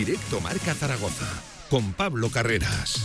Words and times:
Directo 0.00 0.40
Marca 0.40 0.72
Zaragoza, 0.72 1.28
con 1.68 1.92
Pablo 1.92 2.30
Carreras. 2.30 3.04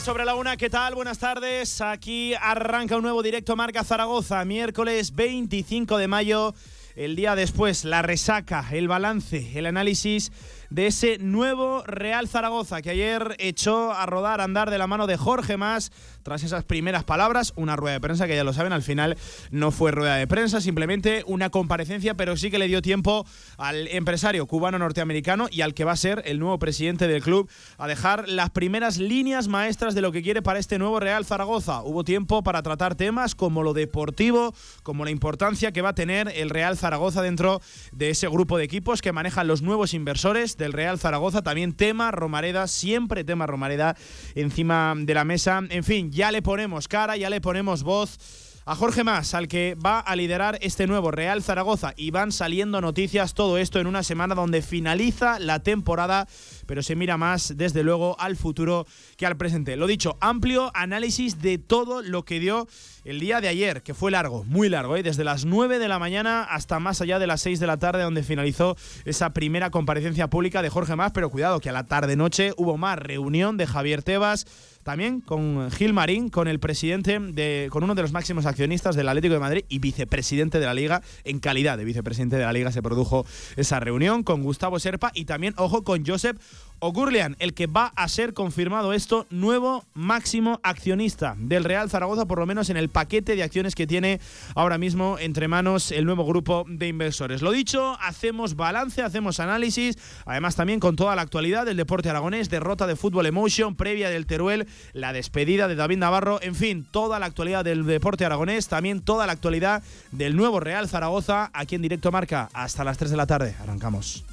sobre 0.00 0.24
la 0.24 0.34
una, 0.34 0.56
¿qué 0.56 0.68
tal? 0.68 0.96
Buenas 0.96 1.18
tardes. 1.18 1.80
Aquí 1.80 2.34
arranca 2.34 2.96
un 2.96 3.02
nuevo 3.02 3.22
directo 3.22 3.54
Marca 3.54 3.84
Zaragoza, 3.84 4.44
miércoles 4.44 5.14
25 5.14 5.96
de 5.96 6.08
mayo. 6.08 6.54
El 6.94 7.16
día 7.16 7.34
después, 7.34 7.84
la 7.86 8.02
resaca, 8.02 8.66
el 8.70 8.86
balance, 8.86 9.58
el 9.58 9.64
análisis 9.64 10.30
de 10.68 10.88
ese 10.88 11.16
nuevo 11.18 11.82
Real 11.86 12.28
Zaragoza 12.28 12.82
que 12.82 12.90
ayer 12.90 13.34
echó 13.38 13.92
a 13.92 14.04
rodar, 14.04 14.40
a 14.40 14.44
andar 14.44 14.70
de 14.70 14.76
la 14.76 14.86
mano 14.86 15.06
de 15.06 15.16
Jorge 15.16 15.56
Más 15.56 15.90
tras 16.22 16.42
esas 16.42 16.64
primeras 16.64 17.04
palabras, 17.04 17.52
una 17.56 17.76
rueda 17.76 17.94
de 17.94 18.00
prensa 18.00 18.26
que 18.26 18.36
ya 18.36 18.44
lo 18.44 18.52
saben, 18.52 18.72
al 18.72 18.82
final 18.82 19.16
no 19.50 19.70
fue 19.70 19.90
rueda 19.90 20.16
de 20.16 20.26
prensa, 20.26 20.60
simplemente 20.60 21.24
una 21.26 21.50
comparecencia, 21.50 22.14
pero 22.14 22.36
sí 22.36 22.50
que 22.50 22.58
le 22.58 22.68
dio 22.68 22.82
tiempo 22.82 23.26
al 23.58 23.88
empresario 23.88 24.46
cubano 24.46 24.78
norteamericano 24.78 25.48
y 25.50 25.62
al 25.62 25.74
que 25.74 25.84
va 25.84 25.92
a 25.92 25.96
ser 25.96 26.22
el 26.26 26.38
nuevo 26.38 26.58
presidente 26.58 27.08
del 27.08 27.22
club 27.22 27.48
a 27.78 27.86
dejar 27.86 28.28
las 28.28 28.50
primeras 28.50 28.98
líneas 28.98 29.48
maestras 29.48 29.94
de 29.94 30.02
lo 30.02 30.12
que 30.12 30.22
quiere 30.22 30.42
para 30.42 30.58
este 30.58 30.78
nuevo 30.78 31.00
Real 31.00 31.24
Zaragoza. 31.24 31.82
Hubo 31.82 32.04
tiempo 32.04 32.42
para 32.42 32.62
tratar 32.62 32.94
temas 32.94 33.34
como 33.34 33.62
lo 33.62 33.72
deportivo, 33.72 34.54
como 34.82 35.04
la 35.04 35.10
importancia 35.10 35.72
que 35.72 35.82
va 35.82 35.90
a 35.90 35.94
tener 35.94 36.32
el 36.34 36.50
Real 36.50 36.76
Zaragoza 36.76 37.22
dentro 37.22 37.60
de 37.92 38.10
ese 38.10 38.28
grupo 38.28 38.58
de 38.58 38.64
equipos 38.64 39.02
que 39.02 39.12
manejan 39.12 39.48
los 39.48 39.62
nuevos 39.62 39.94
inversores 39.94 40.56
del 40.56 40.72
Real 40.72 40.98
Zaragoza. 40.98 41.42
También 41.42 41.72
tema 41.72 42.10
Romareda, 42.10 42.68
siempre 42.68 43.24
tema 43.24 43.46
Romareda 43.46 43.96
encima 44.34 44.94
de 44.96 45.14
la 45.14 45.24
mesa. 45.24 45.60
En 45.70 45.84
fin, 45.84 46.11
ya 46.12 46.30
le 46.30 46.42
ponemos 46.42 46.88
cara, 46.88 47.16
ya 47.16 47.30
le 47.30 47.40
ponemos 47.40 47.82
voz 47.82 48.18
a 48.64 48.76
Jorge 48.76 49.02
Más, 49.02 49.34
al 49.34 49.48
que 49.48 49.74
va 49.74 49.98
a 49.98 50.14
liderar 50.14 50.58
este 50.60 50.86
nuevo 50.86 51.10
Real 51.10 51.42
Zaragoza. 51.42 51.94
Y 51.96 52.10
van 52.10 52.30
saliendo 52.30 52.80
noticias, 52.80 53.34
todo 53.34 53.58
esto 53.58 53.80
en 53.80 53.86
una 53.86 54.02
semana 54.02 54.34
donde 54.34 54.62
finaliza 54.62 55.40
la 55.40 55.62
temporada, 55.62 56.28
pero 56.66 56.82
se 56.82 56.94
mira 56.94 57.16
más, 57.16 57.56
desde 57.56 57.82
luego, 57.82 58.14
al 58.20 58.36
futuro 58.36 58.86
que 59.16 59.26
al 59.26 59.36
presente. 59.36 59.76
Lo 59.76 59.86
dicho, 59.86 60.18
amplio 60.20 60.70
análisis 60.74 61.40
de 61.40 61.58
todo 61.58 62.02
lo 62.02 62.24
que 62.24 62.40
dio 62.40 62.68
el 63.04 63.20
día 63.20 63.40
de 63.40 63.48
ayer, 63.48 63.82
que 63.82 63.94
fue 63.94 64.10
largo, 64.10 64.44
muy 64.44 64.68
largo, 64.68 64.96
¿eh? 64.96 65.02
desde 65.02 65.24
las 65.24 65.44
9 65.44 65.78
de 65.78 65.88
la 65.88 65.98
mañana 65.98 66.44
hasta 66.44 66.78
más 66.78 67.00
allá 67.00 67.18
de 67.18 67.26
las 67.26 67.40
6 67.40 67.58
de 67.60 67.66
la 67.66 67.78
tarde, 67.78 68.02
donde 68.02 68.22
finalizó 68.22 68.76
esa 69.04 69.32
primera 69.32 69.70
comparecencia 69.70 70.28
pública 70.28 70.62
de 70.62 70.68
Jorge 70.68 70.96
Más. 70.96 71.12
Pero 71.12 71.30
cuidado, 71.30 71.60
que 71.60 71.70
a 71.70 71.72
la 71.72 71.84
tarde-noche 71.84 72.52
hubo 72.56 72.76
más 72.76 72.98
reunión 72.98 73.56
de 73.56 73.66
Javier 73.66 74.02
Tebas 74.02 74.46
también 74.82 75.20
con 75.20 75.70
Gil 75.70 75.92
Marín, 75.92 76.28
con 76.28 76.48
el 76.48 76.58
presidente 76.58 77.18
de, 77.20 77.68
con 77.70 77.84
uno 77.84 77.94
de 77.94 78.02
los 78.02 78.12
máximos 78.12 78.46
accionistas 78.46 78.96
del 78.96 79.08
Atlético 79.08 79.34
de 79.34 79.40
Madrid 79.40 79.64
y 79.68 79.78
vicepresidente 79.78 80.58
de 80.58 80.66
la 80.66 80.74
Liga. 80.74 81.02
En 81.24 81.38
calidad 81.38 81.78
de 81.78 81.84
vicepresidente 81.84 82.36
de 82.36 82.44
la 82.44 82.52
Liga 82.52 82.72
se 82.72 82.82
produjo 82.82 83.24
esa 83.56 83.80
reunión 83.80 84.22
con 84.22 84.42
Gustavo 84.42 84.78
Serpa 84.78 85.12
y 85.14 85.24
también, 85.24 85.54
ojo, 85.56 85.84
con 85.84 86.04
Josep 86.04 86.36
O'Gurlian, 86.84 87.36
el 87.38 87.54
que 87.54 87.68
va 87.68 87.92
a 87.94 88.08
ser 88.08 88.34
confirmado 88.34 88.92
esto, 88.92 89.28
nuevo 89.30 89.84
máximo 89.94 90.58
accionista 90.64 91.36
del 91.38 91.62
Real 91.62 91.88
Zaragoza, 91.88 92.26
por 92.26 92.40
lo 92.40 92.46
menos 92.46 92.70
en 92.70 92.76
el 92.76 92.88
paquete 92.88 93.36
de 93.36 93.44
acciones 93.44 93.76
que 93.76 93.86
tiene 93.86 94.20
ahora 94.56 94.78
mismo 94.78 95.16
entre 95.20 95.46
manos 95.46 95.92
el 95.92 96.04
nuevo 96.04 96.26
grupo 96.26 96.64
de 96.66 96.88
inversores. 96.88 97.40
Lo 97.40 97.52
dicho, 97.52 97.96
hacemos 98.00 98.56
balance, 98.56 99.00
hacemos 99.00 99.38
análisis, 99.38 99.96
además 100.26 100.56
también 100.56 100.80
con 100.80 100.96
toda 100.96 101.14
la 101.14 101.22
actualidad 101.22 101.66
del 101.66 101.76
deporte 101.76 102.10
aragonés, 102.10 102.50
derrota 102.50 102.88
de 102.88 102.96
Fútbol 102.96 103.26
Emotion, 103.26 103.76
previa 103.76 104.10
del 104.10 104.26
Teruel, 104.26 104.66
la 104.92 105.12
despedida 105.12 105.68
de 105.68 105.76
David 105.76 105.98
Navarro, 105.98 106.42
en 106.42 106.56
fin, 106.56 106.84
toda 106.90 107.20
la 107.20 107.26
actualidad 107.26 107.64
del 107.64 107.86
deporte 107.86 108.24
aragonés, 108.24 108.66
también 108.66 109.02
toda 109.02 109.26
la 109.26 109.34
actualidad 109.34 109.84
del 110.10 110.34
nuevo 110.34 110.58
Real 110.58 110.88
Zaragoza, 110.88 111.48
aquí 111.54 111.76
en 111.76 111.82
directo 111.82 112.10
marca, 112.10 112.48
hasta 112.52 112.82
las 112.82 112.98
3 112.98 113.12
de 113.12 113.16
la 113.16 113.26
tarde. 113.28 113.54
Arrancamos. 113.62 114.24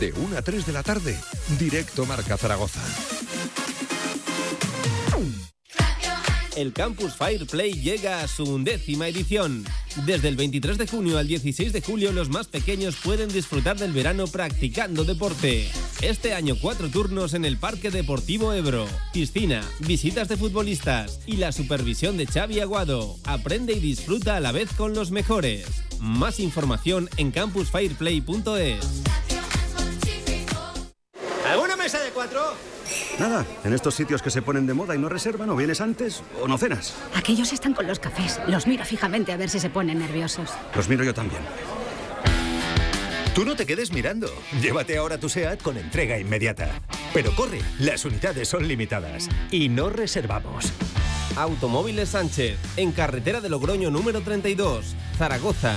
De 0.00 0.14
1 0.14 0.38
a 0.38 0.40
3 0.40 0.64
de 0.64 0.72
la 0.72 0.82
tarde, 0.82 1.14
directo 1.58 2.06
Marca 2.06 2.38
Zaragoza. 2.38 2.80
El 6.56 6.72
Campus 6.72 7.14
Fireplay 7.14 7.74
llega 7.74 8.22
a 8.22 8.28
su 8.28 8.44
undécima 8.44 9.08
edición. 9.08 9.62
Desde 10.06 10.28
el 10.28 10.36
23 10.36 10.78
de 10.78 10.86
junio 10.86 11.18
al 11.18 11.28
16 11.28 11.74
de 11.74 11.82
julio 11.82 12.12
los 12.12 12.30
más 12.30 12.48
pequeños 12.48 12.96
pueden 12.96 13.28
disfrutar 13.28 13.78
del 13.78 13.92
verano 13.92 14.26
practicando 14.26 15.04
deporte. 15.04 15.68
Este 16.00 16.32
año 16.32 16.56
cuatro 16.60 16.88
turnos 16.88 17.34
en 17.34 17.44
el 17.44 17.58
Parque 17.58 17.90
Deportivo 17.90 18.54
Ebro, 18.54 18.86
piscina, 19.12 19.62
visitas 19.80 20.28
de 20.28 20.38
futbolistas 20.38 21.20
y 21.26 21.36
la 21.36 21.52
supervisión 21.52 22.16
de 22.16 22.26
Xavi 22.26 22.60
Aguado. 22.60 23.16
Aprende 23.24 23.74
y 23.74 23.80
disfruta 23.80 24.36
a 24.36 24.40
la 24.40 24.52
vez 24.52 24.72
con 24.72 24.94
los 24.94 25.10
mejores. 25.10 25.66
Más 26.00 26.40
información 26.40 27.10
en 27.18 27.32
campusfireplay.es. 27.32 29.02
¿Alguna 31.48 31.76
mesa 31.76 31.98
de 32.00 32.10
cuatro? 32.10 32.54
Nada, 33.18 33.44
en 33.64 33.72
estos 33.72 33.94
sitios 33.94 34.22
que 34.22 34.30
se 34.30 34.42
ponen 34.42 34.66
de 34.66 34.74
moda 34.74 34.94
y 34.94 34.98
no 34.98 35.08
reservan, 35.08 35.50
o 35.50 35.56
vienes 35.56 35.80
antes 35.80 36.22
o 36.40 36.48
no 36.48 36.58
cenas. 36.58 36.94
Aquellos 37.14 37.52
están 37.52 37.74
con 37.74 37.86
los 37.86 37.98
cafés. 37.98 38.40
Los 38.46 38.66
miro 38.66 38.84
fijamente 38.84 39.32
a 39.32 39.36
ver 39.36 39.48
si 39.48 39.60
se 39.60 39.70
ponen 39.70 39.98
nerviosos. 39.98 40.50
Los 40.74 40.88
miro 40.88 41.04
yo 41.04 41.14
también. 41.14 41.42
Tú 43.34 43.44
no 43.44 43.54
te 43.54 43.64
quedes 43.64 43.92
mirando. 43.92 44.28
Llévate 44.60 44.96
ahora 44.96 45.18
tu 45.18 45.28
SEAT 45.28 45.62
con 45.62 45.76
entrega 45.76 46.18
inmediata. 46.18 46.80
Pero 47.14 47.34
corre, 47.34 47.60
las 47.78 48.04
unidades 48.04 48.48
son 48.48 48.66
limitadas. 48.66 49.28
Y 49.50 49.68
no 49.68 49.88
reservamos. 49.88 50.72
Automóviles 51.36 52.10
Sánchez, 52.10 52.58
en 52.76 52.92
carretera 52.92 53.40
de 53.40 53.48
Logroño 53.48 53.90
número 53.90 54.20
32, 54.20 54.96
Zaragoza. 55.16 55.76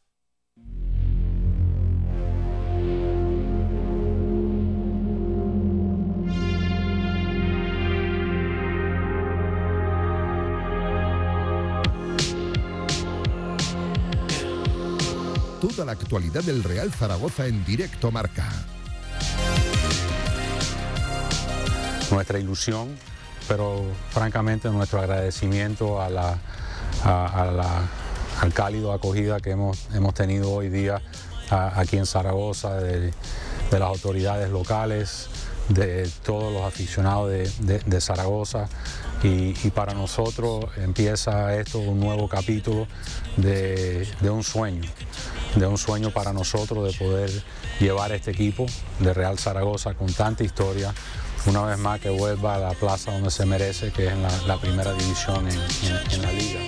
La 15.91 15.97
actualidad 15.99 16.41
del 16.43 16.63
Real 16.63 16.89
Zaragoza 16.93 17.47
en 17.47 17.65
directo 17.65 18.11
marca. 18.11 18.47
Nuestra 22.09 22.39
ilusión, 22.39 22.95
pero 23.49 23.83
francamente 24.11 24.69
nuestro 24.69 25.01
agradecimiento 25.01 26.01
a 26.01 26.09
la, 26.09 26.37
a- 27.03 27.83
al 28.39 28.53
cálido 28.53 28.93
acogida 28.93 29.41
que 29.41 29.51
hemos, 29.51 29.89
hemos 29.93 30.13
tenido 30.13 30.49
hoy 30.51 30.69
día 30.69 31.01
aquí 31.49 31.97
en 31.97 32.05
Zaragoza, 32.05 32.75
de, 32.75 33.11
las 33.71 33.81
autoridades 33.81 34.49
locales, 34.49 35.27
de 35.67 36.09
todos 36.23 36.53
los 36.53 36.63
aficionados 36.63 37.29
de, 37.59 38.01
Zaragoza. 38.01 38.69
Y, 39.23 39.51
para 39.71 39.93
nosotros 39.93 40.65
empieza 40.77 41.53
esto 41.55 41.79
un 41.79 41.99
nuevo 41.99 42.27
capítulo 42.29 42.87
de 43.37 44.07
un 44.29 44.43
sueño, 44.43 44.89
de 45.55 45.67
un 45.67 45.77
sueño 45.77 46.11
para 46.11 46.33
nosotros 46.33 46.91
de 46.91 46.97
poder 46.97 47.29
llevar 47.79 48.11
este 48.11 48.31
equipo 48.31 48.65
de 48.99 49.13
Real 49.13 49.37
Zaragoza 49.37 49.93
con 49.93 50.11
tanta 50.13 50.43
historia, 50.43 50.93
una 51.45 51.63
vez 51.63 51.77
más 51.77 51.99
que 51.99 52.09
vuelva 52.09 52.55
a 52.55 52.59
la 52.59 52.71
plaza 52.71 53.11
donde 53.11 53.31
se 53.31 53.45
merece, 53.45 53.91
que 53.91 54.07
es 54.07 54.13
en 54.13 54.23
la, 54.23 54.57
primera 54.57 54.93
división 54.93 55.47
en, 55.47 56.21
la 56.21 56.31
liga 56.31 56.59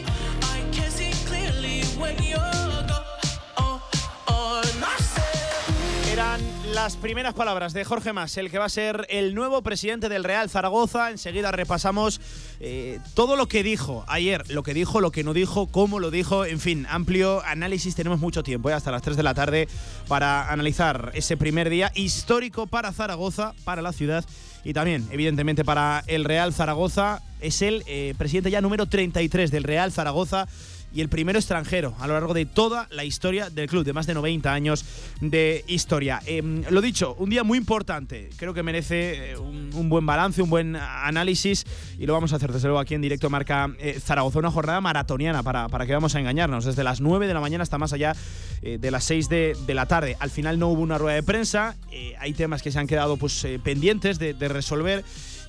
las 6.74 6.96
primeras 6.96 7.36
palabras 7.36 7.74
de 7.74 7.84
Jorge 7.86 8.14
Mas, 8.14 8.36
el 8.38 8.50
que 8.50 8.58
va 8.58 8.66
a 8.66 8.70
ser 8.70 9.06
el 9.10 9.36
nuevo 9.36 9.62
presidente 9.62 10.10
del 10.10 10.24
Real 10.24 10.50
Zaragoza. 10.50 11.12
Enseguida 11.12 11.52
repasamos 11.52 12.20
eh, 12.60 13.00
todo 13.14 13.36
lo 13.36 13.48
que 13.48 13.62
dijo 13.62 14.04
ayer, 14.08 14.50
lo 14.50 14.64
que 14.64 14.74
dijo, 14.74 15.00
lo 15.00 15.12
que 15.12 15.24
no 15.24 15.34
dijo, 15.34 15.68
cómo 15.68 16.00
lo 16.00 16.10
dijo, 16.10 16.46
en 16.46 16.60
fin, 16.60 16.88
amplio 16.90 17.44
análisis. 17.46 17.96
Tenemos 17.96 18.20
mucho 18.20 18.42
tiempo, 18.42 18.70
eh, 18.70 18.74
hasta 18.74 18.92
las 18.92 19.04
3 19.04 19.18
de 19.18 19.24
la 19.24 19.36
tarde, 19.36 19.68
para 20.08 20.52
analizar 20.52 21.12
ese 21.14 21.38
primer 21.38 21.70
día 21.70 21.92
histórico 21.94 22.66
para 22.66 22.92
Zaragoza, 22.92 23.54
para 23.64 23.82
la 23.82 23.94
ciudad 23.94 24.26
y 24.64 24.74
también, 24.74 25.08
evidentemente, 25.12 25.64
para 25.64 26.04
el 26.08 26.24
Real 26.24 26.54
Zaragoza. 26.54 27.22
Es 27.40 27.62
el 27.62 27.84
eh, 27.86 28.16
presidente 28.18 28.50
ya 28.50 28.62
número 28.62 28.88
33 28.88 29.52
del 29.52 29.64
Real 29.64 29.92
Zaragoza 29.92 30.48
y 30.94 31.02
el 31.02 31.10
primero 31.10 31.40
extranjero 31.40 31.96
a 32.00 32.08
lo 32.08 32.14
largo 32.14 32.34
de 32.34 32.46
toda 32.46 32.88
la 32.92 33.04
historia 33.04 33.50
del 33.50 33.68
club, 33.68 33.84
de 33.84 33.94
más 33.94 34.06
de 34.06 34.14
90 34.14 34.54
años 34.54 34.86
de 35.22 35.64
historia. 35.68 36.22
Em, 36.26 36.64
lo 36.70 36.82
dicho, 36.82 37.16
un 37.18 37.30
día 37.30 37.44
muy 37.44 37.58
importante, 37.58 38.30
creo 38.38 38.54
que 38.54 38.64
merece 38.64 39.32
eh, 39.32 39.38
un, 39.38 39.90
buen 39.90 40.06
balance, 40.06 40.42
un 40.42 40.50
buen 40.50 40.76
análisis 40.76 41.66
y 41.98 42.06
lo 42.06 42.14
vamos 42.14 42.34
a 42.34 42.36
hacer 42.36 42.52
desde 42.52 42.68
luego 42.68 42.80
aquí 42.80 42.94
en 42.94 43.02
directo 43.02 43.30
marca 43.30 43.72
eh, 43.80 44.00
Zaragoza, 44.00 44.40
una 44.40 44.52
jornada 44.52 44.82
maratoniana 44.82 45.44
para, 45.44 45.68
para 45.70 45.86
que 45.86 45.94
vamos 45.94 46.16
a 46.16 46.20
engañarnos, 46.20 46.66
desde 46.66 46.84
las 46.84 47.02
9 47.02 47.28
de 47.28 47.34
la 47.34 47.42
mañana 47.42 47.64
hasta 47.64 47.78
más 47.78 47.94
allá 47.94 48.16
eh, 48.62 48.78
de 48.80 48.92
las 48.92 49.04
6 49.06 49.30
de, 49.30 49.56
la 49.74 49.88
tarde. 49.88 50.16
Al 50.20 50.30
final 50.30 50.60
no 50.60 50.68
hubo 50.70 50.82
una 50.82 51.00
rueda 51.00 51.16
de 51.16 51.24
prensa, 51.24 51.76
hay 52.20 52.34
temas 52.34 52.62
que 52.62 52.72
se 52.72 52.78
han 52.78 52.86
quedado 52.86 53.18
pues, 53.18 53.48
pendientes 53.64 54.20
de, 54.20 54.36
de 54.36 54.48
resolver. 54.48 55.04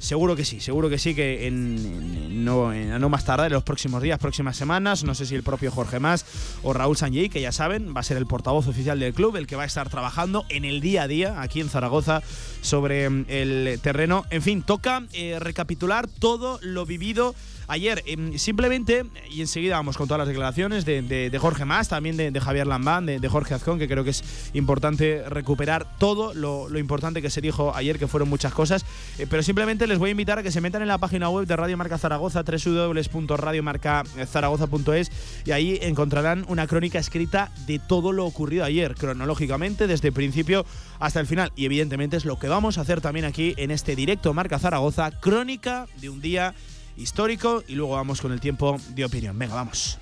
Seguro 0.05 0.37
que 0.37 0.45
sí, 0.45 0.61
seguro 0.61 0.91
que 0.91 0.99
sí, 0.99 1.15
que 1.15 1.47
en, 1.47 2.45
no, 2.45 3.09
más 3.09 3.25
tarde, 3.25 3.47
en 3.47 3.55
los 3.55 3.63
próximos 3.63 4.03
días, 4.03 4.19
próximas 4.19 4.55
semanas, 4.55 5.03
no 5.03 5.15
sé 5.15 5.25
si 5.25 5.35
el 5.35 5.43
propio 5.43 5.71
Jorge 5.71 5.99
Más 5.99 6.27
o 6.63 6.75
Raúl 6.75 6.95
Sanjay, 6.95 7.31
que 7.31 7.41
ya 7.41 7.53
saben, 7.53 7.97
va 7.97 8.01
a 8.01 8.03
ser 8.03 8.19
el 8.19 8.27
portavoz 8.27 8.67
oficial 8.67 9.01
del 9.01 9.15
club, 9.15 9.37
el 9.37 9.47
que 9.47 9.57
va 9.57 9.63
a 9.63 9.67
estar 9.67 9.89
trabajando 9.89 10.45
en 10.51 10.67
el 10.67 10.83
día 10.83 11.05
a 11.05 11.09
día 11.09 11.41
aquí 11.41 11.63
en 11.63 11.71
Zaragoza 11.71 12.23
sobre 12.61 13.09
mm, 13.09 13.25
el 13.29 13.81
terreno. 13.81 14.27
En 14.29 14.43
fin, 14.43 14.63
toca 14.63 15.05
eh, 15.15 15.39
recapitular 15.41 16.07
todo 16.07 16.59
lo 16.61 16.85
vivido 16.85 17.35
ayer. 17.69 18.03
Em, 18.07 18.37
simplemente, 18.39 19.05
y 19.31 19.41
enseguida 19.41 19.77
vamos 19.77 19.97
con 19.97 20.09
todas 20.09 20.19
las 20.19 20.27
declaraciones 20.29 20.85
de, 20.85 21.39
Jorge 21.41 21.65
Más, 21.65 21.89
también 21.89 22.17
de, 22.17 22.41
Javier 22.41 22.67
Lambán, 22.67 23.07
de, 23.07 23.29
Jorge 23.29 23.55
Azcón, 23.55 23.79
que 23.79 23.87
creo 23.89 24.03
que 24.05 24.11
es 24.11 24.51
importante 24.55 25.23
recuperar 25.29 25.97
todo 25.99 26.35
lo, 26.35 26.69
importante 26.79 27.23
que 27.23 27.31
se 27.31 27.41
dijo 27.41 27.75
ayer, 27.75 27.99
que 27.99 28.07
fueron 28.09 28.29
muchas 28.29 28.53
cosas. 28.53 28.85
Eh, 29.19 29.27
pero 29.29 29.43
simplemente 29.43 29.87
les 29.87 29.99
voy 29.99 30.11
a 30.11 30.13
invitar 30.13 30.39
a 30.39 30.43
que 30.43 30.51
se 30.51 30.61
metan 30.61 30.83
en 30.83 30.89
la 30.89 30.99
página 30.99 31.31
web 31.31 31.47
de 31.47 31.57
Radio 31.57 31.77
Marca 31.77 31.99
Zaragoza, 31.99 32.43
www.radiomarcazaragoza.es, 32.43 35.11
y 35.45 35.51
ahí 35.53 35.79
encontrarán 35.83 36.45
una 36.49 36.67
crónica 36.67 36.99
escrita 36.99 37.53
de 37.67 37.79
todo 37.79 38.13
lo 38.13 38.25
ocurrido 38.27 38.65
ayer, 38.65 38.95
cronológicamente, 38.95 39.87
desde 39.87 40.09
el 40.09 40.15
principio 40.15 40.65
hasta 40.99 41.21
el 41.21 41.27
final. 41.27 41.53
Y 41.57 41.67
evidentemente 41.67 42.17
es 42.17 42.25
lo 42.25 42.39
que 42.39 42.49
vamos 42.49 42.79
a 42.79 42.81
hacer 42.83 43.01
también 43.01 43.27
aquí 43.27 43.55
en 43.57 43.71
este 43.71 43.95
directo 43.97 44.35
Marca 44.35 44.59
Zaragoza, 44.59 45.11
crónica 45.21 45.87
de 46.01 46.11
un 46.11 46.21
día 46.21 46.55
histórico 46.97 47.63
y 47.67 47.75
luego 47.75 47.95
vamos 47.95 48.21
con 48.21 48.33
el 48.33 48.41
tiempo 48.41 48.79
de 48.91 49.05
opinión. 49.05 49.39
Venga, 49.39 49.55
vamos. 49.55 49.99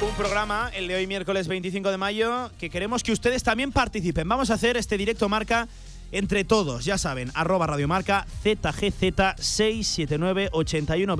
Un 0.00 0.14
programa, 0.16 0.70
el 0.74 0.88
de 0.88 0.96
hoy 0.96 1.06
miércoles 1.06 1.48
25 1.48 1.90
de 1.90 1.96
mayo, 1.96 2.50
que 2.58 2.70
queremos 2.70 3.02
que 3.02 3.12
ustedes 3.12 3.42
también 3.42 3.72
participen. 3.72 4.28
Vamos 4.28 4.50
a 4.50 4.54
hacer 4.54 4.76
este 4.76 4.96
directo 4.96 5.28
marca 5.28 5.68
entre 6.10 6.44
todos, 6.44 6.84
ya 6.84 6.96
saben, 6.96 7.30
arroba 7.34 7.66
radiomarca 7.66 8.26
ZGZ679 8.42 10.48
81 10.52 11.16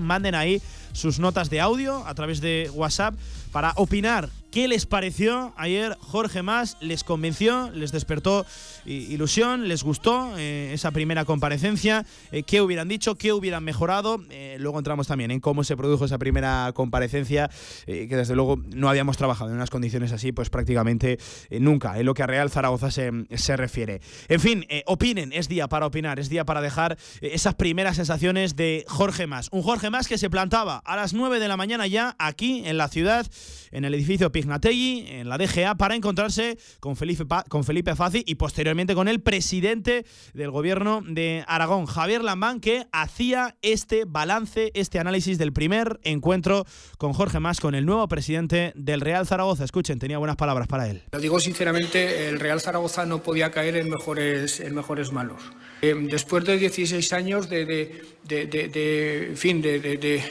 Manden 0.00 0.34
ahí 0.34 0.62
sus 0.92 1.18
notas 1.18 1.50
de 1.50 1.60
audio 1.60 2.06
a 2.06 2.14
través 2.14 2.40
de 2.40 2.70
WhatsApp 2.72 3.14
para 3.50 3.72
opinar 3.76 4.28
¿Qué 4.54 4.68
les 4.68 4.86
pareció 4.86 5.52
ayer 5.56 5.96
Jorge 5.98 6.44
Más? 6.44 6.76
¿Les 6.80 7.02
convenció? 7.02 7.72
¿Les 7.72 7.90
despertó 7.90 8.46
ilusión? 8.86 9.66
¿Les 9.66 9.82
gustó 9.82 10.32
eh, 10.38 10.70
esa 10.72 10.92
primera 10.92 11.24
comparecencia? 11.24 12.06
Eh, 12.30 12.44
¿Qué 12.44 12.60
hubieran 12.60 12.86
dicho? 12.86 13.16
¿Qué 13.16 13.32
hubieran 13.32 13.64
mejorado? 13.64 14.22
Eh, 14.30 14.56
luego 14.60 14.78
entramos 14.78 15.08
también 15.08 15.32
en 15.32 15.40
cómo 15.40 15.64
se 15.64 15.76
produjo 15.76 16.04
esa 16.04 16.18
primera 16.18 16.70
comparecencia, 16.72 17.50
que 17.84 18.06
desde 18.06 18.36
luego 18.36 18.62
no 18.76 18.88
habíamos 18.88 19.16
trabajado 19.16 19.50
en 19.50 19.56
unas 19.56 19.70
condiciones 19.70 20.12
así, 20.12 20.30
pues 20.30 20.50
prácticamente 20.50 21.18
nunca, 21.50 21.98
en 21.98 22.06
lo 22.06 22.14
que 22.14 22.22
a 22.22 22.28
Real 22.28 22.48
Zaragoza 22.48 22.92
se, 22.92 23.10
se 23.34 23.56
refiere. 23.56 24.02
En 24.28 24.38
fin, 24.38 24.66
opinen, 24.86 25.32
es 25.32 25.48
día 25.48 25.66
para 25.66 25.86
opinar, 25.86 26.20
es 26.20 26.28
día 26.28 26.44
para 26.44 26.60
dejar 26.60 26.96
esas 27.20 27.56
primeras 27.56 27.96
sensaciones 27.96 28.54
de 28.54 28.84
Jorge 28.86 29.26
Más. 29.26 29.48
Un 29.50 29.62
Jorge 29.62 29.90
Más 29.90 30.06
que 30.06 30.16
se 30.16 30.30
plantaba 30.30 30.76
a 30.84 30.94
las 30.94 31.12
9 31.12 31.40
de 31.40 31.48
la 31.48 31.56
mañana 31.56 31.88
ya 31.88 32.14
aquí 32.20 32.62
en 32.66 32.78
la 32.78 32.86
ciudad, 32.86 33.26
en 33.72 33.84
el 33.84 33.94
edificio 33.94 34.30
En 34.44 35.28
la 35.28 35.38
DGA 35.38 35.74
para 35.76 35.94
encontrarse 35.94 36.58
con 36.80 36.96
Felipe, 36.96 37.24
con 37.48 37.64
Felipe 37.64 37.96
Fazi 37.96 38.22
y 38.26 38.34
posteriormente 38.34 38.94
con 38.94 39.08
el 39.08 39.20
presidente 39.20 40.04
del 40.34 40.50
gobierno 40.50 41.02
de 41.06 41.44
Aragón, 41.48 41.86
Javier 41.86 42.22
Lambán, 42.22 42.60
que 42.60 42.86
hacía 42.92 43.56
este 43.62 44.04
balance, 44.04 44.70
este 44.74 44.98
análisis 44.98 45.38
del 45.38 45.52
primer 45.52 45.98
encuentro 46.02 46.66
con 46.98 47.14
Jorge 47.14 47.40
Más, 47.40 47.60
con 47.60 47.74
el 47.74 47.86
nuevo 47.86 48.06
presidente 48.06 48.72
del 48.76 49.00
Real 49.00 49.26
Zaragoza. 49.26 49.64
Escuchen, 49.64 49.98
tenía 49.98 50.18
buenas 50.18 50.36
palabras 50.36 50.68
para 50.68 50.88
él. 50.88 51.02
Lo 51.12 51.20
digo 51.20 51.40
sinceramente, 51.40 52.28
el 52.28 52.38
Real 52.38 52.60
Zaragoza 52.60 53.06
no 53.06 53.22
podía 53.22 53.50
caer 53.50 53.76
en 53.76 53.88
mejores, 53.88 54.60
en 54.60 54.74
mejores 54.74 55.10
manos. 55.10 55.42
Eh, 55.82 55.94
después 56.10 56.44
de 56.44 56.58
16 56.58 57.12
años 57.12 57.48
de, 57.48 57.64
de, 58.24 59.32
fin, 59.36 59.60
de, 59.60 60.22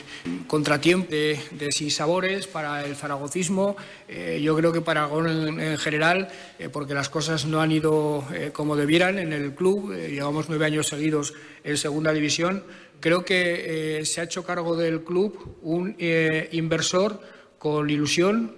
contratiempo, 0.46 1.10
de, 1.10 1.70
sinsabores 1.70 2.46
para 2.46 2.84
el 2.84 2.96
zaragocismo, 2.96 3.76
eh, 4.08 4.40
yo 4.42 4.56
creo 4.56 4.72
que 4.72 4.80
para 4.80 5.04
Aragón 5.04 5.60
en, 5.60 5.78
general, 5.78 6.28
eh, 6.58 6.68
porque 6.68 6.94
las 6.94 7.08
cosas 7.08 7.44
no 7.44 7.60
han 7.60 7.70
ido 7.72 8.24
como 8.52 8.76
debieran 8.76 9.18
en 9.18 9.32
el 9.32 9.54
club, 9.54 9.94
llevamos 9.94 10.48
nueve 10.48 10.66
años 10.66 10.88
seguidos 10.88 11.34
en 11.62 11.76
segunda 11.76 12.12
división, 12.12 12.64
creo 13.00 13.24
que 13.24 14.02
se 14.04 14.20
ha 14.20 14.24
hecho 14.24 14.44
cargo 14.44 14.76
del 14.76 15.04
club 15.04 15.58
un 15.62 15.96
inversor 16.50 17.20
con 17.58 17.88
ilusión, 17.88 18.56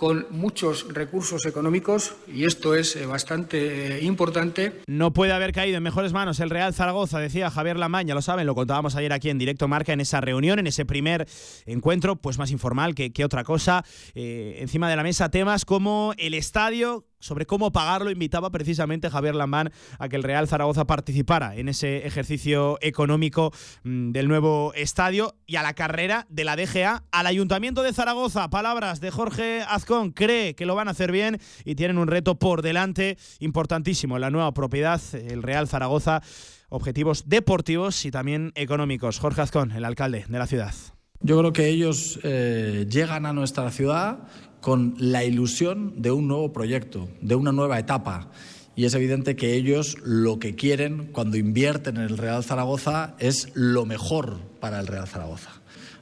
con 0.00 0.26
muchos 0.30 0.94
recursos 0.94 1.44
económicos 1.44 2.14
y 2.26 2.46
esto 2.46 2.74
es 2.74 2.96
eh, 2.96 3.04
bastante 3.04 3.98
eh, 3.98 4.02
importante. 4.02 4.80
No 4.86 5.12
puede 5.12 5.34
haber 5.34 5.52
caído 5.52 5.76
en 5.76 5.82
mejores 5.82 6.14
manos 6.14 6.40
el 6.40 6.48
Real 6.48 6.72
Zaragoza, 6.72 7.18
decía 7.18 7.50
Javier 7.50 7.76
Lamaña, 7.76 8.14
lo 8.14 8.22
saben, 8.22 8.46
lo 8.46 8.54
contábamos 8.54 8.96
ayer 8.96 9.12
aquí 9.12 9.28
en 9.28 9.36
directo 9.36 9.68
Marca 9.68 9.92
en 9.92 10.00
esa 10.00 10.22
reunión, 10.22 10.58
en 10.58 10.66
ese 10.66 10.86
primer 10.86 11.28
encuentro, 11.66 12.16
pues 12.16 12.38
más 12.38 12.50
informal 12.50 12.94
que, 12.94 13.12
otra 13.22 13.44
cosa. 13.44 13.84
Eh, 14.14 14.56
encima 14.60 14.88
de 14.88 14.96
la 14.96 15.02
mesa 15.02 15.30
temas 15.30 15.66
como 15.66 16.14
el 16.16 16.32
estadio, 16.32 17.04
sobre 17.20 17.46
cómo 17.46 17.70
pagarlo, 17.70 18.10
invitaba 18.10 18.50
precisamente 18.50 19.10
Javier 19.10 19.34
Lambán 19.34 19.70
a 19.98 20.08
que 20.08 20.16
el 20.16 20.22
Real 20.22 20.48
Zaragoza 20.48 20.86
participara 20.86 21.54
en 21.56 21.68
ese 21.68 22.06
ejercicio 22.06 22.78
económico 22.80 23.52
mm, 23.84 24.10
del 24.10 24.28
nuevo 24.28 24.72
estadio 24.74 25.36
y 25.46 25.56
a 25.56 25.62
la 25.62 25.74
carrera 25.74 26.26
de 26.28 26.44
la 26.44 26.56
DGA 26.56 27.04
al 27.12 27.26
Ayuntamiento 27.26 27.82
de 27.82 27.92
Zaragoza. 27.92 28.50
Palabras 28.50 29.00
de 29.00 29.10
Jorge 29.10 29.62
Azcón, 29.68 30.12
cree 30.12 30.54
que 30.54 30.66
lo 30.66 30.74
van 30.74 30.88
a 30.88 30.92
hacer 30.92 31.12
bien 31.12 31.38
y 31.64 31.74
tienen 31.74 31.98
un 31.98 32.08
reto 32.08 32.38
por 32.38 32.62
delante 32.62 33.18
importantísimo 33.38 34.18
la 34.18 34.30
nueva 34.30 34.52
propiedad, 34.52 35.00
el 35.12 35.42
Real 35.42 35.68
Zaragoza, 35.68 36.22
objetivos 36.68 37.28
deportivos 37.28 38.04
y 38.04 38.10
también 38.10 38.52
económicos. 38.54 39.18
Jorge 39.18 39.42
Azcón, 39.42 39.72
el 39.72 39.84
alcalde 39.84 40.24
de 40.28 40.38
la 40.38 40.46
ciudad. 40.46 40.74
Yo 41.22 41.38
creo 41.38 41.52
que 41.52 41.68
ellos 41.68 42.18
eh, 42.22 42.86
llegan 42.88 43.26
a 43.26 43.34
nuestra 43.34 43.70
ciudad 43.70 44.20
con 44.60 44.94
la 44.98 45.24
ilusión 45.24 45.94
de 45.96 46.10
un 46.10 46.28
nuevo 46.28 46.52
proyecto, 46.52 47.08
de 47.20 47.34
una 47.34 47.52
nueva 47.52 47.78
etapa. 47.78 48.30
Y 48.76 48.84
es 48.84 48.94
evidente 48.94 49.36
que 49.36 49.54
ellos 49.54 49.96
lo 50.04 50.38
que 50.38 50.54
quieren 50.54 51.08
cuando 51.12 51.36
invierten 51.36 51.96
en 51.96 52.02
el 52.02 52.18
Real 52.18 52.44
Zaragoza 52.44 53.14
es 53.18 53.48
lo 53.54 53.84
mejor 53.84 54.38
para 54.60 54.80
el 54.80 54.86
Real 54.86 55.08
Zaragoza. 55.08 55.50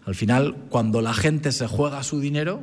Al 0.05 0.15
final, 0.15 0.57
cuando 0.69 1.01
la 1.03 1.15
gente 1.15 1.53
se 1.53 1.67
juega 1.67 2.03
su 2.03 2.21
dinero, 2.21 2.61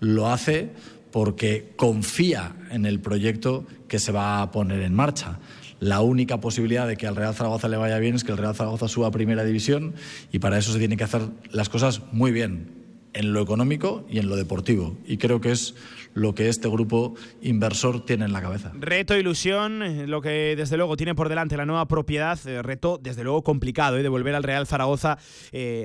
lo 0.00 0.30
hace 0.30 0.72
porque 1.10 1.72
confía 1.76 2.56
en 2.70 2.86
el 2.86 3.00
proyecto 3.00 3.66
que 3.86 3.98
se 3.98 4.12
va 4.12 4.42
a 4.42 4.50
poner 4.50 4.82
en 4.82 4.94
marcha. 4.94 5.38
La 5.80 6.00
única 6.00 6.40
posibilidad 6.40 6.88
de 6.88 6.96
que 6.96 7.06
al 7.06 7.16
Real 7.16 7.34
Zaragoza 7.34 7.68
le 7.68 7.76
vaya 7.76 7.98
bien 7.98 8.14
es 8.14 8.24
que 8.24 8.32
el 8.32 8.38
Real 8.38 8.54
Zaragoza 8.54 8.88
suba 8.88 9.08
a 9.08 9.10
primera 9.10 9.44
división 9.44 9.94
y 10.32 10.38
para 10.38 10.58
eso 10.58 10.72
se 10.72 10.78
tienen 10.78 10.98
que 10.98 11.04
hacer 11.04 11.22
las 11.50 11.68
cosas 11.68 12.02
muy 12.12 12.32
bien, 12.32 12.83
en 13.14 13.32
lo 13.32 13.40
económico 13.40 14.04
y 14.10 14.18
en 14.18 14.28
lo 14.28 14.36
deportivo. 14.36 14.96
Y 15.06 15.16
creo 15.16 15.40
que 15.40 15.52
es 15.52 15.74
lo 16.14 16.34
que 16.34 16.48
este 16.48 16.68
grupo 16.68 17.14
inversor 17.42 18.04
tiene 18.04 18.24
en 18.24 18.32
la 18.32 18.40
cabeza. 18.40 18.72
Reto, 18.74 19.16
ilusión, 19.16 19.82
eh, 19.82 20.06
lo 20.06 20.20
que 20.20 20.54
desde 20.56 20.76
luego 20.76 20.96
tiene 20.96 21.14
por 21.14 21.28
delante 21.28 21.56
la 21.56 21.66
nueva 21.66 21.86
propiedad, 21.86 22.38
eh, 22.46 22.62
reto 22.62 22.98
desde 23.02 23.24
luego 23.24 23.42
complicado, 23.42 23.98
¿eh? 23.98 24.02
de 24.02 24.08
volver 24.08 24.34
al 24.34 24.42
Real 24.42 24.66
Zaragoza 24.66 25.18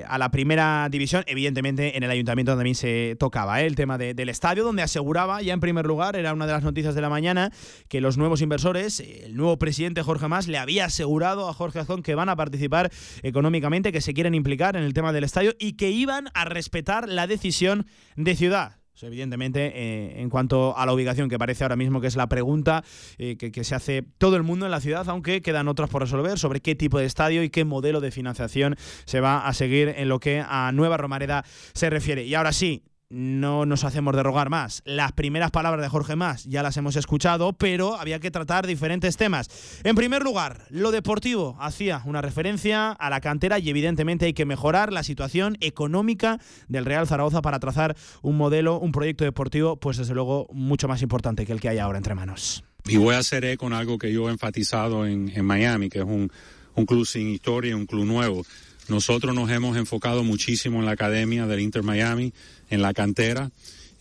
a 0.06 0.18
la 0.18 0.30
primera 0.30 0.88
división. 0.90 1.24
Evidentemente 1.26 1.96
en 1.96 2.02
el 2.02 2.10
ayuntamiento 2.10 2.54
también 2.54 2.74
se 2.74 3.16
tocaba 3.18 3.60
el 3.60 3.74
tema 3.74 3.98
del 3.98 4.28
estadio, 4.28 4.64
donde 4.64 4.82
aseguraba 4.82 5.42
ya 5.42 5.52
en 5.52 5.60
primer 5.60 5.86
lugar, 5.86 6.16
era 6.16 6.32
una 6.32 6.46
de 6.46 6.52
las 6.52 6.62
noticias 6.62 6.94
de 6.94 7.00
la 7.00 7.08
mañana, 7.08 7.50
que 7.88 8.00
los 8.00 8.16
nuevos 8.16 8.40
inversores, 8.42 9.00
el 9.00 9.36
nuevo 9.36 9.58
presidente 9.58 10.02
Jorge 10.02 10.28
Más, 10.28 10.48
le 10.48 10.58
había 10.58 10.86
asegurado 10.86 11.48
a 11.48 11.54
Jorge 11.54 11.80
Azón 11.80 12.02
que 12.02 12.14
van 12.14 12.28
a 12.28 12.36
participar 12.36 12.90
económicamente, 13.22 13.92
que 13.92 14.00
se 14.00 14.14
quieren 14.14 14.34
implicar 14.34 14.76
en 14.76 14.84
el 14.84 14.94
tema 14.94 15.12
del 15.12 15.24
estadio 15.24 15.54
y 15.58 15.74
que 15.74 15.90
iban 15.90 16.28
a 16.34 16.44
respetar 16.44 17.08
la 17.08 17.26
decisión 17.26 17.86
de 18.16 18.36
Ciudad. 18.36 18.79
Evidentemente, 19.02 19.72
eh, 19.74 20.20
en 20.20 20.28
cuanto 20.28 20.76
a 20.76 20.84
la 20.84 20.92
ubicación, 20.92 21.28
que 21.28 21.38
parece 21.38 21.64
ahora 21.64 21.76
mismo 21.76 22.00
que 22.00 22.06
es 22.06 22.16
la 22.16 22.28
pregunta 22.28 22.84
eh, 23.18 23.36
que, 23.36 23.64
se 23.64 23.74
hace 23.74 24.04
todo 24.18 24.36
el 24.36 24.42
mundo 24.42 24.66
en 24.66 24.70
la 24.70 24.80
ciudad, 24.80 25.08
aunque 25.08 25.40
quedan 25.40 25.68
otras 25.68 25.88
por 25.88 26.02
resolver 26.02 26.38
sobre 26.38 26.60
qué 26.60 26.74
tipo 26.74 26.98
de 26.98 27.06
estadio 27.06 27.42
y 27.42 27.50
qué 27.50 27.64
modelo 27.64 28.00
de 28.00 28.10
financiación 28.10 28.76
se 29.06 29.20
va 29.20 29.46
a 29.46 29.54
seguir 29.54 29.94
en 29.96 30.08
lo 30.08 30.20
que 30.20 30.44
a 30.46 30.70
Nueva 30.72 30.96
Romareda 30.96 31.44
se 31.72 31.88
refiere. 31.88 32.24
Y 32.24 32.34
ahora 32.34 32.52
sí, 32.52 32.82
no 33.10 33.66
nos 33.66 33.84
hacemos 33.84 34.14
de 34.14 34.22
rogar 34.22 34.48
más. 34.48 34.82
Las 34.84 35.12
primeras 35.12 35.50
palabras 35.50 35.82
de 35.82 35.88
Jorge 35.88 36.16
Más 36.16 36.44
ya 36.44 36.62
las 36.62 36.76
hemos 36.76 36.96
escuchado, 36.96 37.52
pero 37.52 37.96
había 37.96 38.20
que 38.20 38.30
tratar 38.30 38.66
diferentes 38.66 39.16
temas. 39.16 39.48
En 39.82 39.96
primer 39.96 40.22
lugar, 40.22 40.64
lo 40.70 40.92
deportivo 40.92 41.56
hacía 41.60 42.02
una 42.06 42.22
referencia 42.22 42.92
a 42.92 43.10
la 43.10 43.20
cantera 43.20 43.58
y 43.58 43.68
evidentemente 43.68 44.26
hay 44.26 44.32
que 44.32 44.46
mejorar 44.46 44.92
la 44.92 45.02
situación 45.02 45.58
económica 45.60 46.38
del 46.68 46.84
Real 46.84 47.06
Zaragoza 47.06 47.42
para 47.42 47.58
trazar 47.58 47.96
un 48.22 48.36
modelo, 48.36 48.78
un 48.78 48.92
proyecto 48.92 49.24
deportivo, 49.24 49.76
pues 49.76 49.96
desde 49.96 50.14
luego 50.14 50.46
mucho 50.52 50.86
más 50.86 51.02
importante 51.02 51.44
que 51.44 51.52
el 51.52 51.60
que 51.60 51.68
hay 51.68 51.78
ahora 51.78 51.98
entre 51.98 52.14
manos. 52.14 52.64
Y 52.86 52.96
voy 52.96 53.14
a 53.14 53.18
hacer 53.18 53.56
con 53.58 53.72
algo 53.72 53.98
que 53.98 54.12
yo 54.12 54.28
he 54.28 54.32
enfatizado 54.32 55.06
en, 55.06 55.44
Miami, 55.44 55.88
que 55.88 55.98
es 55.98 56.04
un, 56.04 56.30
un 56.74 56.86
club 56.86 57.04
sin 57.04 57.28
historia, 57.28 57.76
un 57.76 57.86
club 57.86 58.04
nuevo. 58.04 58.44
Nosotros 58.88 59.34
nos 59.34 59.50
hemos 59.50 59.76
enfocado 59.76 60.24
muchísimo 60.24 60.80
en 60.80 60.86
la 60.86 60.92
academia 60.92 61.46
del 61.46 61.60
Inter 61.60 61.82
Miami, 61.82 62.32
en 62.70 62.82
la 62.82 62.94
cantera, 62.94 63.50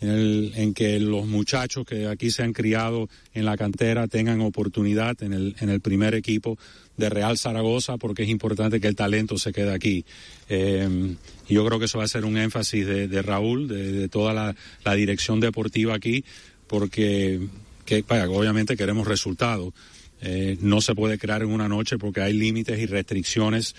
en, 0.01 0.73
que 0.73 0.99
los 0.99 1.25
muchachos 1.27 1.85
que 1.85 2.07
aquí 2.07 2.31
se 2.31 2.43
han 2.43 2.53
criado 2.53 3.09
en 3.33 3.45
la 3.45 3.57
cantera 3.57 4.07
tengan 4.07 4.39
oportunidad 4.41 5.21
en 5.21 5.33
el, 5.33 5.55
en 5.59 5.69
el 5.69 5.81
primer 5.81 6.15
equipo 6.15 6.57
de 6.95 7.09
Real 7.09 7.37
Zaragoza, 7.37 7.97
porque 7.97 8.23
es 8.23 8.29
importante 8.29 8.79
que 8.79 8.87
el 8.87 8.95
talento 8.95 9.37
se 9.37 9.51
quede 9.51 9.73
aquí. 9.73 10.05
Eh, 10.47 11.15
yo 11.47 11.65
creo 11.65 11.79
que 11.79 11.85
eso 11.85 11.97
va 11.97 12.05
a 12.05 12.09
ser 12.09 12.25
un 12.25 12.37
énfasis 12.37 12.85
de, 12.85 13.21
Raúl, 13.21 13.67
de, 13.67 14.07
toda 14.09 14.33
la, 14.33 14.95
dirección 14.95 15.39
deportiva 15.39 15.95
aquí, 15.95 16.23
porque 16.67 17.39
que, 17.85 18.03
obviamente 18.07 18.77
queremos 18.77 19.07
resultados. 19.07 19.73
Eh, 20.21 20.57
no 20.59 20.81
se 20.81 20.95
puede 20.95 21.17
crear 21.17 21.41
en 21.41 21.49
una 21.49 21.69
noche 21.69 21.97
porque 21.97 22.19
hay 22.19 22.33
límites 22.33 22.77
y 22.77 22.85
restricciones 22.85 23.73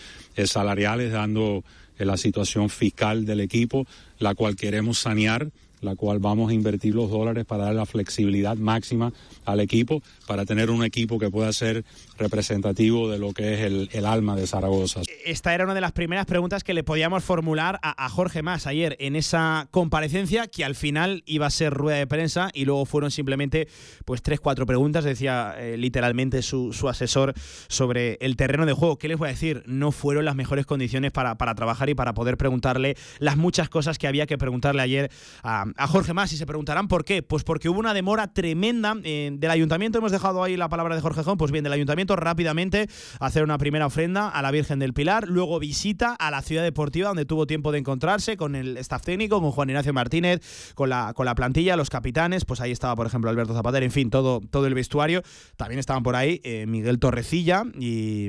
salariales 0.47 1.12
dando 1.12 1.62
la 2.04 2.16
situación 2.16 2.71
fiscal 2.71 3.25
del 3.25 3.40
equipo, 3.40 3.87
la 4.19 4.35
cual 4.35 4.57
queremos 4.57 4.99
sanear 4.99 5.50
la 5.81 5.97
cual 5.97 6.19
vamos 6.19 6.51
a 6.51 6.55
invertir 6.55 6.95
los 6.95 7.11
dólares 7.11 7.45
para 7.45 7.65
dar 7.65 7.75
la 7.75 7.87
flexibilidad 7.87 8.57
máxima 8.57 9.13
al 9.45 9.61
equipo, 9.61 10.03
para 10.27 10.45
tener 10.45 10.71
un 10.71 10.85
equipo 10.85 11.19
que 11.19 11.31
pueda 11.31 11.53
ser 11.53 11.85
representativo 12.19 13.11
de 13.11 13.19
lo 13.19 13.33
que 13.33 13.55
es 13.55 13.61
el, 13.61 14.05
alma 14.05 14.35
de 14.35 14.47
Zaragoza. 14.47 15.03
Esta 15.25 15.55
era 15.55 15.65
una 15.65 15.75
de 15.75 15.81
las 15.81 15.93
primeras 15.93 16.27
preguntas 16.27 16.65
que 16.65 16.75
le 16.75 16.83
podíamos 16.83 17.23
formular 17.23 17.79
a, 17.83 18.09
Jorge 18.09 18.43
Más 18.43 18.67
ayer 18.67 18.97
en 18.99 19.15
esa 19.15 19.69
comparecencia 19.71 20.49
que 20.49 20.65
al 20.65 20.75
final 20.75 21.23
iba 21.27 21.47
a 21.47 21.51
ser 21.51 21.73
rueda 21.73 21.99
de 21.99 22.07
prensa 22.07 22.51
y 22.55 22.65
luego 22.65 22.87
fueron 22.87 23.11
simplemente 23.11 23.69
pues 24.05 24.23
tres, 24.23 24.41
cuatro 24.41 24.67
preguntas, 24.67 25.05
decía 25.05 25.55
eh, 25.59 25.77
literalmente 25.77 26.43
su, 26.43 26.71
asesor 26.89 27.35
sobre 27.69 28.15
el 28.21 28.37
terreno 28.37 28.67
de 28.67 28.73
juego. 28.73 28.99
¿Qué 28.99 29.07
les 29.07 29.19
voy 29.19 29.29
a 29.29 29.33
decir? 29.33 29.63
No 29.67 29.93
fueron 29.93 30.25
las 30.25 30.35
mejores 30.35 30.67
condiciones 30.67 31.13
para, 31.13 31.37
para 31.37 31.55
trabajar 31.55 31.89
y 31.89 31.95
para 31.95 32.15
poder 32.15 32.37
preguntarle 32.37 32.97
las 33.19 33.37
muchas 33.37 33.69
cosas 33.69 33.99
que 33.99 34.09
había 34.09 34.27
que 34.27 34.39
preguntarle 34.39 34.83
ayer 34.83 35.11
a, 35.43 35.67
a 35.77 35.87
Jorge 35.87 36.15
Más 36.15 36.33
y 36.33 36.37
se 36.37 36.47
preguntarán 36.47 36.89
por 36.89 37.05
qué. 37.05 37.23
Pues 37.23 37.45
porque 37.45 37.69
hubo 37.69 37.79
una 37.79 37.95
demora 37.95 38.33
tremenda 38.33 38.97
eh, 39.05 39.31
del 39.33 39.50
ayuntamiento. 39.50 39.99
Hemos 39.99 40.12
dejado 40.12 40.43
ahí 40.43 40.57
la 40.57 40.69
palabra 40.69 40.95
de 40.95 41.00
Jorge 41.00 41.23
Jón. 41.23 41.37
Pues 41.37 41.53
bien, 41.53 41.65
del 41.65 41.73
ayuntamiento 41.73 42.17
rápidamente 42.17 42.89
hacer 43.19 43.45
una 43.45 43.59
primera 43.59 43.87
ofrenda 43.87 44.29
a 44.29 44.43
la 44.43 44.50
Virgen 44.50 44.79
del 44.79 44.95
Pilar. 44.95 45.29
Luego 45.29 45.59
visita 45.59 46.15
a 46.15 46.31
la 46.31 46.43
ciudad 46.43 46.62
deportiva 46.62 47.09
donde 47.09 47.25
tuvo 47.25 47.47
tiempo 47.47 47.73
de 47.73 47.79
encontrarse 47.79 48.37
con 48.37 48.55
el 48.55 48.77
staff 48.79 49.03
técnico, 49.03 49.41
con 49.41 49.50
Juan 49.50 49.71
Ignacio 49.71 49.93
Martínez, 49.93 50.41
con 50.75 50.89
la, 50.89 51.12
con 51.15 51.27
la 51.27 51.35
plantilla, 51.35 51.77
los 51.77 51.91
capitanes. 51.91 52.45
Pues 52.45 52.61
ahí 52.61 52.73
estaba, 52.73 52.97
por 52.97 53.07
ejemplo, 53.07 53.31
Alberto 53.31 53.55
Zapatero. 53.55 53.85
En 53.85 53.93
fin, 53.93 54.11
todo, 54.11 54.41
todo 54.41 54.67
el 54.67 54.75
vestuario. 54.75 55.23
También 55.57 55.79
estaban 55.79 56.03
por 56.03 56.17
ahí 56.17 56.41
eh, 56.45 56.67
Miguel 56.67 56.99
Torrecilla 56.99 57.65
y, 57.79 58.29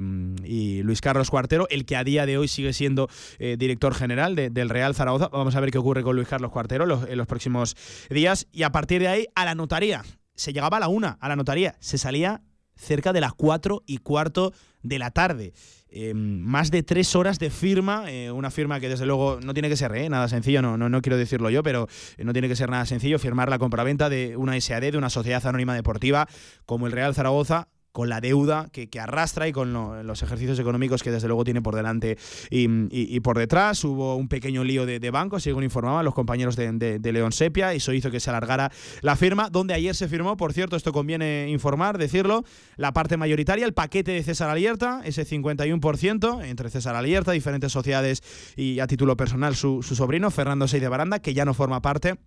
Luis 0.82 1.02
Carlos 1.02 1.30
Cuartero, 1.30 1.68
el 1.70 1.86
que 1.86 1.96
a 1.96 2.04
día 2.04 2.26
de 2.26 2.38
hoy 2.38 2.48
sigue 2.48 2.74
siendo 2.74 3.08
eh, 3.40 3.56
director 3.58 3.94
general 3.94 4.36
del 4.36 4.70
Real 4.70 4.96
Zaragoza. 4.96 5.30
Vamos 5.30 5.56
a 5.56 5.60
ver 5.60 5.72
qué 5.72 5.78
ocurre 5.78 6.04
con 6.04 6.16
Luis 6.16 6.28
Carlos 6.28 6.52
Cuartero 6.52 6.86
los 6.86 7.28
próximos 7.32 7.76
días. 8.10 8.48
Y 8.52 8.64
a 8.64 8.72
partir 8.72 9.02
de 9.02 9.08
ahí, 9.08 9.28
a 9.34 9.46
la 9.46 9.56
notaría. 9.56 10.04
Se 10.36 10.54
llegaba 10.54 10.78
a 10.78 10.82
la 10.82 10.88
una, 10.90 11.18
a 11.20 11.30
la 11.30 11.36
notaría. 11.36 11.76
Se 11.80 11.98
salía 11.98 12.42
cerca 12.76 13.14
de 13.14 13.22
las 13.22 13.34
cuatro 13.34 13.84
y 13.86 13.98
cuarto 13.98 14.54
de 14.84 15.00
la 15.00 15.12
tarde. 15.12 15.54
Em, 15.90 16.40
más 16.40 16.72
de 16.72 16.84
tres 16.84 17.16
horas 17.16 17.38
de 17.38 17.50
firma, 17.50 18.10
eh, 18.10 18.32
una 18.32 18.50
firma 18.50 18.80
que 18.80 18.90
desde 18.90 19.06
luego 19.06 19.40
no 19.44 19.54
tiene 19.54 19.70
que 19.70 19.76
ser 19.76 19.94
eh, 19.96 20.10
nada 20.10 20.28
sencillo, 20.30 20.62
no, 20.62 20.78
no, 20.78 20.88
no, 20.88 21.02
quiero 21.02 21.18
decirlo 21.18 21.50
yo, 21.50 21.64
pero 21.64 21.88
eh, 22.18 22.24
no 22.24 22.32
tiene 22.32 22.48
que 22.48 22.56
ser 22.56 22.70
nada 22.70 22.86
sencillo 22.86 23.20
firmar 23.20 23.50
la 23.50 23.60
compraventa 23.60 24.10
de 24.10 24.38
una 24.38 24.60
SAD, 24.60 24.92
de 24.92 24.98
una 24.98 25.10
sociedad 25.10 25.46
anónima 25.46 25.76
deportiva 25.76 26.28
como 26.66 26.88
el 26.88 26.94
Real 26.94 27.14
Zaragoza, 27.14 27.68
con 27.92 28.10
la 28.10 28.22
deuda 28.22 28.70
que, 28.72 28.90
arrastra 29.00 29.48
y 29.48 29.52
con 29.52 30.06
los 30.06 30.24
ejercicios 30.24 30.60
económicos 30.60 31.04
que 31.04 31.12
desde 31.12 31.28
luego 31.28 31.44
tiene 31.44 31.62
por 31.62 31.76
delante 31.76 32.18
y, 32.50 33.20
por 33.22 33.38
detrás. 33.38 33.84
Hubo 33.84 34.16
un 34.16 34.28
pequeño 34.28 34.64
lío 34.64 34.86
de, 34.86 35.12
bancos, 35.12 35.44
según 35.44 35.64
informaban 35.64 36.06
los 36.06 36.14
compañeros 36.14 36.56
de, 36.56 37.00
León 37.12 37.32
Sepia, 37.32 37.74
y 37.74 37.78
eso 37.78 37.94
hizo 37.94 38.10
que 38.10 38.20
se 38.20 38.30
alargara 38.30 38.72
la 39.02 39.16
firma, 39.16 39.50
donde 39.50 39.74
ayer 39.74 39.96
se 39.96 40.08
firmó, 40.08 40.38
por 40.38 40.54
cierto, 40.54 40.76
esto 40.76 40.94
conviene 40.94 41.50
informar, 41.50 41.98
decirlo, 41.98 42.44
la 42.78 42.94
parte 42.94 43.18
mayoritaria, 43.18 43.66
el 43.66 43.74
paquete 43.74 44.12
de 44.12 44.24
César 44.24 44.50
Alierta, 44.50 45.02
ese 45.04 45.26
51% 45.26 46.46
entre 46.46 46.70
César 46.70 46.96
Alierta, 46.96 47.32
diferentes 47.32 47.72
sociedades 47.72 48.24
y 48.56 48.80
a 48.80 48.88
título 48.88 49.18
personal 49.18 49.56
su, 49.56 49.82
sobrino, 49.84 50.32
Fernando 50.32 50.68
Sey 50.68 50.80
de 50.80 50.88
Baranda, 50.88 51.20
que 51.20 51.34
ya 51.34 51.46
no 51.46 51.54
forma 51.54 51.82
parte 51.82 52.18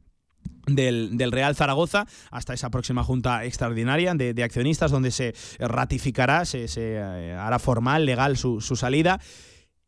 del, 0.67 1.33
Real 1.33 1.57
Zaragoza 1.57 2.07
hasta 2.31 2.55
esa 2.55 2.71
próxima 2.71 3.05
junta 3.05 3.45
extraordinaria 3.45 4.15
de, 4.15 4.43
accionistas 4.43 4.91
donde 4.91 5.11
se 5.11 5.35
ratificará, 5.59 6.45
se, 6.45 6.67
eh, 6.77 7.37
hará 7.39 7.59
formal, 7.59 8.07
legal 8.07 8.37
su, 8.37 8.61
su 8.61 8.77
salida. 8.77 9.21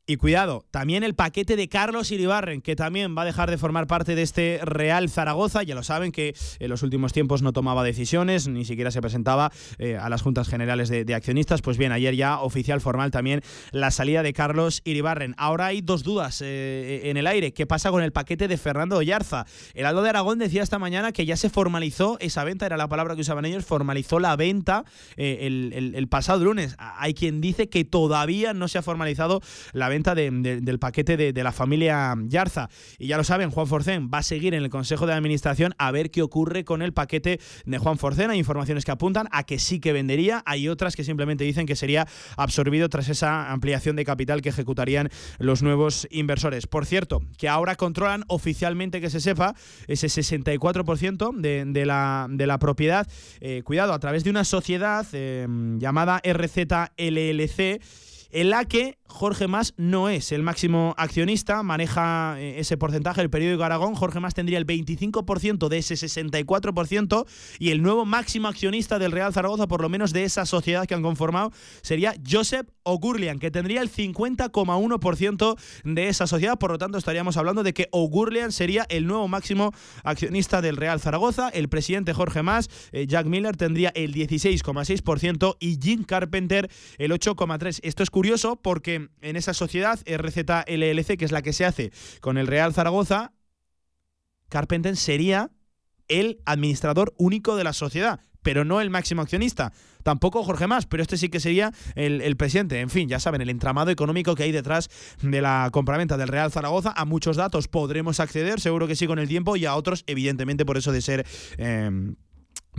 Y 0.08 0.18
cuidado, 0.18 0.64
también 0.70 1.02
el 1.02 1.16
paquete 1.16 1.56
de 1.56 1.68
Carlos 1.68 2.12
Iribarren, 2.12 2.60
que 2.60 2.76
también 2.76 3.18
va 3.18 3.22
a 3.22 3.24
dejar 3.24 3.50
de 3.50 3.58
formar 3.58 3.88
parte 3.88 4.14
de 4.14 4.22
este 4.22 4.60
Real 4.62 5.10
Zaragoza. 5.10 5.64
Ya 5.64 5.74
lo 5.74 5.82
saben 5.82 6.12
que 6.12 6.32
en 6.60 6.70
los 6.70 6.84
últimos 6.84 7.12
tiempos 7.12 7.42
no 7.42 7.52
tomaba 7.52 7.82
decisiones, 7.82 8.46
ni 8.46 8.64
siquiera 8.64 8.92
se 8.92 9.00
presentaba 9.00 9.50
eh, 9.78 9.96
a 9.96 10.08
las 10.08 10.22
juntas 10.22 10.46
generales 10.48 10.90
de, 10.90 11.12
accionistas. 11.12 11.60
Pues 11.60 11.76
bien, 11.76 11.90
ayer 11.90 12.14
ya 12.14 12.38
oficial 12.38 12.80
formal 12.80 13.10
también 13.10 13.42
la 13.72 13.90
salida 13.90 14.22
de 14.22 14.32
Carlos 14.32 14.80
Iribarren. 14.84 15.34
Ahora 15.38 15.66
hay 15.66 15.80
dos 15.80 16.04
dudas 16.04 16.40
eh, 16.40 17.10
en 17.10 17.16
el 17.16 17.26
aire. 17.26 17.52
¿Qué 17.52 17.66
pasa 17.66 17.90
con 17.90 18.04
el 18.04 18.12
paquete 18.12 18.46
de 18.46 18.58
Fernando 18.58 18.98
Oyarza? 18.98 19.44
El 19.74 19.86
Aldo 19.86 20.02
de 20.02 20.10
Aragón 20.10 20.38
decía 20.38 20.62
esta 20.62 20.78
mañana 20.78 21.10
que 21.10 21.26
ya 21.26 21.36
se 21.36 21.50
formalizó 21.50 22.16
esa 22.20 22.44
venta, 22.44 22.64
era 22.64 22.76
la 22.76 22.86
palabra 22.86 23.16
que 23.16 23.22
usaban 23.22 23.44
ellos, 23.44 23.64
formalizó 23.64 24.20
la 24.20 24.36
venta 24.36 24.84
eh, 25.16 25.48
el, 25.48 26.08
pasado 26.08 26.44
lunes. 26.44 26.76
Hay 26.78 27.14
quien 27.14 27.40
dice 27.40 27.68
que 27.68 27.84
todavía 27.84 28.54
no 28.54 28.68
se 28.68 28.78
ha 28.78 28.82
formalizado 28.82 29.40
la 29.72 29.88
venta 29.88 29.95
del 30.02 30.78
paquete 30.78 31.16
de, 31.16 31.44
la 31.44 31.52
familia 31.52 32.14
Yarza. 32.26 32.68
Y 32.98 33.06
ya 33.08 33.16
lo 33.16 33.24
saben, 33.24 33.50
Juan 33.50 33.66
Forcén 33.66 34.10
va 34.12 34.18
a 34.18 34.22
seguir 34.22 34.54
en 34.54 34.62
el 34.62 34.70
Consejo 34.70 35.06
de 35.06 35.12
Administración 35.12 35.74
a 35.78 35.90
ver 35.90 36.10
qué 36.10 36.22
ocurre 36.22 36.64
con 36.64 36.82
el 36.82 36.92
paquete 36.92 37.40
de 37.64 37.78
Juan 37.78 37.98
Forcén. 37.98 38.30
Hay 38.30 38.38
informaciones 38.38 38.84
que 38.84 38.90
apuntan 38.90 39.28
a 39.30 39.44
que 39.44 39.58
sí 39.58 39.80
que 39.80 39.92
vendería, 39.92 40.42
hay 40.46 40.68
otras 40.68 40.96
que 40.96 41.04
simplemente 41.04 41.44
dicen 41.44 41.66
que 41.66 41.76
sería 41.76 42.06
absorbido 42.36 42.88
tras 42.88 43.08
esa 43.08 43.52
ampliación 43.52 43.96
de 43.96 44.04
capital 44.04 44.42
que 44.42 44.48
ejecutarían 44.48 45.08
los 45.38 45.62
nuevos 45.62 46.08
inversores. 46.10 46.66
Por 46.66 46.86
cierto, 46.86 47.22
que 47.38 47.48
ahora 47.48 47.76
controlan 47.76 48.24
oficialmente 48.28 49.00
que 49.00 49.10
se 49.10 49.20
sepa 49.20 49.54
ese 49.86 50.08
64% 50.08 51.36
de, 51.36 51.64
de, 51.66 51.86
la, 51.86 52.26
de 52.28 52.46
la 52.46 52.58
propiedad, 52.58 53.06
eh, 53.40 53.62
cuidado, 53.64 53.92
a 53.92 53.98
través 53.98 54.24
de 54.24 54.30
una 54.30 54.44
sociedad 54.44 55.06
eh, 55.12 55.46
llamada 55.78 56.20
RZLLC 56.24 57.80
en 58.30 58.50
la 58.50 58.64
que 58.64 58.98
Jorge 59.08 59.48
Más 59.48 59.74
no 59.76 60.08
es 60.08 60.32
el 60.32 60.42
máximo 60.42 60.94
accionista, 60.98 61.62
maneja 61.62 62.36
eh, 62.38 62.60
ese 62.60 62.76
porcentaje 62.76 63.20
el 63.22 63.30
periódico 63.30 63.64
Aragón. 63.64 63.94
Jorge 63.94 64.20
Más 64.20 64.34
tendría 64.34 64.58
el 64.58 64.66
25% 64.66 65.68
de 65.68 65.78
ese 65.78 65.94
64% 65.94 67.26
y 67.58 67.70
el 67.70 67.82
nuevo 67.82 68.04
máximo 68.04 68.48
accionista 68.48 68.98
del 68.98 69.12
Real 69.12 69.32
Zaragoza, 69.32 69.66
por 69.66 69.80
lo 69.80 69.88
menos 69.88 70.12
de 70.12 70.24
esa 70.24 70.46
sociedad 70.46 70.86
que 70.86 70.94
han 70.94 71.02
conformado, 71.02 71.52
sería 71.82 72.14
Josep 72.28 72.68
O'Gurlian, 72.82 73.38
que 73.38 73.50
tendría 73.50 73.82
el 73.82 73.90
50,1% 73.90 75.56
de 75.84 76.08
esa 76.08 76.26
sociedad. 76.26 76.58
Por 76.58 76.70
lo 76.70 76.78
tanto, 76.78 76.98
estaríamos 76.98 77.36
hablando 77.36 77.62
de 77.62 77.74
que 77.74 77.88
O'Gurlian 77.92 78.52
sería 78.52 78.86
el 78.88 79.06
nuevo 79.06 79.28
máximo 79.28 79.72
accionista 80.04 80.62
del 80.62 80.76
Real 80.76 81.00
Zaragoza. 81.00 81.48
El 81.48 81.68
presidente 81.68 82.12
Jorge 82.12 82.42
Más, 82.42 82.68
eh, 82.92 83.06
Jack 83.06 83.26
Miller, 83.26 83.56
tendría 83.56 83.90
el 83.94 84.14
16,6% 84.14 85.56
y 85.58 85.78
Jim 85.82 86.04
Carpenter 86.04 86.70
el 86.98 87.12
8,3%. 87.12 87.80
Esto 87.82 88.02
es 88.02 88.10
curioso 88.10 88.56
porque 88.56 88.95
en 88.96 89.36
esa 89.36 89.54
sociedad 89.54 89.98
RZLLC, 90.06 91.16
que 91.16 91.24
es 91.24 91.32
la 91.32 91.42
que 91.42 91.52
se 91.52 91.64
hace 91.64 91.92
con 92.20 92.38
el 92.38 92.46
Real 92.46 92.74
Zaragoza, 92.74 93.32
Carpenter 94.48 94.96
sería 94.96 95.50
el 96.08 96.40
administrador 96.44 97.14
único 97.18 97.56
de 97.56 97.64
la 97.64 97.72
sociedad 97.72 98.20
pero 98.46 98.64
no 98.64 98.80
el 98.80 98.90
máximo 98.90 99.22
accionista. 99.22 99.72
Tampoco 100.04 100.44
Jorge 100.44 100.68
Más, 100.68 100.86
pero 100.86 101.02
este 101.02 101.16
sí 101.16 101.28
que 101.28 101.40
sería 101.40 101.72
el, 101.96 102.36
presidente. 102.36 102.78
En 102.78 102.90
fin, 102.90 103.08
ya 103.08 103.18
saben, 103.18 103.40
el 103.40 103.50
entramado 103.50 103.90
económico 103.90 104.36
que 104.36 104.44
hay 104.44 104.52
detrás 104.52 104.88
de 105.20 105.40
la 105.40 105.68
compraventa 105.72 106.16
del 106.16 106.28
Real 106.28 106.52
Zaragoza. 106.52 106.92
A 106.96 107.04
muchos 107.06 107.36
datos 107.36 107.66
podremos 107.66 108.20
acceder, 108.20 108.60
seguro 108.60 108.86
que 108.86 108.94
sí 108.94 109.08
con 109.08 109.18
el 109.18 109.26
tiempo, 109.26 109.56
y 109.56 109.66
a 109.66 109.74
otros, 109.74 110.04
evidentemente, 110.06 110.64
por 110.64 110.76
eso 110.76 110.92
de 110.92 111.02
ser... 111.02 111.26
Eh, 111.58 112.14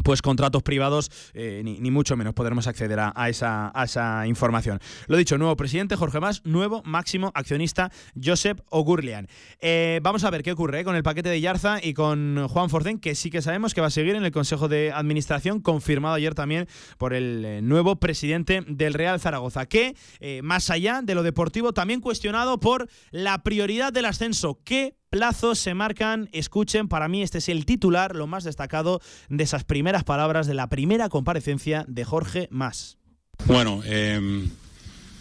pues 0.03 0.21
contratos 0.21 0.63
privados, 0.63 1.11
eh, 1.33 1.61
ni, 1.63 1.91
mucho 1.91 2.17
menos 2.17 2.33
podremos 2.33 2.67
acceder 2.67 2.99
a, 2.99 3.29
esa, 3.29 3.71
esa, 3.83 4.27
información. 4.27 4.79
Lo 5.07 5.17
dicho, 5.17 5.37
nuevo 5.37 5.55
presidente 5.55 5.95
Jorge 5.95 6.19
Más, 6.19 6.45
nuevo 6.45 6.81
máximo 6.83 7.31
accionista 7.33 7.91
Josep 8.21 8.59
Ogurlian. 8.69 9.27
Eh, 9.59 9.99
vamos 10.03 10.23
a 10.23 10.29
ver 10.29 10.43
qué 10.43 10.51
ocurre 10.51 10.81
eh, 10.81 10.83
con 10.83 10.95
el 10.95 11.03
paquete 11.03 11.29
de 11.29 11.41
Yarza 11.41 11.79
y 11.81 11.93
con 11.93 12.47
Juan 12.47 12.69
Forcén, 12.69 12.99
que 12.99 13.15
sí 13.15 13.29
que 13.29 13.41
sabemos 13.41 13.73
que 13.73 13.81
va 13.81 13.87
a 13.87 13.91
seguir 13.91 14.15
en 14.15 14.25
el 14.25 14.31
Consejo 14.31 14.67
de 14.67 14.91
Administración, 14.91 15.61
confirmado 15.61 16.15
ayer 16.15 16.35
también 16.35 16.67
por 16.97 17.13
el 17.13 17.67
nuevo 17.67 17.95
presidente 17.97 18.63
del 18.67 18.93
Real 18.93 19.19
Zaragoza, 19.19 19.65
que 19.65 19.95
más 20.43 20.69
allá 20.69 21.01
de 21.03 21.15
lo 21.15 21.23
deportivo, 21.23 21.73
también 21.73 22.01
cuestionado 22.01 22.59
por 22.59 22.89
la 23.11 23.43
prioridad 23.43 23.93
del 23.93 24.05
ascenso. 24.05 24.59
¿Qué 24.63 24.96
plazos 25.09 25.59
se 25.59 25.73
marcan. 25.73 26.29
Escuchen, 26.31 26.87
para 26.87 27.07
mí 27.07 27.23
este 27.23 27.39
es 27.39 27.49
el 27.49 27.65
titular, 27.65 28.15
lo 28.15 28.27
más 28.27 28.43
destacado 28.43 29.01
de 29.29 29.43
esas 29.43 29.63
primeras 29.63 30.03
palabras 30.03 30.47
de 30.47 30.53
la 30.53 30.67
primera 30.67 31.09
comparecencia 31.09 31.85
de 31.87 32.05
Jorge 32.05 32.47
Más. 32.51 32.97
Bueno, 33.45 33.81
em, 33.85 34.49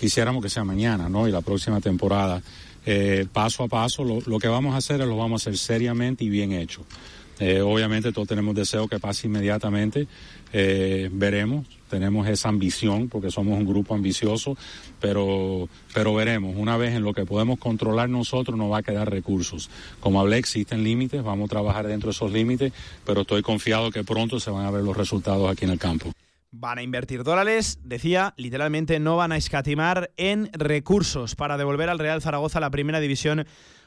quisiéramos 0.01 0.43
que 0.43 0.49
sea 0.49 0.65
mañana, 0.65 1.09
¿no? 1.09 1.29
Y 1.29 1.33
la 1.33 1.43
próxima 1.43 1.81
temporada. 1.81 2.43
Eh, 2.89 3.27
paso 3.33 3.65
a 3.65 3.69
paso, 3.69 4.05
lo, 4.05 4.39
que 4.39 4.47
vamos 4.47 4.75
a 4.75 4.79
hacer 4.79 5.01
es 5.01 5.09
lo 5.09 5.17
vamos 5.17 5.43
a 5.43 5.51
hacer 5.51 5.59
seriamente 5.59 6.25
y 6.25 6.29
bien 6.29 6.53
hecho. 6.53 6.87
Eh, 7.39 7.61
obviamente 7.61 8.13
todos 8.13 8.29
tenemos 8.29 8.55
deseo 8.55 8.89
que 8.89 8.99
pase 8.99 9.27
inmediatamente, 9.27 10.07
eh, 10.59 11.11
veremos, 11.13 11.67
tenemos 11.91 12.27
esa 12.27 12.49
ambición 12.49 13.11
porque 13.11 13.31
somos 13.31 13.59
un 13.59 13.67
grupo 13.67 13.95
ambicioso, 13.95 14.57
pero, 15.03 15.69
pero 15.93 16.15
veremos, 16.15 16.57
una 16.57 16.79
vez 16.79 16.95
en 16.95 17.03
lo 17.03 17.13
que 17.13 17.27
podemos 17.27 17.59
controlar 17.59 18.09
nosotros 18.09 18.57
nos 18.57 18.73
va 18.73 18.79
a 18.79 18.83
quedar 18.83 19.11
recursos. 19.11 19.69
Como 20.01 20.19
hablé, 20.19 20.39
existen 20.39 20.83
límites, 20.83 21.23
vamos 21.23 21.51
a 21.51 21.51
trabajar 21.51 21.87
dentro 21.87 22.09
de 22.09 22.13
esos 22.13 22.33
límites, 22.33 22.73
pero 23.05 23.21
estoy 23.21 23.43
confiado 23.43 23.91
que 23.91 24.03
pronto 24.03 24.41
se 24.41 24.51
van 24.51 24.65
a 24.65 24.71
ver 24.71 24.83
los 24.83 24.97
resultados 24.97 25.51
aquí 25.51 25.67
en 25.67 25.73
el 25.73 25.79
campo. 25.79 26.11
Van 26.53 26.79
a 26.79 26.83
invertir 26.83 27.23
dólares, 27.23 27.79
decía, 27.85 28.33
literalmente 28.39 28.99
no 28.99 29.17
van 29.17 29.33
a 29.33 29.37
escatimar 29.37 30.11
en 30.17 30.49
recursos 30.55 31.35
para 31.35 31.59
devolver 31.59 31.91
al 31.91 31.99
Real 31.99 32.23
Zaragoza 32.23 32.61
la 32.61 32.71
primera 32.71 32.99
división 32.99 33.47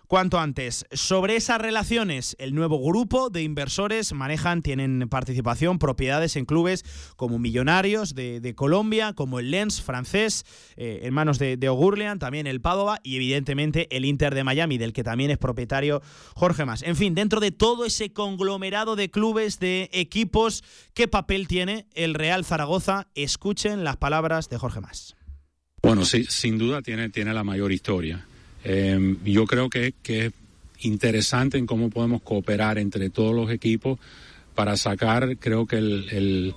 cuanto 0.10 0.40
antes. 0.40 0.86
Sobre 0.92 1.36
esas 1.36 1.62
relaciones, 1.62 2.36
el 2.40 2.56
nuevo 2.56 2.84
grupo 2.84 3.30
de 3.30 3.44
inversores 3.44 4.12
manejan, 4.12 4.64
tienen 4.64 5.08
participación, 5.08 5.78
propiedades 5.78 6.36
en 6.36 6.46
clubes 6.46 6.84
como 7.16 7.38
Millonarios 7.38 8.16
de, 8.16 8.54
Colombia, 8.56 9.14
como 9.14 9.40
el 9.40 9.52
Lens 9.52 9.84
francés, 9.84 10.46
eh, 10.78 11.02
en 11.04 11.14
manos 11.14 11.38
de, 11.38 11.58
de, 11.58 11.70
también 12.20 12.48
el 12.48 12.60
Padova 12.60 13.00
y 13.04 13.18
evidentemente 13.18 13.88
el 13.96 14.04
Inter 14.04 14.34
de 14.34 14.44
Miami, 14.44 14.80
del 14.80 14.94
que 14.94 15.04
también 15.04 15.30
es 15.30 15.38
propietario 15.38 16.02
Jorge 16.34 16.66
Mas. 16.66 16.82
En 16.82 16.96
fin, 16.96 17.14
dentro 17.14 17.40
de 17.40 17.52
todo 17.52 17.86
ese 17.86 18.12
conglomerado 18.12 18.96
de 18.96 19.12
clubes, 19.12 19.60
de 19.60 19.92
equipos, 19.94 20.64
¿qué 20.96 21.08
papel 21.08 21.48
tiene 21.48 21.86
el 21.94 22.16
Real 22.16 22.44
Zaragoza? 22.44 23.08
Escuchen 23.14 23.84
las 23.84 23.98
palabras 23.98 24.50
de 24.50 24.58
Jorge 24.58 24.82
Mas. 24.82 25.16
Bueno, 25.84 26.04
sí, 26.04 26.26
sin 26.28 26.58
duda 26.58 26.82
tiene 26.82 27.12
la 27.32 27.44
mayor 27.44 27.72
historia. 27.72 28.26
Eh, 28.64 29.16
yo 29.24 29.46
creo 29.46 29.70
que, 29.70 29.94
es 30.04 30.32
interesante 30.82 31.58
en 31.58 31.66
cómo 31.66 31.90
podemos 31.90 32.22
cooperar 32.22 32.78
entre 32.78 33.10
todos 33.10 33.36
los 33.36 33.52
equipos 33.52 34.00
para 34.56 34.78
sacar, 34.78 35.38
creo 35.38 35.66
que 35.66 35.78
el, 35.78 36.56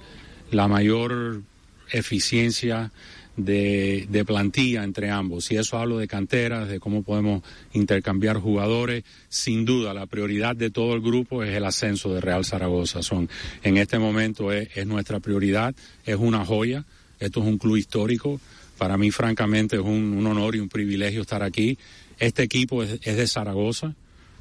la 0.51 0.69
mayor 0.69 1.43
eficiencia 1.91 2.93
de, 3.37 4.07
de, 4.11 4.25
plantilla 4.25 4.85
entre 4.85 5.11
ambos. 5.11 5.51
Y 5.51 5.57
eso 5.57 5.79
hablo 5.79 5.99
de 5.99 6.09
canteras, 6.09 6.69
de 6.69 6.81
cómo 6.81 7.03
podemos 7.03 7.43
intercambiar 7.73 8.39
jugadores. 8.39 9.05
Sin 9.29 9.65
duda, 9.65 9.95
la 9.95 10.07
prioridad 10.07 10.57
de 10.57 10.71
todo 10.71 10.95
el 10.95 11.01
grupo 11.01 11.43
es 11.43 11.55
el 11.55 11.65
ascenso 11.65 12.13
de 12.13 12.21
Real 12.21 12.45
Zaragoza. 12.45 13.03
Son, 13.03 13.29
en 13.63 13.77
este 13.77 13.99
momento 13.99 14.53
es, 14.53 14.69
es 14.75 14.87
nuestra 14.87 15.21
prioridad, 15.21 15.75
es 16.05 16.17
una 16.17 16.45
joya. 16.45 16.85
Esto 17.19 17.41
es 17.41 17.47
un 17.47 17.59
club 17.59 17.77
histórico. 17.77 18.41
Para 18.79 18.97
mí, 18.97 19.11
francamente, 19.11 19.77
es 19.77 19.83
un, 19.83 20.27
honor 20.27 20.57
y 20.57 20.61
un 20.61 20.69
privilegio 20.69 21.23
estar 21.23 21.43
aquí. 21.43 21.79
Este 22.19 22.43
equipo 22.43 22.83
es, 22.83 23.01
de 23.01 23.27
Zaragoza, 23.27 23.95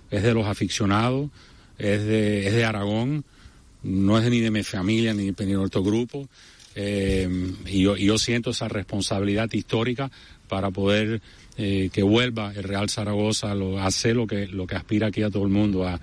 es 0.10 0.24
de 0.24 0.34
los 0.34 0.46
aficionados, 0.48 1.30
es 1.78 2.04
de, 2.06 2.52
de 2.52 2.66
Aragón, 2.66 3.24
no 3.84 4.20
es 4.20 4.30
ni 4.30 4.40
de 4.40 4.52
mi 4.52 4.64
familia 4.64 5.14
ni 5.14 5.32
de 5.32 5.58
otro 5.58 5.84
grupo. 5.84 6.28
Eh, 6.76 7.28
y, 7.66 7.84
yo, 7.84 8.18
siento 8.18 8.52
esa 8.52 8.68
responsabilidad 8.68 9.52
histórica 9.52 10.10
para 10.48 10.72
poder 10.72 11.22
eh, 11.58 11.90
que 11.92 12.04
vuelva 12.04 12.54
el 12.56 12.64
Real 12.64 12.90
Zaragoza 12.90 13.52
a 13.52 13.86
hacer 13.86 14.16
lo 14.16 14.28
que, 14.28 14.48
lo 14.48 14.68
que 14.68 14.76
aspira 14.76 15.08
aquí 15.08 15.22
a 15.24 15.30
todo 15.30 15.44
el 15.44 15.50
mundo, 15.50 15.88
a, 15.88 16.00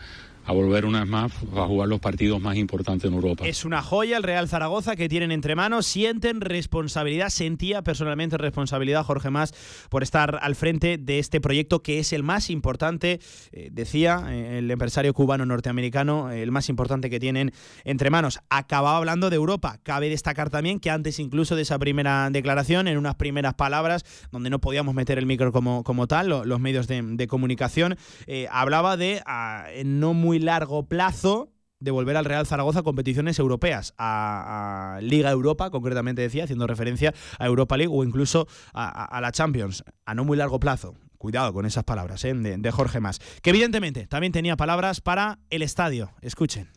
a 0.49 0.53
volver 0.53 0.87
una 0.87 1.01
vez 1.01 1.09
más 1.11 1.31
a 1.55 1.67
jugar 1.67 1.89
los 1.89 2.01
partidos 2.01 2.41
más 2.41 2.57
importantes 2.57 3.07
en 3.07 3.15
Europa. 3.15 3.47
Es 3.47 3.67
una 3.67 3.83
joya 3.83 4.17
el 4.17 4.23
Real 4.23 4.49
Zaragoza 4.49 4.97
que 4.97 5.07
tienen 5.07 5.31
entre 5.31 5.55
manos, 5.55 5.85
sienten 5.85 6.41
responsabilidad, 6.41 7.29
sentía 7.29 7.83
personalmente 7.83 8.39
responsabilidad 8.39 9.05
Jorge 9.05 9.29
Más 9.29 9.53
por 9.91 10.03
estar 10.03 10.39
al 10.41 10.55
frente 10.55 10.97
de 10.97 11.19
este 11.19 11.43
proyecto 11.43 11.83
que 11.83 11.99
es 11.99 12.15
el 12.15 12.23
más 12.23 12.49
importante, 12.49 13.21
eh, 13.53 13.69
decía 13.71 14.25
eh, 14.31 14.61
el 14.61 14.71
empresario 14.71 15.13
cubano 15.13 15.45
norteamericano, 15.45 16.31
el 16.31 16.51
más 16.51 16.71
importante 16.71 17.11
que 17.11 17.21
tienen 17.21 17.53
entre 17.85 18.09
manos. 18.09 18.41
Acababa 18.49 18.97
hablando 18.97 19.29
de 19.29 19.37
Europa, 19.37 19.79
cabe 19.83 20.09
destacar 20.09 20.49
también 20.49 20.81
que 20.81 20.89
antes 20.89 21.19
incluso 21.19 21.57
de 21.57 21.63
esa 21.63 21.79
primera 21.79 22.31
declaración, 22.31 22.89
en 22.89 22.97
unas 22.97 23.17
primeras 23.17 23.53
palabras, 23.53 24.07
donde 24.33 24.49
no 24.49 24.61
podíamos 24.61 24.95
meter 24.95 25.19
el 25.19 25.27
micro 25.27 25.53
como, 25.53 25.85
como 25.85 26.07
tal, 26.07 26.31
los 26.31 26.59
medios 26.59 26.87
de, 26.87 27.27
comunicación, 27.29 27.99
eh, 28.27 28.49
hablaba 28.51 28.97
de 28.97 29.21
ah, 29.27 29.67
no 29.85 30.15
muy 30.15 30.38
largo 30.38 30.87
plazo 30.87 31.53
de 31.81 31.90
volver 31.90 32.16
al 32.16 32.24
Real 32.24 32.46
Zaragoza 32.46 32.81
a 32.81 32.83
competiciones 32.83 33.38
europeas, 33.38 33.94
a, 33.98 34.98
Liga 35.01 35.31
Europa, 35.31 35.70
concretamente 35.70 36.22
decía, 36.22 36.44
haciendo 36.44 36.66
referencia 36.66 37.14
a 37.38 37.46
Europa 37.46 37.77
League 37.77 37.92
o 37.94 38.05
incluso 38.05 38.48
a, 38.72 39.18
la 39.20 39.33
Champions, 39.33 39.85
a 40.05 40.14
no 40.14 40.24
muy 40.24 40.37
largo 40.37 40.59
plazo. 40.61 40.94
Cuidado 41.18 41.53
con 41.53 41.66
esas 41.66 41.83
palabras 41.83 42.24
¿eh? 42.24 42.33
de, 42.33 42.70
Jorge 42.70 43.01
Más, 43.01 43.18
que 43.42 43.51
evidentemente 43.51 44.07
también 44.07 44.33
tenía 44.33 44.57
palabras 44.57 45.01
para 45.01 45.40
el 45.51 45.62
estadio. 45.62 46.12
Escuchen. 46.22 46.68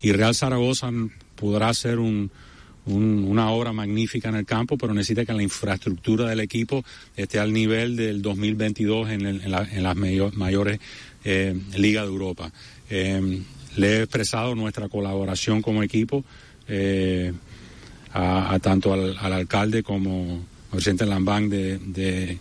Y 0.00 0.10
Real 0.10 0.34
Zaragoza 0.34 0.90
podrá 1.36 1.72
ser 1.72 2.00
una 2.00 3.50
obra 3.50 3.72
magnífica 3.72 4.28
en 4.28 4.34
el 4.34 4.44
campo, 4.44 4.76
pero 4.76 4.92
necesita 4.92 5.24
que 5.24 5.32
la 5.32 5.44
infraestructura 5.44 6.28
del 6.28 6.40
equipo 6.40 6.84
esté 7.14 7.38
al 7.38 7.52
nivel 7.52 7.94
del 7.94 8.22
2022 8.22 9.10
en, 9.10 9.26
en 9.26 9.82
las 9.82 9.96
mayores 9.96 10.80
eh, 11.24 11.58
Liga 11.76 12.02
de 12.02 12.08
Europa. 12.08 12.52
Eh, 12.90 13.42
le 13.76 13.88
he 13.88 14.02
expresado 14.02 14.54
nuestra 14.54 14.88
colaboración 14.88 15.62
como 15.62 15.82
equipo 15.82 16.24
eh, 16.68 17.32
a, 18.12 18.58
tanto 18.60 18.92
al, 18.92 19.16
alcalde 19.18 19.82
como 19.82 20.44
al 20.70 20.70
presidente 20.70 21.06
Lambán 21.06 21.48
de, 21.48 21.78
de, 21.78 22.38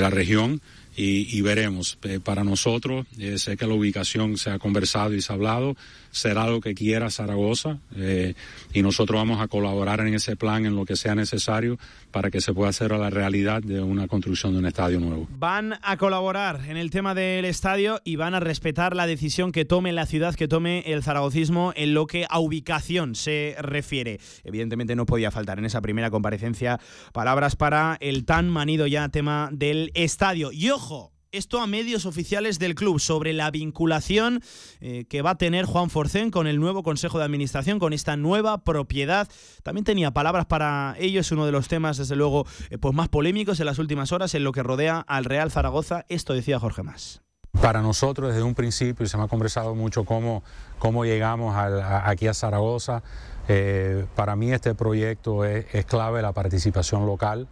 la 0.00 0.10
región 0.10 0.60
y, 0.96 1.40
veremos. 1.40 1.98
para 2.22 2.44
nosotros, 2.44 3.06
sé 3.36 3.56
que 3.56 3.66
la 3.66 3.74
ubicación 3.74 4.36
se 4.36 4.50
ha 4.50 4.58
conversado 4.58 5.14
y 5.14 5.22
se 5.22 5.32
ha 5.32 5.34
hablado, 5.34 5.76
será 6.10 6.46
lo 6.46 6.60
que 6.60 6.74
quiera 6.74 7.10
Zaragoza 7.10 7.78
eh, 7.96 8.34
y 8.72 8.82
nosotros 8.82 9.18
vamos 9.18 9.40
a 9.40 9.48
colaborar 9.48 10.00
en 10.00 10.14
ese 10.14 10.36
plan 10.36 10.66
en 10.66 10.76
lo 10.76 10.84
que 10.84 10.96
sea 10.96 11.14
necesario 11.14 11.78
para 12.10 12.30
que 12.30 12.40
se 12.40 12.52
pueda 12.52 12.70
hacer 12.70 12.92
a 12.92 12.98
la 12.98 13.10
realidad 13.10 13.62
de 13.62 13.80
una 13.80 14.08
construcción 14.08 14.52
de 14.52 14.58
un 14.58 14.66
estadio 14.66 15.00
nuevo. 15.00 15.28
Van 15.38 15.78
a 15.82 15.96
colaborar 15.96 16.60
en 16.68 16.76
el 16.76 16.90
tema 16.90 17.14
del 17.14 17.44
estadio 17.44 18.00
y 18.04 18.16
van 18.16 18.34
a 18.34 18.40
respetar 18.40 18.96
la 18.96 19.06
decisión 19.06 19.52
que 19.52 19.64
tome 19.64 19.92
la 19.92 20.06
ciudad, 20.06 20.34
que 20.34 20.48
tome 20.48 20.80
el 20.86 21.02
zaragocismo 21.02 21.72
en 21.76 21.94
lo 21.94 22.06
que 22.06 22.26
a 22.28 22.38
ubicación 22.38 23.14
se 23.14 23.54
refiere. 23.60 24.20
Evidentemente 24.44 24.96
no 24.96 25.06
podía 25.06 25.30
faltar 25.30 25.58
en 25.58 25.64
esa 25.64 25.80
primera 25.80 26.10
comparecencia 26.10 26.80
palabras 27.12 27.56
para 27.56 27.96
el 28.00 28.24
tan 28.24 28.48
manido 28.48 28.86
ya 28.86 29.08
tema 29.08 29.48
del 29.52 29.90
estadio. 29.94 30.50
Y 30.52 30.70
ojo, 30.70 31.09
esto 31.32 31.60
a 31.60 31.66
medios 31.66 32.06
oficiales 32.06 32.58
del 32.58 32.74
club 32.74 32.98
sobre 33.00 33.32
la 33.32 33.50
vinculación 33.50 34.42
eh, 34.80 35.04
que 35.08 35.22
va 35.22 35.30
a 35.30 35.34
tener 35.36 35.64
Juan 35.64 35.90
Forcén 35.90 36.30
con 36.30 36.46
el 36.46 36.58
nuevo 36.58 36.82
Consejo 36.82 37.18
de 37.18 37.24
Administración, 37.24 37.78
con 37.78 37.92
esta 37.92 38.16
nueva 38.16 38.58
propiedad. 38.64 39.28
También 39.62 39.84
tenía 39.84 40.10
palabras 40.10 40.46
para 40.46 40.94
ello, 40.98 41.20
es 41.20 41.30
uno 41.32 41.46
de 41.46 41.52
los 41.52 41.68
temas, 41.68 41.98
desde 41.98 42.16
luego, 42.16 42.46
eh, 42.70 42.78
pues 42.78 42.94
más 42.94 43.08
polémicos 43.08 43.60
en 43.60 43.66
las 43.66 43.78
últimas 43.78 44.12
horas 44.12 44.34
en 44.34 44.44
lo 44.44 44.52
que 44.52 44.62
rodea 44.62 45.00
al 45.00 45.24
Real 45.24 45.50
Zaragoza. 45.50 46.04
Esto 46.08 46.34
decía 46.34 46.58
Jorge 46.58 46.82
Más. 46.82 47.22
Para 47.60 47.82
nosotros 47.82 48.32
desde 48.32 48.44
un 48.44 48.54
principio, 48.54 49.04
y 49.04 49.08
se 49.08 49.16
me 49.16 49.24
ha 49.24 49.28
conversado 49.28 49.74
mucho 49.74 50.04
cómo, 50.04 50.44
cómo 50.78 51.04
llegamos 51.04 51.56
aquí 51.56 52.28
a 52.28 52.34
Zaragoza, 52.34 53.02
eh, 53.48 54.06
para 54.14 54.36
mí 54.36 54.52
este 54.52 54.74
proyecto 54.76 55.44
es 55.44 55.84
clave 55.86 56.22
la 56.22 56.32
participación 56.32 57.06
local. 57.06 57.48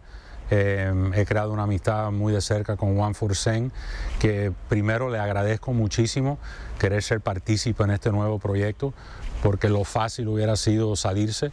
Eh, 0.51 0.91
he 1.15 1.25
creado 1.25 1.51
una 1.51 1.63
amistad 1.63 2.11
muy 2.11 2.33
de 2.33 2.41
cerca 2.41 2.75
con 2.75 2.95
Juan 2.95 3.15
Fursen, 3.15 3.71
que 4.19 4.51
primero 4.67 5.09
le 5.09 5.19
agradezco 5.19 5.73
muchísimo 5.73 6.39
querer 6.79 7.03
ser 7.03 7.21
partícipe 7.21 7.83
en 7.83 7.91
este 7.91 8.11
nuevo 8.11 8.39
proyecto, 8.39 8.93
porque 9.43 9.69
lo 9.69 9.83
fácil 9.83 10.27
hubiera 10.27 10.55
sido 10.55 10.95
salirse 10.95 11.51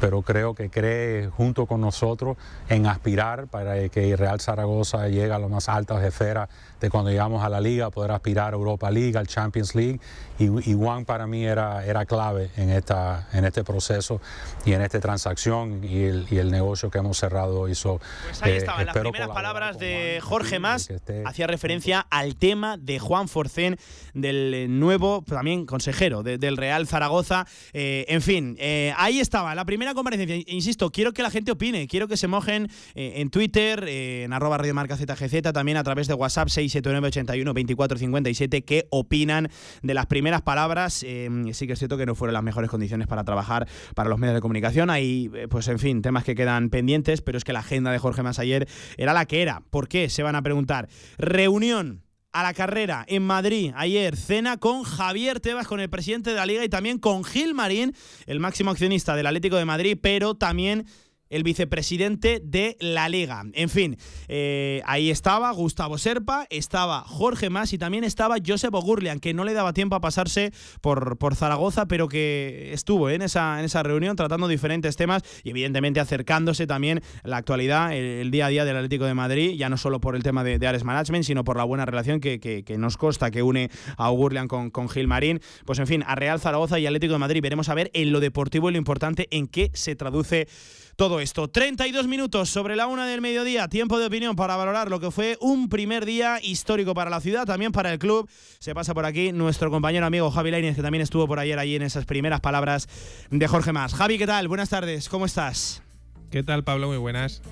pero 0.00 0.22
creo 0.22 0.54
que 0.54 0.70
cree 0.70 1.28
junto 1.28 1.66
con 1.66 1.80
nosotros 1.80 2.36
en 2.68 2.86
aspirar 2.86 3.46
para 3.46 3.88
que 3.88 4.16
Real 4.16 4.40
Zaragoza 4.40 5.08
llegue 5.08 5.32
a 5.32 5.38
las 5.38 5.50
más 5.50 5.68
altas 5.68 6.02
esferas 6.04 6.48
de 6.80 6.90
cuando 6.90 7.10
llegamos 7.10 7.42
a 7.42 7.48
la 7.48 7.60
liga, 7.60 7.90
poder 7.90 8.10
aspirar 8.10 8.52
a 8.52 8.56
Europa 8.56 8.90
League, 8.90 9.16
al 9.16 9.26
Champions 9.26 9.74
League. 9.74 10.00
Y, 10.38 10.74
Juan 10.74 11.06
para 11.06 11.26
mí 11.26 11.46
era, 11.46 11.86
era 11.86 12.04
clave 12.04 12.50
en, 12.56 12.68
esta, 12.68 13.26
en 13.32 13.46
este 13.46 13.64
proceso 13.64 14.20
y 14.66 14.74
en 14.74 14.82
esta 14.82 15.00
transacción 15.00 15.82
y 15.82 16.04
el, 16.04 16.26
y 16.30 16.36
el 16.36 16.50
negocio 16.50 16.90
que 16.90 16.98
hemos 16.98 17.16
cerrado 17.16 17.60
hoy. 17.60 17.72
pues 17.72 18.42
ahí 18.42 18.52
eh, 18.52 18.56
estaban 18.58 18.84
las 18.84 18.96
primeras 18.96 19.28
palabras 19.28 19.78
de 19.78 20.20
Jorge 20.22 20.58
Más. 20.58 20.90
Hacía 21.24 21.46
referencia 21.46 22.06
al 22.10 22.36
tema 22.36 22.76
de 22.76 22.98
Juan 22.98 23.28
Forcén, 23.28 23.78
del 24.12 24.78
nuevo 24.78 25.24
también 25.26 25.64
consejero 25.64 26.22
del 26.22 26.56
Real 26.58 26.86
Zaragoza. 26.86 27.46
Eh, 27.72 28.04
en 28.08 28.20
fin, 28.20 28.56
eh, 28.58 28.92
ahí 28.98 29.20
estaba 29.20 29.54
la 29.54 29.64
primera 29.64 29.94
comparecencia. 29.94 30.36
Insisto, 30.48 30.90
quiero 30.90 31.12
que 31.12 31.22
la 31.22 31.30
gente 31.30 31.50
opine, 31.50 31.88
quiero 31.88 32.08
que 32.08 32.18
se 32.18 32.28
mojen 32.28 32.68
en 32.94 33.30
Twitter, 33.30 33.88
en 33.88 34.34
arroba 34.34 34.58
radiomarca 34.58 34.96
ZGZ, 34.96 35.52
también 35.54 35.78
a 35.78 35.84
través 35.84 36.08
de 36.08 36.14
WhatsApp 36.14 36.48
6 36.48 36.65
67981 36.68 37.52
2457 37.52 38.64
qué 38.64 38.86
opinan 38.90 39.48
de 39.82 39.94
las 39.94 40.06
primeras 40.06 40.42
palabras. 40.42 41.02
Eh, 41.06 41.28
sí 41.52 41.66
que 41.66 41.74
es 41.74 41.78
cierto 41.78 41.96
que 41.96 42.06
no 42.06 42.14
fueron 42.14 42.34
las 42.34 42.42
mejores 42.42 42.70
condiciones 42.70 43.06
para 43.06 43.24
trabajar 43.24 43.68
para 43.94 44.08
los 44.08 44.18
medios 44.18 44.34
de 44.34 44.40
comunicación. 44.40 44.90
Hay, 44.90 45.30
eh, 45.34 45.48
pues 45.48 45.68
en 45.68 45.78
fin, 45.78 46.02
temas 46.02 46.24
que 46.24 46.34
quedan 46.34 46.70
pendientes, 46.70 47.22
pero 47.22 47.38
es 47.38 47.44
que 47.44 47.52
la 47.52 47.60
agenda 47.60 47.90
de 47.90 47.98
Jorge 47.98 48.22
Mas 48.22 48.38
ayer 48.38 48.68
era 48.96 49.12
la 49.12 49.26
que 49.26 49.42
era. 49.42 49.62
¿Por 49.70 49.88
qué? 49.88 50.08
Se 50.08 50.22
van 50.22 50.36
a 50.36 50.42
preguntar. 50.42 50.88
Reunión 51.18 52.02
a 52.36 52.42
la 52.42 52.52
carrera 52.52 53.06
en 53.08 53.22
Madrid 53.22 53.72
ayer, 53.76 54.14
cena 54.14 54.58
con 54.58 54.82
Javier 54.82 55.40
Tebas, 55.40 55.66
con 55.66 55.80
el 55.80 55.88
presidente 55.88 56.30
de 56.30 56.36
la 56.36 56.44
liga 56.44 56.62
y 56.62 56.68
también 56.68 56.98
con 56.98 57.24
Gil 57.24 57.54
Marín, 57.54 57.94
el 58.26 58.40
máximo 58.40 58.70
accionista 58.70 59.16
del 59.16 59.26
Atlético 59.26 59.56
de 59.56 59.64
Madrid, 59.64 59.98
pero 59.98 60.34
también 60.34 60.86
el 61.30 61.42
vicepresidente 61.42 62.40
de 62.42 62.76
la 62.80 63.08
liga. 63.08 63.44
En 63.52 63.68
fin, 63.68 63.96
eh, 64.28 64.82
ahí 64.86 65.10
estaba 65.10 65.50
Gustavo 65.52 65.98
Serpa, 65.98 66.46
estaba 66.50 67.00
Jorge 67.02 67.50
Mas 67.50 67.72
y 67.72 67.78
también 67.78 68.04
estaba 68.04 68.36
Josep 68.44 68.74
Ogurlian, 68.74 69.20
que 69.20 69.34
no 69.34 69.44
le 69.44 69.52
daba 69.52 69.72
tiempo 69.72 69.96
a 69.96 70.00
pasarse 70.00 70.52
por, 70.80 71.16
Zaragoza, 71.34 71.86
pero 71.86 72.08
que 72.08 72.72
estuvo 72.72 73.10
en, 73.10 73.20
esa, 73.20 73.58
en 73.58 73.64
esa 73.64 73.82
reunión 73.82 74.16
tratando 74.16 74.48
diferentes 74.48 74.96
temas 74.96 75.22
y 75.42 75.50
evidentemente 75.50 76.00
acercándose 76.00 76.66
también 76.66 77.02
la 77.24 77.36
actualidad, 77.36 77.92
el, 77.92 78.30
día 78.30 78.46
a 78.46 78.48
día 78.48 78.64
del 78.64 78.76
Atlético 78.76 79.04
de 79.04 79.14
Madrid, 79.14 79.56
ya 79.56 79.68
no 79.68 79.76
solo 79.76 80.00
por 80.00 80.16
el 80.16 80.22
tema 80.22 80.44
de, 80.44 80.66
Ares 80.66 80.84
Management, 80.84 81.24
sino 81.24 81.44
por 81.44 81.56
la 81.56 81.64
buena 81.64 81.84
relación 81.84 82.20
que, 82.20 82.64
nos 82.78 82.96
consta 82.96 83.30
que 83.30 83.42
une 83.42 83.70
a 83.96 84.10
Ogurlian 84.10 84.48
con, 84.48 84.70
con 84.70 84.88
Gil 84.88 85.06
Marín. 85.06 85.40
Pues 85.64 85.78
en 85.78 85.86
fin, 85.86 86.04
a 86.06 86.14
Real 86.14 86.40
Zaragoza 86.40 86.78
y 86.78 86.86
Atlético 86.86 87.12
de 87.12 87.18
Madrid 87.18 87.42
veremos 87.42 87.68
a 87.68 87.74
ver 87.74 87.90
en 87.94 88.12
lo 88.12 88.20
deportivo 88.20 88.68
y 88.68 88.72
lo 88.72 88.78
importante 88.78 89.28
en 89.30 89.46
qué 89.46 89.70
se 89.74 89.96
traduce 89.96 90.48
todo 90.96 91.20
esto. 91.20 91.48
32 91.48 92.08
minutos 92.08 92.48
sobre 92.48 92.74
la 92.74 92.86
una 92.86 93.06
del 93.06 93.20
mediodía, 93.20 93.68
tiempo 93.68 93.98
de 93.98 94.06
opinión 94.06 94.34
para 94.34 94.56
valorar 94.56 94.90
lo 94.90 94.98
que 94.98 95.10
fue 95.10 95.36
un 95.40 95.68
primer 95.68 96.06
día 96.06 96.40
histórico 96.42 96.94
para 96.94 97.10
la 97.10 97.20
ciudad, 97.20 97.44
también 97.44 97.70
para 97.70 97.92
el 97.92 97.98
club. 97.98 98.28
Se 98.58 98.74
pasa 98.74 98.94
por 98.94 99.04
aquí 99.04 99.30
nuestro 99.30 99.70
compañero 99.70 100.06
amigo 100.06 100.30
Javi 100.30 100.50
Lainez, 100.50 100.74
que 100.74 100.82
también 100.82 101.02
estuvo 101.02 101.28
por 101.28 101.38
ayer 101.38 101.58
allí 101.58 101.76
en 101.76 101.82
esas 101.82 102.06
primeras 102.06 102.40
palabras 102.40 102.88
de 103.30 103.46
Jorge 103.46 103.72
Más. 103.72 103.94
Javi, 103.94 104.18
¿qué 104.18 104.26
tal? 104.26 104.48
Buenas 104.48 104.70
tardes, 104.70 105.08
¿cómo 105.08 105.26
estás? 105.26 105.82
¿Qué 106.30 106.42
tal, 106.42 106.64
Pablo? 106.64 106.88
Muy 106.88 106.98
buenas. 106.98 107.42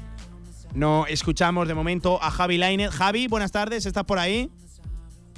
No 0.74 1.06
escuchamos 1.06 1.68
de 1.68 1.74
momento 1.74 2.20
a 2.22 2.30
Javi 2.30 2.58
Lainez. 2.58 2.90
Javi, 2.90 3.28
buenas 3.28 3.52
tardes, 3.52 3.86
¿estás 3.86 4.04
por 4.04 4.18
ahí? 4.18 4.50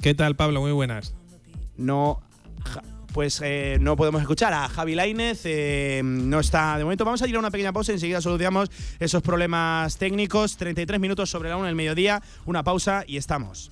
¿Qué 0.01 0.13
tal, 0.13 0.35
Pablo? 0.35 0.61
Muy 0.61 0.71
buenas. 0.71 1.13
No 1.75 2.21
pues 3.17 3.41
eh, 3.43 3.79
no 3.81 3.95
podemos 3.95 4.21
escuchar 4.21 4.53
a 4.53 4.69
Javi 4.69 4.93
Lainez, 4.93 5.41
eh, 5.45 6.01
no 6.03 6.39
está 6.39 6.77
de 6.77 6.83
momento. 6.83 7.03
Vamos 7.03 7.19
a 7.23 7.27
ir 7.27 7.35
a 7.35 7.39
una 7.39 7.49
pequeña 7.49 7.73
pausa, 7.73 7.91
enseguida 7.91 8.21
solucionamos 8.21 8.69
esos 8.99 9.23
problemas 9.23 9.97
técnicos. 9.97 10.55
33 10.55 10.99
minutos 10.99 11.27
sobre 11.27 11.49
la 11.49 11.57
una 11.57 11.65
del 11.65 11.75
mediodía, 11.75 12.21
una 12.45 12.61
pausa 12.61 13.05
y 13.07 13.17
estamos. 13.17 13.71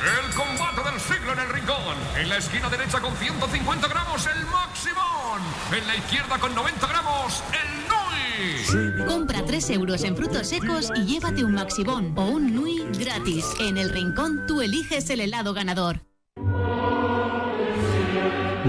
El 0.00 0.34
combate 0.34 0.90
del 0.90 1.00
siglo 1.00 1.32
en 1.32 1.38
el 1.40 1.48
rincón. 1.50 1.96
En 2.18 2.28
la 2.28 2.38
esquina 2.38 2.70
derecha 2.70 3.00
con 3.00 3.14
150 3.14 3.88
gramos 3.88 4.26
el 4.26 4.46
Maximón. 4.46 5.40
En 5.76 5.86
la 5.86 5.96
izquierda 5.96 6.38
con 6.38 6.54
90 6.54 6.86
gramos 6.86 7.42
el 7.52 8.96
Nui. 8.96 9.06
Compra 9.06 9.44
3 9.44 9.70
euros 9.70 10.02
en 10.04 10.16
frutos 10.16 10.48
secos 10.48 10.90
y 10.96 11.04
llévate 11.04 11.44
un 11.44 11.52
Maximón 11.52 12.14
o 12.16 12.24
un 12.24 12.54
Nui 12.54 12.86
gratis. 12.98 13.44
En 13.60 13.76
el 13.76 13.90
rincón 13.90 14.46
tú 14.46 14.62
eliges 14.62 15.10
el 15.10 15.20
helado 15.20 15.52
ganador. 15.52 16.00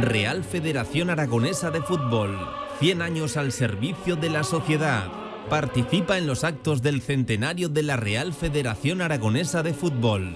Real 0.01 0.43
Federación 0.43 1.10
Aragonesa 1.10 1.71
de 1.71 1.81
Fútbol. 1.81 2.38
100 2.79 3.01
años 3.01 3.38
al 3.38 3.53
servicio 3.53 4.17
de 4.17 4.29
la 4.29 4.43
sociedad. 4.43 5.10
Participa 5.49 6.17
en 6.17 6.27
los 6.27 6.43
actos 6.43 6.81
del 6.81 7.01
centenario 7.01 7.69
de 7.69 7.84
la 7.84 7.95
Real 7.95 8.34
Federación 8.34 9.01
Aragonesa 9.01 9.63
de 9.63 9.73
Fútbol. 9.73 10.36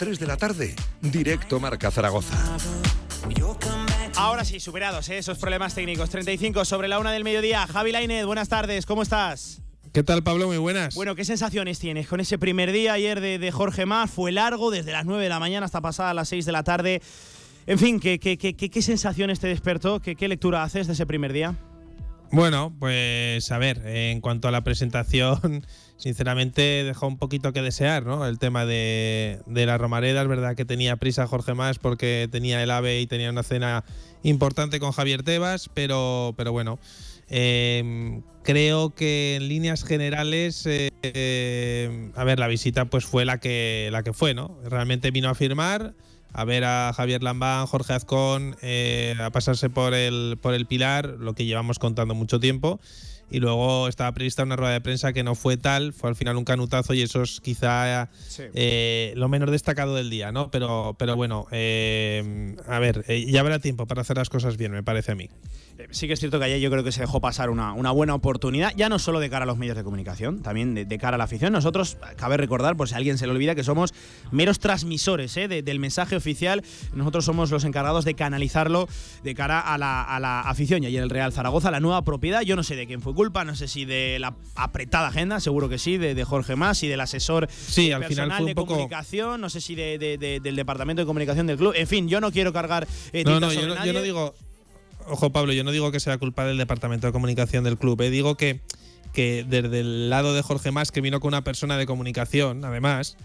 3 0.00 0.18
de 0.18 0.26
la 0.26 0.38
tarde, 0.38 0.74
directo 1.02 1.60
Marca 1.60 1.90
Zaragoza. 1.90 2.34
Ahora 4.16 4.46
sí, 4.46 4.58
superados 4.58 5.06
¿eh? 5.10 5.18
esos 5.18 5.36
problemas 5.36 5.74
técnicos. 5.74 6.08
35 6.08 6.64
sobre 6.64 6.88
la 6.88 6.98
una 6.98 7.12
del 7.12 7.22
mediodía. 7.22 7.66
Javi 7.66 7.92
Lainez, 7.92 8.24
buenas 8.24 8.48
tardes, 8.48 8.86
¿cómo 8.86 9.02
estás? 9.02 9.60
¿Qué 9.92 10.02
tal, 10.02 10.22
Pablo? 10.22 10.46
Muy 10.46 10.56
buenas. 10.56 10.94
Bueno, 10.94 11.14
¿qué 11.16 11.26
sensaciones 11.26 11.78
tienes 11.80 12.08
con 12.08 12.18
ese 12.18 12.38
primer 12.38 12.72
día 12.72 12.94
ayer 12.94 13.20
de, 13.20 13.50
Jorge 13.52 13.84
Más? 13.84 14.10
Fue 14.10 14.32
largo, 14.32 14.70
desde 14.70 14.90
las 14.90 15.04
9 15.04 15.22
de 15.22 15.28
la 15.28 15.38
mañana 15.38 15.66
hasta 15.66 15.82
pasada 15.82 16.14
las 16.14 16.30
6 16.30 16.46
de 16.46 16.52
la 16.52 16.64
tarde. 16.64 17.02
En 17.66 17.78
fin, 17.78 18.00
¿qué, 18.00 18.18
qué, 18.18 18.38
qué, 18.38 18.54
qué 18.54 18.82
sensaciones 18.82 19.38
te 19.38 19.48
despertó? 19.48 20.00
¿Qué, 20.00 20.16
¿Qué 20.16 20.28
lectura 20.28 20.62
haces 20.62 20.86
de 20.86 20.94
ese 20.94 21.04
primer 21.04 21.34
día? 21.34 21.56
Bueno, 22.32 22.74
pues 22.78 23.52
a 23.52 23.58
ver, 23.58 23.86
en 23.86 24.22
cuanto 24.22 24.48
a 24.48 24.50
la 24.50 24.62
presentación, 24.62 25.66
sinceramente 26.00 26.82
dejó 26.82 27.06
un 27.06 27.18
poquito 27.18 27.52
que 27.52 27.60
desear, 27.60 28.06
¿no? 28.06 28.26
El 28.26 28.38
tema 28.38 28.64
de, 28.64 29.40
la 29.46 29.78
Romareda, 29.78 30.22
es 30.22 30.28
verdad 30.28 30.56
que 30.56 30.64
tenía 30.64 30.96
prisa 30.96 31.26
Jorge 31.26 31.54
Más 31.54 31.78
porque 31.78 32.28
tenía 32.32 32.62
el 32.62 32.70
AVE 32.70 33.00
y 33.00 33.06
tenía 33.06 33.30
una 33.30 33.42
cena 33.42 33.84
importante 34.22 34.80
con 34.80 34.92
Javier 34.92 35.22
Tebas, 35.22 35.68
pero, 35.72 36.34
pero 36.36 36.52
bueno, 36.52 36.78
em, 37.28 38.22
creo 38.42 38.94
que 38.94 39.36
en 39.36 39.48
líneas 39.48 39.84
generales, 39.84 40.64
eh, 40.66 42.10
a 42.16 42.24
ver, 42.24 42.38
la 42.38 42.48
visita 42.48 42.86
pues 42.86 43.04
fue 43.04 43.26
la 43.26 43.38
que, 43.38 43.90
la 43.92 44.02
que 44.02 44.14
fue, 44.14 44.32
¿no? 44.32 44.58
Realmente 44.64 45.10
vino 45.10 45.28
a 45.28 45.34
firmar 45.34 45.94
a 46.32 46.44
ver 46.44 46.64
a 46.64 46.92
Javier 46.94 47.24
Lambán, 47.24 47.66
Jorge 47.66 47.92
Azcón, 47.92 48.56
eh, 48.62 49.16
a 49.18 49.30
pasarse 49.30 49.68
por 49.68 49.94
el, 49.94 50.38
por 50.40 50.54
el 50.54 50.66
Pilar, 50.66 51.16
lo 51.18 51.34
que 51.34 51.44
llevamos 51.44 51.80
contando 51.80 52.14
mucho 52.14 52.38
tiempo. 52.38 52.80
Y 53.30 53.40
luego 53.40 53.88
estaba 53.88 54.12
prevista 54.12 54.42
una 54.42 54.56
rueda 54.56 54.72
de 54.72 54.80
prensa 54.80 55.12
que 55.12 55.22
no 55.22 55.34
fue 55.34 55.56
tal, 55.56 55.92
fue 55.92 56.10
al 56.10 56.16
final 56.16 56.36
un 56.36 56.44
canutazo 56.44 56.94
y 56.94 57.02
eso 57.02 57.22
es 57.22 57.40
quizá 57.40 58.10
eh, 58.38 59.12
lo 59.16 59.28
menos 59.28 59.50
destacado 59.50 59.94
del 59.94 60.10
día, 60.10 60.32
¿no? 60.32 60.50
Pero, 60.50 60.96
pero 60.98 61.16
bueno, 61.16 61.46
eh, 61.52 62.56
a 62.66 62.78
ver, 62.78 63.04
ya 63.26 63.40
habrá 63.40 63.58
tiempo 63.58 63.86
para 63.86 64.02
hacer 64.02 64.16
las 64.16 64.30
cosas 64.30 64.56
bien, 64.56 64.72
me 64.72 64.82
parece 64.82 65.12
a 65.12 65.14
mí. 65.14 65.28
Sí 65.90 66.06
que 66.06 66.14
es 66.14 66.20
cierto 66.20 66.38
que 66.38 66.44
ayer 66.44 66.60
yo 66.60 66.70
creo 66.70 66.84
que 66.84 66.92
se 66.92 67.00
dejó 67.00 67.20
pasar 67.20 67.50
una, 67.50 67.72
una, 67.72 67.90
buena 67.90 68.14
oportunidad, 68.14 68.72
ya 68.76 68.88
no 68.88 68.98
solo 68.98 69.20
de 69.20 69.30
cara 69.30 69.44
a 69.44 69.46
los 69.46 69.58
medios 69.58 69.76
de 69.76 69.84
comunicación, 69.84 70.42
también 70.42 70.74
de, 70.74 70.98
cara 70.98 71.16
a 71.16 71.18
la 71.18 71.24
afición. 71.24 71.52
Nosotros, 71.52 71.98
cabe 72.16 72.36
recordar, 72.36 72.76
por 72.76 72.88
si 72.88 72.94
alguien 72.94 73.18
se 73.18 73.26
le 73.26 73.32
olvida, 73.32 73.54
que 73.54 73.64
somos 73.64 73.92
meros 74.30 74.58
transmisores 74.58 75.36
¿eh? 75.36 75.48
del 75.48 75.78
mensaje 75.78 76.16
oficial. 76.16 76.62
Nosotros 76.92 77.24
somos 77.24 77.50
los 77.50 77.64
encargados 77.64 78.04
de 78.04 78.14
canalizarlo 78.14 78.88
de 79.22 79.34
cara 79.34 79.60
a 79.60 79.78
la, 79.78 80.02
a 80.02 80.20
la 80.20 80.40
afición. 80.40 80.82
Y 80.82 80.86
ayer 80.86 81.02
el 81.02 81.10
Real 81.10 81.32
Zaragoza, 81.32 81.70
la 81.70 81.80
nueva 81.80 82.02
propiedad, 82.02 82.42
yo 82.42 82.56
no 82.56 82.62
sé 82.62 82.76
de 82.76 82.86
quién 82.86 83.02
fue 83.02 83.14
culpa, 83.14 83.44
no 83.44 83.54
sé 83.54 83.68
si 83.68 83.84
de 83.84 84.18
la 84.18 84.34
apretada 84.54 85.08
agenda, 85.08 85.40
seguro 85.40 85.68
que 85.68 85.78
sí, 85.78 85.98
de, 85.98 86.14
de 86.14 86.24
Jorge 86.24 86.56
Más 86.56 86.82
y 86.82 86.88
del 86.88 87.00
asesor 87.00 87.48
sí, 87.50 87.92
al 87.92 88.04
final 88.04 88.30
fue 88.30 88.40
un 88.40 88.46
de 88.46 88.54
poco... 88.54 88.74
comunicación, 88.74 89.40
no 89.40 89.50
sé 89.50 89.60
si 89.60 89.74
de, 89.74 89.98
del 90.42 90.56
departamento 90.56 91.02
de 91.02 91.06
comunicación 91.06 91.46
del 91.46 91.56
club. 91.56 91.74
En 91.76 91.86
fin, 91.86 92.08
yo 92.08 92.20
no 92.20 92.30
quiero 92.30 92.52
cargar. 92.52 92.86
Eh, 93.12 93.24
no, 93.24 93.40
no, 93.40 93.52
yo 93.52 93.66
no, 93.66 93.84
yo 93.84 93.92
no 93.92 94.02
digo 94.02 94.34
ojo 95.08 95.30
Pablo, 95.30 95.52
yo 95.52 95.64
no 95.64 95.72
digo 95.72 95.92
que 95.92 96.00
sea 96.00 96.18
culpa 96.18 96.44
del 96.44 96.58
departamento 96.58 97.06
de 97.06 97.12
comunicación 97.12 97.64
del 97.64 97.78
club, 97.78 98.00
eh. 98.02 98.10
digo 98.10 98.36
que, 98.36 98.60
que 99.12 99.44
desde 99.48 99.80
el 99.80 100.10
lado 100.10 100.34
de 100.34 100.42
Jorge 100.42 100.70
Más, 100.70 100.92
que 100.92 101.00
vino 101.00 101.20
con 101.20 101.28
una 101.28 101.44
persona 101.44 101.76
de 101.76 101.86
comunicación, 101.86 102.64
además, 102.64 103.16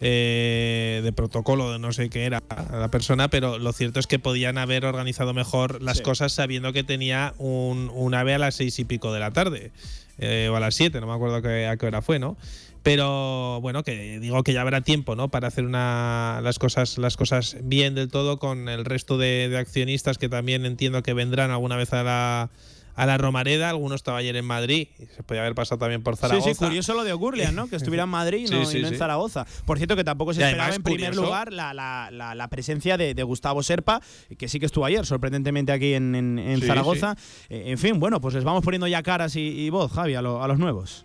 eh, 0.00 1.00
de 1.04 1.12
protocolo, 1.12 1.72
de 1.72 1.78
no 1.78 1.92
sé 1.92 2.08
qué 2.08 2.24
era 2.24 2.42
la 2.72 2.88
persona, 2.90 3.28
pero 3.28 3.58
lo 3.58 3.72
cierto 3.72 4.00
es 4.00 4.06
que 4.06 4.18
podían 4.18 4.56
haber 4.56 4.86
organizado 4.86 5.34
mejor 5.34 5.82
las 5.82 6.00
cosas 6.00 6.32
sabiendo 6.32 6.72
que 6.72 6.84
tenía 6.84 7.34
un, 7.38 7.90
un 7.92 8.14
ave 8.14 8.34
a 8.34 8.38
las 8.38 8.54
seis 8.54 8.78
y 8.78 8.84
pico 8.84 9.12
de 9.12 9.20
la 9.20 9.32
tarde, 9.32 9.72
eh, 10.18 10.48
o 10.50 10.56
a 10.56 10.60
las 10.60 10.74
siete, 10.74 11.00
no 11.00 11.06
me 11.06 11.14
acuerdo 11.14 11.36
a 11.36 11.76
qué 11.76 11.86
hora 11.86 12.02
fue, 12.02 12.18
¿no? 12.18 12.36
Pero 12.82 13.60
bueno, 13.60 13.82
que 13.82 14.18
digo 14.20 14.42
que 14.42 14.52
ya 14.52 14.62
habrá 14.62 14.80
tiempo, 14.80 15.14
¿no? 15.14 15.28
Para 15.28 15.48
hacer 15.48 15.64
una, 15.64 16.40
las 16.42 16.58
cosas, 16.58 16.96
las 16.96 17.16
cosas 17.16 17.56
bien 17.62 17.94
del 17.94 18.08
todo 18.08 18.38
con 18.38 18.68
el 18.68 18.84
resto 18.84 19.18
de, 19.18 19.54
accionistas 19.58 20.16
que 20.16 20.28
también 20.28 20.64
entiendo 20.64 21.02
que 21.02 21.12
vendrán 21.12 21.50
alguna 21.50 21.76
vez 21.76 21.92
a 21.92 22.02
la, 22.02 22.50
a 22.94 23.06
la 23.06 23.18
Romareda, 23.18 23.68
algunos 23.68 23.96
estaba 23.96 24.18
ayer 24.18 24.34
en 24.36 24.46
Madrid, 24.46 24.88
y 24.98 25.06
se 25.06 25.22
podía 25.22 25.42
haber 25.42 25.54
pasado 25.54 25.78
también 25.78 26.02
por 26.02 26.16
Zaragoza. 26.16 26.48
Sí, 26.48 26.54
sí, 26.54 26.64
curioso 26.64 26.94
lo 26.94 27.04
de 27.04 27.12
Ogurlian, 27.12 27.54
¿no? 27.54 27.68
Que 27.68 27.76
estuviera 27.76 28.04
en 28.04 28.10
Madrid 28.10 28.48
y 28.48 28.50
no, 28.50 28.70
en 28.70 28.96
Zaragoza. 28.96 29.46
Por 29.66 29.76
cierto, 29.76 29.94
que 29.94 30.04
tampoco 30.04 30.32
se 30.32 30.42
esperaba 30.42 30.74
en 30.74 30.82
primer 30.82 31.14
lugar 31.14 31.52
la, 31.52 31.74
la, 31.74 32.10
la, 32.10 32.48
presencia 32.48 32.96
de, 32.96 33.22
Gustavo 33.22 33.62
Serpa, 33.62 34.00
que 34.38 34.48
sí 34.48 34.58
que 34.58 34.66
estuvo 34.66 34.86
ayer, 34.86 35.04
sorprendentemente 35.04 35.72
aquí 35.72 35.92
en, 35.92 36.14
en, 36.14 36.62
Zaragoza. 36.62 37.14
Eh, 37.50 37.64
en 37.66 37.78
fin, 37.78 38.00
bueno, 38.00 38.22
pues 38.22 38.34
les 38.34 38.44
vamos 38.44 38.64
poniendo 38.64 38.86
ya 38.86 39.02
caras 39.02 39.36
y, 39.36 39.68
voz, 39.68 39.92
Javi, 39.92 40.14
a, 40.14 40.20
a 40.20 40.22
los 40.22 40.58
nuevos. 40.58 41.04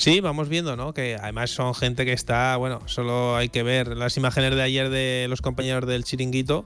Sí, 0.00 0.20
vamos 0.20 0.48
viendo, 0.48 0.76
¿no? 0.76 0.94
Que 0.94 1.16
además 1.20 1.50
son 1.50 1.74
gente 1.74 2.06
que 2.06 2.14
está, 2.14 2.56
bueno, 2.56 2.80
solo 2.86 3.36
hay 3.36 3.50
que 3.50 3.62
ver 3.62 3.98
las 3.98 4.16
imágenes 4.16 4.54
de 4.54 4.62
ayer 4.62 4.88
de 4.88 5.26
los 5.28 5.42
compañeros 5.42 5.86
del 5.86 6.04
chiringuito, 6.04 6.64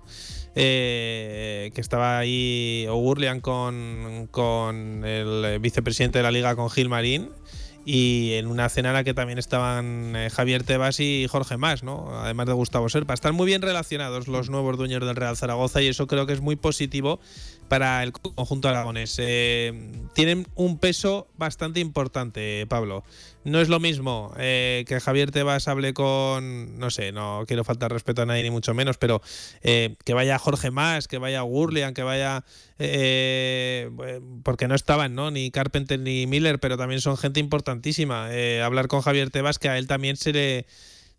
eh, 0.55 1.73
que 1.75 1.81
estaba 1.81 2.17
ahí 2.17 2.87
O'Gurlian 2.89 3.41
con, 3.41 4.29
con 4.31 5.05
el 5.05 5.59
vicepresidente 5.59 6.21
de 6.21 6.23
la 6.23 6.31
liga, 6.31 6.55
con 6.55 6.71
Gil 6.71 6.89
Marín, 6.89 7.29
y 7.85 8.33
en 8.35 8.47
una 8.47 8.69
cena 8.69 8.91
en 8.91 8.95
la 8.95 9.05
que 9.05 9.15
también 9.15 9.39
estaban 9.39 10.17
eh, 10.17 10.31
Javier 10.31 10.63
Tebas 10.63 11.01
y 11.01 11.27
Jorge 11.29 11.57
Más, 11.57 11.83
¿no? 11.83 12.19
además 12.19 12.47
de 12.47 12.53
Gustavo 12.53 12.89
Serpa. 12.89 13.15
Están 13.15 13.35
muy 13.35 13.47
bien 13.47 13.63
relacionados 13.63 14.27
los 14.29 14.49
nuevos 14.49 14.77
dueños 14.79 15.05
del 15.05 15.17
Real 15.17 15.37
Zaragoza 15.37 15.83
y 15.83 15.89
eso 15.89 16.07
creo 16.07 16.27
que 16.27 16.33
es 16.33 16.41
muy 16.41 16.57
positivo 16.57 17.21
para 17.69 18.03
el 18.03 18.13
conjunto 18.13 18.69
aragonés. 18.69 19.17
Eh, 19.19 19.93
tienen 20.15 20.47
un 20.55 20.79
peso 20.79 21.29
bastante 21.37 21.81
importante, 21.81 22.67
Pablo. 22.69 23.05
No 23.45 23.61
es 23.61 23.69
lo 23.69 23.79
mismo 23.79 24.33
eh, 24.39 24.85
que 24.89 25.01
Javier 25.01 25.31
Tebas 25.31 25.69
hable 25.69 25.95
con, 25.95 26.79
no 26.79 26.91
sé, 26.91 27.13
no 27.13 27.45
quiero 27.47 27.65
faltar 27.65 27.93
respeto 27.93 28.23
a 28.23 28.27
nadie 28.27 28.43
ni 28.43 28.51
mucho 28.51 28.75
menos, 28.75 28.99
pero 28.99 29.23
eh, 29.63 29.97
que 30.05 30.15
vaya 30.15 30.39
Jorge 30.39 30.71
Más, 30.71 31.09
que 31.09 31.19
vaya 31.19 31.43
Gurlian, 31.43 31.95
que 31.95 32.03
vaya, 32.03 32.45
porque 34.43 34.67
no 34.69 34.75
estaban, 34.75 35.15
¿no? 35.15 35.31
Ni 35.31 35.51
Carpenter 35.51 36.01
ni 36.01 36.27
Miller, 36.27 36.59
pero 36.59 36.77
también 36.77 37.01
son 37.01 37.17
gente 37.17 37.41
importantísima. 37.41 38.29
hablar 38.65 38.89
con 38.89 39.03
Javier 39.03 39.31
Tebas, 39.31 39.59
que 39.59 39.69
a 39.69 39.79
él 39.79 39.87
también 39.87 40.17
se 40.17 40.33
le 40.33 40.67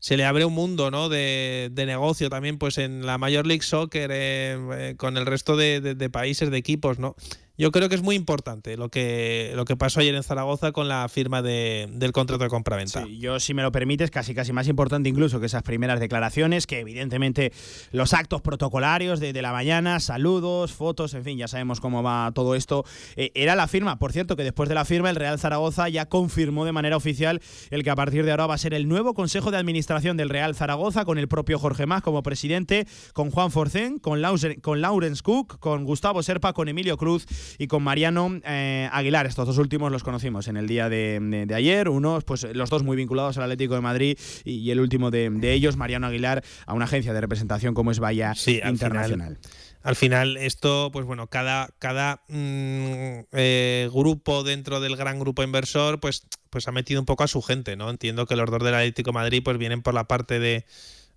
se 0.06 0.18
le 0.18 0.26
abre 0.26 0.46
un 0.46 0.54
mundo 0.54 0.92
¿no? 0.92 1.10
de, 1.10 1.72
negocio 1.76 2.30
también 2.30 2.60
pues 2.60 2.78
en 2.78 3.08
la 3.08 3.18
Major 3.18 3.48
League 3.48 3.64
Soccer 3.64 4.12
eh, 4.14 4.56
eh, 4.74 4.94
con 4.98 5.18
el 5.18 5.26
resto 5.26 5.58
de, 5.58 5.82
de, 5.82 6.10
países, 6.12 6.52
de 6.52 6.58
equipos, 6.58 7.00
¿no? 7.00 7.16
Yo 7.58 7.72
creo 7.72 7.88
que 7.90 7.96
es 7.96 8.02
muy 8.02 8.16
importante 8.16 8.76
lo 8.76 8.90
que, 8.90 9.54
lo 9.56 9.66
que 9.66 9.78
pasó 9.78 10.02
ayer 10.02 10.14
en 10.14 10.24
Zaragoza 10.24 10.72
con 10.72 10.88
la 10.88 11.08
firma 11.08 11.42
de, 11.42 11.88
del 11.92 12.12
contrato 12.12 12.44
de 12.44 12.50
compraventa. 12.50 13.06
Yo, 13.18 13.40
si 13.40 13.54
me 13.54 13.62
lo 13.62 13.72
permites, 13.72 14.12
casi 14.12 14.36
casi 14.36 14.52
más 14.52 14.68
importante 14.68 15.08
incluso 15.08 15.40
que 15.40 15.46
esas 15.46 15.64
primeras 15.64 16.00
declaraciones, 16.00 16.68
que 16.68 16.80
evidentemente 16.80 17.54
los 17.92 18.14
actos 18.14 18.42
protocolarios 18.42 19.20
de, 19.20 19.36
la 19.42 19.52
mañana, 19.52 20.00
saludos, 20.00 20.74
fotos, 20.74 21.14
en 21.14 21.24
fin, 21.24 21.38
ya 21.38 21.48
sabemos 21.48 21.80
cómo 21.80 22.04
va 22.04 22.32
todo 22.34 22.56
esto. 22.56 22.84
Eh, 23.16 23.32
era 23.36 23.56
la 23.56 23.68
firma, 23.68 24.00
por 24.00 24.12
cierto, 24.12 24.36
que 24.36 24.44
después 24.44 24.70
de 24.70 24.76
la 24.76 24.86
firma, 24.86 25.10
el 25.10 25.16
Real 25.16 25.40
Zaragoza 25.40 25.88
ya 25.90 26.08
confirmó 26.08 26.66
de 26.66 26.72
manera 26.72 26.98
oficial 26.98 27.42
el 27.70 27.84
que 27.84 27.90
a 27.90 27.96
partir 27.96 28.26
de 28.26 28.32
ahora 28.32 28.48
va 28.48 28.56
a 28.56 28.58
ser 28.58 28.74
el 28.74 28.88
nuevo 28.88 29.14
Consejo 29.14 29.52
de 29.52 29.58
Administración 29.58 30.18
del 30.18 30.30
Real 30.30 30.56
Zaragoza, 30.56 31.06
con 31.06 31.18
el 31.18 31.28
propio 31.28 31.60
Jorge 31.60 31.86
Más 31.86 32.02
como 32.02 32.24
presidente, 32.24 32.88
con 33.14 33.32
Juan 33.32 33.52
Forcén, 33.52 34.00
con, 34.00 34.22
con 34.62 34.82
Lawrence 34.82 35.22
Cook, 35.22 35.60
con 35.60 35.84
Gustavo 35.86 36.24
Serpa, 36.24 36.54
con 36.54 36.68
Emilio 36.68 36.98
Cruz 36.98 37.28
y 37.58 37.68
con 37.68 37.84
Mariano 37.84 38.40
eh, 38.44 38.90
Aguilar. 38.92 39.26
Estos 39.26 39.48
dos 39.48 39.58
últimos 39.58 39.92
los 39.92 40.04
conocimos 40.04 40.48
en 40.48 40.58
el 40.58 40.68
día 40.68 40.90
de, 40.90 41.48
ayer. 41.56 41.90
Unos, 41.90 42.24
pues 42.24 42.48
los 42.54 42.70
dos 42.70 42.84
muy 42.84 42.98
vinculados 42.98 43.38
al 43.38 43.44
Atlético 43.44 43.76
de 43.76 43.82
Madrid 43.82 44.18
y, 44.44 44.70
el 44.72 44.80
último 44.80 45.12
de, 45.12 45.54
ellos, 45.54 45.78
Mariano 45.78 46.08
Aguilar, 46.08 46.44
a 46.66 46.74
una 46.74 46.86
agencia 46.86 47.14
de 47.14 47.22
representación 47.22 47.74
como 47.74 47.92
es 47.92 48.00
Vaya 48.00 48.34
Internacional. 48.66 49.38
al 49.84 49.96
final 49.96 50.38
esto, 50.38 50.90
pues 50.92 51.06
bueno, 51.06 51.28
cada, 51.28 51.70
cada 51.80 52.24
mm, 52.28 53.28
eh, 53.32 53.90
grupo 53.94 54.44
dentro 54.44 54.80
del 54.80 54.96
gran 54.96 55.20
grupo 55.20 55.44
inversor, 55.44 56.00
pues, 56.00 56.28
pues 56.50 56.68
ha 56.68 56.72
metido 56.72 57.00
un 57.00 57.06
poco 57.06 57.24
a 57.24 57.28
su 57.28 57.42
gente, 57.42 57.76
¿no? 57.76 57.90
Entiendo 57.90 58.26
que 58.26 58.36
los 58.36 58.50
dos 58.50 58.64
del 58.64 58.74
Atlético 58.74 59.12
de 59.12 59.16
Madrid 59.16 59.42
pues 59.44 59.58
vienen 59.58 59.82
por 59.82 59.94
la 59.94 60.08
parte 60.08 60.40
de, 60.40 60.66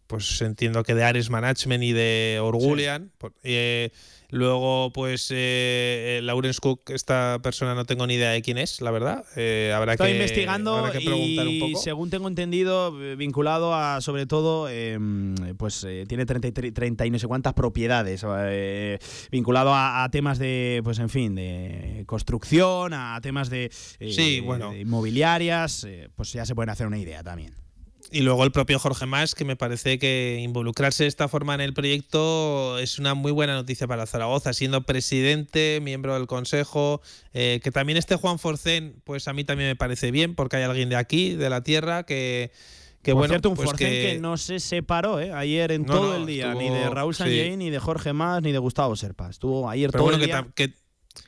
pues 0.09 0.41
entiendo 0.41 0.83
que 0.83 0.95
de 0.95 1.05
Ares 1.05 1.31
Management 1.31 1.85
y 1.85 1.93
de 1.93 2.41
Orgulian. 2.43 3.13
Eh, 3.45 3.91
Luego, 4.31 4.93
pues, 4.93 5.31
eh, 5.31 6.19
eh, 6.19 6.21
Lawrence 6.23 6.61
Cook, 6.61 6.91
esta 6.91 7.39
persona 7.43 7.75
no 7.75 7.87
tengo 7.87 8.07
ni 8.07 8.15
idea 8.15 8.31
de 8.31 8.43
quién 8.43 8.59
es, 8.59 8.83
la 8.83 8.91
verdad. 8.91 9.25
Eh, 9.37 9.73
habrá 9.75 9.93
Estoy 9.95 10.11
que, 10.11 10.17
investigando 10.17 10.87
y, 10.99 11.75
según 11.77 12.11
tengo 12.11 12.29
entendido, 12.29 12.93
vinculado 13.17 13.75
a, 13.75 14.03
sobre 14.03 14.27
todo, 14.27 14.69
em, 14.69 15.35
pues 15.57 15.87
tiene 16.07 16.27
30 16.27 17.07
y, 17.07 17.11
no 17.11 17.19
sé 17.19 17.27
cuántas 17.27 17.55
propiedades, 17.55 18.27
vinculado 19.31 19.73
a, 19.75 20.07
temas 20.13 20.39
de, 20.39 20.83
pues, 20.85 20.99
en 20.99 21.09
fin, 21.09 21.35
de 21.35 22.05
construcción, 22.07 22.93
a 22.93 23.19
temas 23.23 23.49
de, 23.49 23.71
sí, 23.73 24.41
bueno. 24.41 24.73
de 24.73 24.81
inmobiliarias, 24.81 25.87
pues 26.17 26.35
ya 26.35 26.45
se 26.45 26.55
pueden 26.55 26.69
hacer 26.69 26.87
una 26.87 26.99
idea 26.99 27.23
también 27.23 27.68
y 28.11 28.23
luego 28.23 28.45
el 28.45 28.53
propio 28.53 28.79
Jorge 28.79 29.07
Más, 29.07 29.35
que 29.35 29.45
me 29.45 29.57
parece 29.57 29.99
que 29.99 30.41
involucrarse 30.43 31.05
de 31.05 31.09
esta 31.09 31.29
forma 31.29 31.55
en 31.55 31.61
el 31.61 31.75
proyecto 31.75 32.79
es 32.79 32.99
una 32.99 33.15
muy 33.15 33.33
buena 33.33 33.55
noticia 33.55 33.87
para 33.87 34.07
Zaragoza, 34.07 34.53
siendo 34.53 34.83
presidente, 34.83 35.81
miembro 35.83 36.15
del 36.15 36.27
consejo, 36.27 37.03
eh, 37.35 37.61
que 37.63 37.71
también 37.71 37.99
esté 37.99 38.17
Juan 38.17 38.39
Forcén, 38.39 39.01
pues 39.05 39.29
a 39.29 39.33
mí 39.33 39.45
también 39.45 39.69
me 39.69 39.77
parece 39.77 40.11
bien, 40.11 40.35
porque 40.35 40.57
hay 40.57 40.63
alguien 40.63 40.89
de 40.89 40.97
aquí, 40.97 41.35
de 41.35 41.51
la 41.51 41.63
tierra, 41.63 42.05
que, 42.05 42.51
que 43.03 43.13
Por 43.13 43.21
bueno, 43.21 43.33
cierto, 43.33 43.51
un 43.51 43.57
pues 43.57 43.71
Forcén 43.71 43.89
que, 43.89 44.19
no 44.21 44.37
se 44.37 44.59
separó 44.59 45.21
¿eh? 45.21 45.33
ayer 45.33 45.73
en 45.73 45.85
todo 45.85 46.17
el 46.17 46.25
día, 46.25 46.55
ni 46.55 46.71
de 46.71 46.89
Raúl 46.89 47.15
Sanjay, 47.15 47.57
ni 47.57 47.69
de 47.69 47.79
Jorge 47.79 48.13
Más, 48.15 48.43
ni 48.43 48.53
de 48.53 48.59
Gustavo 48.59 48.97
Serpa. 48.97 49.29
Estuvo 49.29 49.69
ayer 49.69 49.93
todo 49.93 50.13
el 50.13 50.21
día. 50.21 50.47
Que, 50.55 50.73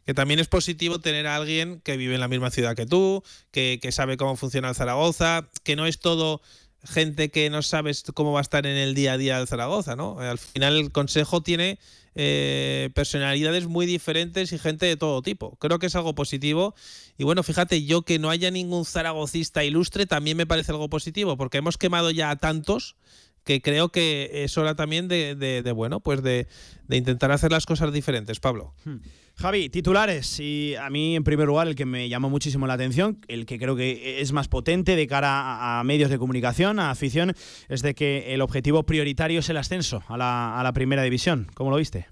que 0.06 0.14
también 0.14 0.40
es 0.40 0.46
positivo 0.46 1.00
tener 1.00 1.26
a 1.26 1.36
alguien 1.36 1.80
que 1.80 1.96
vive 1.96 2.14
en 2.14 2.20
la 2.20 2.28
misma 2.28 2.50
ciudad 2.50 2.76
que 2.76 2.86
tú, 2.86 3.22
que, 3.50 3.80
que 3.82 3.92
sabe 3.92 4.16
cómo 4.16 4.36
funciona 4.36 4.72
Zaragoza, 4.72 5.48
que 5.64 5.76
no 5.76 5.86
es 5.86 5.98
todo 5.98 6.40
gente 6.84 7.30
que 7.30 7.50
no 7.50 7.62
sabes 7.62 8.04
cómo 8.14 8.32
va 8.32 8.40
a 8.40 8.42
estar 8.42 8.66
en 8.66 8.76
el 8.76 8.94
día 8.94 9.14
a 9.14 9.18
día 9.18 9.38
de 9.38 9.46
Zaragoza, 9.46 9.96
¿no? 9.96 10.18
Al 10.18 10.38
final 10.38 10.76
el 10.76 10.92
consejo 10.92 11.42
tiene 11.42 11.78
eh, 12.14 12.90
personalidades 12.94 13.66
muy 13.66 13.86
diferentes 13.86 14.52
y 14.52 14.58
gente 14.58 14.86
de 14.86 14.96
todo 14.96 15.22
tipo. 15.22 15.56
Creo 15.56 15.78
que 15.78 15.86
es 15.86 15.94
algo 15.94 16.14
positivo. 16.14 16.74
Y 17.18 17.24
bueno, 17.24 17.42
fíjate, 17.42 17.84
yo 17.84 18.02
que 18.02 18.18
no 18.18 18.30
haya 18.30 18.50
ningún 18.50 18.84
zaragocista 18.84 19.62
ilustre 19.62 20.06
también 20.06 20.36
me 20.36 20.46
parece 20.46 20.72
algo 20.72 20.88
positivo, 20.88 21.36
porque 21.36 21.58
hemos 21.58 21.78
quemado 21.78 22.10
ya 22.10 22.30
a 22.30 22.36
tantos 22.36 22.96
que 23.44 23.62
creo 23.62 23.90
que 23.90 24.44
es 24.44 24.58
hora 24.58 24.74
también 24.74 25.08
de, 25.08 25.72
bueno, 25.74 26.00
pues 26.00 26.22
de, 26.22 26.46
intentar 26.90 27.32
hacer 27.32 27.50
las 27.50 27.66
cosas 27.66 27.92
diferentes, 27.92 28.40
Pablo. 28.40 28.74
Hmm. 28.84 28.98
Javi, 29.40 29.70
titulares. 29.70 30.38
Y 30.38 30.74
a 30.74 30.90
mí, 30.90 31.16
en 31.16 31.24
primer 31.24 31.46
lugar, 31.46 31.66
el 31.66 31.74
que 31.74 31.86
me 31.86 32.10
llamó 32.10 32.28
muchísimo 32.28 32.66
la 32.66 32.74
atención, 32.74 33.24
el 33.26 33.46
que 33.46 33.58
creo 33.58 33.74
que 33.74 34.20
es 34.20 34.32
más 34.32 34.48
potente 34.48 34.96
de 34.96 35.06
cara 35.06 35.78
a, 35.78 35.82
medios 35.82 36.10
de 36.10 36.18
comunicación, 36.18 36.78
a 36.78 36.90
afición, 36.90 37.34
es 37.70 37.80
de 37.80 37.94
que 37.94 38.34
el 38.34 38.42
objetivo 38.42 38.82
prioritario 38.82 39.40
es 39.40 39.48
el 39.48 39.56
ascenso 39.56 40.02
a 40.08 40.18
la, 40.18 40.70
primera 40.74 41.02
división. 41.02 41.46
¿Cómo 41.54 41.70
lo 41.70 41.78
viste? 41.78 42.06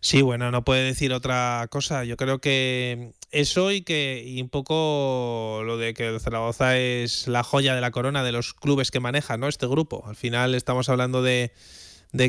Sí, 0.00 0.22
bueno, 0.22 0.50
no 0.50 0.64
puede 0.64 0.84
decir 0.84 1.12
otra 1.12 1.66
cosa. 1.70 2.04
Yo 2.04 2.16
creo 2.16 2.38
que 2.38 3.12
eso 3.30 3.70
y 3.70 3.82
que 3.82 4.22
y 4.26 4.40
un 4.40 4.48
poco 4.48 5.60
lo 5.66 5.76
de 5.76 5.92
que 5.92 6.18
Zaragoza 6.18 6.78
es 6.78 7.28
la 7.28 7.42
joya 7.42 7.74
de 7.74 7.82
la 7.82 7.90
corona 7.90 8.24
de 8.24 8.32
los 8.32 8.54
clubes 8.54 8.90
que 8.90 9.00
maneja, 9.00 9.36
¿no? 9.36 9.48
Este 9.48 9.66
grupo. 9.66 10.02
Al 10.06 10.16
final 10.16 10.54
estamos 10.54 10.88
hablando 10.88 11.22
de, 11.22 11.52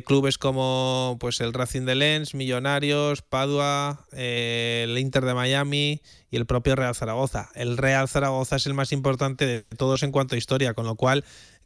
clubes 0.04 0.38
como 0.38 1.18
pues 1.20 1.40
el 1.42 1.54
Racing 1.54 1.84
de 1.84 1.96
Lens, 1.96 2.34
Millonarios, 2.34 3.22
Padua, 3.22 4.06
eh, 4.14 4.86
el 4.88 4.98
Inter 4.98 5.26
de 5.26 5.34
Miami 5.34 6.02
y 6.32 6.38
el 6.38 6.46
propio 6.46 6.76
Real 6.76 6.96
Zaragoza. 6.96 7.50
El 7.56 7.78
Real 7.78 8.08
Zaragoza 8.08 8.56
es 8.56 8.66
el 8.66 8.74
más 8.74 8.92
importante 8.92 9.46
de 9.46 9.62
todos 9.78 10.04
en 10.04 10.12
cuanto 10.12 10.36
a 10.36 10.38
historia, 10.38 10.74
con 10.74 10.86
lo 10.86 10.96
cual 10.96 11.24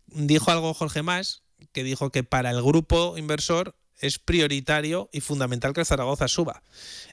dijo 0.07 0.51
algo 0.51 0.73
Jorge 0.73 1.01
Más 1.01 1.43
que 1.71 1.83
dijo 1.83 2.09
que 2.11 2.23
para 2.23 2.51
el 2.51 2.61
grupo 2.61 3.17
inversor 3.17 3.75
es 3.99 4.17
prioritario 4.17 5.09
y 5.11 5.21
fundamental 5.21 5.73
que 5.73 5.81
el 5.81 5.85
Zaragoza 5.85 6.27
suba. 6.27 6.63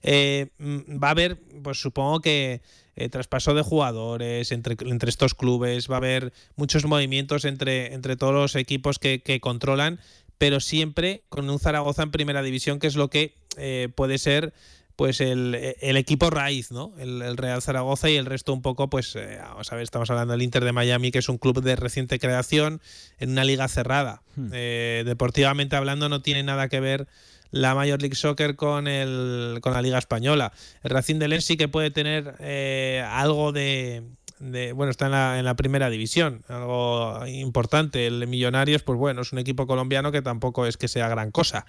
Eh, 0.03 0.49
mm, 0.59 1.03
va 1.03 1.09
a 1.09 1.11
haber, 1.13 1.41
pues 1.63 1.81
supongo 1.81 2.21
que 2.21 2.63
eh, 2.99 3.11
traspaso 3.11 3.55
de 3.55 3.63
jugadores 3.63 4.53
entre, 4.53 4.77
entre, 4.89 5.11
estos 5.11 5.35
clubes, 5.35 5.91
va 5.91 5.97
a 5.97 5.99
haber 5.99 6.33
muchos 6.55 6.87
movimientos 6.87 7.45
entre, 7.45 7.93
entre 7.93 8.17
todos 8.17 8.33
los 8.33 8.55
equipos 8.55 8.99
que, 8.99 9.39
controlan, 9.43 10.01
pero 10.39 10.61
siempre 10.61 11.23
con 11.29 11.49
un 11.49 11.59
Zaragoza 11.59 12.03
en 12.03 12.11
primera 12.11 12.43
división, 12.43 12.79
que 12.79 12.87
es 12.87 12.97
lo 12.97 13.09
que 13.09 13.35
eh, 13.57 13.89
puede 13.95 14.19
ser 14.19 14.53
pues 14.97 15.21
el, 15.21 15.55
equipo 15.55 16.31
raíz, 16.31 16.73
¿no? 16.73 16.95
El, 16.99 17.37
Real 17.37 17.61
Zaragoza 17.61 18.09
y 18.09 18.17
el 18.17 18.25
resto 18.25 18.55
un 18.55 18.63
poco, 18.63 18.89
pues 18.89 19.15
eh, 19.15 19.39
vamos 19.43 19.71
a 19.71 19.77
ver, 19.77 19.85
estamos 19.85 20.09
hablando 20.09 20.33
del 20.33 20.41
Inter 20.41 20.65
de 20.65 20.73
Miami, 20.73 21.11
que 21.11 21.19
es 21.19 21.29
un 21.29 21.37
club 21.37 21.63
de 21.63 21.77
reciente 21.77 22.19
creación 22.19 22.81
en 23.19 23.31
una 23.31 23.45
liga 23.45 23.69
cerrada. 23.69 24.23
Hmm. 24.37 24.49
Eh, 24.55 25.03
deportivamente 25.05 25.77
hablando 25.77 26.09
no 26.09 26.23
tiene 26.23 26.43
nada 26.43 26.69
que 26.69 26.81
ver 26.81 27.07
la 27.51 27.75
Major 27.75 28.01
League 28.01 28.17
Soccer 28.17 28.57
con, 28.57 28.89
el, 28.89 29.59
con 29.61 29.75
la 29.75 29.83
liga 29.83 29.99
española. 29.99 30.53
El 30.83 30.91
Racing 30.91 31.17
de 31.17 31.29
Lens 31.29 31.45
sí 31.45 31.59
que 31.59 31.69
puede 31.69 31.91
tener 31.91 32.35
eh, 32.41 33.05
algo 33.07 33.53
de, 33.53 34.03
bueno, 34.39 34.91
está 34.91 35.07
en 35.07 35.13
la, 35.13 35.39
en 35.39 35.45
la, 35.45 35.57
primera 35.57 35.91
división, 35.91 36.45
algo 36.49 37.27
importante. 37.27 38.07
El 38.07 38.27
Millonarios, 38.27 38.83
pues 38.83 38.99
bueno, 38.99 39.23
es 39.23 39.33
un 39.33 39.39
equipo 39.39 39.67
colombiano 39.67 40.13
que 40.13 40.23
tampoco 40.23 40.67
es 40.67 40.77
que 40.77 40.89
sea 40.89 41.09
gran 41.09 41.31
cosa. 41.31 41.67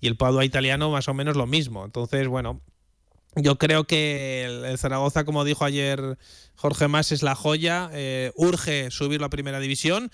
Y 0.00 0.06
el 0.06 0.16
Padua 0.16 0.44
italiano 0.44 0.90
más 0.90 1.08
o 1.08 1.14
menos 1.14 1.36
lo 1.36 1.46
mismo. 1.46 1.84
Entonces, 1.84 2.28
bueno, 2.28 2.60
yo 3.34 3.56
creo 3.56 3.84
que 3.84 4.44
el, 4.44 4.78
Zaragoza, 4.78 5.24
como 5.24 5.44
dijo 5.44 5.64
ayer 5.64 6.18
Jorge 6.56 6.88
Más, 6.88 7.12
es 7.12 7.22
la 7.22 7.34
joya. 7.34 7.90
Eh, 7.92 8.32
urge 8.36 8.90
subirlo 8.90 9.26
a 9.26 9.30
primera 9.30 9.58
división. 9.58 10.10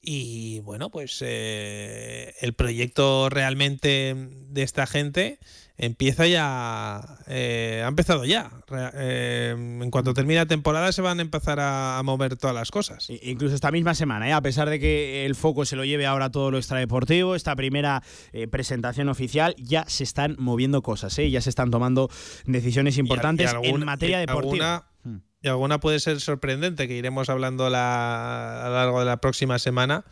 Y 0.00 0.60
bueno, 0.60 0.90
pues 0.90 1.18
eh, 1.22 2.34
el 2.40 2.54
proyecto 2.54 3.28
realmente 3.30 4.14
de 4.16 4.62
esta 4.62 4.86
gente 4.86 5.38
empieza 5.78 6.26
ya, 6.26 7.18
eh, 7.28 7.82
ha 7.84 7.88
empezado 7.88 8.24
ya. 8.24 8.50
Eh, 8.94 9.54
en 9.56 9.90
cuanto 9.90 10.12
termine 10.12 10.40
la 10.40 10.46
temporada 10.46 10.90
se 10.92 11.00
van 11.02 11.20
a 11.20 11.22
empezar 11.22 11.58
a, 11.60 12.00
mover 12.04 12.36
todas 12.36 12.54
las 12.54 12.70
cosas. 12.70 13.08
Incluso 13.22 13.54
esta 13.54 13.70
misma 13.70 13.94
semana, 13.94 14.28
¿eh? 14.28 14.32
a 14.32 14.42
pesar 14.42 14.68
de 14.68 14.80
que 14.80 15.24
el 15.24 15.36
foco 15.36 15.64
se 15.64 15.76
lo 15.76 15.84
lleve 15.84 16.04
ahora 16.06 16.30
todo 16.30 16.50
lo 16.50 16.58
extradeportivo, 16.58 17.34
esta 17.34 17.54
primera 17.54 18.02
presentación 18.50 19.08
oficial, 19.08 19.54
ya 19.56 19.84
se 19.88 20.04
están 20.04 20.36
moviendo 20.38 20.82
cosas, 20.82 21.16
ya 21.16 21.40
se 21.40 21.50
están 21.50 21.70
tomando 21.70 22.10
decisiones 22.44 22.98
importantes 22.98 23.54
en 23.62 23.84
materia 23.84 24.18
deportiva. 24.18 24.90
Hmm. 25.04 25.18
y 25.40 25.48
alguna 25.48 25.78
puede 25.78 26.00
ser 26.00 26.20
sorprendente, 26.20 26.88
que 26.88 26.94
iremos 26.94 27.28
hablando 27.28 27.66
a 27.66 27.70
lo 27.70 28.74
largo 28.74 28.98
de 28.98 29.06
la 29.06 29.18
próxima 29.18 29.58
semana. 29.60 30.04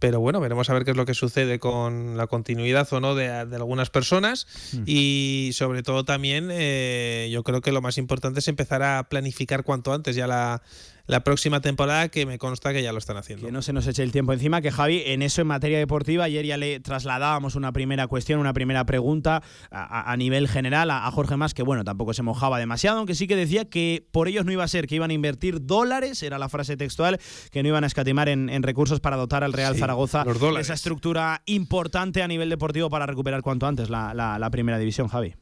Pero 0.00 0.18
bueno, 0.18 0.40
veremos 0.40 0.68
a 0.70 0.74
ver 0.74 0.84
qué 0.84 0.90
es 0.92 0.96
lo 0.96 1.04
que 1.06 1.14
sucede 1.14 1.58
con 1.58 2.16
la 2.16 2.26
continuidad 2.26 2.88
o 2.92 3.00
no 3.00 3.14
de, 3.14 3.28
algunas 3.28 3.90
personas. 3.90 4.46
Hmm. 4.72 4.82
Y 4.86 5.50
sobre 5.52 5.82
todo 5.82 6.04
también, 6.04 6.48
eh, 6.50 7.28
yo 7.30 7.44
creo 7.44 7.60
que 7.60 7.70
lo 7.70 7.82
más 7.82 7.98
importante 7.98 8.40
es 8.40 8.48
empezar 8.48 8.82
a 8.82 9.08
planificar 9.08 9.62
cuanto 9.62 9.92
antes 9.92 10.16
ya 10.16 10.26
la, 10.26 10.62
la 11.06 11.24
próxima 11.24 11.60
temporada, 11.60 12.08
que 12.08 12.26
me 12.26 12.38
consta 12.38 12.72
que 12.72 12.82
ya 12.82 12.92
lo 12.92 12.98
están 12.98 13.16
haciendo. 13.16 13.46
Que 13.46 13.52
no 13.52 13.62
se 13.62 13.72
nos 13.72 13.86
eche 13.86 14.02
el 14.02 14.12
tiempo 14.12 14.32
encima, 14.32 14.60
que 14.60 14.70
Javi, 14.70 15.02
en 15.06 15.22
eso 15.22 15.40
en 15.40 15.46
materia 15.46 15.78
deportiva, 15.78 16.24
ayer 16.24 16.46
ya 16.46 16.56
le 16.56 16.80
trasladábamos 16.80 17.54
una 17.54 17.72
primera 17.72 18.06
cuestión, 18.06 18.40
una 18.40 18.52
primera 18.52 18.84
pregunta 18.84 19.42
a, 19.70 20.16
nivel 20.16 20.48
general 20.48 20.90
a, 20.90 21.10
Jorge 21.10 21.36
Más, 21.36 21.54
que 21.54 21.62
bueno, 21.62 21.84
tampoco 21.84 22.14
se 22.14 22.22
mojaba 22.22 22.58
demasiado, 22.58 22.98
aunque 22.98 23.14
sí 23.14 23.26
que 23.26 23.36
decía 23.36 23.64
que 23.64 24.06
por 24.10 24.28
ellos 24.28 24.44
no 24.44 24.52
iba 24.52 24.64
a 24.64 24.68
ser, 24.68 24.86
que 24.86 24.94
iban 24.94 25.10
a 25.10 25.14
invertir 25.14 25.66
dólares, 25.66 26.22
era 26.22 26.38
la 26.38 26.48
frase 26.48 26.76
textual, 26.76 27.18
que 27.50 27.62
no 27.62 27.68
iban 27.68 27.84
a 27.84 27.86
escatimar 27.86 28.28
en, 28.28 28.60
recursos 28.62 29.00
para 29.00 29.16
dotar 29.16 29.42
al 29.42 29.54
Real 29.54 29.76
Zaragoza 29.76 30.22
de 30.24 30.60
esa 30.60 30.74
estructura 30.74 31.42
importante 31.46 32.22
a 32.22 32.28
nivel 32.28 32.50
deportivo 32.50 32.90
para 32.90 33.06
recuperar 33.06 33.42
cuanto 33.42 33.66
antes 33.66 33.88
la, 33.88 34.12
la 34.14 34.50
primera 34.50 34.78
división, 34.78 35.08
Javi. 35.08 35.34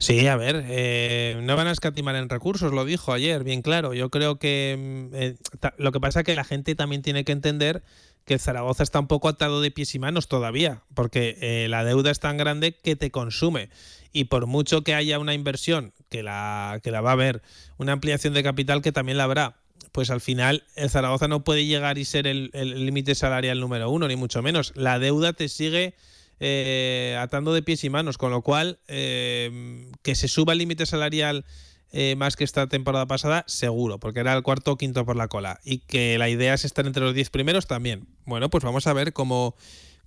Sí, 0.00 0.28
a 0.28 0.36
ver, 0.36 0.64
eh, 0.68 1.40
no 1.42 1.56
van 1.56 1.66
a 1.66 1.72
escatimar 1.72 2.14
en 2.14 2.28
recursos, 2.28 2.72
lo 2.72 2.84
dijo 2.84 3.12
ayer, 3.12 3.42
bien 3.42 3.62
claro. 3.62 3.94
Yo 3.94 4.10
creo 4.10 4.38
que 4.38 4.76
mm, 5.10 5.14
eh, 5.14 5.36
lo 5.76 5.90
que 5.90 5.98
pasa 5.98 6.20
es 6.20 6.24
que 6.24 6.36
la 6.36 6.44
gente 6.44 6.76
también 6.76 7.02
tiene 7.02 7.24
que 7.24 7.32
entender 7.32 7.82
que 8.24 8.38
Zaragoza 8.38 8.84
está 8.84 9.00
un 9.00 9.08
poco 9.08 9.28
atado 9.28 9.60
de 9.60 9.72
pies 9.72 9.96
y 9.96 9.98
manos 9.98 10.28
todavía, 10.28 10.84
porque 10.94 11.36
eh, 11.40 11.66
la 11.68 11.82
deuda 11.82 12.12
es 12.12 12.20
tan 12.20 12.36
grande 12.36 12.76
que 12.76 12.94
te 12.94 13.10
consume. 13.10 13.70
Y 14.12 14.24
por 14.24 14.46
mucho 14.46 14.84
que 14.84 14.94
haya 14.94 15.18
una 15.18 15.34
inversión, 15.34 15.92
que 16.10 16.22
la, 16.22 16.78
que 16.84 16.92
la 16.92 17.00
va 17.00 17.10
a 17.10 17.14
haber, 17.14 17.42
una 17.76 17.92
ampliación 17.92 18.34
de 18.34 18.44
capital 18.44 18.82
que 18.82 18.92
también 18.92 19.18
la 19.18 19.24
habrá, 19.24 19.56
pues 19.90 20.10
al 20.10 20.20
final 20.20 20.62
el 20.76 20.90
Zaragoza 20.90 21.26
no 21.26 21.42
puede 21.42 21.66
llegar 21.66 21.98
y 21.98 22.04
ser 22.04 22.28
el 22.28 22.50
límite 22.86 23.16
salarial 23.16 23.58
número 23.58 23.90
uno, 23.90 24.06
ni 24.06 24.14
mucho 24.14 24.42
menos. 24.42 24.72
La 24.76 25.00
deuda 25.00 25.32
te 25.32 25.48
sigue 25.48 25.94
eh, 26.40 27.16
atando 27.18 27.52
de 27.52 27.62
pies 27.62 27.84
y 27.84 27.90
manos, 27.90 28.18
con 28.18 28.30
lo 28.30 28.42
cual 28.42 28.78
eh, 28.88 29.90
que 30.02 30.14
se 30.14 30.28
suba 30.28 30.52
el 30.52 30.60
límite 30.60 30.86
salarial 30.86 31.44
eh, 31.90 32.14
más 32.16 32.36
que 32.36 32.44
esta 32.44 32.66
temporada 32.68 33.06
pasada, 33.06 33.44
seguro, 33.46 33.98
porque 33.98 34.20
era 34.20 34.34
el 34.34 34.42
cuarto 34.42 34.72
o 34.72 34.76
quinto 34.76 35.04
por 35.04 35.16
la 35.16 35.28
cola. 35.28 35.58
Y 35.64 35.78
que 35.78 36.18
la 36.18 36.28
idea 36.28 36.54
es 36.54 36.64
estar 36.64 36.86
entre 36.86 37.02
los 37.02 37.14
diez 37.14 37.30
primeros 37.30 37.66
también. 37.66 38.06
Bueno, 38.24 38.50
pues 38.50 38.62
vamos 38.62 38.86
a 38.86 38.92
ver 38.92 39.12
cómo, 39.12 39.56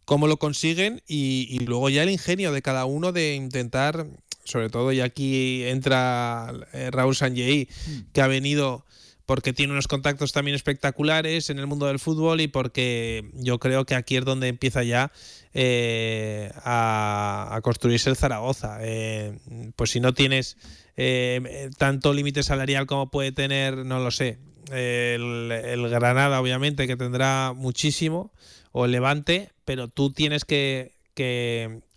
cómo 0.05 0.27
lo 0.27 0.37
consiguen 0.37 1.01
y, 1.07 1.59
luego 1.65 1.89
ya 1.89 2.03
el 2.03 2.09
ingenio 2.09 2.51
de 2.51 2.61
cada 2.61 2.85
uno 2.85 3.11
de 3.11 3.35
intentar, 3.35 4.05
sobre 4.43 4.69
todo, 4.69 4.91
y 4.91 5.01
aquí 5.01 5.63
entra 5.63 6.53
Raúl 6.91 7.15
Sanjei, 7.15 7.67
mm. 7.87 8.11
que 8.13 8.21
ha 8.21 8.27
venido 8.27 8.85
porque 9.31 9.53
tiene 9.53 9.71
unos 9.71 9.87
contactos 9.87 10.33
también 10.33 10.55
espectaculares 10.55 11.49
en 11.49 11.57
el 11.57 11.65
mundo 11.65 11.85
del 11.85 11.99
fútbol 11.99 12.41
y 12.41 12.49
porque 12.49 13.31
yo 13.35 13.59
creo 13.59 13.85
que 13.85 13.95
aquí 13.95 14.17
es 14.17 14.25
donde 14.25 14.49
empieza 14.49 14.83
ya 14.83 15.13
eh, 15.53 16.51
a, 16.65 17.57
construirse 17.63 18.09
el 18.09 18.17
Zaragoza. 18.17 18.79
Eh, 18.81 19.39
pues 19.77 19.91
si 19.91 20.01
no 20.01 20.13
tienes 20.13 20.57
eh, 20.97 21.69
tanto 21.77 22.11
límite 22.13 22.43
salarial 22.43 22.87
como 22.87 23.09
puede 23.09 23.31
tener, 23.31 23.85
no 23.85 23.99
lo 23.99 24.11
sé, 24.11 24.37
el, 24.69 25.87
Granada 25.89 26.41
obviamente 26.41 26.85
que 26.85 26.97
tendrá 26.97 27.53
muchísimo, 27.55 28.33
o 28.73 28.83
el 28.83 28.91
Levante, 28.91 29.47
pero 29.63 29.87
tú 29.87 30.11
tienes 30.11 30.43
que 30.43 30.91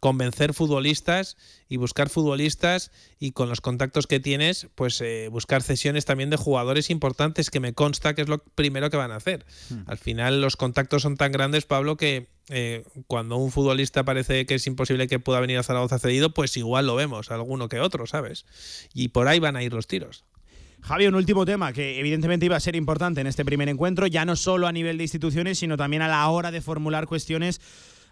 convencer 0.05 0.53
futbolistas 0.53 1.39
y 1.67 1.79
buscar 1.79 2.11
futbolistas 2.11 2.91
y 3.19 3.33
con 3.33 3.49
los 3.49 3.63
contactos 3.63 4.07
que 4.07 4.21
tienes, 4.21 4.67
pues 4.75 5.01
eh, 5.01 5.29
buscar 5.33 5.63
cesiones 5.63 6.05
también 6.05 6.29
de 6.29 6.37
jugadores 6.37 6.91
importantes 6.91 7.49
que 7.49 7.59
me 7.59 7.73
consta 7.73 8.13
que 8.13 8.21
es 8.21 8.29
lo 8.29 8.37
primero 8.37 8.91
que 8.91 8.99
van 8.99 9.13
a 9.13 9.17
hacer. 9.17 9.47
Hmm. 9.71 9.85
Al 9.87 9.97
final 9.97 10.43
los 10.43 10.57
contactos 10.57 11.01
son 11.01 11.17
tan 11.17 11.33
grandes, 11.33 11.65
Pablo, 11.65 11.97
que 11.97 12.29
eh, 12.51 12.85
cuando 13.07 13.39
un 13.39 13.51
futbolista 13.51 14.05
parece 14.05 14.45
que 14.45 14.57
es 14.57 14.67
imposible 14.67 15.09
que 15.09 15.21
pueda 15.21 15.41
venir 15.41 15.57
a 15.57 15.63
Zaragoza 15.63 15.99
cedido, 15.99 16.35
pues 16.35 16.55
igual 16.59 16.87
lo 16.87 16.97
vemos, 16.97 17.31
alguno 17.31 17.71
que 17.71 17.81
otro, 17.81 18.07
¿sabes? 18.07 18.45
Y 18.93 19.09
por 19.09 19.27
ahí 19.27 19.39
van 19.39 19.57
a 19.57 19.63
ir 19.63 19.73
los 19.73 19.87
tiros. 19.87 20.27
Javi, 20.83 21.07
un 21.07 21.15
último 21.15 21.47
tema 21.47 21.73
que 21.73 21.99
evidentemente 21.99 22.45
iba 22.45 22.57
a 22.57 22.61
ser 22.61 22.77
importante 22.77 23.23
en 23.23 23.27
este 23.27 23.43
primer 23.43 23.71
encuentro, 23.71 24.07
ya 24.07 24.27
no 24.27 24.37
solo 24.37 24.67
a 24.67 24.73
nivel 24.73 24.99
de 24.99 25.05
instituciones, 25.05 25.61
sino 25.61 25.79
también 25.79 26.03
a 26.03 26.09
la 26.09 26.29
hora 26.29 26.51
de 26.51 26.61
formular 26.61 27.07
cuestiones 27.07 27.63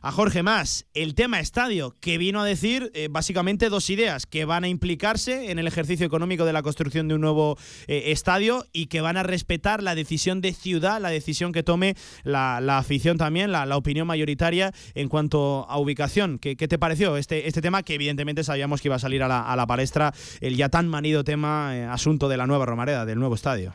a 0.03 0.11
Jorge 0.11 0.42
Más. 0.42 0.84
El 0.94 1.14
tema 1.14 1.40
estadio, 1.40 1.96
que 2.00 2.18
vino 2.18 2.40
a 2.40 2.44
decir 2.44 2.90
eh, 2.94 3.09
básicamente 3.11 3.68
dos 3.68 3.88
ideas, 3.88 4.26
que 4.26 4.44
van 4.44 4.64
a 4.64 4.68
implicarse 4.68 5.50
en 5.50 5.59
el 5.59 5.66
ejercicio 5.66 6.05
económico 6.05 6.44
de 6.44 6.53
la 6.53 6.62
construcción 6.62 7.09
de 7.09 7.14
un 7.14 7.20
nuevo 7.20 7.57
eh, 7.86 8.05
estadio 8.07 8.66
y 8.72 8.86
que 8.86 9.00
van 9.00 9.16
a 9.16 9.22
respetar 9.22 9.82
la 9.82 9.94
decisión 9.94 10.40
de 10.40 10.53
ciudad, 10.53 11.00
la 11.00 11.11
decisión 11.11 11.53
que 11.53 11.62
tome 11.62 11.94
la, 12.24 12.59
afición 12.76 13.16
también, 13.16 13.53
la, 13.53 13.76
opinión 13.76 14.07
mayoritaria 14.07 14.72
en 14.94 15.09
cuanto 15.09 15.66
a 15.68 15.78
ubicación. 15.78 16.38
¿Qué, 16.38 16.57
te 16.57 16.78
pareció 16.78 17.16
este, 17.16 17.46
este 17.48 17.62
tema 17.62 17.82
que 17.82 17.94
evidentemente 17.94 18.44
sabíamos 18.44 18.82
que 18.82 18.88
iba 18.88 18.96
a 18.96 19.00
salir 19.00 19.22
a 19.22 19.28
la, 19.28 19.66
palestra 19.66 20.12
el 20.40 20.57
ya 20.57 20.68
tan 20.68 20.88
manido 20.88 21.24
tema, 21.24 21.76
eh, 21.76 21.84
asunto 21.84 22.28
de 22.28 22.36
la 22.36 22.46
nueva 22.46 22.66
Romareda, 22.66 23.07
del 23.07 23.18
nuevo 23.18 23.36
estadio? 23.36 23.74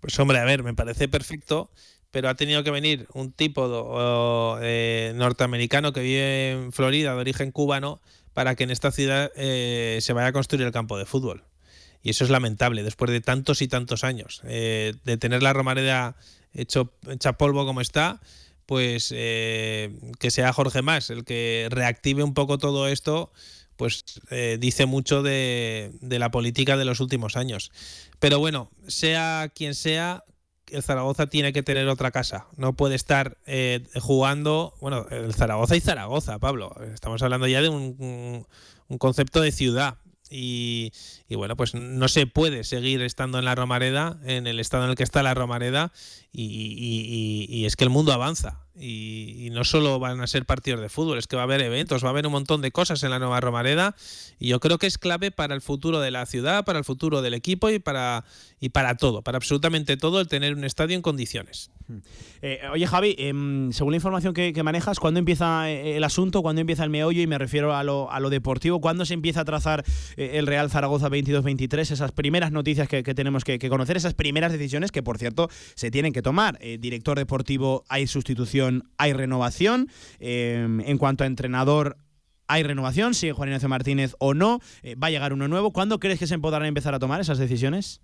Pues 0.00 0.18
hombre, 0.18 0.38
a 0.38 0.44
ver, 0.44 0.62
me 0.62 0.74
parece 0.74 1.08
perfecto, 1.08 1.70
pero 2.12 2.28
ha 2.28 2.34
tenido 2.34 2.62
que 2.62 2.70
venir 2.70 3.08
un 3.14 3.32
tipo 3.32 4.58
eh, 4.62 5.12
norteamericano 5.16 5.92
que 5.92 6.00
vive 6.00 6.50
en 6.52 6.72
Florida, 6.72 7.14
de 7.14 7.20
origen 7.20 7.50
cubano, 7.50 8.00
para 8.34 8.54
que 8.54 8.64
en 8.64 8.70
esta 8.70 8.92
ciudad 8.92 9.32
eh, 9.34 9.98
se 10.00 10.12
vaya 10.12 10.28
a 10.28 10.32
construir 10.32 10.64
el 10.64 10.72
campo 10.72 10.98
de 10.98 11.06
fútbol. 11.06 11.42
Y 12.02 12.10
eso 12.10 12.24
es 12.24 12.30
lamentable, 12.30 12.82
después 12.82 13.10
de 13.10 13.22
tantos 13.22 13.62
y 13.62 13.68
tantos 13.68 14.04
años. 14.04 14.42
Eh, 14.44 14.94
de 15.04 15.16
tener 15.16 15.42
la 15.42 15.54
Romareda 15.54 16.16
hecho, 16.52 16.92
hecha 17.08 17.32
polvo 17.32 17.64
como 17.64 17.80
está, 17.80 18.20
pues 18.66 19.08
que 19.08 20.30
sea 20.30 20.52
Jorge 20.52 20.82
Más 20.82 21.10
el 21.10 21.24
que 21.24 21.68
reactive 21.70 22.22
un 22.22 22.34
poco 22.34 22.58
todo 22.58 22.88
esto, 22.88 23.32
pues 23.76 24.04
dice 24.58 24.86
mucho 24.86 25.22
de, 25.22 25.92
de 26.00 26.18
la 26.18 26.30
política 26.30 26.76
de 26.76 26.84
los 26.84 27.00
últimos 27.00 27.36
años. 27.36 27.70
Pero 28.18 28.38
bueno, 28.38 28.70
sea 28.86 29.50
quien 29.54 29.74
sea, 29.74 30.24
el 30.72 30.82
Zaragoza 30.82 31.26
tiene 31.26 31.52
que 31.52 31.62
tener 31.62 31.88
otra 31.88 32.10
casa. 32.10 32.46
No 32.56 32.72
puede 32.74 32.94
estar 32.94 33.36
eh, 33.46 33.84
jugando. 34.00 34.74
Bueno, 34.80 35.06
el 35.10 35.34
Zaragoza 35.34 35.76
y 35.76 35.80
Zaragoza, 35.80 36.38
Pablo. 36.38 36.74
Estamos 36.92 37.22
hablando 37.22 37.46
ya 37.46 37.62
de 37.62 37.68
un, 37.68 38.46
concepto 38.98 39.40
de 39.40 39.52
ciudad. 39.52 39.96
Y, 40.34 40.92
bueno, 41.28 41.56
pues 41.56 41.74
no 41.74 42.08
se 42.08 42.26
puede 42.26 42.64
seguir 42.64 43.02
estando 43.02 43.38
en 43.38 43.44
la 43.44 43.54
Romareda, 43.54 44.18
en 44.24 44.46
el 44.46 44.60
estado 44.60 44.84
en 44.84 44.90
el 44.90 44.96
que 44.96 45.02
está 45.02 45.22
la 45.22 45.34
Romareda, 45.34 45.92
y, 46.32 47.64
es 47.66 47.76
que 47.76 47.84
el 47.84 47.90
mundo 47.90 48.12
avanza. 48.12 48.60
Y, 48.78 49.50
no 49.52 49.64
solo 49.64 49.98
van 49.98 50.20
a 50.22 50.26
ser 50.26 50.46
partidos 50.46 50.80
de 50.80 50.88
fútbol, 50.88 51.18
es 51.18 51.26
que 51.26 51.36
va 51.36 51.42
a 51.42 51.44
haber 51.44 51.60
eventos, 51.60 52.02
va 52.02 52.08
a 52.08 52.10
haber 52.10 52.26
un 52.26 52.32
montón 52.32 52.62
de 52.62 52.70
cosas 52.70 53.02
en 53.02 53.10
la 53.10 53.18
nueva 53.18 53.38
Romareda, 53.38 53.94
y 54.38 54.48
yo 54.48 54.60
creo 54.60 54.78
que 54.78 54.86
es 54.86 54.96
clave 54.96 55.30
para 55.30 55.54
el 55.54 55.60
futuro 55.60 56.00
de 56.00 56.10
la 56.10 56.24
ciudad, 56.24 56.64
para 56.64 56.78
el 56.78 56.84
futuro 56.84 57.20
del 57.20 57.34
equipo 57.34 57.68
y 57.68 57.78
para, 57.78 58.24
y 58.60 58.70
para 58.70 58.96
todo, 58.96 59.20
para 59.20 59.36
absolutamente 59.36 59.98
todo, 59.98 60.20
el 60.20 60.28
tener 60.28 60.54
un 60.54 60.64
estadio 60.64 60.96
en 60.96 61.02
condiciones. 61.02 61.70
Eh, 62.40 62.60
oye, 62.72 62.86
Javi, 62.86 63.14
em, 63.18 63.72
según 63.72 63.92
la 63.92 63.96
información 63.96 64.34
que, 64.34 64.62
manejas, 64.62 64.98
¿cuándo 64.98 65.18
empieza 65.18 65.70
eh, 65.70 65.96
el 65.96 66.04
asunto? 66.04 66.42
¿Cuándo 66.42 66.60
empieza 66.60 66.84
el 66.84 66.90
meollo? 66.90 67.20
Y 67.22 67.26
me 67.26 67.38
refiero 67.38 67.74
a 67.74 67.84
lo, 67.84 68.10
a 68.10 68.20
lo 68.20 68.30
deportivo. 68.30 68.80
¿Cuándo 68.80 69.04
se 69.04 69.14
empieza 69.14 69.40
a 69.40 69.44
trazar 69.44 69.84
eh, 70.16 70.32
el 70.34 70.46
Real 70.46 70.70
Zaragoza 70.70 71.08
22-23? 71.08 71.90
Esas 71.92 72.12
primeras 72.12 72.52
noticias 72.52 72.88
que, 72.88 73.02
tenemos 73.02 73.44
que, 73.44 73.58
conocer, 73.68 73.96
esas 73.96 74.14
primeras 74.14 74.52
decisiones 74.52 74.90
que, 74.90 75.02
por 75.02 75.18
cierto, 75.18 75.48
se 75.74 75.90
tienen 75.90 76.12
que 76.12 76.22
tomar. 76.22 76.58
director 76.58 77.18
deportivo, 77.18 77.84
hay 77.88 78.06
sustitución, 78.06 78.61
hay 78.98 79.12
renovación. 79.12 79.88
Em, 80.18 80.80
en 80.80 80.98
cuanto 80.98 81.24
a 81.24 81.26
entrenador, 81.26 81.96
hay 82.48 82.62
renovación, 82.62 83.14
si 83.14 83.30
Juan 83.30 83.48
Ignacio 83.48 83.68
Martínez 83.68 84.14
o 84.18 84.34
no, 84.34 84.60
va 85.02 85.06
a 85.06 85.10
llegar 85.10 85.32
uno 85.32 85.48
nuevo. 85.48 85.72
¿Cuándo 85.72 85.98
crees 85.98 86.18
que 86.18 86.26
se 86.26 86.38
podrán 86.38 86.66
empezar 86.66 86.94
a 86.94 86.98
tomar 86.98 87.20
esas 87.20 87.38
decisiones? 87.38 88.00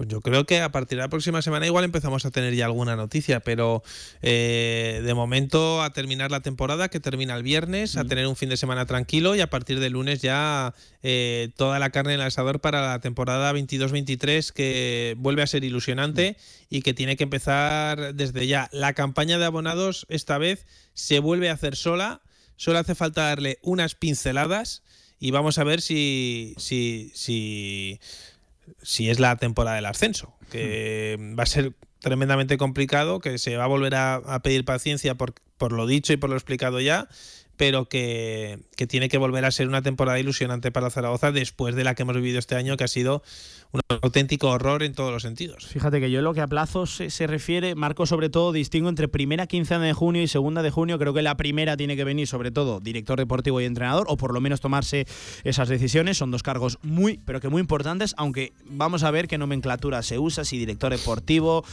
Pues 0.00 0.08
yo 0.08 0.22
creo 0.22 0.46
que 0.46 0.62
a 0.62 0.72
partir 0.72 0.96
de 0.96 1.02
la 1.02 1.10
próxima 1.10 1.42
semana 1.42 1.66
igual 1.66 1.84
empezamos 1.84 2.24
a 2.24 2.30
tener 2.30 2.54
ya 2.54 2.64
alguna 2.64 2.96
noticia, 2.96 3.40
pero 3.40 3.82
eh, 4.22 5.02
de 5.04 5.12
momento 5.12 5.82
a 5.82 5.92
terminar 5.92 6.30
la 6.30 6.40
temporada 6.40 6.88
que 6.88 7.00
termina 7.00 7.36
el 7.36 7.42
viernes, 7.42 7.98
a 7.98 8.06
tener 8.06 8.26
un 8.26 8.34
fin 8.34 8.48
de 8.48 8.56
semana 8.56 8.86
tranquilo 8.86 9.34
y 9.34 9.42
a 9.42 9.50
partir 9.50 9.78
del 9.78 9.92
lunes 9.92 10.22
ya 10.22 10.72
eh, 11.02 11.50
toda 11.54 11.78
la 11.78 11.90
carne 11.90 12.14
en 12.14 12.20
el 12.20 12.26
asador 12.26 12.62
para 12.62 12.80
la 12.80 13.00
temporada 13.00 13.52
22-23 13.52 14.52
que 14.52 15.16
vuelve 15.18 15.42
a 15.42 15.46
ser 15.46 15.64
ilusionante 15.64 16.38
y 16.70 16.80
que 16.80 16.94
tiene 16.94 17.18
que 17.18 17.24
empezar 17.24 18.14
desde 18.14 18.46
ya. 18.46 18.70
La 18.72 18.94
campaña 18.94 19.36
de 19.36 19.44
abonados 19.44 20.06
esta 20.08 20.38
vez 20.38 20.64
se 20.94 21.18
vuelve 21.18 21.50
a 21.50 21.52
hacer 21.52 21.76
sola, 21.76 22.22
solo 22.56 22.78
hace 22.78 22.94
falta 22.94 23.24
darle 23.24 23.58
unas 23.60 23.96
pinceladas 23.96 24.82
y 25.22 25.30
vamos 25.30 25.58
a 25.58 25.64
ver 25.64 25.82
si, 25.82 26.54
si, 26.56 27.12
si 27.14 28.00
si 28.82 29.10
es 29.10 29.20
la 29.20 29.36
temporada 29.36 29.76
del 29.76 29.86
ascenso, 29.86 30.34
que 30.50 31.16
hmm. 31.18 31.38
va 31.38 31.42
a 31.44 31.46
ser 31.46 31.74
tremendamente 32.00 32.56
complicado, 32.56 33.20
que 33.20 33.38
se 33.38 33.56
va 33.56 33.64
a 33.64 33.68
volver 33.68 33.94
a, 33.94 34.40
pedir 34.42 34.64
paciencia 34.64 35.14
por, 35.14 35.34
por, 35.58 35.72
lo 35.72 35.86
dicho 35.86 36.12
y 36.12 36.16
por 36.16 36.30
lo 36.30 36.36
explicado 36.36 36.80
ya, 36.80 37.08
pero 37.56 37.88
que, 37.88 38.60
que, 38.76 38.86
tiene 38.86 39.08
que 39.08 39.18
volver 39.18 39.44
a 39.44 39.50
ser 39.50 39.68
una 39.68 39.82
temporada 39.82 40.18
ilusionante 40.18 40.72
para 40.72 40.90
Zaragoza 40.90 41.30
después 41.30 41.74
de 41.74 41.84
la 41.84 41.94
que 41.94 42.02
hemos 42.02 42.16
vivido 42.16 42.38
este 42.38 42.54
año, 42.54 42.76
que 42.76 42.84
ha 42.84 42.88
sido 42.88 43.22
un 43.72 43.80
auténtico 44.02 44.48
horror 44.48 44.82
en 44.82 44.94
todos 44.94 45.12
los 45.12 45.22
sentidos. 45.22 45.66
Fíjate 45.66 46.00
que 46.00 46.10
yo 46.10 46.22
lo 46.22 46.34
que 46.34 46.40
a 46.40 46.46
plazos 46.46 47.00
se, 47.08 47.26
refiere, 47.26 47.74
Marco 47.74 48.06
sobre 48.06 48.28
todo 48.28 48.52
distingo 48.52 48.88
entre 48.88 49.08
primera 49.08 49.46
quincena 49.46 49.84
de 49.84 49.92
junio 49.92 50.22
y 50.22 50.28
segunda 50.28 50.62
de 50.62 50.70
junio. 50.70 50.98
Creo 50.98 51.14
que 51.14 51.22
la 51.22 51.36
primera 51.36 51.76
tiene 51.76 51.96
que 51.96 52.04
venir 52.04 52.26
sobre 52.26 52.50
todo 52.50 52.80
director 52.80 53.18
deportivo 53.18 53.60
y 53.60 53.64
entrenador, 53.64 54.06
o 54.08 54.16
por 54.16 54.34
lo 54.34 54.40
menos 54.40 54.60
tomarse 54.60 55.06
esas 55.44 55.68
decisiones. 55.68 56.18
Son 56.18 56.30
dos 56.30 56.42
cargos 56.42 56.78
muy, 56.82 57.18
pero 57.24 57.40
que 57.40 57.48
muy 57.48 57.60
importantes, 57.60 58.14
aunque 58.16 58.52
vamos 58.64 59.04
a 59.04 59.10
ver 59.10 59.28
qué 59.28 59.38
nomenclatura 59.38 60.02
se 60.02 60.18
usa, 60.18 60.44
si 60.44 60.58
director 60.58 60.90
deportivo, 60.90 61.64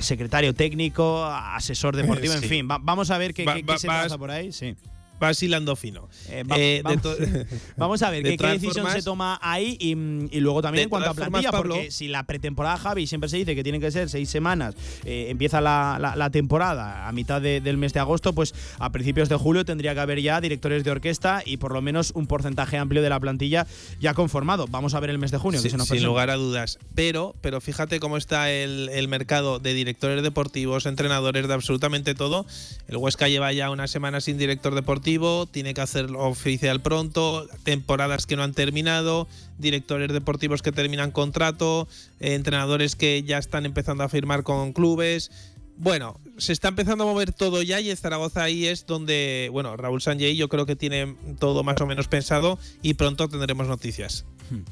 secretario 0.00 0.54
técnico, 0.54 1.24
asesor 1.24 1.96
deportivo, 1.96 2.34
en 2.34 2.42
fin. 2.42 2.68
vamos 2.68 3.10
a 3.10 3.18
ver 3.18 3.34
qué, 3.34 3.44
se 3.78 3.86
pasa 3.86 4.18
por 4.18 4.30
ahí. 4.30 4.52
Sí 4.52 4.76
vacilando 5.18 5.76
fino. 5.76 6.08
Eh, 6.28 6.44
eh, 6.56 6.82
vamos, 7.76 8.02
a 8.02 8.10
ver 8.10 8.22
qué, 8.36 8.46
decisión 8.46 8.90
se 8.90 9.02
toma 9.02 9.38
ahí 9.42 9.76
y, 9.80 10.40
luego 10.40 10.62
también 10.62 10.84
en 10.84 10.88
cuanto 10.90 11.10
a 11.10 11.14
plantilla, 11.14 11.52
porque 11.52 11.90
si 11.90 12.08
la 12.08 12.24
pretemporada, 12.24 12.76
Javi, 12.76 13.06
siempre 13.06 13.28
se 13.28 13.36
dice 13.38 13.54
que 13.54 13.62
tiene 13.62 13.80
que 13.80 13.90
ser 13.90 14.08
seis 14.08 14.28
semanas, 14.28 14.74
eh, 15.04 15.26
empieza 15.30 15.60
la, 15.60 16.30
temporada 16.32 17.08
a 17.08 17.12
mitad 17.12 17.40
del 17.40 17.76
mes 17.76 17.92
de 17.92 18.00
agosto, 18.00 18.32
pues 18.32 18.54
a 18.78 18.90
principios 18.90 19.28
de 19.28 19.36
julio 19.36 19.64
tendría 19.64 19.94
que 19.94 20.00
haber 20.00 20.20
ya 20.20 20.40
directores 20.40 20.82
de 20.84 20.90
orquesta 20.90 21.42
y 21.46 21.56
por 21.56 21.72
lo 21.72 21.80
menos 21.80 22.10
un 22.14 22.26
porcentaje 22.26 22.76
amplio 22.76 23.00
de 23.00 23.08
la 23.08 23.20
plantilla 23.20 23.66
ya 24.00 24.12
conformado. 24.12 24.66
Vamos 24.68 24.94
a 24.94 25.00
ver 25.00 25.10
el 25.10 25.18
mes 25.18 25.30
de 25.30 25.38
junio. 25.38 25.60
sin 25.60 26.04
lugar 26.04 26.30
a 26.30 26.34
dudas. 26.34 26.78
Pero, 26.94 27.34
pero 27.40 27.60
fíjate 27.60 28.00
cómo 28.00 28.16
está 28.16 28.50
el, 28.50 28.88
el 28.92 29.08
mercado 29.08 29.60
de 29.60 29.72
directores 29.72 30.22
deportivos, 30.22 30.84
entrenadores, 30.86 31.46
de 31.46 31.54
absolutamente 31.54 32.14
todo. 32.14 32.44
El 32.88 32.96
Huesca 32.96 33.28
lleva 33.28 33.52
ya 33.52 33.70
una 33.70 33.86
semana 33.86 34.20
sin 34.20 34.36
director 34.36 34.74
deportivo 34.74 35.05
tiene 35.52 35.72
que 35.72 35.80
hacerlo 35.80 36.20
oficial 36.20 36.82
pronto, 36.82 37.46
temporadas 37.62 38.26
que 38.26 38.34
no 38.34 38.42
han 38.42 38.52
terminado, 38.52 39.28
directores 39.56 40.12
deportivos 40.12 40.62
que 40.62 40.72
terminan 40.72 41.12
contrato, 41.12 41.86
eh, 42.18 42.34
entrenadores 42.34 42.96
que 42.96 43.22
ya 43.22 43.38
están 43.38 43.66
empezando 43.66 44.02
a 44.02 44.08
firmar 44.08 44.42
con 44.42 44.72
clubes. 44.72 45.30
Bueno, 45.76 46.18
se 46.38 46.52
está 46.52 46.68
empezando 46.68 47.04
a 47.04 47.06
mover 47.06 47.32
todo 47.32 47.62
ya 47.62 47.80
y 47.80 47.94
Zaragoza 47.94 48.42
ahí 48.42 48.66
es 48.66 48.84
donde, 48.86 49.48
bueno, 49.52 49.76
Raúl 49.76 50.02
Sanjay 50.02 50.34
yo 50.34 50.48
creo 50.48 50.66
que 50.66 50.74
tiene 50.74 51.14
todo 51.38 51.62
más 51.62 51.80
o 51.80 51.86
menos 51.86 52.08
pensado 52.08 52.58
y 52.82 52.94
pronto 52.94 53.28
tendremos 53.28 53.68
noticias. 53.68 54.24
Hmm. 54.50 54.64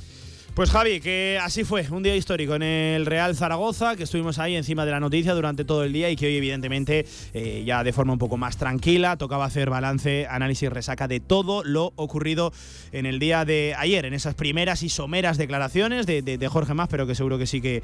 Pues 0.54 0.70
Javi, 0.70 1.00
que 1.00 1.36
así 1.42 1.64
fue, 1.64 1.84
un 1.90 2.04
día 2.04 2.14
histórico 2.14 2.54
en 2.54 2.62
el 2.62 3.06
Real 3.06 3.34
Zaragoza, 3.34 3.96
que 3.96 4.04
estuvimos 4.04 4.38
ahí 4.38 4.54
encima 4.54 4.84
de 4.84 4.92
la 4.92 5.00
noticia 5.00 5.34
durante 5.34 5.64
todo 5.64 5.82
el 5.82 5.92
día 5.92 6.10
y 6.10 6.16
que 6.16 6.28
hoy 6.28 6.36
evidentemente 6.36 7.06
eh, 7.32 7.64
ya 7.66 7.82
de 7.82 7.92
forma 7.92 8.12
un 8.12 8.20
poco 8.20 8.36
más 8.36 8.56
tranquila 8.56 9.16
tocaba 9.16 9.46
hacer 9.46 9.68
balance, 9.68 10.28
análisis, 10.30 10.70
resaca 10.70 11.08
de 11.08 11.18
todo 11.18 11.64
lo 11.64 11.92
ocurrido 11.96 12.52
en 12.92 13.04
el 13.04 13.18
día 13.18 13.44
de 13.44 13.74
ayer, 13.76 14.04
en 14.04 14.14
esas 14.14 14.36
primeras 14.36 14.84
y 14.84 14.90
someras 14.90 15.38
declaraciones 15.38 16.06
de, 16.06 16.48
Jorge 16.48 16.72
Más, 16.72 16.86
pero 16.88 17.08
que 17.08 17.16
seguro 17.16 17.36
que 17.36 17.48
sí 17.48 17.60
que, 17.60 17.82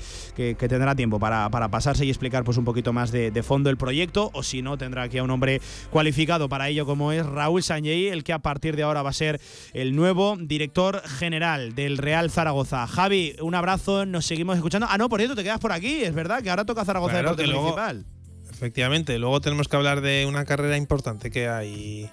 tendrá 0.56 0.94
tiempo 0.94 1.18
para, 1.18 1.50
pasarse 1.70 2.06
y 2.06 2.08
explicar 2.08 2.44
pues 2.44 2.56
un 2.56 2.64
poquito 2.64 2.92
más 2.92 3.10
de, 3.10 3.42
fondo 3.42 3.68
el 3.70 3.78
proyecto, 3.78 4.30
o 4.32 4.44
si 4.44 4.62
no, 4.62 4.78
tendrá 4.78 5.02
aquí 5.02 5.18
a 5.18 5.24
un 5.24 5.30
hombre 5.30 5.60
cualificado 5.90 6.48
para 6.48 6.68
ello 6.68 6.86
como 6.86 7.10
es 7.10 7.26
Raúl 7.26 7.64
Sanjei, 7.64 8.10
el 8.10 8.22
que 8.22 8.32
a 8.32 8.38
partir 8.38 8.76
de 8.76 8.84
ahora 8.84 9.02
va 9.02 9.10
a 9.10 9.14
ser 9.14 9.40
el 9.72 9.96
nuevo 9.96 10.36
director 10.38 11.02
general 11.02 11.74
del 11.74 11.98
Real 11.98 12.30
Zaragoza. 12.30 12.59
Javi, 12.68 13.36
un 13.40 13.54
abrazo, 13.54 14.06
nos 14.06 14.26
seguimos 14.26 14.56
escuchando. 14.56 14.86
Ah, 14.90 14.98
no, 14.98 15.08
por 15.08 15.20
cierto, 15.20 15.36
te 15.36 15.42
quedas 15.42 15.60
por 15.60 15.72
aquí, 15.72 16.02
es 16.02 16.14
verdad, 16.14 16.42
que 16.42 16.50
ahora 16.50 16.64
toca 16.64 16.84
Zaragoza 16.84 17.12
claro, 17.12 17.36
Deporte 17.36 17.52
Municipal. 17.52 18.04
Efectivamente, 18.50 19.18
luego 19.18 19.40
tenemos 19.40 19.68
que 19.68 19.76
hablar 19.76 20.00
de 20.00 20.26
una 20.26 20.44
carrera 20.44 20.76
importante 20.76 21.30
que 21.30 21.48
hay 21.48 22.10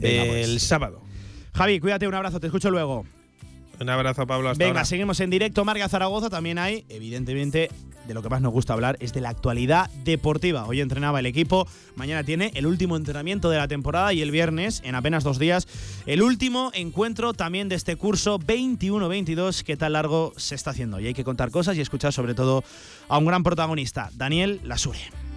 el 0.00 0.50
pues. 0.52 0.62
sábado. 0.62 1.00
Javi, 1.54 1.80
cuídate, 1.80 2.06
un 2.06 2.14
abrazo, 2.14 2.38
te 2.38 2.46
escucho 2.46 2.70
luego. 2.70 3.04
Un 3.80 3.90
abrazo, 3.90 4.26
Pablo. 4.26 4.50
Hasta 4.50 4.64
Venga, 4.64 4.84
seguimos 4.84 5.20
en 5.20 5.30
directo. 5.30 5.64
Marga 5.64 5.88
Zaragoza 5.88 6.30
también 6.30 6.58
hay, 6.58 6.84
evidentemente, 6.88 7.70
de 8.08 8.14
lo 8.14 8.22
que 8.22 8.28
más 8.28 8.40
nos 8.40 8.52
gusta 8.52 8.72
hablar 8.72 8.96
es 9.00 9.12
de 9.12 9.20
la 9.20 9.28
actualidad 9.28 9.90
deportiva. 10.02 10.64
Hoy 10.64 10.80
entrenaba 10.80 11.20
el 11.20 11.26
equipo, 11.26 11.68
mañana 11.94 12.24
tiene 12.24 12.50
el 12.54 12.66
último 12.66 12.96
entrenamiento 12.96 13.50
de 13.50 13.58
la 13.58 13.68
temporada 13.68 14.12
y 14.12 14.22
el 14.22 14.30
viernes, 14.30 14.80
en 14.84 14.94
apenas 14.94 15.22
dos 15.22 15.38
días, 15.38 15.68
el 16.06 16.22
último 16.22 16.70
encuentro 16.74 17.34
también 17.34 17.68
de 17.68 17.76
este 17.76 17.96
curso 17.96 18.38
21-22 18.40 19.62
que 19.62 19.76
tan 19.76 19.92
largo 19.92 20.32
se 20.36 20.54
está 20.54 20.70
haciendo. 20.70 20.98
Y 20.98 21.06
hay 21.06 21.14
que 21.14 21.24
contar 21.24 21.50
cosas 21.50 21.76
y 21.76 21.82
escuchar 21.82 22.12
sobre 22.12 22.34
todo 22.34 22.64
a 23.08 23.18
un 23.18 23.26
gran 23.26 23.44
protagonista, 23.44 24.10
Daniel 24.14 24.60
Lasure. 24.64 25.27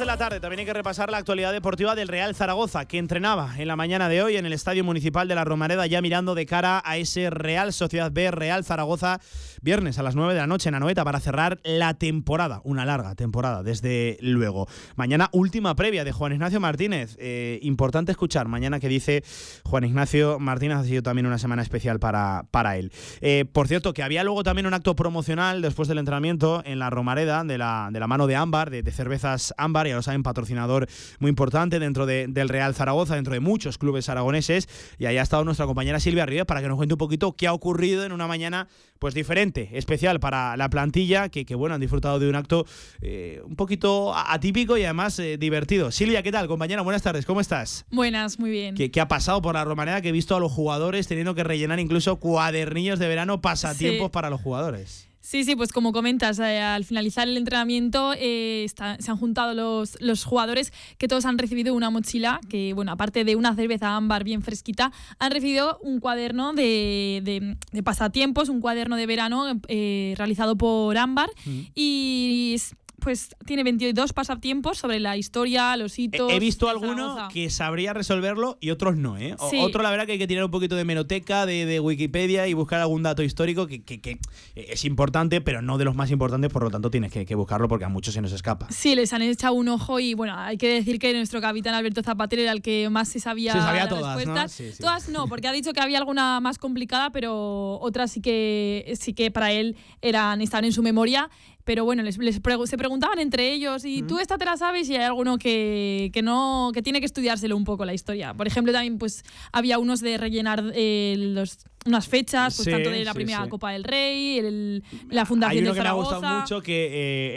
La 0.00 0.16
tarde. 0.16 0.40
También 0.40 0.60
hay 0.60 0.66
que 0.66 0.72
repasar 0.72 1.10
la 1.10 1.18
actualidad 1.18 1.52
deportiva 1.52 1.94
del 1.94 2.08
Real 2.08 2.34
Zaragoza, 2.34 2.86
que 2.86 2.96
entrenaba 2.96 3.52
en 3.58 3.68
la 3.68 3.76
mañana 3.76 4.08
de 4.08 4.22
hoy 4.22 4.36
en 4.36 4.46
el 4.46 4.54
Estadio 4.54 4.84
Municipal 4.84 5.28
de 5.28 5.34
la 5.34 5.44
Romareda, 5.44 5.86
ya 5.86 6.00
mirando 6.00 6.34
de 6.34 6.46
cara 6.46 6.82
a 6.84 6.96
ese 6.96 7.28
Real 7.28 7.74
Sociedad 7.74 8.10
B, 8.10 8.30
Real 8.30 8.64
Zaragoza, 8.64 9.20
viernes 9.62 9.98
a 9.98 10.02
las 10.02 10.14
9 10.16 10.34
de 10.34 10.40
la 10.40 10.46
noche 10.46 10.68
en 10.68 10.74
Anoeta 10.74 11.04
para 11.04 11.20
cerrar 11.20 11.60
la 11.64 11.94
temporada, 11.94 12.60
una 12.64 12.84
larga 12.84 13.14
temporada, 13.14 13.62
desde 13.62 14.18
luego. 14.20 14.66
Mañana 14.96 15.28
última 15.32 15.74
previa 15.76 16.04
de 16.04 16.12
Juan 16.12 16.32
Ignacio 16.32 16.60
Martínez. 16.60 17.16
Eh, 17.18 17.58
importante 17.62 18.10
escuchar 18.12 18.48
mañana 18.48 18.80
que 18.80 18.88
dice 18.88 19.22
Juan 19.64 19.84
Ignacio 19.84 20.38
Martínez, 20.40 20.78
ha 20.78 20.84
sido 20.84 21.02
también 21.02 21.26
una 21.26 21.38
semana 21.38 21.62
especial 21.62 22.00
para, 22.00 22.44
para 22.50 22.76
él. 22.76 22.92
Eh, 23.20 23.44
por 23.50 23.68
cierto, 23.68 23.92
que 23.94 24.02
había 24.02 24.24
luego 24.24 24.42
también 24.42 24.66
un 24.66 24.74
acto 24.74 24.96
promocional 24.96 25.62
después 25.62 25.88
del 25.88 25.98
entrenamiento 25.98 26.62
en 26.64 26.78
la 26.80 26.90
Romareda 26.90 27.44
de 27.44 27.56
la, 27.58 27.88
de 27.92 28.00
la 28.00 28.06
mano 28.08 28.26
de 28.26 28.34
Ámbar, 28.36 28.70
de, 28.70 28.82
cervezas 28.92 29.54
Ámbar, 29.56 29.86
ya 29.86 29.94
lo 29.94 30.02
saben, 30.02 30.22
patrocinador 30.24 30.88
muy 31.20 31.28
importante 31.28 31.78
dentro 31.78 32.04
de- 32.04 32.26
del 32.28 32.48
Real 32.48 32.74
Zaragoza, 32.74 33.14
dentro 33.14 33.32
de 33.32 33.40
muchos 33.40 33.78
clubes 33.78 34.08
aragoneses. 34.08 34.68
Y 34.98 35.06
ahí 35.06 35.18
ha 35.18 35.22
estado 35.22 35.44
nuestra 35.44 35.66
compañera 35.66 36.00
Silvia 36.00 36.26
Ríos 36.26 36.46
para 36.46 36.60
que 36.60 36.68
nos 36.68 36.76
cuente 36.76 36.94
un 36.94 36.98
poquito 36.98 37.32
qué 37.36 37.46
ha 37.46 37.52
ocurrido 37.52 38.04
en 38.04 38.10
una 38.12 38.26
mañana 38.26 38.66
pues 38.98 39.14
diferente, 39.14 39.51
especial 39.72 40.20
para 40.20 40.56
la 40.56 40.68
plantilla, 40.70 41.28
que, 41.28 41.44
que, 41.44 41.54
bueno, 41.54 41.74
han 41.74 41.80
disfrutado 41.80 42.18
de 42.18 42.28
un 42.28 42.34
acto 42.34 42.66
eh, 43.00 43.40
un 43.44 43.56
poquito 43.56 44.14
atípico 44.14 44.76
y 44.78 44.84
además 44.84 45.18
eh, 45.18 45.36
divertido. 45.38 45.90
Silvia, 45.90 46.22
¿qué 46.22 46.32
tal, 46.32 46.48
compañera? 46.48 46.82
Buenas 46.82 47.02
tardes, 47.02 47.26
¿cómo 47.26 47.40
estás? 47.40 47.84
Buenas, 47.90 48.38
muy 48.38 48.50
bien. 48.50 48.74
¿Qué, 48.74 48.90
qué 48.90 49.00
ha 49.00 49.08
pasado 49.08 49.42
por 49.42 49.54
la 49.54 49.64
Romareda? 49.64 50.00
Que 50.00 50.08
he 50.08 50.12
visto 50.12 50.34
a 50.36 50.40
los 50.40 50.50
jugadores 50.52 51.06
teniendo 51.08 51.34
que 51.34 51.44
rellenar 51.44 51.78
incluso 51.80 52.16
cuadernillos 52.16 52.98
de 52.98 53.08
verano, 53.08 53.40
pasatiempos 53.40 54.06
Sí. 54.08 54.12
para 54.12 54.30
los 54.30 54.40
jugadores. 54.40 55.08
Sí, 55.24 55.44
sí, 55.44 55.54
pues 55.54 55.70
como 55.72 55.92
comentas, 55.92 56.40
eh, 56.40 56.58
al 56.60 56.84
finalizar 56.84 57.28
el 57.28 57.36
entrenamiento 57.36 58.12
eh, 58.18 58.64
está- 58.64 58.96
se 58.98 59.08
han 59.08 59.16
juntado 59.16 59.54
los, 59.54 59.96
los 60.00 60.24
jugadores 60.24 60.72
que 60.98 61.06
todos 61.06 61.24
han 61.26 61.38
recibido 61.38 61.74
una 61.74 61.90
mochila, 61.90 62.40
que 62.48 62.72
bueno, 62.74 62.90
aparte 62.90 63.22
de 63.24 63.36
una 63.36 63.54
cerveza 63.54 63.94
ámbar 63.94 64.24
bien 64.24 64.42
fresquita, 64.42 64.90
han 65.20 65.30
recibido 65.30 65.78
un 65.80 66.00
cuaderno 66.00 66.52
de, 66.54 67.20
de- 67.22 67.56
de 67.70 67.82
pasatiempos, 67.84 68.48
un 68.48 68.60
cuaderno 68.60 68.96
de 68.96 69.06
verano 69.06 69.60
eh, 69.68 70.14
realizado 70.18 70.56
por 70.56 70.98
ámbar 70.98 71.30
y 71.74 72.52
es- 72.56 72.74
pues 73.02 73.30
tiene 73.44 73.64
22 73.64 74.12
pasatiempos 74.12 74.78
sobre 74.78 75.00
la 75.00 75.16
historia, 75.16 75.76
los 75.76 75.98
He, 75.98 76.02
hitos. 76.02 76.32
he 76.32 76.38
visto 76.38 76.68
alguno 76.68 77.28
que 77.32 77.50
sabría 77.50 77.92
resolverlo 77.92 78.58
y 78.60 78.70
otros 78.70 78.96
no, 78.96 79.18
¿eh? 79.18 79.34
O- 79.38 79.50
Sí. 79.50 79.58
Otro, 79.60 79.82
la 79.82 79.90
verdad, 79.90 80.06
que 80.06 80.12
hay 80.12 80.18
que 80.18 80.26
tirar 80.26 80.44
un 80.44 80.50
poquito 80.50 80.76
de 80.76 80.84
meroteca, 80.84 81.44
de, 81.46 81.66
de 81.66 81.80
Wikipedia 81.80 82.46
y 82.48 82.54
buscar 82.54 82.80
algún 82.80 83.02
dato 83.02 83.22
histórico 83.22 83.66
que, 83.66 83.82
que- 83.82 84.00
que 84.00 84.18
es 84.54 84.84
importante, 84.84 85.40
pero 85.40 85.60
no 85.62 85.78
de 85.78 85.84
los 85.84 85.94
más 85.94 86.10
importantes, 86.10 86.50
por 86.52 86.62
lo 86.62 86.70
tanto 86.70 86.90
tienes 86.90 87.10
que, 87.12 87.26
que 87.26 87.34
buscarlo 87.34 87.68
porque 87.68 87.84
a 87.84 87.88
muchos 87.88 88.14
se 88.14 88.20
nos 88.22 88.32
escapa. 88.32 88.68
Sí, 88.70 88.94
les 88.94 89.12
han 89.12 89.22
echado 89.22 89.54
un 89.54 89.68
ojo 89.68 89.98
y 90.00 90.14
bueno, 90.14 90.34
hay 90.38 90.56
que 90.56 90.68
decir 90.68 90.98
que 90.98 91.12
nuestro 91.12 91.40
capitán 91.40 91.74
Alberto 91.74 92.02
Zapater 92.02 92.38
era 92.38 92.52
el 92.52 92.62
que 92.62 92.88
más 92.90 93.08
se 93.08 93.20
sabía, 93.20 93.52
Se 93.52 93.58
sabía 93.60 93.80
las 93.84 93.88
todas, 93.88 94.02
¿no? 94.02 94.16
respuestas. 94.16 94.52
Sí, 94.52 94.70
sí. 94.72 94.78
Todas 94.80 95.08
no, 95.08 95.26
porque 95.26 95.48
ha 95.48 95.52
dicho 95.52 95.72
que 95.72 95.80
había 95.80 95.98
alguna 95.98 96.40
más 96.40 96.58
complicada, 96.58 97.10
pero 97.10 97.78
otras 97.80 98.10
sí 98.12 98.20
que 98.20 98.92
sí 98.98 99.12
que 99.12 99.30
para 99.30 99.52
él 99.52 99.76
eran 100.00 100.40
estaban 100.40 100.64
en 100.64 100.72
su 100.72 100.82
memoria. 100.82 101.30
Pero 101.64 101.84
bueno, 101.84 102.02
les, 102.02 102.18
les 102.18 102.40
se 102.66 102.76
preguntaban 102.76 103.18
entre 103.18 103.52
ellos 103.52 103.84
y 103.84 104.02
tú 104.02 104.18
esta 104.18 104.38
te 104.38 104.44
la 104.44 104.56
sabes 104.56 104.88
y 104.88 104.96
hay 104.96 105.04
alguno 105.04 105.38
que, 105.38 106.10
que 106.12 106.22
no 106.22 106.70
que 106.74 106.82
tiene 106.82 107.00
que 107.00 107.06
estudiárselo 107.06 107.56
un 107.56 107.64
poco 107.64 107.84
la 107.84 107.94
historia. 107.94 108.34
Por 108.34 108.46
ejemplo, 108.46 108.72
también 108.72 108.98
pues 108.98 109.24
había 109.52 109.78
unos 109.78 110.00
de 110.00 110.18
rellenar 110.18 110.72
eh, 110.74 111.14
los 111.18 111.58
unas 111.84 112.06
fechas, 112.08 112.54
pues 112.56 112.64
Sí, 112.66 112.70
tanto 112.70 112.90
de 112.90 113.04
la 113.04 113.12
sí, 113.12 113.16
primera 113.16 113.42
sí. 113.44 113.48
Copa 113.50 113.72
del 113.72 113.84
Rey, 113.84 114.38
el- 114.38 114.84
la 115.10 115.22
Hay 115.22 115.26
fundación 115.26 115.64
uno 115.64 115.72
de 115.72 115.78
que 115.78 115.82
me 115.82 115.88
ha 115.88 115.90
Zaragoza. 115.92 116.16
gustado 116.16 116.40
mucho 116.40 116.60
que 116.62 116.86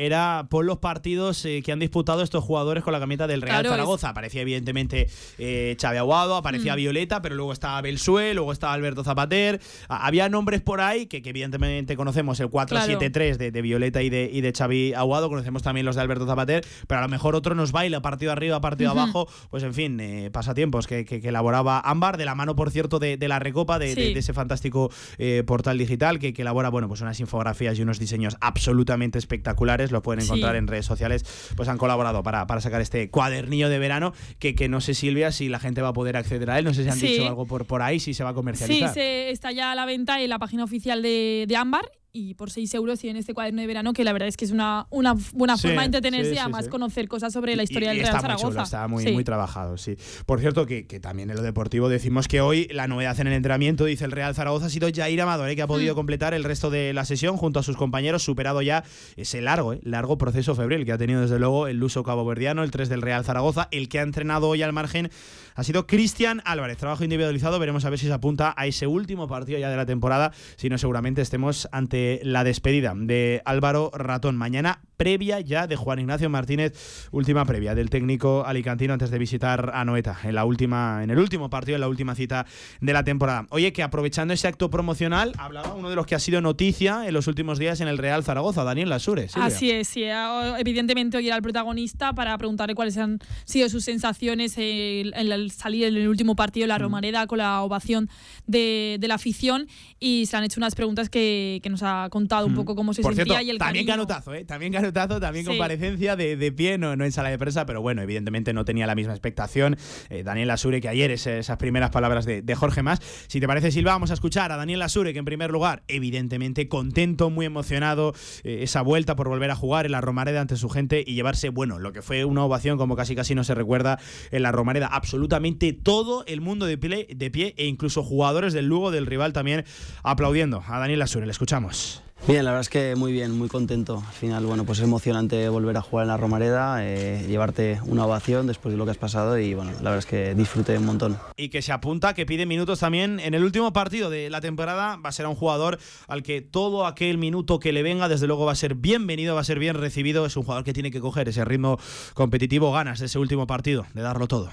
eh, 0.02 0.06
era 0.06 0.48
por 0.50 0.66
los 0.66 0.78
partidos 0.78 1.44
eh, 1.46 1.62
que 1.66 1.72
han 1.72 1.80
disputado 1.80 2.22
estos 2.22 2.44
jugadores 2.44 2.84
con 2.84 2.94
la 2.94 3.00
camiseta 3.00 3.28
del 3.28 3.42
Real 3.42 3.56
Claro, 3.62 3.70
Zaragoza. 3.72 4.10
Aparecía 4.10 4.42
evidentemente 4.42 5.08
eh, 5.40 5.76
Xavi 5.82 5.98
Aguado, 5.98 6.36
aparecía 6.36 6.74
Mm. 6.74 6.78
Violeta, 6.78 7.22
pero 7.22 7.36
luego 7.36 7.54
estaba 7.54 7.82
Belsué, 7.82 8.34
luego 8.34 8.52
estaba 8.52 8.74
Alberto 8.74 9.04
Zapater. 9.04 9.60
Había 9.90 10.30
nombres 10.30 10.62
por 10.62 10.82
ahí 10.82 11.08
que, 11.08 11.22
que 11.22 11.30
evidentemente 11.30 11.96
conocemos, 11.96 12.40
el 12.40 12.48
4-7-3 12.50 13.38
de, 13.38 13.52
de 13.52 13.62
Violeta 13.62 14.02
y 14.04 14.10
de, 14.10 14.30
y 14.32 14.42
de 14.42 14.52
Xavi 14.54 14.94
Aguado, 14.94 15.30
conocemos 15.30 15.64
también 15.64 15.86
los 15.86 15.96
de 15.96 16.02
Alberto 16.02 16.26
Zapater, 16.28 16.64
pero 16.88 17.00
a 17.00 17.04
lo 17.04 17.10
mejor 17.10 17.36
otro 17.36 17.56
nos 17.56 17.72
baila 17.72 18.02
partido 18.02 18.32
arriba, 18.32 18.62
partido 18.62 18.92
abajo, 18.92 19.28
pues 19.50 19.64
en 19.64 19.74
fin, 19.74 20.00
eh, 20.00 20.30
pasatiempos 20.32 20.86
que, 20.88 21.04
que- 21.06 21.20
que 21.22 21.30
elaboraba 21.30 21.80
Ámbar, 21.80 22.18
de 22.18 22.26
la 22.26 22.36
mano, 22.36 22.56
por 22.56 22.70
cierto, 22.72 23.00
de, 23.00 23.18
de 23.18 23.28
la 23.28 23.40
Recopa, 23.40 23.80
de 23.80 23.92
ese 23.92 24.34
fantástico 24.36 24.92
eh, 25.18 25.44
portal 25.48 25.78
digital 25.78 26.20
que, 26.20 26.34
que 26.34 26.44
elabora 26.44 26.70
bueno, 26.70 26.88
pues 26.88 27.02
unas 27.02 27.20
infografías 27.20 27.80
y 27.80 27.82
unos 27.82 27.98
diseños 28.00 28.38
absolutamente 28.42 29.18
espectaculares. 29.18 29.92
Lo 29.92 30.02
pueden 30.02 30.22
Sí. 30.22 30.28
encontrar 30.28 30.56
en 30.56 30.68
redes 30.68 30.86
sociales. 30.86 31.24
Pues 31.58 31.68
han 31.70 31.78
colaborado 31.78 32.22
para, 32.24 32.46
para 32.48 32.62
sacar 32.62 32.82
este 32.82 33.10
cuadernillo 33.10 33.70
de 33.70 33.80
verano 33.80 34.14
que, 34.40 34.54
que 34.56 34.70
no 34.70 34.82
sé, 34.82 34.94
Silvia, 34.94 35.32
si 35.32 35.50
la 35.50 35.60
gente 35.60 35.82
va 35.82 35.90
a 35.90 35.94
poder 35.94 36.18
acceder 36.18 36.50
a 36.52 36.60
él. 36.60 36.66
No 36.66 36.74
sé 36.74 36.84
si 36.84 36.90
han 36.90 36.98
Sí. 37.00 37.08
dicho 37.08 37.28
algo 37.28 37.46
por, 37.46 37.66
por 37.66 37.82
ahí, 37.82 38.00
si 38.00 38.14
se 38.14 38.24
va 38.24 38.30
a 38.30 38.34
Sí, 38.34 38.36
comercializar. 38.36 38.94
se, 38.94 39.30
está 39.32 39.52
ya 39.52 39.72
a 39.72 39.76
la 39.76 39.86
venta 39.86 40.22
en 40.22 40.30
la 40.30 40.38
página 40.40 40.64
oficial 40.64 41.02
de, 41.02 41.46
de 41.48 41.56
Ámbar 41.56 41.90
y 42.18 42.34
por 42.36 42.50
6 42.50 42.74
euros 42.76 42.98
tienen 43.00 43.20
este 43.20 43.34
cuaderno 43.34 43.60
de 43.60 43.68
verano 43.68 43.92
que 43.92 44.06
la 44.06 44.14
verdad 44.14 44.30
es 44.30 44.38
que 44.38 44.46
es 44.46 44.52
una, 44.52 44.88
una 44.90 45.16
buena 45.34 45.58
Sí, 45.58 45.68
forma 45.68 45.82
de 45.82 45.88
entretenerse 45.88 46.30
sí, 46.30 46.36
y 46.36 46.40
además 46.40 46.66
sí. 46.66 46.72
conocer 46.72 47.10
cosas 47.10 47.34
sobre 47.34 47.56
la 47.58 47.64
historia 47.64 47.94
Y- 47.94 47.98
y 47.98 48.00
del 48.00 48.08
Real 48.08 48.16
está 48.16 48.28
muy 48.28 48.38
Zaragoza. 48.38 48.50
chulo, 48.54 48.64
está 48.64 48.88
muy, 48.88 49.12
muy 49.14 49.24
trabajado, 49.26 49.78
sí. 49.78 49.98
Por 50.26 50.40
cierto, 50.40 50.66
que, 50.66 50.88
que 50.88 51.02
también 51.02 51.30
en 51.30 51.36
lo 51.36 51.42
deportivo 51.42 51.90
decimos 51.90 52.28
que 52.30 52.40
hoy 52.40 52.68
la 52.72 52.88
novedad 52.88 53.20
en 53.20 53.28
el 53.28 53.34
entrenamiento, 53.34 53.84
dice 53.84 54.06
el 54.06 54.12
Real 54.12 54.34
Zaragoza, 54.34 54.68
ha 54.68 54.70
sido 54.70 54.88
Jair 54.96 55.20
Amador, 55.22 55.50
¿eh? 55.50 55.56
que 55.58 55.62
ha 55.62 55.68
podido 55.68 55.94
Mm. 55.94 55.98
completar 55.98 56.34
el 56.34 56.46
resto 56.46 56.70
de 56.70 56.94
la 56.94 57.04
sesión 57.04 57.36
junto 57.36 57.60
a 57.60 57.64
sus 57.64 57.76
compañeros, 57.76 58.24
superado 58.24 58.62
ya 58.62 58.84
ese 59.18 59.42
largo, 59.42 59.74
¿eh? 59.74 59.80
largo 59.84 60.18
proceso 60.18 60.56
febril 60.56 60.86
que 60.86 60.94
ha 60.94 60.98
tenido 60.98 61.22
desde 61.22 61.38
luego 61.38 61.68
el 61.68 61.78
luso 61.78 62.04
caboverdiano, 62.04 62.64
el 62.64 62.72
3 62.72 62.88
del 62.88 63.02
Real 63.02 63.26
Zaragoza. 63.26 63.68
El 63.72 63.90
que 63.90 64.00
ha 64.00 64.04
entrenado 64.04 64.48
hoy 64.48 64.62
al 64.62 64.72
margen 64.72 65.10
ha 65.56 65.64
sido 65.64 65.88
Cristian 65.88 66.42
Álvarez, 66.46 66.78
trabajo 66.78 67.04
individualizado. 67.04 67.58
Veremos 67.60 67.86
a 67.86 67.90
ver 67.90 67.98
si 67.98 68.08
se 68.08 68.14
apunta 68.14 68.54
a 68.58 68.68
ese 68.68 68.88
último 68.88 69.28
partido 69.28 69.58
ya 69.58 69.70
de 69.70 69.78
la 69.78 69.86
temporada, 69.86 70.34
si 70.58 70.70
no 70.70 70.78
seguramente 70.78 71.22
estemos 71.22 71.68
ante 71.72 72.20
la 72.24 72.44
despedida 72.44 72.94
de 72.96 73.42
Álvaro 73.46 73.90
Ratón. 73.94 74.36
Mañana 74.36 74.82
previa 74.98 75.40
ya 75.40 75.68
de 75.68 75.76
Juan 75.76 76.00
Ignacio 76.00 76.30
Martínez, 76.30 77.08
última 77.12 77.46
previa 77.46 77.76
del 77.76 77.90
técnico 77.90 78.46
alicantino 78.46 78.94
antes 78.94 79.12
de 79.12 79.18
visitar 79.18 79.72
a 79.74 79.86
Noeta 79.86 80.18
en 80.24 80.36
la 80.36 80.46
última 80.46 81.04
en 81.04 81.10
el 81.10 81.20
último 81.20 81.50
partido, 81.50 81.76
en 81.76 81.82
la 81.82 81.88
última 81.88 82.16
cita 82.16 82.46
de 82.82 82.94
la 82.94 83.04
temporada. 83.04 83.48
Oye, 83.50 83.74
que 83.74 83.84
aprovechando 83.84 84.34
ese 84.34 84.48
acto 84.48 84.70
promocional, 84.70 85.34
hablaba 85.38 85.74
uno 85.74 85.90
de 85.90 85.96
los 85.96 86.06
que 86.06 86.16
ha 86.16 86.20
sido 86.20 86.42
noticia 86.42 87.08
en 87.08 87.14
los 87.14 87.28
últimos 87.28 87.60
días 87.60 87.82
en 87.82 87.88
el 87.88 87.98
Real 87.98 88.24
Zaragoza, 88.24 88.64
Daniel 88.64 88.90
Lasure. 88.90 89.30
Silvia. 89.30 89.46
Así 89.46 89.72
es, 89.72 89.88
sí. 89.88 90.04
Evidentemente 90.04 91.18
hoy 91.18 91.28
era 91.28 91.36
el 91.36 91.42
protagonista 91.42 92.14
para 92.14 92.38
preguntarle 92.38 92.76
cuáles 92.76 92.98
han 92.98 93.20
sido 93.46 93.70
sus 93.70 93.84
sensaciones 93.86 94.58
en 94.58 95.30
salir 95.52 95.86
en 95.86 95.96
el 95.96 96.08
último 96.08 96.36
partido 96.36 96.64
de 96.64 96.70
la 96.70 96.78
Romareda 96.78 97.28
con 97.28 97.38
la 97.40 97.62
ovación 97.62 98.10
de, 98.48 98.98
de 99.00 99.08
la 99.08 99.16
afición 99.16 99.68
y 100.00 100.26
se 100.26 100.38
han 100.38 100.44
hecho 100.44 100.60
unas 100.60 100.76
preguntas 100.76 101.10
que, 101.10 101.60
que 101.64 101.70
nos 101.70 101.82
ha 101.84 102.08
contado 102.10 102.46
un 102.48 102.54
Mm. 102.54 102.56
poco 102.56 102.76
cómo 102.76 102.94
se 102.94 103.02
Por 103.02 103.16
sentía 103.16 103.36
cierto, 103.36 103.48
y 103.48 103.50
el 103.52 103.58
también 103.58 103.86
cariño. 103.86 104.04
¿eh? 104.34 104.46
También 104.46 104.72
canutazo, 104.74 105.20
también 105.20 105.46
Sí. 105.46 105.50
comparecencia 105.52 106.16
de, 106.16 106.36
de 106.38 106.52
pie, 106.52 106.78
no, 106.78 106.96
no 106.96 107.06
en 107.06 107.12
sala 107.12 107.30
de 107.30 107.38
prensa, 107.38 107.66
pero 107.66 107.82
bueno, 107.82 108.02
evidentemente 108.02 108.54
no 108.54 108.66
tenía 108.66 108.86
la 108.88 108.96
misma 108.96 109.14
expectación. 109.14 109.78
Eh, 110.10 110.24
Daniel 110.24 110.48
Lasure, 110.48 110.80
que 110.82 110.90
ayer 110.90 111.12
es- 111.12 111.28
esas 111.28 111.58
primeras 111.58 111.90
palabras 111.92 112.26
de, 112.26 112.42
de 112.42 112.56
Jorge 112.56 112.84
Más. 112.84 113.00
Si 113.28 113.40
te 113.40 113.48
parece, 113.48 113.72
Silva, 113.72 113.92
vamos 113.94 114.12
a 114.12 114.14
escuchar 114.14 114.52
a 114.52 114.58
Daniel 114.58 114.80
Lasure, 114.80 115.12
que 115.14 115.20
en 115.20 115.26
primer 115.26 115.52
lugar, 115.52 115.84
evidentemente 115.88 116.68
contento, 116.70 117.30
muy 117.30 117.46
emocionado, 117.46 118.14
eh, 118.44 118.60
esa 118.62 118.82
vuelta 118.82 119.16
por 119.16 119.28
volver 119.28 119.52
a 119.52 119.56
jugar 119.56 119.86
en 119.86 119.92
la 119.94 120.02
Romareda 120.02 120.42
ante 120.42 120.56
su 120.56 120.70
gente 120.70 121.04
y 121.06 121.16
llevarse, 121.16 121.50
bueno, 121.50 121.80
lo 121.80 121.92
que 121.94 122.02
fue 122.02 122.26
una 122.26 122.44
ovación 122.44 122.78
como 122.78 122.96
casi 122.96 123.16
casi 123.16 123.34
no 123.36 123.44
se 123.44 123.56
recuerda 123.56 124.00
en 124.32 124.44
la 124.44 124.52
Romareda. 124.52 124.88
Absolutamente 124.88 125.74
todo 125.74 126.24
el 126.28 126.42
mundo 126.42 126.66
de 126.66 126.78
pie, 126.78 127.08
de 127.16 127.32
pie 127.32 127.54
e 127.58 127.66
incluso 127.66 128.04
jugadores 128.04 128.35
del 128.36 128.68
Lugo, 128.68 128.92
del 128.92 129.06
rival, 129.06 129.34
también 129.34 129.66
aplaudiendo 130.04 130.64
a 130.68 130.80
Daniel 130.80 131.00
Lasure. 131.00 131.26
Le 131.26 131.32
escuchamos. 131.32 132.02
Bien, 132.28 132.44
la 132.44 132.52
verdad 132.52 132.62
es 132.62 132.70
que 132.70 132.96
muy 132.96 133.12
bien, 133.12 133.38
muy 133.38 133.50
contento. 133.50 134.04
Al 134.06 134.14
final, 134.14 134.48
bueno, 134.48 134.66
pues 134.66 134.80
es 134.80 134.86
emocionante 134.86 135.48
volver 135.48 135.78
a 135.78 135.82
jugar 135.82 136.06
en 136.06 136.08
la 136.08 136.18
Romareda, 136.18 136.84
eh, 136.84 137.24
llevarte 137.28 137.80
una 137.86 138.04
ovación 138.06 138.48
después 138.48 138.74
de 138.74 138.78
lo 138.78 138.86
que 138.86 138.92
has 138.92 138.98
pasado 138.98 139.38
y 139.38 139.54
bueno, 139.54 139.74
la 139.74 139.92
verdad 139.92 140.00
es 140.00 140.06
que 140.08 140.34
disfruté 140.34 140.76
un 140.80 140.86
montón. 140.88 141.20
y 141.38 141.50
que 141.50 141.62
se 141.62 141.72
apunta, 141.72 142.16
que 142.16 142.26
pide 142.26 142.48
minutos 142.48 142.80
también 142.80 143.20
en 143.20 143.36
el 143.36 143.44
último 143.44 143.74
partido 143.74 144.10
de 144.10 144.32
la 144.32 144.42
temporada. 144.42 144.96
Va 144.96 145.10
a 145.10 145.12
ser 145.12 145.28
un 145.28 145.36
jugador 145.36 145.78
al 146.08 146.24
que 146.24 146.42
todo 146.42 146.88
aquel 146.88 147.20
minuto 147.20 147.60
que 147.60 147.72
le 147.72 147.84
venga, 147.84 148.10
desde 148.10 148.26
luego 148.26 148.46
va 148.46 148.54
a 148.54 148.56
ser 148.56 148.74
bienvenido, 148.74 149.36
va 149.36 149.42
a 149.42 149.44
ser 149.46 149.60
bien 149.60 149.76
recibido. 149.76 150.26
Es 150.26 150.36
un 150.36 150.44
jugador 150.44 150.64
que 150.64 150.74
tiene 150.74 150.90
que 150.90 151.02
coger 151.02 151.30
ese 151.30 151.46
ritmo 151.46 151.78
competitivo, 152.16 152.72
ganas 152.72 153.00
de 153.00 153.06
ese 153.06 153.20
último 153.20 153.46
partido, 153.46 153.86
de 153.94 154.02
darlo 154.02 154.28
todo. 154.28 154.50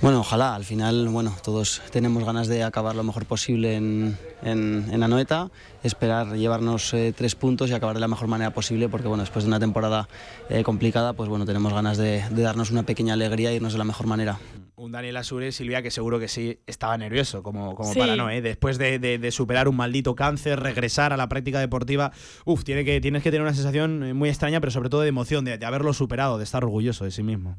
Bueno, 0.00 0.20
ojalá, 0.20 0.54
al 0.56 0.64
final, 0.64 1.08
bueno, 1.08 1.34
todos 1.44 1.80
tenemos 1.92 2.24
ganas 2.24 2.48
de 2.48 2.62
acabar 2.64 2.96
lo 2.96 3.04
mejor 3.04 3.24
posible 3.24 3.76
en, 3.76 4.16
en, 4.42 4.86
en 4.92 5.02
Anoeta, 5.02 5.50
esperar 5.84 6.34
llevarnos 6.34 6.92
eh, 6.94 7.12
tres 7.16 7.36
puntos 7.36 7.70
y 7.70 7.72
acabar 7.74 7.94
de 7.94 8.00
la 8.00 8.08
mejor 8.08 8.26
manera 8.26 8.52
posible, 8.52 8.88
porque 8.88 9.06
bueno, 9.06 9.22
después 9.22 9.44
de 9.44 9.48
una 9.48 9.60
temporada 9.60 10.08
eh, 10.48 10.64
complicada, 10.64 11.12
pues 11.12 11.28
bueno, 11.28 11.46
tenemos 11.46 11.72
ganas 11.72 11.98
de, 11.98 12.24
de 12.30 12.42
darnos 12.42 12.70
una 12.72 12.82
pequeña 12.82 13.14
alegría 13.14 13.50
e 13.50 13.54
irnos 13.56 13.72
de 13.72 13.78
la 13.78 13.84
mejor 13.84 14.06
manera. 14.08 14.38
Un 14.74 14.90
Daniel 14.90 15.16
Asure, 15.18 15.52
Silvia, 15.52 15.82
que 15.82 15.92
seguro 15.92 16.18
que 16.18 16.26
sí 16.26 16.58
estaba 16.66 16.98
nervioso, 16.98 17.44
como, 17.44 17.76
como 17.76 17.92
Sí. 17.92 17.98
para 18.00 18.16
no, 18.16 18.28
¿eh? 18.28 18.40
Después 18.42 18.78
de, 18.78 18.98
de- 18.98 19.18
de 19.18 19.30
superar 19.30 19.68
un 19.68 19.76
maldito 19.76 20.16
cáncer, 20.16 20.58
regresar 20.58 21.12
a 21.12 21.16
la 21.16 21.28
práctica 21.28 21.60
deportiva, 21.60 22.10
uf, 22.44 22.64
tiene 22.64 22.84
que, 22.84 23.00
tienes 23.00 23.22
que 23.22 23.30
tener 23.30 23.42
una 23.42 23.54
sensación 23.54 24.02
eh, 24.02 24.14
muy 24.14 24.28
extraña, 24.28 24.58
pero 24.60 24.72
sobre 24.72 24.88
todo 24.88 25.02
de 25.02 25.08
emoción, 25.08 25.44
de, 25.44 25.58
de 25.58 25.66
haberlo 25.66 25.92
superado, 25.92 26.38
de 26.38 26.44
estar 26.44 26.64
orgulloso 26.64 27.04
de 27.04 27.12
sí 27.12 27.22
mismo. 27.22 27.56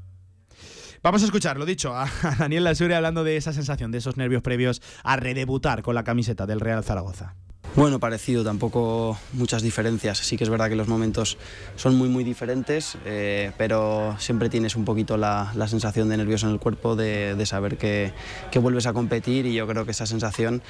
Vamos 1.03 1.21
a 1.21 1.25
escuchar, 1.25 1.57
lo 1.57 1.65
dicho, 1.65 1.93
a, 1.93 2.09
Daniel 2.39 2.63
Lasure 2.63 2.95
hablando 2.95 3.25
de 3.25 3.35
esa 3.35 3.51
sensación, 3.51 3.91
de 3.91 3.97
esos 3.97 4.15
nervios 4.15 4.41
previos 4.41 4.81
a 5.03 5.17
redebutar 5.17 5.83
con 5.83 5.95
la 5.95 6.05
camiseta 6.05 6.45
del 6.45 6.61
Real 6.61 6.81
Zaragoza. 6.81 7.35
Bueno, 7.75 7.99
parecido, 7.99 8.45
tampoco 8.45 9.17
muchas 9.33 9.63
diferencias. 9.63 10.19
Sí 10.19 10.37
que 10.37 10.45
es 10.45 10.49
verdad 10.49 10.69
que 10.69 10.77
los 10.77 10.87
momentos 10.87 11.37
son 11.75 11.97
muy, 11.97 12.07
muy 12.07 12.23
diferentes, 12.23 12.97
eh, 13.03 13.51
pero 13.57 14.15
siempre 14.17 14.47
tienes 14.49 14.77
un 14.77 14.85
poquito 14.85 15.17
la, 15.17 15.51
la 15.55 15.67
sensación 15.67 16.07
de 16.07 16.15
nervios 16.15 16.43
en 16.43 16.51
el 16.51 16.59
cuerpo, 16.59 16.95
de, 16.95 17.35
de 17.35 17.45
saber 17.45 17.77
que, 17.77 18.13
que 18.49 18.59
vuelves 18.59 18.85
a 18.85 18.93
competir 18.93 19.45
y 19.45 19.53
yo 19.53 19.67
creo 19.67 19.83
que 19.83 19.91
esa 19.91 20.05
sensación 20.05 20.61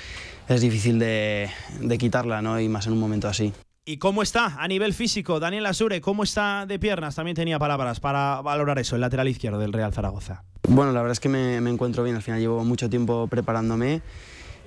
es 0.50 0.62
difícil 0.62 0.98
de, 0.98 1.52
de 1.80 1.98
quitarla, 2.00 2.42
¿no? 2.42 2.60
Y 2.60 2.70
más 2.70 2.88
en 2.88 2.94
un 2.94 3.00
momento 3.00 3.28
así. 3.28 3.54
¿Y 3.86 3.98
cómo 3.98 4.24
está 4.24 4.56
a 4.60 4.68
nivel 4.70 4.94
físico? 4.94 5.42
Daniel 5.42 5.66
Asure, 5.66 6.00
¿cómo 6.00 6.24
está 6.24 6.66
de 6.66 6.80
piernas? 6.80 7.16
También 7.16 7.36
tenía 7.36 7.60
palabras 7.60 8.00
para 8.00 8.42
valorar 8.42 8.80
eso, 8.80 8.96
el 8.96 9.02
lateral 9.02 9.28
izquierdo 9.28 9.60
del 9.60 9.74
Real 9.74 9.92
Zaragoza. 9.92 10.46
Bueno, 10.70 10.94
la 10.94 11.02
verdad 11.02 11.12
es 11.12 11.20
que 11.20 11.28
me, 11.28 11.60
me 11.60 11.70
encuentro 11.70 12.02
bien, 12.02 12.16
al 12.16 12.22
final 12.22 12.40
llevo 12.40 12.64
mucho 12.64 12.90
tiempo 12.90 13.28
preparándome. 13.28 14.02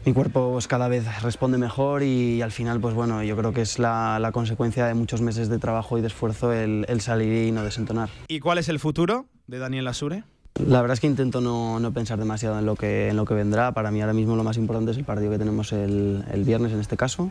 Mi 0.05 0.13
cuerpo 0.13 0.51
pues, 0.53 0.69
cada 0.69 0.89
vez 0.89 1.23
responde 1.23 1.57
mejor 1.57 2.03
y, 2.03 2.43
al 2.43 2.53
final, 2.53 2.79
pues 2.79 2.95
bueno, 2.95 3.23
yo 3.23 3.39
creo 3.39 3.55
que 3.55 3.63
es 3.63 3.79
la, 3.79 4.19
la 4.21 4.33
consecuencia 4.33 4.87
de 4.87 4.93
muchos 4.93 5.23
meses 5.23 5.49
de 5.49 5.59
trabajo 5.59 5.97
y 5.97 6.03
de 6.03 6.09
esfuerzo 6.09 6.53
el, 6.53 6.85
el 6.87 7.01
salir 7.01 7.47
y 7.47 7.53
no 7.53 7.65
desentonar. 7.65 8.11
¿Y 8.29 8.41
cuál 8.41 8.59
es 8.59 8.69
el 8.69 8.79
futuro 8.79 9.25
de 9.47 9.59
Daniel 9.59 9.89
Asure? 9.89 10.25
La 10.63 10.83
verdad 10.83 10.93
es 10.93 11.01
que 11.01 11.07
intento 11.07 11.41
no, 11.41 11.81
no 11.81 11.91
pensar 11.93 12.19
demasiado 12.19 12.59
en 12.59 12.67
lo, 12.67 12.77
que, 12.77 13.09
en 13.09 13.17
lo 13.17 13.25
que 13.25 13.33
vendrá. 13.33 13.73
Para 13.73 13.91
mí 13.91 14.03
ahora 14.03 14.13
mismo 14.13 14.37
lo 14.37 14.45
más 14.45 14.59
importante 14.59 14.91
es 14.91 14.99
el 14.99 15.05
partido 15.05 15.31
que 15.31 15.39
tenemos 15.39 15.73
el, 15.73 16.23
el 16.31 16.45
viernes 16.45 16.73
en 16.73 16.81
este 16.81 16.99
caso. 16.99 17.31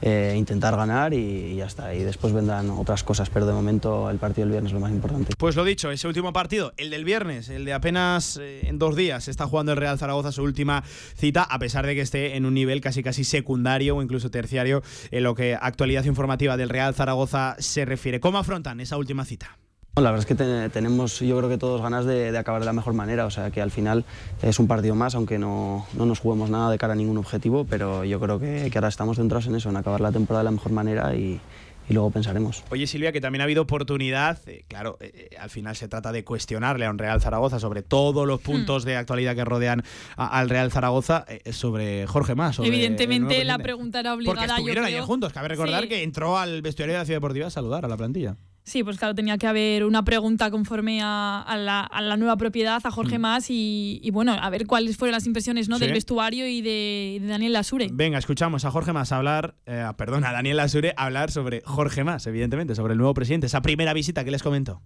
Eh, 0.00 0.34
intentar 0.36 0.76
ganar 0.76 1.12
y, 1.12 1.56
ya 1.56 1.66
está. 1.66 1.94
Y 1.94 2.02
después 2.02 2.32
vendrán 2.32 2.70
otras 2.70 3.02
cosas, 3.02 3.30
pero 3.30 3.46
de 3.46 3.52
momento 3.52 4.10
el 4.10 4.18
partido 4.18 4.44
del 4.46 4.52
viernes 4.52 4.70
es 4.70 4.74
lo 4.74 4.80
más 4.80 4.92
importante. 4.92 5.34
Pues 5.36 5.56
lo 5.56 5.64
dicho, 5.64 5.90
ese 5.90 6.06
último 6.06 6.32
partido, 6.32 6.72
el 6.76 6.90
del 6.90 7.04
viernes, 7.04 7.48
el 7.48 7.64
de 7.64 7.72
apenas 7.72 8.36
eh, 8.40 8.68
en 8.68 8.78
dos 8.78 8.94
días, 8.94 9.28
está 9.28 9.46
jugando 9.46 9.72
el 9.72 9.78
Real 9.78 9.98
Zaragoza 9.98 10.30
su 10.30 10.42
última 10.42 10.84
cita, 11.16 11.42
a 11.42 11.58
pesar 11.58 11.86
de 11.86 11.94
que 11.94 12.02
esté 12.02 12.36
en 12.36 12.46
un 12.46 12.54
nivel 12.54 12.80
casi 12.80 13.02
casi 13.02 13.24
secundario 13.24 13.96
o 13.96 14.02
incluso 14.02 14.30
terciario 14.30 14.82
en 15.10 15.24
lo 15.24 15.34
que 15.34 15.56
actualidad 15.60 16.04
informativa 16.04 16.56
del 16.56 16.68
Real 16.68 16.94
Zaragoza 16.94 17.56
se 17.58 17.84
refiere. 17.84 18.20
¿Cómo 18.20 18.38
afrontan 18.38 18.80
esa 18.80 18.96
última 18.96 19.24
cita? 19.24 19.58
La 19.96 20.12
verdad 20.12 20.20
es 20.20 20.26
que 20.26 20.36
te- 20.36 20.68
tenemos, 20.68 21.18
yo 21.18 21.36
creo 21.38 21.48
que 21.48 21.58
todos 21.58 21.82
ganas 21.82 22.04
de, 22.04 22.30
de 22.30 22.38
acabar 22.38 22.60
de 22.60 22.66
la 22.66 22.72
mejor 22.72 22.92
manera, 22.94 23.26
o 23.26 23.30
sea 23.32 23.50
que 23.50 23.60
al 23.60 23.72
final 23.72 24.04
es 24.42 24.60
un 24.60 24.68
partido 24.68 24.94
más, 24.94 25.16
aunque 25.16 25.40
no, 25.40 25.86
no 25.94 26.06
nos 26.06 26.20
juguemos 26.20 26.50
nada 26.50 26.70
de 26.70 26.78
cara 26.78 26.92
a 26.92 26.96
ningún 26.96 27.18
objetivo, 27.18 27.64
pero 27.68 28.04
yo 28.04 28.20
creo 28.20 28.38
que, 28.38 28.70
que 28.70 28.78
ahora 28.78 28.88
estamos 28.88 29.16
centrados 29.16 29.48
en 29.48 29.56
eso, 29.56 29.70
en 29.70 29.76
acabar 29.76 30.00
la 30.00 30.12
temporada 30.12 30.42
de 30.42 30.44
la 30.44 30.50
mejor 30.52 30.70
manera 30.70 31.16
y, 31.16 31.40
y 31.88 31.94
luego 31.94 32.12
pensaremos. 32.12 32.62
Oye 32.70 32.86
Silvia, 32.86 33.10
que 33.10 33.20
también 33.20 33.40
ha 33.40 33.44
habido 33.44 33.62
oportunidad, 33.62 34.38
eh, 34.46 34.64
claro, 34.68 34.98
eh, 35.00 35.30
eh, 35.32 35.36
al 35.36 35.50
final 35.50 35.74
se 35.74 35.88
trata 35.88 36.12
de 36.12 36.22
cuestionarle 36.22 36.86
a 36.86 36.90
un 36.90 36.98
Real 36.98 37.20
Zaragoza 37.20 37.58
sobre 37.58 37.82
todos 37.82 38.24
los 38.24 38.40
puntos 38.40 38.84
de 38.84 38.94
actualidad 38.96 39.34
que 39.34 39.44
rodean 39.44 39.82
a- 40.16 40.38
al 40.38 40.48
Real 40.48 40.70
Zaragoza, 40.70 41.24
eh, 41.28 41.52
sobre 41.52 42.06
Jorge 42.06 42.36
Más. 42.36 42.54
sobre 42.54 42.68
Evidentemente 42.68 43.44
la 43.44 43.58
pregunta 43.58 43.98
era 43.98 44.12
Porque 44.14 44.28
obligada. 44.30 44.46
yo 44.46 44.54
estuvieron 44.54 44.84
ayer 44.84 44.98
creo. 44.98 45.06
juntos, 45.06 45.32
cabe 45.32 45.48
recordar 45.48 45.82
Sí. 45.82 45.88
que 45.88 46.04
entró 46.04 46.38
al 46.38 46.62
vestuario 46.62 46.92
de 46.94 47.00
la 47.00 47.04
Ciudad 47.04 47.16
Deportiva 47.16 47.48
a 47.48 47.50
saludar 47.50 47.84
a 47.84 47.88
la 47.88 47.96
plantilla. 47.96 48.36
Sí, 48.68 48.84
pues 48.84 48.98
claro, 48.98 49.14
tenía 49.14 49.38
que 49.38 49.46
haber 49.46 49.84
una 49.84 50.04
pregunta 50.04 50.50
conforme 50.50 51.00
a, 51.02 51.40
a 51.40 51.56
la, 51.56 51.80
a 51.80 52.02
la 52.02 52.16
nueva 52.16 52.36
propiedad, 52.36 52.80
a 52.84 52.90
Jorge 52.90 53.18
Más, 53.18 53.48
y, 53.48 53.98
y 54.02 54.10
bueno, 54.10 54.32
a 54.32 54.50
ver 54.50 54.66
cuáles 54.66 54.96
fueron 54.96 55.12
las 55.12 55.26
impresiones 55.26 55.68
¿no? 55.68 55.76
Mm. 55.76 55.78
Sí. 55.78 55.84
del 55.86 55.94
vestuario 55.94 56.46
y 56.46 56.60
de, 56.60 57.18
de 57.20 57.26
Daniel 57.26 57.54
Lasure. 57.54 57.88
Venga, 57.90 58.18
escuchamos 58.18 58.64
a 58.64 58.70
Jorge 58.70 58.92
Más 58.92 59.10
hablar, 59.10 59.54
eh, 59.66 59.84
perdón, 59.96 60.24
a 60.24 60.32
Daniel 60.32 60.60
Asure 60.60 60.92
hablar 60.96 61.30
sobre 61.30 61.62
Jorge 61.64 62.04
Más, 62.04 62.26
evidentemente, 62.26 62.74
sobre 62.74 62.92
el 62.92 62.98
nuevo 62.98 63.14
presidente, 63.14 63.46
esa 63.46 63.62
primera 63.62 63.92
visita 63.94 64.24
que 64.24 64.30
les 64.30 64.42
comentó. 64.42 64.82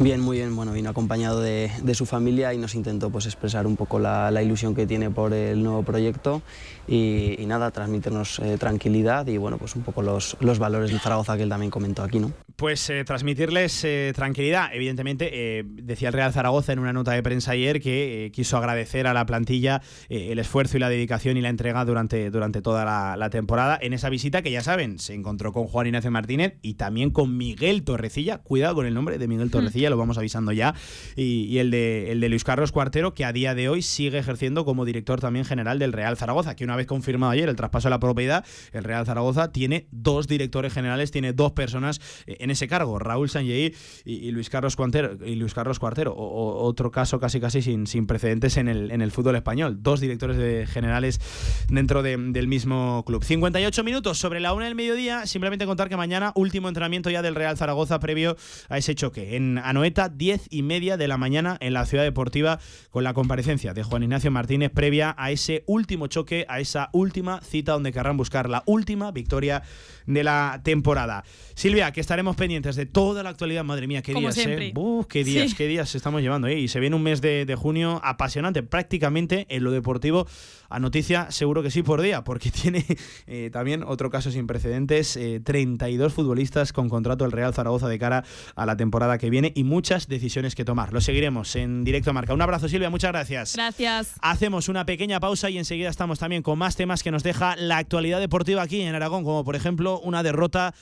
Bien, 0.00 0.20
muy 0.20 0.38
bien. 0.38 0.54
Bueno, 0.56 0.72
vino 0.72 0.90
acompañado 0.90 1.40
de, 1.40 1.70
de 1.82 1.94
su 1.94 2.04
familia 2.04 2.52
y 2.52 2.58
nos 2.58 2.74
intentó 2.74 3.10
pues, 3.10 3.26
expresar 3.26 3.64
un 3.64 3.76
poco 3.76 4.00
la, 4.00 4.30
la 4.32 4.42
ilusión 4.42 4.74
que 4.74 4.86
tiene 4.86 5.08
por 5.08 5.32
el 5.32 5.62
nuevo 5.62 5.84
proyecto 5.84 6.42
y, 6.88 7.36
y 7.40 7.46
nada, 7.46 7.70
transmitirnos 7.70 8.40
eh, 8.40 8.56
tranquilidad 8.58 9.26
y 9.28 9.36
bueno, 9.38 9.56
pues 9.56 9.76
un 9.76 9.82
poco 9.82 10.02
los, 10.02 10.36
los 10.40 10.58
valores 10.58 10.90
del 10.90 10.98
Zaragoza 10.98 11.36
que 11.36 11.44
él 11.44 11.48
también 11.48 11.70
comentó 11.70 12.02
aquí, 12.02 12.18
¿no? 12.18 12.32
Pues 12.56 12.90
eh, 12.90 13.04
transmitirles 13.04 13.84
eh, 13.84 14.12
tranquilidad. 14.14 14.70
Evidentemente, 14.72 15.30
eh, 15.32 15.64
decía 15.64 16.08
el 16.08 16.14
Real 16.14 16.32
Zaragoza 16.32 16.72
en 16.72 16.80
una 16.80 16.92
nota 16.92 17.12
de 17.12 17.22
prensa 17.22 17.52
ayer 17.52 17.80
que 17.80 18.26
eh, 18.26 18.30
quiso 18.32 18.56
agradecer 18.56 19.06
a 19.06 19.14
la 19.14 19.26
plantilla 19.26 19.80
eh, 20.08 20.32
el 20.32 20.40
esfuerzo 20.40 20.76
y 20.76 20.80
la 20.80 20.88
dedicación 20.88 21.36
y 21.36 21.40
la 21.40 21.48
entrega 21.50 21.84
durante, 21.84 22.30
durante 22.30 22.62
toda 22.62 22.84
la, 22.84 23.16
la 23.16 23.30
temporada. 23.30 23.78
En 23.80 23.92
esa 23.92 24.08
visita 24.08 24.42
que 24.42 24.50
ya 24.50 24.62
saben, 24.62 24.98
se 24.98 25.14
encontró 25.14 25.52
con 25.52 25.66
Juan 25.66 25.86
Ignacio 25.86 26.10
Martínez 26.10 26.54
y 26.62 26.74
también 26.74 27.10
con 27.10 27.36
Miguel 27.36 27.84
Torrecilla. 27.84 28.38
Cuidado 28.38 28.74
con 28.74 28.86
el 28.86 28.94
nombre 28.94 29.18
de 29.18 29.28
Miguel 29.28 29.50
Torrecilla, 29.50 29.73
lo 29.90 29.96
vamos 29.96 30.18
avisando 30.18 30.52
ya. 30.52 30.74
Y, 31.16 31.58
el, 31.58 31.70
de, 31.70 32.12
el 32.12 32.20
de 32.20 32.28
Luis 32.28 32.44
Carlos 32.44 32.72
Cuartero, 32.72 33.14
que 33.14 33.24
a 33.24 33.32
día 33.32 33.54
de 33.54 33.68
hoy 33.68 33.82
sigue 33.82 34.18
ejerciendo 34.18 34.64
como 34.64 34.84
director 34.84 35.20
también 35.20 35.44
general 35.44 35.78
del 35.78 35.92
Real 35.92 36.16
Zaragoza, 36.16 36.54
que 36.56 36.64
una 36.64 36.76
vez 36.76 36.86
confirmado 36.86 37.32
ayer 37.32 37.48
el 37.48 37.56
traspaso 37.56 37.88
de 37.88 37.90
la 37.90 38.00
propiedad, 38.00 38.44
el 38.72 38.84
Real 38.84 39.04
Zaragoza 39.06 39.52
tiene 39.52 39.86
dos 39.90 40.26
directores 40.28 40.72
generales, 40.72 41.10
tiene 41.10 41.32
dos 41.32 41.52
personas 41.52 42.00
eh, 42.26 42.36
en 42.40 42.50
ese 42.50 42.68
cargo, 42.68 42.98
Raúl 42.98 43.28
Sanjei 43.28 43.74
y, 44.04 44.30
Luis 44.30 44.50
Carlos 44.50 44.76
Cuartero, 44.76 45.18
y 45.26 45.34
Luis 45.36 45.54
Carlos 45.54 45.78
Cuartero. 45.78 46.14
Otro 46.16 46.90
caso 46.90 47.18
casi 47.20 47.40
casi 47.40 47.62
sin, 47.62 47.86
sin 47.86 48.06
precedentes 48.06 48.56
en 48.56 48.68
el, 48.68 48.90
en 48.90 49.00
el 49.02 49.10
fútbol 49.10 49.36
español. 49.36 49.78
Dos 49.82 50.00
directores 50.00 50.36
de- 50.36 50.66
generales 50.66 51.20
dentro 51.68 52.02
de- 52.02 52.16
del 52.16 52.48
mismo 52.48 53.02
club. 53.06 53.22
58 53.24 53.84
minutos 53.84 54.18
sobre 54.18 54.40
la 54.40 54.52
una 54.52 54.66
del 54.66 54.74
mediodía. 54.74 55.26
Simplemente 55.26 55.66
contar 55.66 55.88
que 55.88 55.96
mañana 55.96 56.32
último 56.34 56.68
entrenamiento 56.68 57.10
ya 57.10 57.22
del 57.22 57.34
Real 57.34 57.56
Zaragoza 57.56 57.98
previo 58.00 58.36
a 58.68 58.78
ese 58.78 58.94
choque. 58.94 59.36
Anoeta, 59.64 60.08
10 60.08 60.46
y 60.50 60.62
media 60.62 60.96
de 60.96 61.08
la 61.08 61.16
mañana 61.16 61.56
en 61.60 61.72
la 61.72 61.86
Ciudad 61.86 62.04
Deportiva 62.04 62.58
con 62.90 63.02
la 63.04 63.14
comparecencia 63.14 63.74
de 63.74 63.82
Juan 63.82 64.02
Ignacio 64.02 64.30
Martínez 64.30 64.70
previa 64.70 65.14
a 65.18 65.30
ese 65.30 65.64
último 65.66 66.06
choque, 66.06 66.44
a 66.48 66.60
esa 66.60 66.90
última 66.92 67.40
cita 67.40 67.72
donde 67.72 67.92
querrán 67.92 68.16
buscar 68.16 68.48
la 68.48 68.62
última 68.66 69.10
victoria 69.10 69.62
de 70.06 70.22
la 70.22 70.60
temporada. 70.62 71.24
Silvia, 71.54 71.92
que 71.92 72.00
estaremos 72.00 72.36
pendientes 72.36 72.76
de 72.76 72.86
toda 72.86 73.22
la 73.22 73.30
actualidad. 73.30 73.64
Madre 73.64 73.86
mía, 73.86 74.02
qué 74.02 74.12
Como 74.12 74.30
días. 74.30 74.46
¿eh? 74.46 74.72
Uf, 74.74 75.06
qué 75.06 75.24
días, 75.24 75.50
Sí. 75.50 75.56
qué 75.56 75.66
días 75.66 75.94
estamos 75.94 76.20
llevando, 76.20 76.46
¿eh? 76.48 76.58
Y 76.58 76.68
se 76.68 76.80
viene 76.80 76.96
un 76.96 77.02
mes 77.02 77.20
de, 77.20 77.46
de 77.46 77.54
junio 77.54 78.00
apasionante, 78.04 78.62
prácticamente 78.62 79.46
en 79.48 79.64
lo 79.64 79.70
deportivo, 79.70 80.26
a 80.74 80.80
noticia 80.80 81.30
seguro 81.30 81.62
que 81.62 81.70
sí 81.70 81.82
por 81.82 82.02
día, 82.02 82.24
porque 82.24 82.50
tiene 82.62 82.84
eh, 83.26 83.50
también 83.52 83.84
otro 83.84 84.10
caso 84.10 84.30
sin 84.30 84.46
precedentes, 84.46 85.16
eh, 85.16 85.40
32 85.42 86.12
futbolistas 86.12 86.72
con 86.72 86.88
contrato 86.88 87.24
del 87.24 87.32
Real 87.32 87.54
Zaragoza 87.54 87.88
de 87.88 87.98
cara 87.98 88.24
a 88.56 88.66
la 88.66 88.76
temporada 88.76 89.18
que 89.18 89.30
viene 89.30 89.52
y 89.54 89.62
muchas 89.62 90.08
decisiones 90.08 90.54
que 90.54 90.64
tomar. 90.64 90.92
Lo 90.92 91.00
seguiremos 91.00 91.54
en 91.54 91.84
directo 91.84 92.10
a 92.10 92.12
marca. 92.12 92.34
Un 92.34 92.42
abrazo, 92.42 92.68
Silvia, 92.68 92.90
muchas 92.90 93.12
gracias. 93.12 93.54
Gracias. 93.54 94.14
Hacemos 94.20 94.68
una 94.68 94.84
pequeña 94.84 95.20
pausa 95.20 95.48
y 95.48 95.58
enseguida 95.58 95.88
estamos 95.88 96.18
también 96.18 96.42
con 96.42 96.58
más 96.58 96.74
temas 96.74 97.02
que 97.02 97.12
nos 97.12 97.22
deja 97.22 97.54
la 97.56 97.78
actualidad 97.78 98.18
deportiva 98.18 98.62
aquí 98.62 98.80
en 98.80 98.94
Aragón, 98.94 99.22
como 99.22 99.44
por 99.44 99.54
ejemplo 99.54 100.00
una 100.00 100.22
derrota 100.22 100.74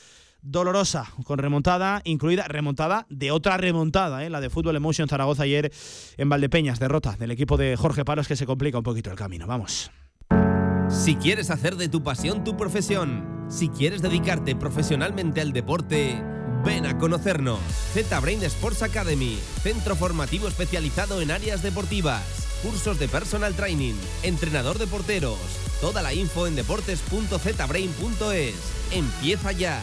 dolorosa, 0.43 1.07
con 1.25 1.39
remontada, 1.39 2.03
incluida 2.05 2.45
remontada 2.49 3.07
de 3.09 3.31
otra 3.31 3.57
remontada, 3.57 4.25
¿eh? 4.25 4.31
la 4.31 4.41
de 4.41 4.51
Fútbol 4.51 4.77
Emotion 4.77 5.09
Zaragoza 5.09 5.45
ayer 5.45 5.73
en 6.17 6.29
Valdepeñas, 6.29 6.79
derrota 6.79 7.17
del 7.19 7.31
equipo 7.31 7.57
de 7.57 7.77
Jorge 7.77 8.05
Palos 8.05 8.29
que 8.29 8.37
se 8.37 8.47
complica 8.47 8.79
un 8.79 8.85
poquito 8.85 9.11
el 9.11 9.17
camino. 9.17 9.47
Vamos. 9.47 9.91
Si 10.89 11.17
quieres 11.17 11.51
hacer 11.51 11.77
de 11.77 11.89
tu 11.89 12.03
pasión 12.03 12.45
tu 12.45 12.57
profesión, 12.57 13.47
si 13.49 13.69
quieres 13.69 14.03
dedicarte 14.03 14.55
profesionalmente 14.55 15.41
al 15.41 15.53
deporte, 15.53 16.23
ven 16.65 16.87
a 16.87 16.99
conocernos. 16.99 17.61
Z-Brain 17.95 18.43
Sports 18.45 18.83
Academy, 18.83 19.39
centro 19.63 19.97
formativo 19.97 20.49
especializado 20.49 21.23
en 21.23 21.31
áreas 21.31 21.63
deportivas, 21.63 22.23
cursos 22.63 22.99
de 22.99 23.09
personal 23.09 23.55
training, 23.55 23.95
entrenador 24.23 24.79
de 24.79 24.87
porteros. 24.87 25.39
Toda 25.81 26.03
la 26.03 26.13
info 26.15 26.47
en 26.47 26.57
deportes.zbrain.es. 26.57 28.55
Empieza 28.93 29.53
ya. 29.53 29.83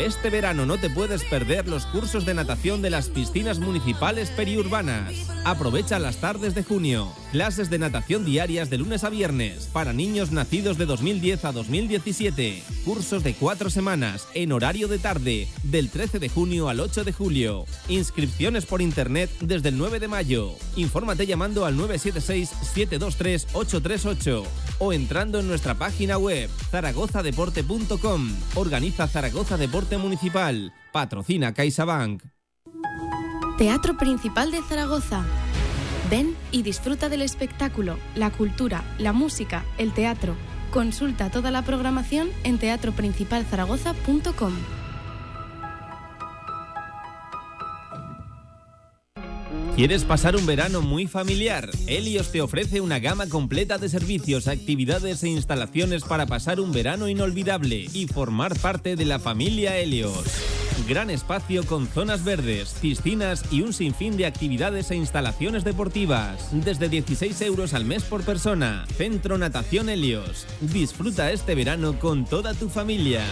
Este 0.00 0.30
verano 0.30 0.64
no 0.64 0.78
te 0.78 0.88
puedes 0.88 1.22
perder 1.24 1.68
los 1.68 1.84
cursos 1.84 2.24
de 2.24 2.32
natación 2.32 2.80
de 2.80 2.88
las 2.88 3.10
piscinas 3.10 3.58
municipales 3.58 4.30
periurbanas. 4.30 5.12
Aprovecha 5.44 5.98
las 5.98 6.22
tardes 6.22 6.54
de 6.54 6.64
junio. 6.64 7.12
Clases 7.32 7.68
de 7.68 7.78
natación 7.78 8.24
diarias 8.24 8.70
de 8.70 8.78
lunes 8.78 9.04
a 9.04 9.10
viernes 9.10 9.68
para 9.74 9.92
niños 9.92 10.32
nacidos 10.32 10.78
de 10.78 10.86
2010 10.86 11.44
a 11.44 11.52
2017. 11.52 12.62
Cursos 12.86 13.22
de 13.22 13.34
cuatro 13.34 13.68
semanas 13.68 14.26
en 14.32 14.52
horario 14.52 14.88
de 14.88 14.98
tarde 14.98 15.48
del 15.64 15.90
13 15.90 16.18
de 16.18 16.30
junio 16.30 16.70
al 16.70 16.80
8 16.80 17.04
de 17.04 17.12
julio. 17.12 17.66
Inscripciones 17.88 18.64
por 18.64 18.80
internet 18.80 19.28
desde 19.42 19.68
el 19.68 19.76
9 19.76 20.00
de 20.00 20.08
mayo. 20.08 20.54
Infórmate 20.76 21.26
llamando 21.26 21.66
al 21.66 21.76
976-723-838 21.76 24.44
o 24.78 24.94
entrando 24.94 25.40
en 25.40 25.46
nuestra 25.46 25.74
página 25.74 26.16
web 26.16 26.48
zaragozadeporte.com. 26.70 28.30
Organiza 28.54 29.09
Zaragoza 29.10 29.56
Deporte 29.56 29.98
Municipal. 29.98 30.72
Patrocina 30.92 31.52
CaixaBank. 31.52 32.22
Teatro 33.58 33.96
Principal 33.96 34.52
de 34.52 34.62
Zaragoza. 34.62 35.24
Ven 36.08 36.36
y 36.52 36.62
disfruta 36.62 37.08
del 37.08 37.22
espectáculo, 37.22 37.98
la 38.14 38.30
cultura, 38.30 38.84
la 38.98 39.12
música, 39.12 39.64
el 39.78 39.92
teatro. 39.92 40.36
Consulta 40.70 41.28
toda 41.30 41.50
la 41.50 41.62
programación 41.62 42.30
en 42.44 42.58
teatroprincipalzaragoza.com. 42.58 44.79
¿Quieres 49.80 50.04
pasar 50.04 50.36
un 50.36 50.44
verano 50.44 50.82
muy 50.82 51.06
familiar? 51.06 51.70
Helios 51.86 52.30
te 52.30 52.42
ofrece 52.42 52.82
una 52.82 52.98
gama 52.98 53.30
completa 53.30 53.78
de 53.78 53.88
servicios, 53.88 54.46
actividades 54.46 55.22
e 55.22 55.28
instalaciones 55.30 56.04
para 56.04 56.26
pasar 56.26 56.60
un 56.60 56.70
verano 56.70 57.08
inolvidable 57.08 57.86
y 57.94 58.06
formar 58.06 58.54
parte 58.58 58.94
de 58.94 59.06
la 59.06 59.18
familia 59.18 59.78
Helios. 59.78 60.26
Gran 60.86 61.08
espacio 61.08 61.64
con 61.64 61.86
zonas 61.86 62.24
verdes, 62.24 62.76
piscinas 62.82 63.42
y 63.50 63.62
un 63.62 63.72
sinfín 63.72 64.18
de 64.18 64.26
actividades 64.26 64.90
e 64.90 64.96
instalaciones 64.96 65.64
deportivas. 65.64 66.50
Desde 66.52 66.90
16 66.90 67.40
euros 67.40 67.72
al 67.72 67.86
mes 67.86 68.02
por 68.02 68.22
persona. 68.22 68.84
Centro 68.98 69.38
Natación 69.38 69.88
Helios. 69.88 70.46
Disfruta 70.60 71.32
este 71.32 71.54
verano 71.54 71.98
con 71.98 72.26
toda 72.26 72.52
tu 72.52 72.68
familia. 72.68 73.24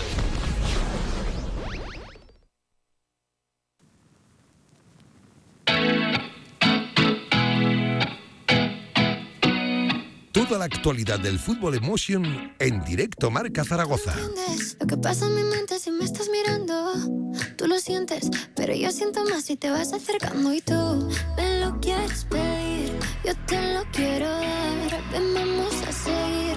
Toda 10.33 10.59
la 10.59 10.67
actualidad 10.67 11.19
del 11.19 11.39
fútbol 11.39 11.75
emotion 11.75 12.53
en 12.59 12.85
directo 12.85 13.31
Marca 13.31 13.65
Zaragoza. 13.65 14.15
Lo 14.81 14.87
que 14.87 14.97
pasa 14.97 15.27
en 15.27 15.35
mi 15.35 15.43
mente 15.43 15.79
si 15.79 15.91
me 15.91 16.05
estás 16.05 16.29
mirando, 16.29 16.93
tú 17.57 17.67
lo 17.67 17.79
sientes, 17.79 18.29
pero 18.55 18.75
yo 18.75 18.91
siento 18.93 19.25
más 19.25 19.45
si 19.45 19.57
te 19.57 19.71
vas 19.71 19.93
acercando 19.93 20.53
y 20.53 20.61
tú 20.61 21.09
me 21.37 21.61
lo 21.61 21.81
quieres 21.81 22.25
pedir, 22.25 22.93
yo 23.25 23.35
te 23.47 23.75
lo 23.75 23.85
quiero 23.91 24.29
dar, 24.29 25.03
ven 25.13 25.35
vamos 25.35 25.75
a 25.87 25.93
seguir 25.93 26.48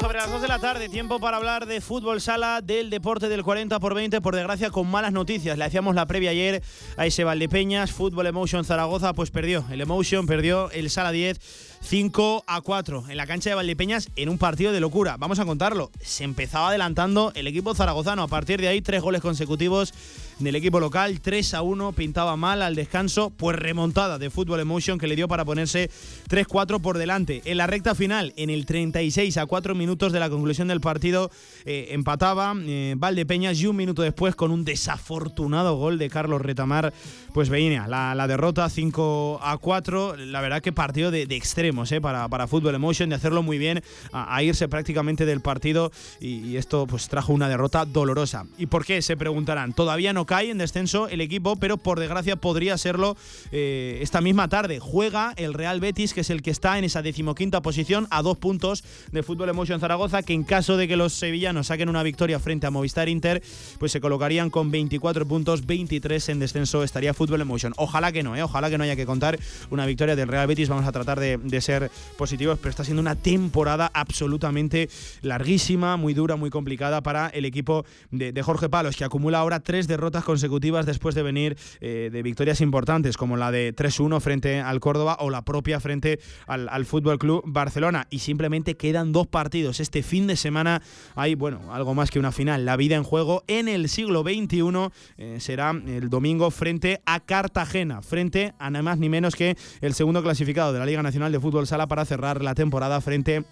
Sobre 0.00 0.18
las 0.18 0.30
2 0.30 0.42
de 0.42 0.48
la 0.48 0.58
tarde, 0.58 0.88
tiempo 0.88 1.20
para 1.20 1.36
hablar 1.36 1.66
de 1.66 1.80
fútbol 1.80 2.20
sala 2.20 2.60
del 2.60 2.90
deporte 2.90 3.28
del 3.28 3.44
40 3.44 3.78
por 3.78 3.94
20, 3.94 4.20
por 4.20 4.34
desgracia 4.34 4.70
con 4.70 4.90
malas 4.90 5.12
noticias. 5.12 5.56
Le 5.56 5.64
hacíamos 5.64 5.94
la 5.94 6.06
previa 6.06 6.30
ayer 6.30 6.62
a 6.96 7.06
ese 7.06 7.22
Valdepeñas, 7.22 7.92
Fútbol 7.92 8.26
Emotion 8.26 8.64
Zaragoza, 8.64 9.12
pues 9.14 9.30
perdió. 9.30 9.64
El 9.70 9.80
Emotion 9.80 10.26
perdió 10.26 10.70
el 10.72 10.90
sala 10.90 11.12
10 11.12 11.73
5 11.86 12.44
a 12.46 12.62
4 12.62 13.04
en 13.10 13.16
la 13.18 13.26
cancha 13.26 13.50
de 13.50 13.56
Valdepeñas 13.56 14.08
en 14.16 14.30
un 14.30 14.38
partido 14.38 14.72
de 14.72 14.80
locura. 14.80 15.18
Vamos 15.18 15.38
a 15.38 15.44
contarlo. 15.44 15.90
Se 16.00 16.24
empezaba 16.24 16.70
adelantando 16.70 17.30
el 17.34 17.46
equipo 17.46 17.74
zaragozano. 17.74 18.22
A 18.22 18.28
partir 18.28 18.58
de 18.58 18.68
ahí, 18.68 18.80
tres 18.80 19.02
goles 19.02 19.20
consecutivos 19.20 19.92
del 20.38 20.56
equipo 20.56 20.80
local. 20.80 21.20
3 21.20 21.54
a 21.54 21.62
1 21.62 21.92
pintaba 21.92 22.36
mal 22.36 22.62
al 22.62 22.74
descanso. 22.74 23.28
Pues 23.28 23.56
remontada 23.56 24.18
de 24.18 24.30
Fútbol 24.30 24.60
Emotion 24.60 24.98
que 24.98 25.06
le 25.06 25.14
dio 25.14 25.28
para 25.28 25.44
ponerse 25.44 25.90
3-4 26.30 26.80
por 26.80 26.96
delante. 26.96 27.42
En 27.44 27.58
la 27.58 27.66
recta 27.66 27.94
final, 27.94 28.32
en 28.36 28.48
el 28.48 28.64
36 28.64 29.36
a 29.36 29.44
4 29.44 29.74
minutos 29.74 30.10
de 30.12 30.20
la 30.20 30.30
conclusión 30.30 30.68
del 30.68 30.80
partido, 30.80 31.30
eh, 31.66 31.88
empataba 31.90 32.54
eh, 32.56 32.94
Valdepeñas 32.96 33.60
y 33.60 33.66
un 33.66 33.76
minuto 33.76 34.00
después, 34.00 34.34
con 34.34 34.50
un 34.50 34.64
desafortunado 34.64 35.76
gol 35.76 35.98
de 35.98 36.08
Carlos 36.08 36.40
Retamar, 36.40 36.94
pues 37.34 37.50
venía 37.50 37.86
la, 37.86 38.26
derrota 38.26 38.70
5 38.70 39.40
a 39.42 39.58
4. 39.58 40.16
La 40.16 40.40
verdad 40.40 40.62
que 40.62 40.72
partido 40.72 41.10
de 41.10 41.22
extremo 41.30 41.73
eh, 41.92 42.00
para, 42.00 42.28
para 42.28 42.46
Fútbol 42.46 42.74
Emotion, 42.74 43.08
de 43.08 43.16
hacerlo 43.16 43.42
muy 43.42 43.58
bien, 43.58 43.82
a, 44.12 44.42
irse 44.42 44.68
prácticamente 44.68 45.26
del 45.26 45.40
partido 45.40 45.90
y, 46.20 46.56
esto 46.56 46.86
pues 46.86 47.08
trajo 47.08 47.32
una 47.32 47.48
derrota 47.48 47.84
dolorosa. 47.84 48.46
¿Y 48.58 48.66
por 48.66 48.84
qué? 48.84 49.02
Se 49.02 49.16
preguntarán. 49.16 49.72
Todavía 49.72 50.12
no 50.12 50.24
cae 50.24 50.50
en 50.50 50.58
descenso 50.58 51.08
el 51.08 51.20
equipo, 51.20 51.56
pero 51.56 51.76
por 51.78 51.98
desgracia 51.98 52.36
podría 52.36 52.78
serlo 52.78 53.16
eh, 53.50 53.98
esta 54.02 54.20
misma 54.20 54.48
tarde. 54.48 54.78
Juega 54.78 55.32
el 55.36 55.52
Real 55.52 55.80
Betis, 55.80 56.14
que 56.14 56.20
es 56.20 56.30
el 56.30 56.42
que 56.42 56.50
está 56.50 56.78
en 56.78 56.84
esa 56.84 57.02
decimoquinta 57.02 57.60
posición, 57.60 58.06
a 58.10 58.22
dos 58.22 58.38
puntos 58.38 58.84
de 59.10 59.22
Fútbol 59.22 59.48
Emotion 59.48 59.80
Zaragoza, 59.80 60.22
que 60.22 60.32
en 60.32 60.44
caso 60.44 60.76
de 60.76 60.86
que 60.86 60.96
los 60.96 61.12
sevillanos 61.12 61.66
saquen 61.66 61.88
una 61.88 62.02
victoria 62.02 62.38
frente 62.38 62.66
a 62.66 62.70
Movistar 62.70 63.08
Inter, 63.08 63.42
pues 63.78 63.90
se 63.90 64.00
colocarían 64.00 64.50
con 64.50 64.70
24 64.70 65.26
puntos, 65.26 65.66
23 65.66 66.28
en 66.28 66.38
descenso 66.38 66.84
estaría 66.84 67.14
Fútbol 67.14 67.40
Emotion. 67.40 67.72
Ojalá 67.76 68.12
que 68.12 68.22
no, 68.22 68.36
¿eh? 68.36 68.42
ojalá 68.42 68.70
que 68.70 68.78
no 68.78 68.84
haya 68.84 68.96
que 68.96 69.06
contar 69.06 69.38
una 69.70 69.86
victoria 69.86 70.14
del 70.14 70.28
Real 70.28 70.46
Betis. 70.46 70.68
Vamos 70.68 70.86
a 70.86 70.92
tratar 70.92 71.18
de 71.18 71.38
ser 71.64 71.90
positivos, 72.16 72.58
pero 72.58 72.70
está 72.70 72.84
siendo 72.84 73.00
una 73.00 73.16
temporada 73.16 73.90
absolutamente 73.92 74.88
larguísima, 75.22 75.96
muy 75.96 76.14
dura, 76.14 76.36
muy 76.36 76.50
complicada 76.50 77.02
para 77.02 77.28
el 77.28 77.44
equipo 77.44 77.84
de, 78.10 78.42
Jorge 78.42 78.68
Palos, 78.68 78.96
que 78.96 79.04
acumula 79.04 79.38
ahora 79.38 79.60
tres 79.60 79.88
derrotas 79.88 80.22
consecutivas 80.22 80.84
después 80.84 81.14
de 81.14 81.22
venir 81.22 81.56
eh, 81.80 82.10
de 82.12 82.22
victorias 82.22 82.60
importantes, 82.60 83.16
como 83.16 83.36
la 83.36 83.50
de 83.50 83.74
3-1 83.74 84.20
frente 84.20 84.60
al 84.60 84.80
Córdoba 84.80 85.16
o 85.20 85.30
la 85.30 85.42
propia 85.42 85.80
frente 85.80 86.20
al, 86.46 86.68
al 86.68 86.84
Fútbol 86.84 87.18
Club 87.18 87.42
Barcelona. 87.46 88.06
Y 88.10 88.18
simplemente 88.18 88.76
quedan 88.76 89.12
dos 89.12 89.26
partidos. 89.26 89.80
Este 89.80 90.02
fin 90.02 90.26
de 90.26 90.36
semana 90.36 90.82
hay, 91.14 91.34
bueno, 91.34 91.72
algo 91.72 91.94
más 91.94 92.10
que 92.10 92.18
una 92.18 92.32
final. 92.32 92.64
La 92.64 92.76
vida 92.76 92.96
en 92.96 93.02
juego 93.02 93.44
en 93.46 93.68
el 93.68 93.88
siglo 93.88 94.22
XXI 94.22 94.90
eh, 95.16 95.36
será 95.40 95.70
el 95.70 96.10
domingo 96.10 96.50
frente 96.50 97.00
a 97.06 97.20
Cartagena, 97.20 98.02
frente 98.02 98.54
a 98.58 98.70
nada 98.70 98.82
más 98.82 98.98
ni 98.98 99.08
menos 99.08 99.34
que 99.34 99.56
el 99.80 99.94
segundo 99.94 100.22
clasificado 100.22 100.72
de 100.72 100.78
la 100.78 100.86
Liga 100.86 101.02
Nacional 101.02 101.32
de 101.32 101.38
Fútbol 101.44 101.66
Sala 101.66 101.86
para 101.86 102.06
cerrar 102.06 102.40
la 102.42 102.54
temporada 102.54 102.98
frente 103.02 103.44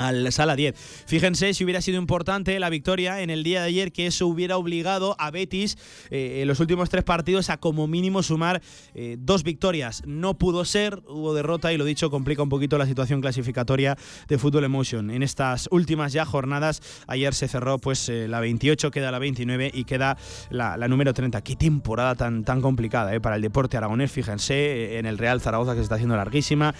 al 0.00 0.32
Sala 0.32 0.56
10. 0.56 0.74
Fíjense 1.06 1.52
si 1.52 1.62
hubiera 1.62 1.82
sido 1.82 1.98
importante 1.98 2.58
la 2.58 2.70
victoria 2.70 3.20
en 3.20 3.28
el 3.28 3.44
día 3.44 3.60
de 3.60 3.68
ayer, 3.68 3.92
que 3.92 4.06
eso 4.06 4.26
hubiera 4.26 4.56
obligado 4.56 5.14
a 5.18 5.30
Betis 5.30 5.76
eh, 6.10 6.40
en 6.40 6.48
los 6.48 6.58
últimos 6.58 6.88
tres 6.88 7.04
partidos 7.04 7.50
a 7.50 7.58
como 7.58 7.86
mínimo 7.86 8.22
sumar 8.22 8.62
eh, 8.94 9.16
dos 9.20 9.42
victorias. 9.42 10.02
No 10.06 10.38
pudo 10.38 10.64
ser, 10.64 11.02
hubo 11.06 11.34
derrota 11.34 11.72
y 11.72 11.76
lo 11.76 11.84
dicho, 11.84 12.10
complica 12.10 12.42
un 12.42 12.48
poquito 12.48 12.78
la 12.78 12.86
situación 12.86 13.20
clasificatoria 13.20 13.96
de 14.26 14.38
Fútbol 14.38 14.64
Emotion. 14.64 15.10
En 15.10 15.22
estas 15.22 15.68
últimas 15.70 16.14
ya 16.14 16.24
jornadas, 16.24 16.80
ayer 17.06 17.34
se 17.34 17.46
cerró 17.46 17.78
pues 17.78 18.08
eh, 18.08 18.26
la 18.26 18.40
28, 18.40 18.90
queda 18.90 19.10
la 19.10 19.18
29 19.18 19.70
y 19.74 19.84
queda 19.84 20.16
la, 20.48 20.76
número 20.88 21.12
30. 21.12 21.42
Qué 21.42 21.56
temporada 21.56 22.14
tan, 22.14 22.44
tan 22.44 22.62
complicada 22.62 23.18
para 23.20 23.36
el 23.36 23.42
deporte 23.42 23.76
aragonés, 23.76 24.10
fíjense, 24.10 24.98
en 24.98 25.04
el 25.04 25.18
Real 25.18 25.42
Zaragoza 25.42 25.72
que 25.72 25.78
se 25.78 25.82
está 25.82 25.96
haciendo 25.96 26.16
larguísima. 26.16 26.74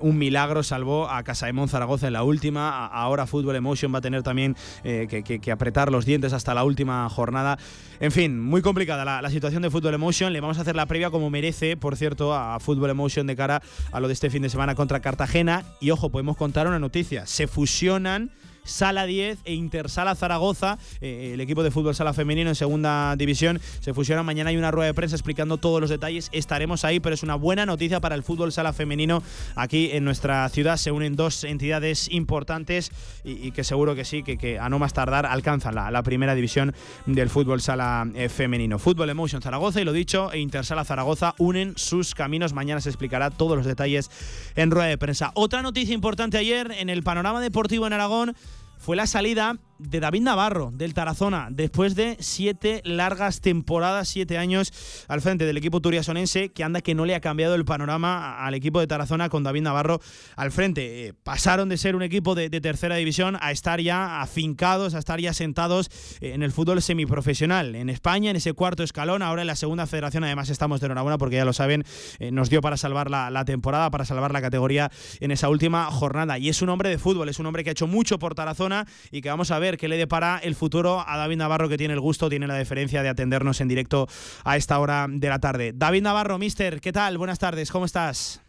un 0.00 0.16
milagro 0.16 0.62
salvó 0.62 1.08
a 1.10 1.22
Casaemón 1.22 1.68
Zaragoza 1.68 2.06
en 2.06 2.14
la 2.14 2.22
última 2.22 2.61
ahora 2.68 3.26
Fútbol 3.26 3.56
Emotion 3.56 3.92
va 3.92 3.98
a 3.98 4.00
tener 4.00 4.22
también 4.22 4.56
eh, 4.84 5.06
que, 5.24 5.52
apretar 5.52 5.90
los 5.90 6.04
dientes 6.04 6.32
hasta 6.32 6.54
la 6.54 6.64
última 6.64 7.08
jornada. 7.08 7.58
En 8.00 8.12
fin, 8.12 8.40
muy 8.40 8.62
complicada 8.62 9.04
la, 9.04 9.22
la, 9.22 9.30
situación 9.30 9.62
de 9.62 9.70
Fútbol 9.70 9.94
Emotion. 9.94 10.32
Le 10.32 10.40
vamos 10.40 10.58
a 10.58 10.62
hacer 10.62 10.76
la 10.76 10.86
previa 10.86 11.10
como 11.10 11.30
merece, 11.30 11.76
por 11.76 11.96
cierto, 11.96 12.34
a 12.34 12.58
Fútbol 12.60 12.90
Emotion 12.90 13.26
de 13.26 13.36
cara 13.36 13.62
a 13.92 14.00
lo 14.00 14.08
de 14.08 14.14
este 14.14 14.30
fin 14.30 14.42
de 14.42 14.48
semana 14.48 14.74
contra 14.74 15.00
Cartagena. 15.00 15.64
Y 15.80 15.90
ojo, 15.90 16.10
podemos 16.10 16.36
contar 16.36 16.66
una 16.66 16.78
noticia. 16.78 17.26
Se 17.26 17.46
fusionan. 17.46 18.30
Sala 18.64 19.06
10 19.06 19.40
e 19.44 19.54
Intersala 19.54 20.14
Zaragoza, 20.14 20.78
eh, 21.00 21.32
el 21.34 21.40
equipo 21.40 21.62
de 21.62 21.70
fútbol 21.70 21.94
sala 21.94 22.12
femenino 22.12 22.50
en 22.50 22.54
segunda 22.54 23.16
división, 23.16 23.60
se 23.80 23.92
fusionan. 23.92 24.24
Mañana 24.24 24.50
hay 24.50 24.56
una 24.56 24.70
rueda 24.70 24.86
de 24.86 24.94
prensa 24.94 25.16
explicando 25.16 25.56
todos 25.58 25.80
los 25.80 25.90
detalles. 25.90 26.28
Estaremos 26.32 26.84
ahí, 26.84 27.00
pero 27.00 27.14
es 27.14 27.22
una 27.22 27.34
buena 27.34 27.66
noticia 27.66 28.00
para 28.00 28.14
el 28.14 28.22
fútbol 28.22 28.52
sala 28.52 28.72
femenino. 28.72 29.22
Aquí 29.56 29.90
en 29.92 30.04
nuestra 30.04 30.48
ciudad 30.48 30.76
se 30.76 30.92
unen 30.92 31.16
dos 31.16 31.44
entidades 31.44 32.08
importantes 32.10 32.90
y, 33.24 33.50
que 33.50 33.64
seguro 33.64 33.94
que 33.94 34.04
sí, 34.04 34.22
que, 34.22 34.38
que, 34.38 34.58
a 34.58 34.68
no 34.68 34.78
más 34.78 34.92
tardar 34.92 35.26
alcanzan 35.26 35.74
la, 35.74 35.90
la 35.90 36.02
primera 36.02 36.34
división 36.34 36.74
del 37.06 37.30
fútbol 37.30 37.60
sala 37.60 38.06
eh, 38.14 38.28
femenino. 38.28 38.78
Fútbol 38.78 39.10
Emotion 39.10 39.42
Zaragoza 39.42 39.80
y 39.80 39.84
lo 39.84 39.92
dicho, 39.92 40.32
e 40.32 40.38
Intersala 40.38 40.84
Zaragoza 40.84 41.34
unen 41.38 41.74
sus 41.76 42.14
caminos. 42.14 42.52
Mañana 42.52 42.80
se 42.80 42.90
explicará 42.90 43.30
todos 43.30 43.56
los 43.56 43.66
detalles 43.66 44.10
en 44.54 44.70
rueda 44.70 44.88
de 44.88 44.98
prensa. 44.98 45.32
Otra 45.34 45.62
noticia 45.62 45.94
importante 45.94 46.38
ayer 46.38 46.72
en 46.78 46.90
el 46.90 47.02
panorama 47.02 47.40
deportivo 47.40 47.86
en 47.86 47.92
Aragón 47.92 48.36
fue 48.82 48.96
la 48.96 49.06
salida 49.06 49.58
de 49.82 50.00
David 50.00 50.22
Navarro, 50.22 50.70
del 50.72 50.94
Tarazona, 50.94 51.48
después 51.50 51.94
de 51.94 52.16
siete 52.20 52.80
largas 52.84 53.40
temporadas, 53.40 54.08
siete 54.08 54.38
años 54.38 54.72
al 55.08 55.20
frente 55.20 55.44
del 55.44 55.56
equipo 55.56 55.80
turiasonense, 55.80 56.50
que 56.50 56.64
anda 56.64 56.80
que 56.80 56.94
no 56.94 57.04
le 57.04 57.14
ha 57.14 57.20
cambiado 57.20 57.54
el 57.54 57.64
panorama 57.64 58.44
al 58.44 58.54
equipo 58.54 58.80
de 58.80 58.86
Tarazona 58.86 59.28
con 59.28 59.42
David 59.42 59.62
Navarro 59.62 60.00
al 60.36 60.52
frente. 60.52 61.08
Eh, 61.08 61.14
pasaron 61.14 61.68
de 61.68 61.76
ser 61.76 61.96
un 61.96 62.02
equipo 62.02 62.34
de, 62.34 62.50
tercera 62.50 62.96
división 62.96 63.36
a 63.40 63.50
estar 63.50 63.80
ya 63.80 64.20
afincados, 64.20 64.94
a 64.94 64.98
estar 64.98 65.20
ya 65.20 65.32
sentados 65.32 65.90
en 66.20 66.42
el 66.42 66.52
fútbol 66.52 66.80
semiprofesional. 66.80 67.74
En 67.74 67.88
España, 67.88 68.30
en 68.30 68.36
ese 68.36 68.52
cuarto 68.52 68.82
escalón, 68.82 69.22
ahora 69.22 69.42
en 69.42 69.48
la 69.48 69.56
segunda 69.56 69.86
federación, 69.86 70.24
además 70.24 70.48
estamos 70.48 70.80
de 70.80 70.86
enhorabuena 70.86 71.18
porque 71.18 71.36
ya 71.36 71.44
lo 71.44 71.52
saben, 71.52 71.84
eh, 72.18 72.30
nos 72.30 72.50
dio 72.50 72.60
para 72.60 72.76
salvar 72.76 73.10
la 73.10 73.44
temporada, 73.44 73.90
para 73.90 74.04
salvar 74.04 74.32
la 74.32 74.40
categoría 74.40 74.90
en 75.20 75.30
esa 75.30 75.48
última 75.48 75.86
jornada. 75.90 76.38
Y 76.38 76.48
es 76.48 76.62
un 76.62 76.68
hombre 76.68 76.88
de 76.88 76.98
fútbol, 76.98 77.28
es 77.28 77.38
un 77.38 77.46
hombre 77.46 77.64
que 77.64 77.70
ha 77.70 77.72
hecho 77.72 77.86
mucho 77.86 78.18
por 78.18 78.34
Tarazona 78.34 78.86
y 79.10 79.20
que 79.20 79.28
vamos 79.28 79.50
a 79.50 79.58
ver 79.58 79.71
qué 79.76 79.88
le 79.88 79.96
depara 79.96 80.38
el 80.38 80.54
futuro 80.54 81.04
a 81.06 81.16
David 81.16 81.36
Navarro, 81.36 81.68
que 81.68 81.76
tiene 81.76 81.94
el 81.94 82.00
gusto, 82.00 82.28
tiene 82.28 82.46
la 82.46 82.54
deferencia 82.54 83.02
de 83.02 83.08
atendernos 83.08 83.60
en 83.60 83.68
directo 83.68 84.06
a 84.44 84.56
esta 84.56 84.78
hora 84.78 85.06
de 85.08 85.28
la 85.28 85.38
tarde. 85.38 85.72
David 85.74 86.02
Navarro, 86.02 86.38
mister, 86.38 86.80
¿qué 86.80 86.92
tal? 86.92 87.18
Buenas 87.18 87.38
tardes, 87.38 87.70
¿cómo 87.70 87.84
estás? 87.84 88.42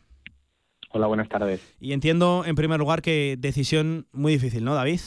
Hola, 0.91 1.07
buenas 1.07 1.27
tardes. 1.27 1.75
Y 1.79 1.93
entiendo, 1.93 2.43
en 2.45 2.55
primer 2.55 2.79
lugar, 2.79 3.01
que 3.01 3.35
decisión 3.39 4.05
muy 4.11 4.33
difícil, 4.33 4.63
¿no, 4.63 4.75
David? 4.75 4.99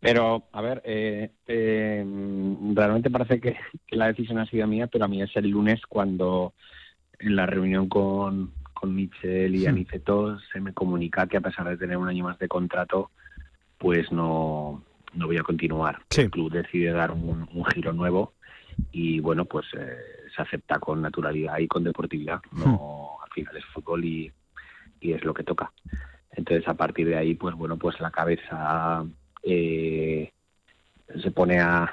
Pero, 0.00 0.48
a 0.50 0.60
ver, 0.60 0.82
eh, 0.84 1.30
eh, 1.46 2.04
realmente 2.74 3.08
parece 3.08 3.40
que, 3.40 3.56
la 3.90 4.08
decisión 4.08 4.38
ha 4.38 4.46
sido 4.46 4.66
mía, 4.66 4.88
pero 4.88 5.04
a 5.04 5.08
mí 5.08 5.22
es 5.22 5.30
el 5.36 5.48
lunes 5.48 5.80
cuando 5.88 6.54
en 7.20 7.36
la 7.36 7.46
reunión 7.46 7.88
con, 7.88 8.52
con 8.74 8.92
Michel 8.92 9.54
y 9.54 9.66
hmm. 9.66 9.68
Aniceto 9.68 10.40
se 10.52 10.60
me 10.60 10.72
comunica 10.74 11.28
que 11.28 11.36
a 11.36 11.40
pesar 11.40 11.68
de 11.68 11.76
tener 11.76 11.96
un 11.96 12.08
año 12.08 12.24
más 12.24 12.40
de 12.40 12.48
contrato, 12.48 13.12
pues 13.82 14.12
no, 14.12 14.80
no 15.12 15.26
voy 15.26 15.38
a 15.38 15.42
continuar. 15.42 15.98
El 16.16 16.30
club 16.30 16.52
decide 16.52 16.92
dar 16.92 17.10
un, 17.10 17.48
giro 17.74 17.92
nuevo 17.92 18.34
y 18.92 19.18
bueno, 19.18 19.44
pues 19.44 19.66
eh, 19.76 19.96
se 20.34 20.40
acepta 20.40 20.78
con 20.78 21.02
naturalidad 21.02 21.58
y 21.58 21.66
con 21.66 21.82
deportividad. 21.82 22.40
No, 22.52 23.18
hmm. 23.18 23.24
al 23.24 23.30
final 23.32 23.56
es 23.56 23.64
fútbol 23.64 24.04
y, 24.04 24.32
y 25.00 25.12
es 25.12 25.24
lo 25.24 25.34
que 25.34 25.42
toca. 25.42 25.72
Entonces 26.30 26.68
a 26.68 26.74
partir 26.74 27.08
de 27.08 27.16
ahí, 27.16 27.34
pues 27.34 27.56
bueno, 27.56 27.76
pues 27.76 27.98
la 27.98 28.12
cabeza 28.12 29.04
eh, 29.42 30.30
se 31.20 31.30
pone 31.32 31.58
a, 31.58 31.90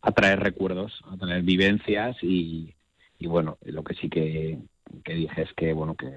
a 0.00 0.12
traer 0.12 0.40
recuerdos, 0.40 1.04
a 1.10 1.18
traer 1.18 1.42
vivencias 1.42 2.16
y, 2.22 2.74
y 3.18 3.26
bueno, 3.26 3.58
lo 3.66 3.84
que 3.84 3.92
sí 3.94 4.08
que, 4.08 4.58
que 5.04 5.12
dije 5.12 5.42
es 5.42 5.52
que, 5.52 5.74
bueno, 5.74 5.96
que, 5.96 6.10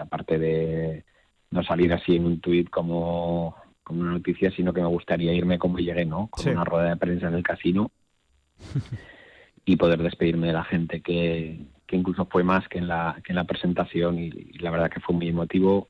aparte 0.00 0.36
de 0.36 1.04
no 1.52 1.62
salir 1.62 1.92
así 1.92 2.16
en 2.16 2.26
un 2.26 2.40
tuit 2.40 2.68
como, 2.70 3.54
una 3.98 4.12
noticia, 4.12 4.50
sino 4.50 4.72
que 4.72 4.80
me 4.80 4.86
gustaría 4.86 5.32
irme 5.32 5.58
como 5.58 5.78
llegué, 5.78 6.04
¿no? 6.04 6.28
Con 6.28 6.48
una 6.48 6.64
rueda 6.64 6.90
de 6.90 6.96
prensa 6.96 7.28
en 7.28 7.34
el 7.34 7.42
casino. 7.42 7.90
Y 9.62 9.76
poder 9.76 10.02
despedirme 10.02 10.48
de 10.48 10.54
la 10.54 10.64
gente 10.64 11.02
que, 11.02 11.60
que 11.86 11.94
incluso 11.94 12.24
fue 12.24 12.42
más 12.42 12.66
que 12.66 12.78
en 12.78 12.88
la, 12.88 13.20
que 13.22 13.32
en 13.32 13.36
la 13.36 13.44
presentación. 13.44 14.18
Y, 14.18 14.30
la 14.58 14.70
verdad 14.70 14.90
que 14.90 15.00
fue 15.00 15.14
muy 15.14 15.28
emotivo 15.28 15.88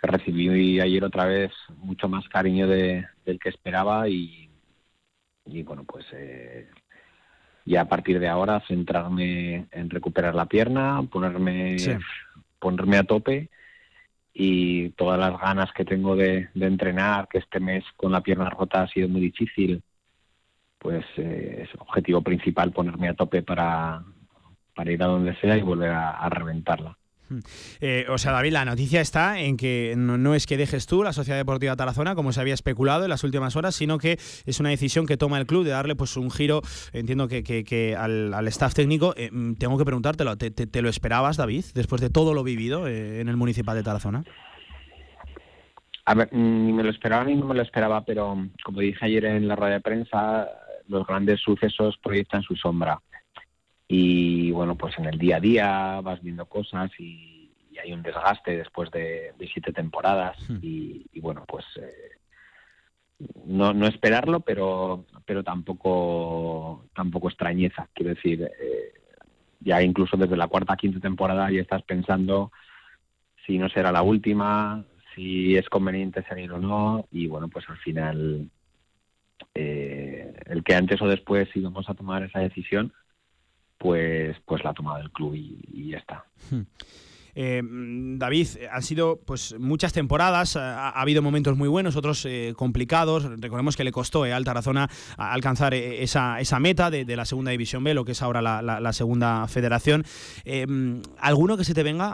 que 0.00 0.06
recibí 0.06 0.78
ayer 0.78 1.02
otra 1.02 1.24
vez 1.24 1.50
mucho 1.78 2.08
más 2.08 2.28
cariño 2.28 2.68
de, 2.68 3.06
del 3.24 3.40
que 3.40 3.48
esperaba. 3.48 4.08
Y, 4.08 4.50
y 5.46 5.62
bueno 5.62 5.84
pues 5.84 6.04
eh, 6.12 6.68
y 7.64 7.76
a 7.76 7.86
partir 7.86 8.18
de 8.18 8.28
ahora 8.28 8.62
centrarme 8.66 9.66
en 9.70 9.90
recuperar 9.90 10.34
la 10.34 10.46
pierna, 10.46 11.02
ponerme, 11.10 11.76
ponerme 12.58 12.98
a 12.98 13.04
tope 13.04 13.50
y 14.34 14.90
todas 14.90 15.18
las 15.18 15.38
ganas 15.40 15.72
que 15.72 15.84
tengo 15.84 16.16
de, 16.16 16.48
entrenar, 16.54 17.28
que 17.28 17.38
este 17.38 17.60
mes 17.60 17.84
con 17.96 18.12
la 18.12 18.22
pierna 18.22 18.50
rota 18.50 18.82
ha 18.82 18.88
sido 18.88 19.08
muy 19.08 19.20
difícil, 19.20 19.82
pues 20.78 21.04
eh, 21.16 21.64
es 21.64 21.80
objetivo 21.80 22.22
principal 22.22 22.72
ponerme 22.72 23.08
a 23.08 23.14
tope 23.14 23.42
para, 23.42 24.02
para 24.74 24.92
ir 24.92 25.02
a 25.02 25.06
donde 25.06 25.36
sea 25.36 25.56
y 25.56 25.62
volver 25.62 25.90
a 25.90 26.28
reventarla. 26.28 26.96
Eh, 27.80 28.06
o 28.08 28.18
sea, 28.18 28.32
David, 28.32 28.52
la 28.52 28.64
noticia 28.64 29.00
está 29.00 29.40
en 29.40 29.56
que 29.56 29.94
no, 29.96 30.34
es 30.34 30.46
que 30.46 30.56
dejes 30.56 30.86
tú 30.86 31.02
la 31.02 31.12
Sociedad 31.12 31.38
Deportiva 31.38 31.76
Tarazona, 31.76 32.14
como 32.14 32.32
se 32.32 32.40
había 32.40 32.54
especulado 32.54 33.04
en 33.04 33.10
las 33.10 33.24
últimas 33.24 33.56
horas, 33.56 33.74
sino 33.74 33.98
que 33.98 34.18
es 34.44 34.60
una 34.60 34.70
decisión 34.70 35.06
que 35.06 35.16
toma 35.16 35.38
el 35.38 35.46
club 35.46 35.64
de 35.64 35.70
darle 35.70 35.96
pues 35.96 36.16
un 36.16 36.30
giro, 36.30 36.62
entiendo 36.92 37.28
que, 37.28 37.96
al, 37.98 38.48
staff 38.48 38.74
técnico. 38.74 39.14
Eh, 39.16 39.30
mm, 39.32 39.54
tengo 39.54 39.78
que 39.78 39.84
preguntártelo, 39.84 40.36
¿te, 40.36 40.82
lo 40.82 40.88
esperabas, 40.88 41.36
David, 41.36 41.64
después 41.74 42.00
de 42.00 42.10
todo 42.10 42.34
lo 42.34 42.44
vivido 42.44 42.86
eh, 42.86 43.20
en 43.20 43.28
el 43.28 43.36
municipal 43.36 43.76
de 43.76 43.82
Tarazona? 43.82 44.24
A 46.04 46.14
ver, 46.14 46.28
mm, 46.32 46.66
ni 46.66 46.72
me 46.72 46.82
lo 46.82 46.90
esperaba 46.90 47.24
ni 47.24 47.36
no 47.36 47.46
me 47.46 47.54
lo 47.54 47.62
esperaba, 47.62 48.04
pero 48.04 48.36
como 48.64 48.80
dije 48.80 49.04
ayer 49.04 49.24
en 49.24 49.48
la 49.48 49.56
rueda 49.56 49.74
de 49.74 49.80
prensa, 49.80 50.48
los 50.88 51.06
grandes 51.06 51.40
sucesos 51.40 51.96
proyectan 52.02 52.42
su 52.42 52.56
sombra 52.56 53.00
y 53.94 54.50
bueno, 54.52 54.74
pues 54.74 54.98
en 54.98 55.04
el 55.04 55.18
día 55.18 55.36
a 55.36 55.40
día 55.40 56.00
vas 56.00 56.22
viendo 56.22 56.46
cosas 56.46 56.90
y, 56.98 57.40
hay 57.82 57.92
un 57.92 58.02
desgaste 58.02 58.56
después 58.56 58.90
de, 58.90 59.34
siete 59.52 59.72
temporadas 59.72 60.38
hmm. 60.48 60.58
y, 60.62 61.20
bueno, 61.20 61.44
pues 61.48 61.64
eh, 61.76 62.18
no, 63.44 63.74
no 63.74 63.86
esperarlo, 63.86 64.40
pero 64.40 65.04
pero 65.26 65.42
tampoco 65.42 66.86
tampoco 66.94 67.28
extrañeza, 67.28 67.88
quiero 67.92 68.14
decir, 68.14 68.42
eh, 68.42 68.94
ya 69.60 69.82
incluso 69.82 70.16
desde 70.16 70.36
la 70.36 70.48
cuarta 70.48 70.76
quinta 70.76 71.00
temporada 71.00 71.50
ya 71.50 71.60
estás 71.60 71.82
pensando 71.82 72.50
si 73.44 73.58
no 73.58 73.68
será 73.68 73.90
la 73.90 74.02
última, 74.02 74.84
si 75.14 75.56
es 75.56 75.68
conveniente 75.68 76.24
seguir 76.28 76.52
o 76.52 76.58
no 76.58 77.06
y 77.10 77.26
bueno, 77.26 77.48
pues 77.48 77.68
al 77.68 77.78
final 77.78 78.48
eh, 79.54 80.32
el 80.46 80.62
que 80.62 80.76
antes 80.76 81.02
o 81.02 81.08
después 81.08 81.48
íbamos 81.54 81.90
a 81.90 81.94
tomar 81.94 82.22
esa 82.22 82.38
decisión 82.38 82.92
pues, 83.82 84.36
pues 84.46 84.62
la 84.62 84.70
ha 84.70 84.74
tomado 84.74 85.00
el 85.00 85.10
club 85.10 85.34
y, 85.34 85.90
ya 85.90 85.98
está. 85.98 86.24
Hmm. 86.50 86.62
Eh, 87.34 87.62
David, 87.64 88.46
han 88.70 88.82
sido 88.82 89.18
pues 89.24 89.56
muchas 89.58 89.94
temporadas, 89.94 90.54
ha, 90.54 90.90
habido 90.90 91.22
momentos 91.22 91.56
muy 91.56 91.68
buenos, 91.68 91.96
otros 91.96 92.24
eh, 92.26 92.52
complicados. 92.56 93.24
Recordemos 93.40 93.74
que 93.74 93.84
le 93.84 93.90
costó 93.90 94.26
eh, 94.26 94.34
al 94.34 94.44
Tarazona 94.44 94.88
alcanzar 95.16 95.72
eh, 95.72 96.02
esa, 96.02 96.40
esa 96.40 96.60
meta 96.60 96.90
de, 96.90 97.16
la 97.16 97.24
segunda 97.24 97.50
división 97.50 97.82
B, 97.82 97.94
lo 97.94 98.04
que 98.04 98.12
es 98.12 98.22
ahora 98.22 98.42
la, 98.42 98.92
segunda 98.92 99.48
federación. 99.48 100.04
¿Alguno 101.18 101.56
que 101.56 101.64
se 101.64 101.74
te 101.74 101.82
venga 101.82 102.08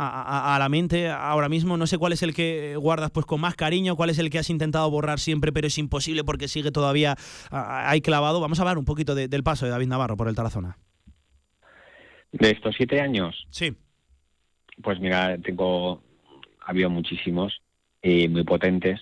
a, 0.54 0.58
la 0.58 0.68
mente 0.68 1.10
ahora 1.10 1.48
mismo? 1.48 1.76
No 1.76 1.86
sé 1.86 1.98
cuál 1.98 2.12
es 2.12 2.22
el 2.22 2.32
que 2.32 2.76
guardas 2.76 3.10
pues 3.10 3.26
con 3.26 3.40
más 3.40 3.56
cariño, 3.56 3.96
cuál 3.96 4.10
es 4.10 4.18
el 4.18 4.30
que 4.30 4.38
has 4.38 4.48
intentado 4.48 4.90
borrar 4.90 5.18
siempre, 5.18 5.52
pero 5.52 5.66
es 5.66 5.76
imposible 5.76 6.24
porque 6.24 6.48
sigue 6.48 6.70
todavía 6.70 7.16
ahí 7.50 8.00
clavado. 8.00 8.40
Vamos 8.40 8.58
a 8.58 8.62
hablar 8.62 8.78
un 8.78 8.84
poquito 8.84 9.14
del 9.14 9.42
paso 9.42 9.66
de 9.66 9.72
David 9.72 9.88
Navarro 9.88 10.16
por 10.16 10.28
el 10.28 10.36
Tarazona. 10.36 10.78
De 12.32 12.50
estos 12.50 12.74
siete 12.76 13.00
años. 13.00 13.46
Sí. 13.50 13.74
Pues 14.82 15.00
mira, 15.00 15.38
tengo, 15.38 16.02
ha 16.60 16.70
habido 16.70 16.90
muchísimos 16.90 17.60
y 18.02 18.28
muy 18.28 18.44
potentes. 18.44 19.00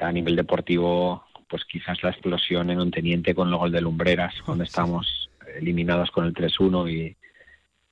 A 0.00 0.10
nivel 0.10 0.36
deportivo, 0.36 1.24
pues 1.48 1.64
quizás 1.64 2.02
la 2.02 2.10
explosión 2.10 2.70
en 2.70 2.80
un 2.80 2.90
teniente 2.90 3.34
con 3.34 3.48
el 3.48 3.56
gol 3.56 3.72
de 3.72 3.80
Lumbreras, 3.80 4.34
cuando 4.44 4.64
estamos 4.64 5.30
eliminados 5.56 6.10
con 6.10 6.26
el 6.26 6.34
3-1 6.34 6.92
y 6.92 7.16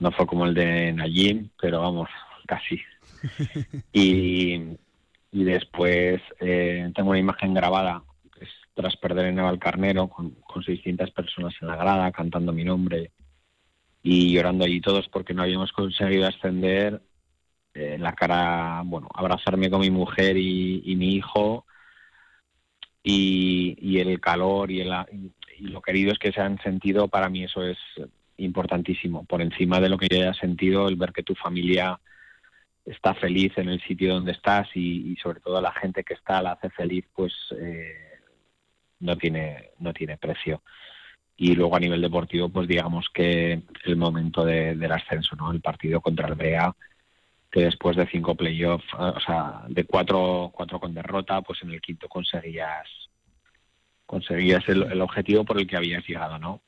no 0.00 0.10
fue 0.10 0.26
como 0.26 0.46
el 0.46 0.54
de 0.54 0.92
Nayim, 0.92 1.50
pero 1.60 1.80
vamos, 1.80 2.08
casi. 2.46 2.80
y, 3.92 4.60
y 5.30 5.44
después 5.44 6.20
eh, 6.40 6.90
tengo 6.94 7.10
una 7.10 7.20
imagen 7.20 7.54
grabada 7.54 8.02
tras 8.74 8.96
perder 8.96 9.26
en 9.26 9.36
Navalcarnero 9.36 10.08
con, 10.08 10.30
con 10.30 10.62
600 10.62 11.10
personas 11.10 11.54
en 11.60 11.68
la 11.68 11.76
grada 11.76 12.10
cantando 12.10 12.52
mi 12.52 12.64
nombre 12.64 13.12
y 14.02 14.32
llorando 14.32 14.64
allí 14.64 14.80
todos 14.80 15.08
porque 15.08 15.34
no 15.34 15.42
habíamos 15.42 15.72
conseguido 15.72 16.26
ascender. 16.26 17.00
Eh, 17.74 17.96
la 17.98 18.12
cara, 18.14 18.82
bueno, 18.84 19.08
abrazarme 19.14 19.70
con 19.70 19.80
mi 19.80 19.90
mujer 19.90 20.36
y, 20.36 20.94
mi 20.96 21.14
hijo 21.14 21.64
y, 23.02 23.98
el 23.98 24.20
calor 24.20 24.70
y, 24.70 24.80
el, 24.80 24.92
y 25.58 25.68
lo 25.68 25.80
queridos 25.80 26.18
que 26.18 26.32
se 26.32 26.40
han 26.40 26.60
sentido, 26.62 27.08
para 27.08 27.28
mí 27.30 27.44
eso 27.44 27.64
es 27.64 27.78
importantísimo. 28.36 29.24
Por 29.24 29.40
encima 29.40 29.80
de 29.80 29.88
lo 29.88 29.98
que 29.98 30.08
yo 30.10 30.20
haya 30.20 30.34
sentido, 30.34 30.88
el 30.88 30.96
ver 30.96 31.12
que 31.12 31.22
tu 31.22 31.34
familia 31.34 31.98
está 32.84 33.14
feliz 33.14 33.52
en 33.56 33.68
el 33.68 33.80
sitio 33.82 34.14
donde 34.14 34.32
estás 34.32 34.68
y, 34.74 35.16
sobre 35.22 35.40
todo 35.40 35.60
la 35.60 35.72
gente 35.72 36.04
que 36.04 36.14
está 36.14 36.42
la 36.42 36.52
hace 36.52 36.68
feliz, 36.70 37.06
pues 37.14 37.32
eh, 37.58 38.20
no 39.00 39.16
tiene 39.16 39.70
no 39.78 39.92
tiene 39.92 40.18
precio 40.18 40.62
y 41.36 41.54
luego 41.54 41.76
a 41.76 41.80
nivel 41.80 42.00
deportivo 42.00 42.48
pues 42.48 42.68
digamos 42.68 43.08
que 43.12 43.62
el 43.84 43.96
momento 43.96 44.44
del 44.44 44.92
ascenso 44.92 45.34
no 45.36 45.50
el 45.50 45.60
partido 45.60 46.00
contra 46.00 46.28
el 46.28 46.34
Brea 46.34 46.74
que 47.50 47.64
después 47.64 47.96
de 47.96 48.06
cinco 48.06 48.34
playoffs 48.34 48.86
o 48.98 49.20
sea 49.20 49.62
de 49.68 49.84
cuatro 49.84 50.50
cuatro 50.54 50.78
con 50.78 50.94
derrota 50.94 51.40
pues 51.42 51.62
en 51.62 51.70
el 51.70 51.80
quinto 51.80 52.08
conseguías 52.08 52.88
conseguías 54.06 54.68
el, 54.68 55.00
objetivo 55.00 55.44
por 55.44 55.58
el 55.58 55.66
que 55.66 55.76
habías 55.76 56.06
llegado 56.06 56.38
no 56.38 56.60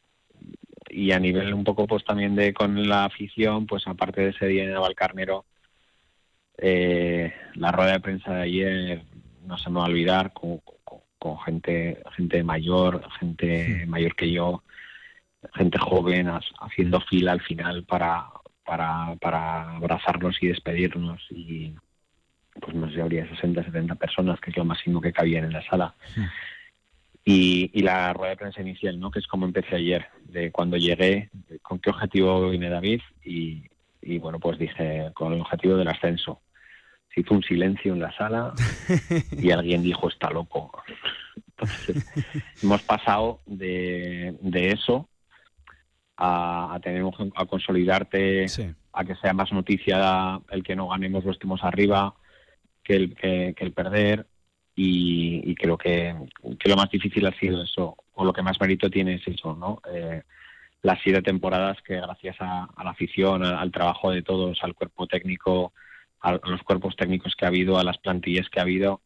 y 0.89 1.13
a 1.13 1.19
nivel 1.19 1.53
un 1.53 1.65
poco 1.65 1.87
pues 1.87 2.05
también 2.05 2.35
de 2.35 2.55
con 2.55 2.89
la 2.89 3.05
afición 3.05 3.67
pues 3.67 3.87
aparte 3.87 4.23
de 4.23 4.31
ese 4.31 4.47
día 4.47 4.65
en 4.65 4.73
Navalcarnero 4.73 5.45
eh, 6.57 7.33
la 7.55 7.73
rueda 7.73 7.93
de 7.93 8.01
prensa 8.01 8.35
de 8.35 8.43
ayer 8.43 9.03
no 9.45 9.59
se 9.59 9.71
me 9.71 9.77
va 9.77 9.87
a 9.87 9.89
olvidar 9.89 10.33
con 11.25 11.39
gente, 11.39 12.03
gente 12.15 12.45
mayor, 12.45 13.03
gente 13.19 13.87
mayor 13.87 14.15
que 14.15 14.31
yo, 14.31 14.63
gente 15.55 15.79
joven, 15.79 16.29
as- 16.29 16.53
haciendo 16.61 17.01
fila 17.01 17.33
al 17.33 17.41
final 17.41 17.85
para, 17.85 18.27
para, 18.63 19.17
para 19.23 19.77
abrazarnos 19.77 20.37
y 20.43 20.49
despedirnos. 20.49 21.23
Y 21.31 21.73
pues 22.61 22.77
no 22.77 22.91
sé, 22.91 23.01
habría 23.01 23.27
60, 23.27 23.65
70 23.65 23.95
personas, 23.95 24.39
que 24.39 24.51
es 24.51 24.57
lo 24.59 24.67
máximo 24.67 25.01
que 25.01 25.15
cabían 25.15 25.45
en 25.45 25.55
la 25.55 25.63
sala. 25.67 25.95
Y, 27.25 27.71
y 27.73 27.81
la 27.81 28.13
rueda 28.13 28.33
de 28.33 28.37
prensa 28.37 28.61
inicial, 28.61 29.01
¿no? 29.01 29.11
que 29.11 29.21
es 29.21 29.27
como 29.27 29.47
empecé 29.47 29.77
ayer, 29.77 30.05
de 30.29 30.53
cuando 30.53 30.77
llegué, 30.77 31.31
con 31.63 31.79
qué 31.79 31.89
objetivo 31.89 32.51
viene 32.51 32.69
David, 32.69 33.01
y, 33.25 33.63
y 34.03 34.19
bueno, 34.19 34.39
pues 34.39 34.59
dije, 34.59 35.11
con 35.15 35.33
el 35.33 35.41
objetivo 35.41 35.79
del 35.79 35.89
ascenso. 35.89 36.43
Se 37.15 37.21
hizo 37.21 37.35
un 37.35 37.43
silencio 37.43 37.93
en 37.93 38.01
la 38.01 38.13
sala 38.17 38.55
y 39.31 39.51
alguien 39.51 39.83
dijo, 39.83 40.09
está 40.09 40.31
loco. 40.31 40.73
Entonces, 41.51 42.05
hemos 42.63 42.83
pasado 42.83 43.41
de, 43.47 44.37
de 44.41 44.71
eso 44.71 45.09
a, 46.17 46.75
a 46.75 46.81
tener 46.81 47.05
a 47.37 47.47
consolidarte, 47.47 48.47
a 48.93 49.05
que 49.05 49.15
sea 49.17 49.33
más 49.33 49.53
noticia 49.53 50.41
el 50.51 50.63
que 50.63 50.77
no 50.77 50.89
ganemos 50.89 51.25
o 51.25 51.31
estemos 51.31 51.63
arriba 51.63 52.15
que 52.83 52.97
el, 52.97 53.15
que, 53.15 53.55
que 53.57 53.65
el 53.65 53.73
perder. 53.73 54.27
Y, 54.77 55.41
y 55.49 55.55
creo 55.55 55.79
que, 55.79 56.17
que 56.59 56.69
lo 56.69 56.75
más 56.75 56.91
difícil 56.91 57.25
ha 57.27 57.39
sido 57.39 57.63
eso, 57.63 57.97
o 58.15 58.25
lo 58.25 58.33
que 58.33 58.43
más 58.43 58.61
mérito 58.61 58.91
tiene 58.91 59.15
es 59.15 59.29
eso, 59.29 59.55
¿no? 59.55 59.81
Eh, 59.93 60.23
las 60.83 60.99
siete 61.01 61.23
temporadas 61.23 61.79
que 61.83 61.95
gracias 61.95 62.37
a, 62.41 62.65
a 62.75 62.85
la 62.85 62.91
afición, 62.91 63.45
al 63.45 63.71
trabajo 63.71 64.11
de 64.11 64.23
todos, 64.23 64.59
al 64.63 64.75
cuerpo 64.75 65.07
técnico, 65.07 65.73
a, 66.25 66.33
los 66.33 66.63
cuerpos 66.63 66.97
técnicos 66.97 67.37
que 67.37 67.45
ha 67.45 67.49
habido, 67.49 67.79
a 67.79 67.85
las 67.85 67.99
plantillas 67.99 68.49
que 68.49 68.59
ha 68.59 68.63
habido, 68.63 69.03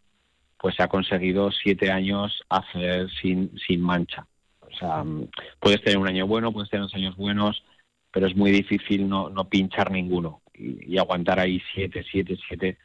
pues 0.59 0.77
se 0.77 0.83
ha 0.83 0.89
conseguido 0.89 1.51
siete 1.53 1.91
años 1.91 2.43
hacer 2.49 3.11
sin, 3.21 3.53
sin 3.67 3.81
mancha. 3.81 4.27
O 4.61 4.71
sea, 4.79 5.03
mm, 5.03 5.29
puedes 5.61 5.83
tener 5.83 5.99
un 5.99 6.09
año 6.09 6.27
bueno, 6.27 6.53
puedes 6.53 6.71
tener 6.71 6.85
dos 6.85 6.95
años 6.95 7.17
buenos, 7.17 7.65
pero 8.13 8.27
es 8.27 8.37
muy 8.37 8.51
difícil 8.53 9.09
no, 9.09 9.29
no 9.31 9.49
pinchar 9.49 9.91
ninguno 9.91 10.43
y, 10.55 10.95
y 10.95 10.99
aguantar 10.99 11.41
ahí 11.41 11.61
siete, 11.75 12.05
siete, 12.11 12.39
siete, 12.47 12.79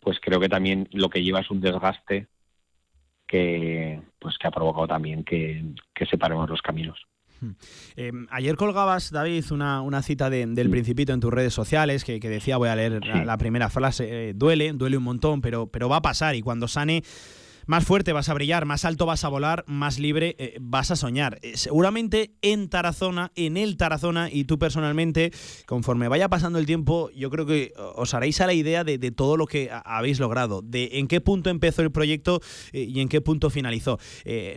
pues 0.00 0.18
creo 0.20 0.40
que 0.40 0.48
también 0.48 0.88
lo 0.92 1.10
que 1.10 1.22
lleva 1.22 1.40
es 1.40 1.50
un 1.50 1.60
desgaste 1.60 2.28
que 3.26 4.00
pues 4.18 4.38
que 4.38 4.46
ha 4.46 4.50
provocado 4.50 4.88
también 4.88 5.24
que, 5.24 5.62
que 5.94 6.06
separemos 6.06 6.48
los 6.48 6.62
caminos. 6.62 6.98
Eh, 7.96 8.12
ayer 8.30 8.56
colgabas, 8.56 9.10
David, 9.10 9.44
una, 9.50 9.80
una 9.82 10.02
cita 10.02 10.28
de- 10.30 10.46
del 10.46 10.70
Principito 10.70 11.12
en 11.12 11.20
tus 11.20 11.32
redes 11.32 11.54
sociales 11.54 12.04
que, 12.04 12.20
que 12.20 12.28
decía, 12.28 12.56
voy 12.56 12.68
a 12.68 12.76
leer 12.76 13.04
la, 13.04 13.24
la 13.24 13.38
primera 13.38 13.68
frase, 13.70 14.30
eh, 14.30 14.32
duele, 14.34 14.72
duele 14.72 14.96
un 14.96 15.04
montón, 15.04 15.40
pero, 15.40 15.66
pero 15.68 15.88
va 15.88 15.96
a 15.96 16.02
pasar 16.02 16.34
y 16.34 16.42
cuando 16.42 16.68
sane... 16.68 17.02
Más 17.68 17.84
fuerte 17.84 18.14
vas 18.14 18.30
a 18.30 18.34
brillar, 18.34 18.64
más 18.64 18.86
alto 18.86 19.04
vas 19.04 19.24
a 19.24 19.28
volar, 19.28 19.62
más 19.66 19.98
libre 19.98 20.34
eh, 20.38 20.56
vas 20.58 20.90
a 20.90 20.96
soñar. 20.96 21.38
Eh, 21.42 21.58
seguramente 21.58 22.32
en 22.40 22.70
Tarazona, 22.70 23.30
en 23.34 23.58
el 23.58 23.76
Tarazona, 23.76 24.30
y 24.32 24.44
tú 24.44 24.58
personalmente, 24.58 25.32
conforme 25.66 26.08
vaya 26.08 26.30
pasando 26.30 26.58
el 26.58 26.64
tiempo, 26.64 27.10
yo 27.14 27.28
creo 27.28 27.44
que 27.44 27.74
os 27.94 28.14
haréis 28.14 28.40
a 28.40 28.46
la 28.46 28.54
idea 28.54 28.84
de, 28.84 28.96
de 28.96 29.10
todo 29.10 29.36
lo 29.36 29.44
que 29.46 29.70
ha- 29.70 29.80
habéis 29.80 30.18
logrado, 30.18 30.62
de 30.62 30.88
en 30.94 31.08
qué 31.08 31.20
punto 31.20 31.50
empezó 31.50 31.82
el 31.82 31.92
proyecto 31.92 32.40
eh, 32.72 32.84
y 32.88 33.00
en 33.00 33.08
qué 33.10 33.20
punto 33.20 33.50
finalizó. 33.50 33.98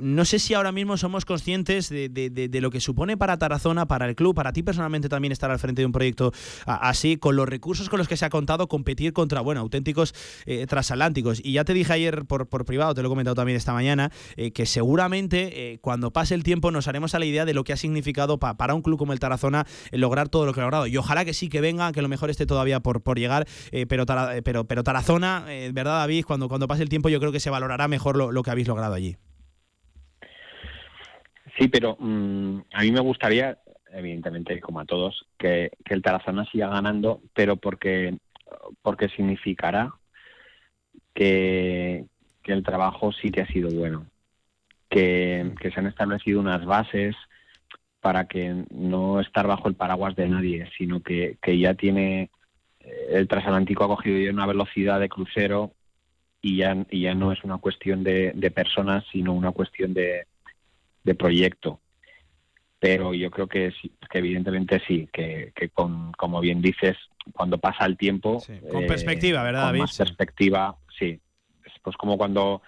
No 0.01 0.24
sé 0.24 0.39
si 0.39 0.53
ahora 0.53 0.72
mismo 0.72 0.95
somos 0.95 1.26
conscientes 1.26 1.89
de, 1.89 2.07
de- 2.07 2.30
de- 2.30 2.62
lo 2.62 2.72
que 2.72 2.80
supone 2.80 3.18
para 3.18 3.38
Tarazona, 3.38 3.89
para 3.89 4.07
el 4.07 4.16
club, 4.16 4.34
para 4.36 4.53
ti 4.53 4.64
personalmente 4.64 5.09
también 5.09 5.34
estar 5.34 5.51
al 5.51 5.59
frente 5.59 5.82
de 5.82 5.86
un 5.86 5.91
proyecto 5.91 6.32
así, 6.66 7.18
con 7.18 7.36
los 7.36 7.49
recursos 7.49 7.89
con 7.89 7.97
los 7.97 8.07
que 8.07 8.16
se 8.16 8.24
ha 8.24 8.30
contado, 8.30 8.70
competir 8.70 9.12
contra, 9.12 9.41
bueno, 9.41 9.59
auténticos 9.59 10.14
transatlánticos. 10.70 11.41
Y 11.43 11.51
ya 11.51 11.66
te 11.66 11.74
dije 11.74 11.91
ayer 11.91 12.24
por, 12.24 12.47
por 12.47 12.64
privado, 12.64 13.01
lo 13.02 13.08
he 13.08 13.12
comentado 13.12 13.36
también 13.36 13.58
esta 13.58 13.74
mañana, 13.74 14.12
eh, 14.36 14.52
que 14.52 14.66
seguramente 14.66 15.74
eh, 15.74 15.80
cuando 15.80 16.12
pase 16.12 16.36
el 16.36 16.43
tiempo 16.43 16.72
nos 16.72 16.88
haremos 16.88 17.16
a 17.16 17.20
la 17.20 17.26
idea 17.26 17.45
de 17.45 17.54
lo 17.54 17.64
que 17.64 17.74
ha 17.74 17.78
significado 17.78 18.39
pa- 18.39 18.58
para 18.58 18.74
un 18.74 18.82
club 18.82 18.97
como 18.97 19.14
el 19.14 19.20
Tarazona 19.20 19.66
eh, 19.91 19.97
lograr 19.97 20.30
todo 20.30 20.45
lo 20.45 20.54
que 20.54 20.60
ha 20.62 20.64
logrado. 20.64 20.88
Y 20.88 20.97
ojalá 20.97 21.26
que 21.26 21.34
sí, 21.34 21.49
que 21.49 21.62
venga, 21.62 21.91
que 21.91 22.02
lo 22.02 22.10
mejor 22.10 22.30
esté 22.30 22.45
todavía 22.45 22.80
por, 22.80 23.02
por 23.02 23.18
llegar, 23.20 23.47
pero, 23.88 24.06
pero, 24.43 24.66
pero 24.66 24.84
Tarazona, 24.84 25.45
¿verdad, 25.74 25.99
David? 25.99 26.26
Cuando, 26.26 26.47
cuando 26.49 26.68
pase 26.68 26.84
el 26.84 26.89
tiempo 26.89 27.10
yo 27.10 27.20
creo 27.20 27.32
que 27.32 27.39
se 27.39 27.49
valorará 27.49 27.88
mejor 27.88 28.18
lo, 28.18 28.32
lo 28.32 28.43
que 28.43 28.52
habéis 28.52 28.68
logrado 28.68 28.93
allí. 28.93 29.18
Sí, 31.58 31.68
pero 31.68 31.97
mm, 31.99 32.60
a 32.74 32.82
mí 32.82 32.91
me 32.91 33.02
gustaría, 33.02 33.58
evidentemente, 33.91 34.60
como 34.62 34.80
a 34.80 34.86
todos, 34.86 35.26
que, 35.38 35.72
que 35.84 35.93
el 35.93 36.02
Tarazona 36.02 36.45
siga 36.45 36.70
ganando, 36.70 37.22
pero 37.34 37.58
porque, 37.58 38.18
porque 38.82 39.10
significará 39.10 39.93
que, 41.14 42.06
que 42.44 42.54
el 42.54 42.64
trabajo 42.64 43.12
sí 43.12 43.32
que 43.32 43.42
ha 43.42 43.48
sido 43.48 43.70
bueno, 43.70 44.06
que, 44.89 45.52
que 45.60 45.72
se 45.72 45.80
han 45.80 45.88
establecido 45.88 46.39
unas 46.39 46.66
bases 46.66 47.16
para 48.00 48.28
que 48.28 48.66
no 48.72 49.20
estar 49.20 49.48
bajo 49.48 49.68
el 49.68 49.76
paraguas 49.76 50.16
de 50.16 50.28
nadie, 50.28 50.70
sino 50.78 51.02
que, 51.02 51.38
que 51.42 51.58
ya 51.58 51.76
tiene 51.76 52.32
eh, 52.80 53.08
el 53.12 53.28
transatlántico 53.28 53.84
ha 53.84 53.88
cogido 53.88 54.20
ya 54.20 54.32
una 54.32 54.48
velocidad 54.48 55.00
de 55.00 55.10
crucero 55.10 55.74
y 56.42 56.58
ya, 56.58 56.76
y 56.89 57.02
ya 57.02 57.14
no 57.14 57.32
es 57.32 57.44
una 57.44 57.60
cuestión 57.60 58.04
de, 58.04 58.32
de 58.34 58.52
personas, 58.52 59.04
sino 59.12 59.34
una 59.34 59.52
cuestión 59.52 59.94
de, 59.94 60.26
de 61.04 61.16
proyecto. 61.16 61.80
Pero 62.80 63.14
yo 63.14 63.30
creo 63.30 63.46
que 63.46 63.72
sí, 63.80 63.92
que 64.10 64.18
evidentemente 64.18 64.82
sí, 64.88 65.08
que, 65.14 65.52
que 65.56 65.70
con, 65.70 66.12
como 66.14 66.42
bien 66.42 66.64
dices, 66.64 66.98
cuando 67.32 67.60
pasa 67.60 67.86
el 67.86 67.96
tiempo... 67.96 68.44
con 68.72 68.84
eh, 68.84 68.88
perspectiva, 68.88 69.44
¿verdad, 69.44 69.62
con 69.62 69.68
David? 69.68 69.80
más 69.82 69.92
Sí. 69.92 69.98
perspectiva, 70.00 70.76
sí. 70.98 71.20
Es 71.82 71.86
pues 71.86 71.98
como 71.98 72.16
cuando 72.16 72.62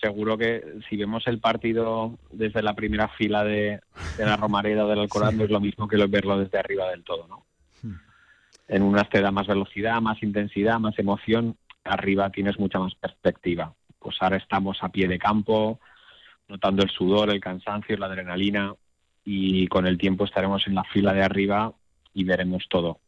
seguro 0.00 0.38
que 0.38 0.62
si 0.88 0.96
vemos 0.96 1.26
el 1.26 1.40
partido 1.40 2.16
desde 2.30 2.62
la 2.62 2.74
primera 2.74 3.08
fila 3.08 3.42
de, 3.42 3.80
de 4.16 4.24
la 4.24 4.36
Romareda 4.36 4.84
o 4.84 4.88
del 4.88 5.00
Alcorán, 5.00 5.36
no 5.36 5.42
es 5.44 5.50
lo 5.50 5.58
mismo 5.58 5.88
que 5.88 5.96
lo- 5.96 6.08
verlo 6.08 6.38
desde 6.38 6.58
arriba 6.60 6.88
del 6.90 7.02
todo, 7.02 7.26
¿no? 7.26 7.44
En 8.68 8.82
unas 8.84 9.08
te 9.10 9.20
da 9.20 9.32
más 9.32 9.48
velocidad, 9.48 10.00
más 10.00 10.22
intensidad, 10.22 10.78
más 10.78 10.96
emoción, 10.96 11.56
arriba 11.82 12.30
tienes 12.30 12.56
mucha 12.58 12.78
más 12.78 12.94
perspectiva. 12.94 13.74
Pues 13.98 14.16
ahora 14.20 14.36
estamos 14.36 14.78
a 14.82 14.88
pie 14.90 15.08
de 15.08 15.18
campo, 15.18 15.80
notando 16.46 16.84
el 16.84 16.90
sudor, 16.90 17.30
el 17.30 17.40
cansancio, 17.40 17.96
la 17.96 18.06
adrenalina, 18.06 18.74
y 19.24 19.66
con 19.66 19.88
el 19.88 19.98
tiempo 19.98 20.24
estaremos 20.24 20.66
en 20.68 20.76
la 20.76 20.84
fila 20.84 21.12
de 21.12 21.22
arriba 21.24 21.72
y 22.14 22.22
veremos 22.22 22.64
todo 22.68 23.00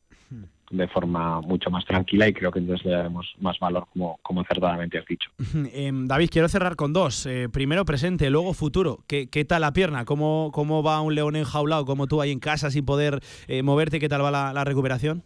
de 0.77 0.89
forma 0.89 1.41
mucho 1.41 1.70
más 1.70 1.85
tranquila 1.85 2.29
y 2.29 2.33
creo 2.33 2.51
que 2.51 2.59
entonces 2.59 2.85
le 2.87 2.93
daremos 2.93 3.35
más 3.41 3.59
valor 3.59 3.87
como, 3.93 4.18
como 4.22 4.41
acertadamente 4.41 4.99
has 4.99 5.07
dicho. 5.07 5.31
Em, 5.72 6.07
David, 6.07 6.29
quiero 6.31 6.49
cerrar 6.49 6.77
con 6.77 6.93
dos. 6.93 7.27
Eh, 7.27 7.49
primero 7.49 7.85
presente, 7.85 8.31
luego 8.31 8.55
futuro. 8.55 8.99
¿Qué, 9.07 9.29
qué 9.29 9.45
tal 9.45 9.62
la 9.62 9.72
pierna? 9.72 10.05
¿Cómo, 10.05 10.51
¿Cómo 10.53 10.83
va 10.83 11.01
un 11.01 11.14
león 11.14 11.37
enjaulado 11.37 11.85
como 11.85 12.07
tú 12.07 12.20
ahí 12.20 12.31
en 12.31 12.41
casa 12.41 12.70
sin 12.70 12.85
poder 12.85 13.20
eh, 13.49 13.62
moverte? 13.62 14.01
¿Qué 14.01 14.09
tal 14.09 14.25
va 14.25 14.31
la, 14.31 14.53
la 14.53 14.64
recuperación? 14.64 15.22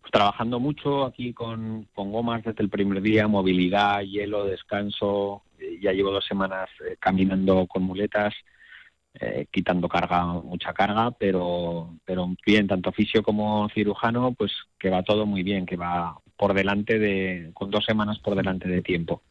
Pues 0.00 0.12
trabajando 0.12 0.58
mucho 0.58 1.04
aquí 1.04 1.34
con, 1.34 1.86
con 1.94 2.10
gomas 2.12 2.42
desde 2.42 2.62
el 2.62 2.70
primer 2.70 3.02
día, 3.02 3.28
movilidad, 3.28 4.00
hielo, 4.00 4.44
descanso. 4.46 5.42
Eh, 5.58 5.78
ya 5.82 5.92
llevo 5.92 6.10
dos 6.10 6.24
semanas 6.26 6.68
eh, 6.88 6.96
caminando 6.98 7.66
con 7.66 7.82
muletas, 7.82 8.34
eh, 9.20 9.46
quitando 9.50 9.88
carga, 9.88 10.24
mucha 10.26 10.72
carga, 10.72 11.10
pero, 11.12 11.94
pero 12.04 12.28
bien, 12.46 12.66
tanto 12.66 12.92
fisio 12.92 13.22
como 13.22 13.68
cirujano, 13.70 14.32
pues 14.34 14.52
que 14.78 14.90
va 14.90 15.02
todo 15.02 15.26
muy 15.26 15.42
bien, 15.42 15.66
que 15.66 15.76
va 15.76 16.18
por 16.36 16.54
delante 16.54 16.98
de, 16.98 17.50
con 17.54 17.70
dos 17.70 17.84
semanas 17.84 18.18
por 18.20 18.36
delante 18.36 18.68
de 18.68 18.82
tiempo. 18.82 19.22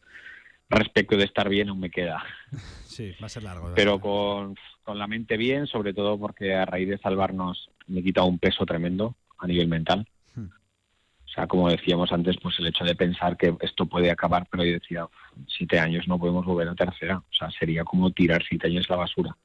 Respecto 0.68 1.16
de 1.16 1.24
estar 1.24 1.48
bien, 1.48 1.68
aún 1.70 1.80
me 1.80 1.90
queda. 1.90 2.22
Sí, 2.88 3.12
va 3.22 3.26
a 3.26 3.28
ser 3.28 3.44
largo. 3.44 3.72
pero 3.76 4.00
con, 4.00 4.56
con 4.82 4.98
la 4.98 5.06
mente 5.06 5.36
bien, 5.36 5.66
sobre 5.68 5.94
todo 5.94 6.18
porque 6.18 6.54
a 6.54 6.64
raíz 6.64 6.88
de 6.88 6.98
salvarnos 6.98 7.70
me 7.86 8.00
he 8.00 8.02
quitado 8.02 8.26
un 8.26 8.38
peso 8.40 8.66
tremendo 8.66 9.14
a 9.38 9.46
nivel 9.46 9.68
mental. 9.68 10.08
O 10.36 11.30
sea, 11.30 11.46
como 11.46 11.68
decíamos 11.68 12.10
antes, 12.10 12.36
pues 12.42 12.58
el 12.58 12.66
hecho 12.66 12.84
de 12.84 12.96
pensar 12.96 13.36
que 13.36 13.54
esto 13.60 13.86
puede 13.86 14.10
acabar, 14.10 14.48
pero 14.50 14.64
yo 14.64 14.72
decía, 14.72 15.04
"Uf, 15.04 15.12
siete 15.46 15.78
años 15.78 16.08
no 16.08 16.18
podemos 16.18 16.44
volver 16.44 16.66
a 16.68 16.74
tercera. 16.74 17.18
O 17.18 17.32
sea, 17.32 17.50
sería 17.50 17.84
como 17.84 18.10
tirar 18.10 18.42
siete 18.48 18.66
años 18.66 18.88
la 18.88 18.96
basura. 18.96 19.36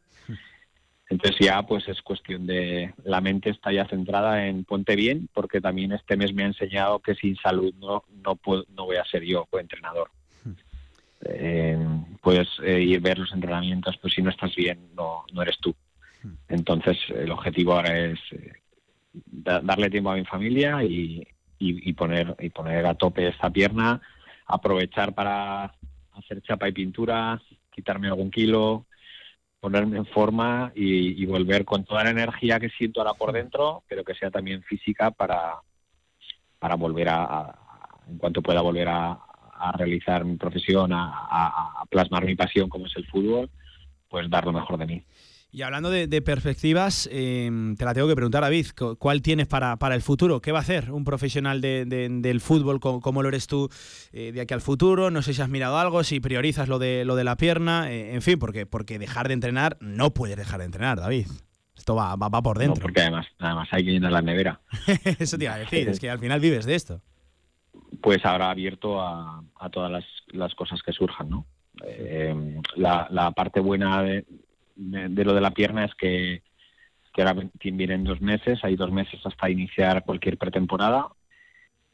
Entonces 1.09 1.37
ya 1.39 1.61
pues 1.63 1.87
es 1.87 2.01
cuestión 2.01 2.47
de 2.47 2.93
la 3.03 3.21
mente 3.21 3.49
está 3.49 3.71
ya 3.71 3.87
centrada 3.87 4.47
en 4.47 4.63
ponte 4.63 4.95
bien, 4.95 5.29
porque 5.33 5.61
también 5.61 5.91
este 5.91 6.15
mes 6.17 6.33
me 6.33 6.43
ha 6.43 6.47
enseñado 6.47 6.99
que 6.99 7.13
sin 7.15 7.35
salud 7.37 7.73
no 7.75 8.03
no 8.23 8.35
puedo, 8.35 8.65
no 8.69 8.85
voy 8.85 8.95
a 8.97 9.05
ser 9.05 9.23
yo 9.23 9.47
entrenador. 9.59 10.09
Eh, 11.25 11.77
puedes 12.21 12.47
eh, 12.63 12.81
ir 12.81 12.99
ver 12.99 13.17
los 13.19 13.31
entrenamientos, 13.31 13.97
pues 13.97 14.13
si 14.13 14.21
no 14.21 14.29
estás 14.29 14.55
bien 14.55 14.89
no 14.95 15.25
no 15.33 15.41
eres 15.41 15.57
tú. 15.59 15.75
Entonces 16.49 16.97
el 17.09 17.31
objetivo 17.31 17.73
ahora 17.73 17.97
es 17.97 18.19
eh, 18.31 18.53
da- 19.13 19.61
darle 19.61 19.89
tiempo 19.89 20.11
a 20.11 20.15
mi 20.15 20.25
familia 20.25 20.83
y, 20.83 21.25
y, 21.59 21.89
y 21.89 21.93
poner 21.93 22.35
y 22.39 22.49
poner 22.49 22.85
a 22.85 22.95
tope 22.95 23.27
esta 23.27 23.49
pierna, 23.49 24.01
aprovechar 24.47 25.13
para 25.13 25.73
hacer 26.13 26.41
chapa 26.41 26.67
y 26.67 26.71
pintura, 26.73 27.41
quitarme 27.71 28.07
algún 28.07 28.31
kilo, 28.31 28.85
ponerme 29.63 29.95
en 29.95 30.05
forma 30.05 30.73
y, 30.75 31.25
volver 31.25 31.63
con 31.63 31.85
toda 31.85 32.03
la 32.03 32.09
energía 32.09 32.59
que 32.59 32.67
siento 32.67 32.99
ahora 32.99 33.13
por 33.13 33.31
dentro, 33.31 33.81
pero 33.87 34.03
que 34.03 34.13
sea 34.13 34.29
también 34.29 34.61
física 34.63 35.09
para, 35.09 35.53
para 36.59 36.75
volver 36.75 37.07
a, 37.07 37.23
a- 37.23 37.59
en 38.09 38.17
cuanto 38.17 38.41
pueda 38.41 38.59
volver 38.59 38.89
a, 38.89 39.11
a 39.11 39.17
a, 39.63 39.71
realizar 39.71 40.25
mi 40.25 40.35
profesión, 40.35 40.91
a, 40.91 41.81
plasmar 41.89 42.25
mi 42.25 42.35
pasión 42.35 42.67
como 42.67 42.87
es 42.87 42.95
el 42.97 43.05
fútbol, 43.05 43.49
pues 44.09 44.29
dar 44.29 44.43
lo 44.43 44.51
mejor 44.51 44.77
de 44.77 44.85
mí. 44.85 45.03
Y 45.53 45.61
hablando 45.61 45.91
de, 45.91 46.21
perspectivas, 46.23 47.07
em, 47.11 47.75
te 47.75 47.85
la 47.85 47.93
tengo 47.93 48.07
que 48.07 48.15
preguntar, 48.15 48.41
David, 48.41 48.65
¿cuál 48.97 49.21
tienes 49.21 49.45
para, 49.45 49.77
para 49.77 49.93
el 49.93 50.01
futuro? 50.01 50.41
¿Qué 50.41 50.51
va 50.51 50.57
a 50.57 50.61
hacer 50.63 50.91
un 50.91 51.03
profesional 51.03 51.61
del 51.61 52.41
fútbol 52.41 52.79
como, 52.79 53.21
lo 53.21 53.29
eres 53.29 53.45
tú 53.45 53.69
eh, 54.13 54.31
de 54.31 54.41
aquí 54.41 54.55
al 54.55 54.61
futuro? 54.61 55.11
No 55.11 55.21
sé 55.21 55.35
si 55.35 55.43
has 55.43 55.49
mirado 55.49 55.77
algo, 55.77 56.03
si 56.03 56.19
priorizas 56.19 56.67
lo 56.67 56.79
de, 56.79 57.05
lo 57.05 57.15
de 57.15 57.23
la 57.23 57.37
pierna, 57.37 57.91
eh, 57.91 58.15
en 58.15 58.23
fin, 58.23 58.39
porque, 58.39 58.65
porque 58.65 58.97
dejar 58.97 59.27
de 59.27 59.35
entrenar, 59.35 59.77
no 59.79 60.11
puedes 60.11 60.37
dejar 60.37 60.57
de 60.57 60.65
entrenar, 60.65 60.99
David. 60.99 61.27
Esto 61.77 61.93
va, 61.93 62.15
va, 62.15 62.41
por 62.41 62.57
dentro. 62.57 62.81
porque 62.81 63.01
además, 63.01 63.27
además 63.37 63.67
hay 63.69 63.85
que 63.85 63.91
llenar 63.91 64.11
la 64.11 64.23
nevera. 64.23 64.59
Eso 65.19 65.37
te 65.37 65.43
iba 65.43 65.53
a 65.53 65.59
decir, 65.59 65.87
es 65.87 65.99
que 65.99 66.09
al 66.09 66.17
final 66.17 66.39
vives 66.39 66.65
de 66.65 66.73
esto. 66.73 67.01
Pues 68.01 68.25
ahora 68.25 68.49
abierto 68.49 68.99
a, 68.99 69.43
todas 69.71 69.91
las, 69.91 70.05
las, 70.29 70.55
cosas 70.55 70.81
que 70.81 70.93
surjan, 70.93 71.29
¿no? 71.29 71.45
Eh, 71.85 72.59
la, 72.75 73.07
la, 73.11 73.31
parte 73.31 73.59
buena 73.59 74.01
de, 74.01 74.25
de, 74.75 75.23
lo 75.23 75.33
de 75.33 75.41
la 75.41 75.51
pierna 75.51 75.85
es 75.85 75.95
que, 75.95 76.41
que 77.13 77.21
ahora 77.21 77.47
vienen 77.63 78.03
dos 78.03 78.21
meses, 78.21 78.59
hay 78.63 78.75
dos 78.75 78.91
meses 78.91 79.19
hasta 79.25 79.49
iniciar 79.49 80.03
cualquier 80.03 80.37
pretemporada 80.37 81.07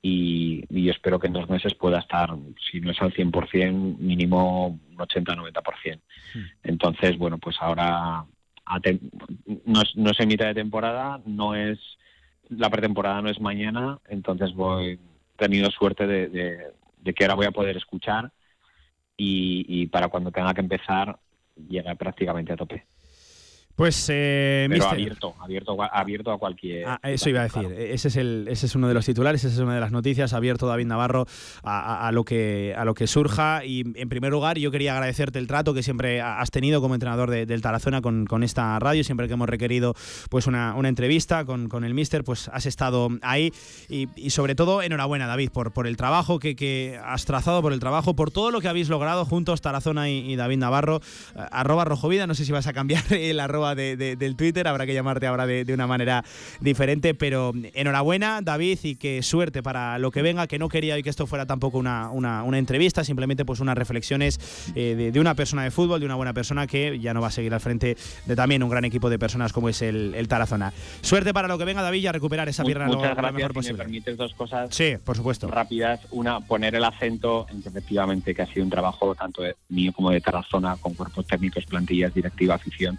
y, 0.01 0.63
y 0.69 0.89
espero 0.89 1.19
que 1.19 1.27
en 1.27 1.33
dos 1.33 1.49
meses 1.49 1.75
pueda 1.75 1.99
estar, 1.99 2.29
si 2.71 2.79
no 2.79 2.91
es 2.91 3.01
al 3.01 3.13
100%, 3.13 3.97
mínimo 3.97 4.67
un 4.67 4.97
80-90%. 4.97 5.99
Hmm. 6.33 6.39
Entonces, 6.63 7.17
bueno, 7.17 7.37
pues 7.37 7.57
ahora 7.59 8.25
no, 9.65 9.81
es, 9.81 9.95
no 9.95 10.11
es 10.11 10.19
en 10.19 10.27
mitad 10.27 10.45
de 10.47 10.53
temporada, 10.53 11.21
no 11.25 11.55
es 11.55 11.79
la 12.49 12.69
pretemporada 12.69 13.21
no 13.21 13.29
es 13.29 13.39
mañana, 13.39 13.99
entonces 14.07 14.53
voy 14.53 14.99
tenido 15.37 15.69
suerte 15.71 16.05
de, 16.07 16.27
de, 16.27 17.13
que 17.13 17.23
ahora 17.23 17.35
voy 17.35 17.45
a 17.45 17.51
poder 17.51 17.77
escuchar 17.77 18.31
y, 19.15 19.65
y, 19.67 19.87
para 19.87 20.09
cuando 20.09 20.31
tenga 20.31 20.53
que 20.53 20.61
empezar 20.61 21.17
llega 21.67 21.95
prácticamente 21.95 22.53
a 22.53 22.57
tope. 22.57 22.85
Pues, 23.79 24.07
eh, 24.09 24.67
Pero 24.69 24.89
abierto, 24.89 25.35
abierto, 25.39 25.77
abierto 25.81 26.31
a 26.33 26.37
cualquier. 26.37 26.85
Ah, 26.85 26.99
eso 27.01 27.29
iba 27.29 27.39
a 27.39 27.43
decir. 27.43 27.71
Ese 27.71 28.09
es 28.09 28.17
el, 28.17 28.45
ese 28.49 28.65
es 28.65 28.75
uno 28.75 28.89
de 28.89 28.93
los 28.93 29.05
titulares, 29.05 29.41
esa 29.45 29.53
es 29.53 29.59
una 29.61 29.73
de 29.73 29.79
las 29.79 29.93
noticias. 29.93 30.33
Abierto 30.33 30.67
David 30.67 30.87
Navarro 30.87 31.25
a, 31.63 32.11
lo 32.11 32.25
que 32.25 32.75
a 32.77 32.83
lo 32.83 32.93
que 32.93 33.07
surja. 33.07 33.63
Y 33.63 33.85
en 33.95 34.09
primer 34.09 34.31
lugar, 34.31 34.57
yo 34.57 34.69
quería 34.69 34.91
agradecerte 34.91 35.39
el 35.39 35.47
trato 35.47 35.73
que 35.73 35.81
siempre 35.81 36.19
has 36.19 36.51
tenido 36.51 36.81
como 36.81 36.93
entrenador 36.93 37.31
del 37.31 37.61
Tarazona 37.61 38.01
con, 38.01 38.25
con, 38.25 38.43
esta 38.43 38.77
radio. 38.79 39.01
Siempre 39.05 39.29
que 39.29 39.35
hemos 39.35 39.47
requerido 39.47 39.95
pues 40.29 40.45
una, 40.45 40.75
una 40.75 40.89
entrevista 40.89 41.45
con, 41.45 41.69
con, 41.69 41.85
el 41.85 41.93
Mister, 41.93 42.25
pues 42.25 42.49
has 42.49 42.65
estado 42.65 43.07
ahí. 43.21 43.53
Y, 43.87 44.09
y, 44.17 44.31
sobre 44.31 44.55
todo, 44.55 44.81
enhorabuena, 44.81 45.25
David, 45.25 45.51
por, 45.51 45.71
por 45.71 45.87
el 45.87 45.95
trabajo 45.95 46.37
que, 46.37 46.57
que, 46.57 46.99
has 47.01 47.23
trazado, 47.23 47.61
por 47.61 47.71
el 47.71 47.79
trabajo, 47.79 48.13
por 48.13 48.29
todo 48.29 48.51
lo 48.51 48.59
que 48.59 48.67
habéis 48.67 48.89
logrado 48.89 49.23
juntos, 49.23 49.61
Tarazona 49.61 50.09
y, 50.09 50.35
David 50.35 50.57
Navarro. 50.57 50.97
Uh, 50.97 51.43
arroba 51.49 51.85
Rojovida, 51.85 52.27
no 52.27 52.35
sé 52.35 52.43
si 52.43 52.51
vas 52.51 52.67
a 52.67 52.73
cambiar 52.73 53.03
el 53.13 53.39
arroba 53.39 53.68
del 53.75 54.35
Twitter, 54.35 54.67
habrá 54.67 54.85
que 54.85 54.93
llamarte 54.93 55.27
ahora 55.27 55.45
de, 55.45 55.73
una 55.73 55.87
manera 55.87 56.23
diferente, 56.59 57.13
pero 57.13 57.53
enhorabuena 57.73 58.41
David 58.41 58.79
y 58.83 58.95
que 58.95 59.21
suerte 59.23 59.63
para 59.63 59.99
lo 59.99 60.11
que 60.11 60.21
venga, 60.21 60.47
que 60.47 60.59
no 60.59 60.69
quería 60.69 60.95
hoy 60.95 61.03
que 61.03 61.09
esto 61.09 61.27
fuera 61.27 61.45
tampoco 61.45 61.77
una, 61.77 62.09
una, 62.11 62.57
entrevista, 62.57 63.03
simplemente 63.03 63.45
pues 63.45 63.59
unas 63.59 63.77
reflexiones 63.77 64.39
eh, 64.75 65.11
de, 65.13 65.19
una 65.19 65.35
persona 65.35 65.63
de 65.63 65.71
fútbol, 65.71 65.99
de 65.99 66.05
una 66.05 66.15
buena 66.15 66.33
persona 66.33 66.67
que 66.67 66.99
ya 66.99 67.13
no 67.13 67.21
va 67.21 67.27
a 67.27 67.31
seguir 67.31 67.53
al 67.53 67.61
frente 67.61 67.95
de 68.25 68.35
también 68.35 68.63
un 68.63 68.69
gran 68.69 68.85
equipo 68.85 69.09
de 69.09 69.17
personas 69.17 69.53
como 69.53 69.69
es 69.69 69.81
el, 69.81 70.13
el 70.15 70.27
Tarazona. 70.27 70.73
Suerte 71.01 71.33
para 71.33 71.47
lo 71.47 71.57
que 71.57 71.65
venga 71.65 71.81
David 71.81 72.03
y 72.03 72.07
a 72.07 72.11
recuperar 72.11 72.49
esa 72.49 72.63
pierna 72.63 72.87
lo, 72.87 72.99
mejor 72.99 73.53
posible. 73.53 73.77
me 73.77 73.83
permites 73.83 74.17
dos 74.17 74.33
cosas 74.33 74.73
sí, 74.73 74.95
por 75.03 75.15
supuesto. 75.15 75.47
rápidas. 75.47 76.01
Una, 76.11 76.39
poner 76.39 76.75
el 76.75 76.83
acento 76.83 77.47
en 77.49 77.61
que 77.61 77.69
efectivamente 77.69 78.33
que 78.33 78.41
ha 78.41 78.47
sido 78.47 78.63
un 78.63 78.69
trabajo 78.69 79.15
tanto 79.15 79.43
mío 79.69 79.91
como 79.93 80.11
de 80.11 80.21
Tarazona, 80.21 80.77
con 80.77 80.93
cuerpos 80.93 81.25
técnicos, 81.25 81.65
plantillas, 81.65 82.13
directiva, 82.13 82.55
afición, 82.55 82.97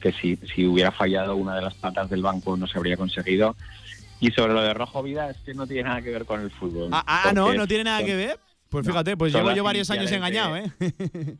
que 0.00 0.12
si, 0.12 0.36
si 0.54 0.66
hubiera 0.66 0.92
fallado 0.92 1.36
una 1.36 1.56
de 1.56 1.62
las 1.62 1.74
patas 1.74 2.08
del 2.10 2.22
banco 2.22 2.56
no 2.56 2.66
se 2.66 2.78
habría 2.78 2.96
conseguido. 2.96 3.56
Y 4.20 4.30
sobre 4.30 4.54
lo 4.54 4.62
de 4.62 4.72
Rojo 4.72 5.02
Vida, 5.02 5.30
es 5.30 5.36
que 5.38 5.52
no 5.52 5.66
tiene 5.66 5.84
nada 5.84 6.00
que 6.00 6.10
ver 6.10 6.24
con 6.24 6.40
el 6.40 6.50
fútbol. 6.50 6.88
Ah, 6.92 7.04
ah 7.06 7.32
no, 7.34 7.52
no 7.52 7.66
tiene 7.66 7.84
nada 7.84 8.04
que 8.04 8.16
ver. 8.16 8.40
Pues 8.68 8.86
fíjate, 8.86 9.16
pues 9.16 9.32
llevo 9.32 9.52
yo 9.52 9.62
varios 9.62 9.90
años 9.90 10.10
engañado, 10.10 10.56
¿eh? 10.56 10.72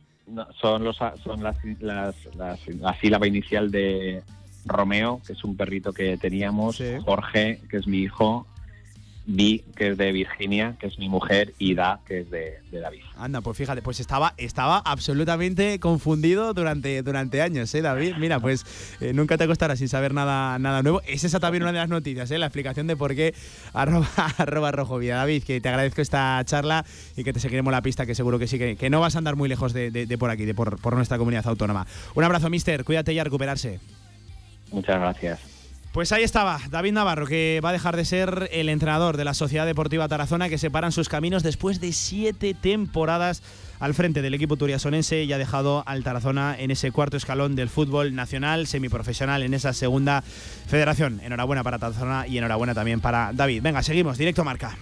son 0.61 0.83
los, 0.83 0.97
son 1.23 1.43
las, 1.43 1.57
las, 1.79 2.15
la 2.35 2.99
sílaba 2.99 3.27
inicial 3.27 3.71
de 3.71 4.23
Romeo, 4.65 5.21
que 5.25 5.33
es 5.33 5.43
un 5.43 5.55
perrito 5.57 5.93
que 5.93 6.17
teníamos, 6.17 6.81
Jorge, 7.03 7.61
que 7.69 7.77
es 7.77 7.87
mi 7.87 7.99
hijo, 7.99 8.45
Vi, 9.29 9.65
que 9.75 9.89
es 9.89 9.97
de 9.97 10.13
Virginia, 10.13 10.77
que 10.79 10.87
es 10.87 10.97
mi 10.97 11.09
mujer, 11.09 11.53
y 11.59 11.75
Da, 11.75 11.99
que 12.07 12.21
es 12.21 12.31
de, 12.31 12.59
David. 12.71 13.01
Anda, 13.17 13.41
pues 13.41 13.57
fíjate, 13.57 13.81
pues 13.81 13.99
estaba, 13.99 14.33
estaba 14.37 14.77
absolutamente 14.77 15.79
confundido 15.79 16.53
durante, 16.53 17.01
durante 17.01 17.41
años, 17.41 17.75
¿eh, 17.75 17.81
David? 17.81 18.15
Mira, 18.19 18.39
pues 18.39 18.65
eh, 19.01 19.11
nunca 19.13 19.37
te 19.37 19.43
acostarás 19.43 19.79
sin 19.79 19.89
saber 19.89 20.13
nada, 20.13 20.57
nada 20.59 20.81
nuevo. 20.81 21.01
Es 21.05 21.25
esa 21.25 21.41
también 21.41 21.63
una 21.63 21.73
de 21.73 21.79
las 21.79 21.89
noticias, 21.89 22.31
¿eh? 22.31 22.37
La 22.37 22.45
explicación 22.45 22.87
de 22.87 22.95
por 22.95 23.15
qué 23.15 23.35
arroba, 23.73 24.07
arroba 24.37 24.71
rojo 24.71 24.97
vía. 24.97 25.17
David, 25.17 25.43
que 25.43 25.59
te 25.59 25.67
agradezco 25.67 26.01
esta 26.01 26.41
charla 26.45 26.85
y 27.17 27.25
que 27.25 27.33
te 27.33 27.41
seguiremos 27.41 27.71
la 27.71 27.81
pista, 27.81 28.05
que 28.05 28.15
seguro 28.15 28.39
que 28.39 28.47
sí, 28.47 28.57
que, 28.57 28.89
no 28.89 29.01
vas 29.01 29.15
a 29.15 29.17
andar 29.17 29.35
muy 29.35 29.49
lejos 29.49 29.73
de, 29.73 30.17
por 30.17 30.29
aquí, 30.29 30.45
de 30.45 30.53
por, 30.53 30.79
por 30.79 30.95
nuestra 30.95 31.17
comunidad 31.17 31.45
autónoma. 31.47 31.85
Un 32.15 32.23
abrazo, 32.23 32.49
mister. 32.49 32.85
Cuídate 32.85 33.11
y 33.11 33.19
a 33.19 33.25
recuperarse. 33.25 33.81
Muchas 34.71 34.99
gracias. 34.99 35.56
Pues 35.97 36.11
ahí 36.11 36.21
estaba, 36.21 36.59
David 36.69 36.91
Navarro, 36.91 37.25
que 37.25 37.59
va 37.65 37.69
a 37.69 37.73
dejar 37.73 37.95
de 37.95 38.05
ser 38.05 38.49
el 38.51 38.69
entrenador 38.69 39.17
de 39.17 39.25
la 39.25 39.33
Sociedad 39.33 39.65
Deportiva 39.65 40.07
Tarazona, 40.07 40.47
que 40.47 40.59
separan 40.59 40.91
sus 40.91 41.09
caminos 41.09 41.41
después 41.41 41.81
de 41.81 41.91
siete 41.91 42.53
temporadas 42.53 43.41
al 43.79 43.95
frente 43.95 44.21
del 44.21 44.35
equipo 44.35 44.57
turiasonense 44.57 45.23
y 45.23 45.33
ha 45.33 45.39
dejado 45.39 45.81
al 45.87 46.03
Tarazona 46.03 46.55
en 46.55 46.69
ese 46.69 46.91
cuarto 46.91 47.17
escalón 47.17 47.55
del 47.55 47.67
fútbol 47.67 48.13
nacional 48.13 48.67
semiprofesional 48.67 49.41
en 49.41 49.55
esa 49.55 49.73
segunda 49.73 50.21
federación. 50.67 51.19
Enhorabuena 51.23 51.63
para 51.63 51.79
Tarazona 51.79 52.27
y 52.27 52.37
enhorabuena 52.37 52.75
también 52.75 53.01
para 53.01 53.31
David. 53.33 53.63
Venga, 53.63 53.81
seguimos, 53.81 54.19
directo 54.19 54.43
marca. 54.43 54.77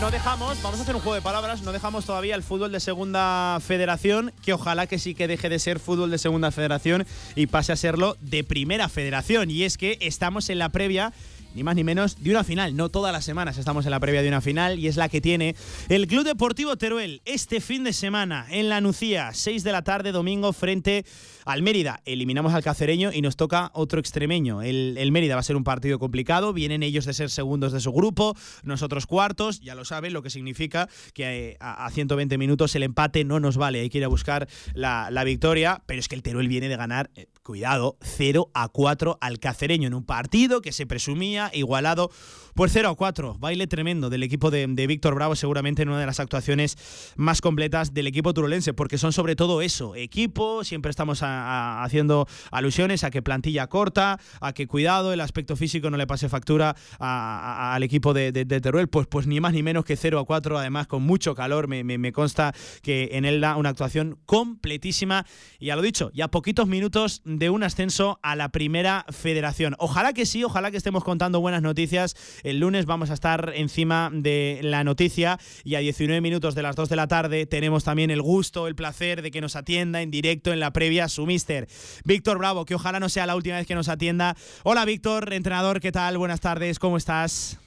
No 0.00 0.10
dejamos, 0.10 0.62
vamos 0.62 0.78
a 0.78 0.82
hacer 0.82 0.94
un 0.94 1.00
juego 1.00 1.14
de 1.14 1.22
palabras, 1.22 1.62
no 1.62 1.72
dejamos 1.72 2.04
todavía 2.04 2.34
el 2.34 2.42
fútbol 2.42 2.72
de 2.72 2.80
segunda 2.80 3.58
federación, 3.60 4.32
que 4.44 4.52
ojalá 4.52 4.86
que 4.86 4.98
sí 4.98 5.14
que 5.14 5.28
deje 5.28 5.48
de 5.48 5.58
ser 5.58 5.78
fútbol 5.78 6.10
de 6.10 6.18
segunda 6.18 6.50
federación 6.52 7.06
y 7.34 7.48
pase 7.48 7.72
a 7.72 7.76
serlo 7.76 8.16
de 8.20 8.44
primera 8.44 8.88
federación. 8.88 9.50
Y 9.50 9.64
es 9.64 9.76
que 9.76 9.98
estamos 10.00 10.50
en 10.50 10.58
la 10.58 10.70
previa 10.70 11.12
ni 11.54 11.62
más 11.64 11.76
ni 11.76 11.84
menos 11.84 12.22
de 12.22 12.30
una 12.30 12.44
final. 12.44 12.76
No 12.76 12.88
todas 12.88 13.12
las 13.12 13.24
semanas 13.24 13.58
estamos 13.58 13.84
en 13.84 13.90
la 13.90 14.00
previa 14.00 14.22
de 14.22 14.28
una 14.28 14.40
final 14.40 14.78
y 14.78 14.86
es 14.86 14.96
la 14.96 15.08
que 15.08 15.20
tiene 15.20 15.54
el 15.88 16.06
Club 16.06 16.24
Deportivo 16.24 16.76
Teruel 16.76 17.22
este 17.24 17.60
fin 17.60 17.84
de 17.84 17.92
semana 17.92 18.46
en 18.50 18.68
la 18.68 18.80
Nucía, 18.80 19.30
6 19.32 19.64
de 19.64 19.72
la 19.72 19.82
tarde, 19.82 20.12
domingo, 20.12 20.52
frente 20.52 21.04
al 21.44 21.62
Mérida. 21.62 22.00
Eliminamos 22.04 22.54
al 22.54 22.62
Cacereño 22.62 23.12
y 23.12 23.22
nos 23.22 23.36
toca 23.36 23.70
otro 23.74 24.00
extremeño. 24.00 24.62
El, 24.62 25.10
Mérida 25.12 25.34
va 25.34 25.40
a 25.40 25.44
ser 25.44 25.56
un 25.56 25.64
partido 25.64 25.98
complicado. 25.98 26.52
Vienen 26.52 26.82
ellos 26.82 27.04
de 27.04 27.14
ser 27.14 27.30
segundos 27.30 27.72
de 27.72 27.80
su 27.80 27.92
grupo, 27.92 28.36
nosotros 28.62 29.06
cuartos. 29.06 29.60
Ya 29.60 29.74
lo 29.74 29.84
saben, 29.84 30.12
lo 30.12 30.22
que 30.22 30.30
significa 30.30 30.88
que 31.14 31.50
eh, 31.50 31.56
a, 31.60 31.90
120 31.90 32.38
minutos 32.38 32.74
el 32.74 32.82
empate 32.82 33.24
no 33.24 33.40
nos 33.40 33.56
vale. 33.56 33.80
Hay 33.80 33.90
que 33.90 33.98
ir 33.98 34.04
a 34.04 34.08
buscar 34.08 34.48
la, 34.74 35.24
victoria. 35.24 35.82
Pero 35.86 36.00
es 36.00 36.08
que 36.08 36.14
el 36.14 36.22
Teruel 36.22 36.48
viene 36.48 36.68
de 36.68 36.76
ganar, 36.76 37.10
eh, 37.14 37.26
cuidado, 37.50 37.96
0 38.00 38.48
a 38.54 38.68
4 38.68 39.18
al 39.20 39.40
Cacereño 39.40 39.88
en 39.88 39.94
un 39.94 40.04
partido 40.04 40.62
que 40.62 40.70
se 40.70 40.86
presumía 40.86 41.50
igualado 41.52 42.12
pues 42.54 42.72
0 42.72 42.88
a 42.88 42.94
4, 42.94 43.36
baile 43.38 43.66
tremendo 43.66 44.10
del 44.10 44.22
equipo 44.22 44.50
de, 44.50 44.66
Víctor 44.66 45.14
Bravo, 45.14 45.36
seguramente 45.36 45.82
en 45.82 45.88
una 45.88 46.00
de 46.00 46.06
las 46.06 46.20
actuaciones 46.20 46.76
más 47.16 47.40
completas 47.40 47.94
del 47.94 48.06
equipo 48.06 48.34
turolense, 48.34 48.74
porque 48.74 48.98
son 48.98 49.12
sobre 49.12 49.36
todo 49.36 49.62
eso, 49.62 49.94
equipo, 49.94 50.64
siempre 50.64 50.90
estamos 50.90 51.20
haciendo 51.22 52.26
alusiones 52.50 53.04
a 53.04 53.10
que 53.10 53.22
plantilla 53.22 53.66
corta, 53.66 54.18
a 54.40 54.52
que 54.52 54.66
cuidado, 54.66 55.12
el 55.12 55.20
aspecto 55.20 55.56
físico 55.56 55.90
no 55.90 55.96
le 55.96 56.06
pase 56.06 56.28
factura 56.28 56.76
al 56.98 57.82
equipo 57.82 58.14
de, 58.14 58.32
Teruel, 58.32 58.88
pues, 58.88 59.06
pues 59.06 59.26
ni 59.26 59.40
más 59.40 59.52
ni 59.52 59.62
menos 59.62 59.84
que 59.84 59.96
0 59.96 60.18
a 60.18 60.24
4, 60.24 60.58
además 60.58 60.86
con 60.86 61.02
mucho 61.02 61.34
calor, 61.34 61.68
me, 61.68 61.84
me, 61.84 62.12
consta 62.12 62.52
que 62.82 63.10
en 63.12 63.24
él 63.24 63.40
da 63.40 63.56
una 63.56 63.70
actuación 63.70 64.18
completísima, 64.26 65.24
y 65.58 65.66
ya 65.66 65.76
lo 65.76 65.82
dicho, 65.82 66.10
ya 66.12 66.28
poquitos 66.28 66.66
minutos 66.66 67.22
de 67.24 67.50
un 67.50 67.62
ascenso 67.62 68.18
a 68.22 68.36
la 68.36 68.50
primera 68.50 69.04
federación. 69.10 69.74
Ojalá 69.78 70.12
que 70.12 70.26
sí, 70.26 70.44
ojalá 70.44 70.70
que 70.70 70.76
estemos 70.76 71.04
contando 71.04 71.40
buenas 71.40 71.62
noticias. 71.62 72.16
El 72.50 72.58
lunes 72.58 72.84
vamos 72.84 73.10
a 73.10 73.14
estar 73.14 73.52
encima 73.54 74.10
de 74.12 74.58
la 74.62 74.82
noticia 74.82 75.38
y 75.62 75.76
a 75.76 75.78
19 75.78 76.20
minutos 76.20 76.56
de 76.56 76.62
las 76.62 76.74
2 76.74 76.88
de 76.88 76.96
la 76.96 77.06
tarde 77.06 77.46
tenemos 77.46 77.84
también 77.84 78.10
el 78.10 78.20
gusto, 78.20 78.66
el 78.66 78.74
placer 78.74 79.22
de 79.22 79.30
que 79.30 79.40
nos 79.40 79.54
atienda 79.54 80.02
en 80.02 80.10
directo 80.10 80.52
en 80.52 80.58
la 80.58 80.72
previa 80.72 81.08
su 81.08 81.26
mister, 81.26 81.68
Víctor 82.04 82.38
Bravo, 82.38 82.64
que 82.64 82.74
ojalá 82.74 82.98
no 82.98 83.08
sea 83.08 83.26
la 83.26 83.36
última 83.36 83.56
vez 83.56 83.68
que 83.68 83.76
nos 83.76 83.88
atienda. 83.88 84.36
Hola 84.64 84.84
Víctor, 84.84 85.32
entrenador, 85.32 85.80
¿qué 85.80 85.92
tal? 85.92 86.18
Buenas 86.18 86.40
tardes, 86.40 86.80
¿cómo 86.80 86.96
estás? 86.96 87.58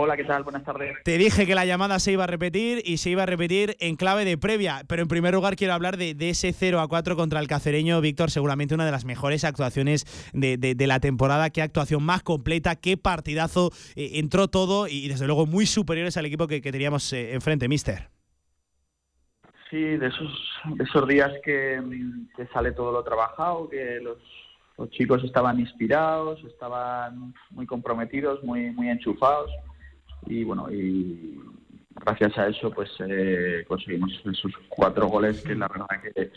Hola, 0.00 0.16
¿qué 0.16 0.22
tal? 0.22 0.44
Buenas 0.44 0.62
tardes. 0.62 0.96
Te 1.02 1.18
dije 1.18 1.44
que 1.44 1.56
la 1.56 1.64
llamada 1.64 1.98
se 1.98 2.12
iba 2.12 2.22
a 2.22 2.28
repetir 2.28 2.82
y 2.84 2.98
se 2.98 3.10
iba 3.10 3.24
a 3.24 3.26
repetir 3.26 3.76
en 3.80 3.96
clave 3.96 4.24
de 4.24 4.38
previa, 4.38 4.82
pero 4.86 5.02
en 5.02 5.08
primer 5.08 5.34
lugar 5.34 5.56
quiero 5.56 5.74
hablar 5.74 5.96
de, 5.96 6.14
ese 6.20 6.52
0 6.52 6.78
a 6.78 6.86
4 6.86 7.16
contra 7.16 7.40
el 7.40 7.48
cacereño. 7.48 8.00
Víctor, 8.00 8.30
seguramente 8.30 8.76
una 8.76 8.84
de 8.84 8.92
las 8.92 9.04
mejores 9.04 9.42
actuaciones 9.42 10.04
de, 10.32 10.86
la 10.86 11.00
temporada. 11.00 11.50
Qué 11.50 11.62
actuación 11.62 12.04
más 12.04 12.22
completa, 12.22 12.76
qué 12.76 12.96
partidazo. 12.96 13.70
Eh, 13.96 14.20
entró 14.20 14.46
todo 14.46 14.86
y 14.86 15.08
desde 15.08 15.26
luego 15.26 15.46
muy 15.46 15.66
superiores 15.66 16.16
al 16.16 16.26
equipo 16.26 16.46
que, 16.46 16.60
teníamos 16.60 17.12
eh, 17.12 17.34
enfrente, 17.34 17.66
mister. 17.66 18.08
Sí, 19.68 19.82
de 19.82 20.06
esos, 20.06 20.30
esos 20.78 21.08
días 21.08 21.32
que, 21.44 21.82
sale 22.52 22.70
todo 22.70 22.92
lo 22.92 23.02
trabajado, 23.02 23.68
que 23.68 23.98
los, 24.00 24.18
los 24.78 24.90
chicos 24.90 25.24
estaban 25.24 25.58
inspirados, 25.58 26.38
estaban 26.44 27.34
muy 27.50 27.66
comprometidos, 27.66 28.44
muy, 28.44 28.70
muy 28.70 28.90
enchufados 28.90 29.50
y 30.28 30.44
bueno, 30.44 30.70
y 30.70 31.40
gracias 32.04 32.36
a 32.38 32.48
eso 32.48 32.70
pues 32.70 32.90
eh, 33.00 33.64
conseguimos 33.66 34.12
esos 34.30 34.52
cuatro 34.68 35.08
goles 35.08 35.42
que 35.42 35.54
la 35.54 35.68
verdad 35.68 35.86
que, 36.02 36.30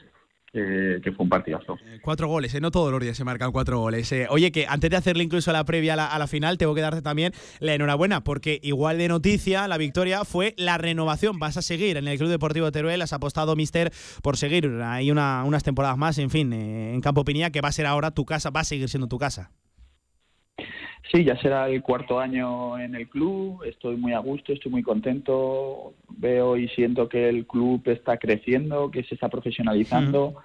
que, 1.02 1.12
fue 1.12 1.24
un 1.24 1.30
partidazo. 1.30 1.78
Eh, 1.86 2.00
cuatro 2.02 2.28
goles, 2.28 2.54
¿eh? 2.56 2.62
no 2.62 2.72
todos 2.72 2.92
los 2.92 3.02
días 3.02 3.16
se 3.16 3.24
marcan 3.24 3.52
cuatro 3.52 3.80
goles. 3.80 4.14
oye, 4.30 4.52
que 4.52 4.66
antes 4.68 4.90
de 4.90 4.98
hacerle 4.98 5.24
incluso 5.24 5.52
la 5.52 5.64
previa 5.64 5.94
a 5.94 6.20
la, 6.20 6.28
final, 6.28 6.58
tengo 6.58 6.76
que 6.76 6.82
darte 6.82 7.02
también 7.02 7.34
la 7.60 7.74
enhorabuena, 7.74 8.24
porque 8.24 8.60
igual 8.64 8.98
de 8.98 9.08
noticia, 9.08 9.68
la 9.68 9.78
victoria 9.78 10.26
fue 10.26 10.54
la 10.58 10.78
renovación. 10.78 11.40
Vas 11.40 11.58
a 11.58 11.62
seguir 11.62 11.98
en 11.98 12.08
el 12.08 12.18
Club 12.18 12.30
Deportivo 12.30 12.72
Teruel, 12.72 13.02
has 13.02 13.14
apostado, 13.14 13.56
mister, 13.56 13.92
por 14.22 14.38
seguir 14.38 14.70
ahí 14.84 15.12
una, 15.12 15.44
unas 15.46 15.64
temporadas 15.64 15.98
más, 15.98 16.18
en 16.18 16.30
fin, 16.30 16.52
en 16.54 17.00
Campo 17.02 17.24
Pinilla, 17.24 17.52
que 17.52 17.62
va 17.62 17.70
a 17.70 17.74
ser 17.74 17.86
ahora 17.86 18.12
tu 18.12 18.26
casa, 18.26 18.50
va 18.50 18.62
a 18.62 18.66
seguir 18.66 18.90
siendo 18.90 19.08
tu 19.08 19.18
casa. 19.18 19.52
Sí, 21.10 21.24
ya 21.24 21.36
será 21.42 21.68
el 21.68 21.82
cuarto 21.82 22.20
año 22.20 22.78
en 22.78 22.96
el 22.96 23.10
club, 23.10 23.64
estoy 23.64 23.98
muy 23.98 24.14
a 24.14 24.20
gusto, 24.20 24.54
estoy 24.54 24.72
muy 24.72 24.84
contento, 24.84 25.94
veo 26.10 26.58
y 26.58 26.68
siento 26.70 27.10
que 27.10 27.28
el 27.28 27.46
club 27.48 27.82
está 27.86 28.18
creciendo, 28.18 28.92
que 28.92 29.04
se 29.04 29.16
está 29.16 29.28
profesionalizando, 29.28 30.36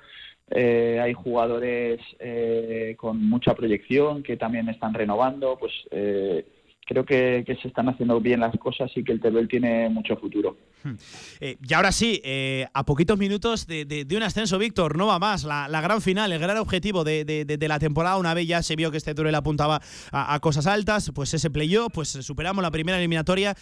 eh, 0.50 1.00
hay 1.02 1.12
jugadores 1.12 2.00
eh, 2.18 2.94
con 2.98 3.28
mucha 3.28 3.54
proyección 3.54 4.22
que 4.22 4.36
también 4.36 4.68
están 4.68 4.94
renovando, 4.94 5.56
pues 5.58 5.72
eh, 5.90 6.46
creo 6.86 7.04
que, 7.04 7.44
se 7.60 7.68
están 7.68 7.88
haciendo 7.88 8.20
bien 8.20 8.40
las 8.40 8.56
cosas 8.58 8.90
y 8.94 9.02
que 9.02 9.12
el 9.12 9.20
Teruel 9.20 9.48
tiene 9.48 9.88
mucho 9.88 10.16
futuro. 10.16 10.56
Hmm. 10.84 10.94
Eh, 11.40 11.56
y 11.68 11.74
ahora 11.74 11.90
sí, 11.90 12.20
eh, 12.24 12.66
a 12.72 12.86
poquitos 12.86 13.18
minutos 13.18 13.66
de, 13.66 14.06
un 14.16 14.22
ascenso, 14.22 14.56
Víctor, 14.56 14.96
no 14.96 15.08
va 15.08 15.18
más. 15.18 15.44
La, 15.44 15.80
gran 15.80 16.00
final, 16.00 16.32
el 16.32 16.38
gran 16.38 16.56
objetivo 16.58 17.02
de, 17.02 17.56
la 17.68 17.78
temporada, 17.80 18.16
una 18.16 18.34
vez 18.34 18.46
ya 18.46 18.62
se 18.62 18.76
vio 18.76 18.90
que 18.92 18.98
este 18.98 19.14
Teruel 19.14 19.34
apuntaba 19.34 19.80
a, 20.12 20.38
cosas 20.40 20.66
altas, 20.68 21.10
pues 21.12 21.34
ese 21.34 21.50
playoff, 21.50 21.92
pues 21.92 22.08
superamos 22.08 22.62
la 22.62 22.70
primera 22.70 22.98
eliminatoria 22.98 23.56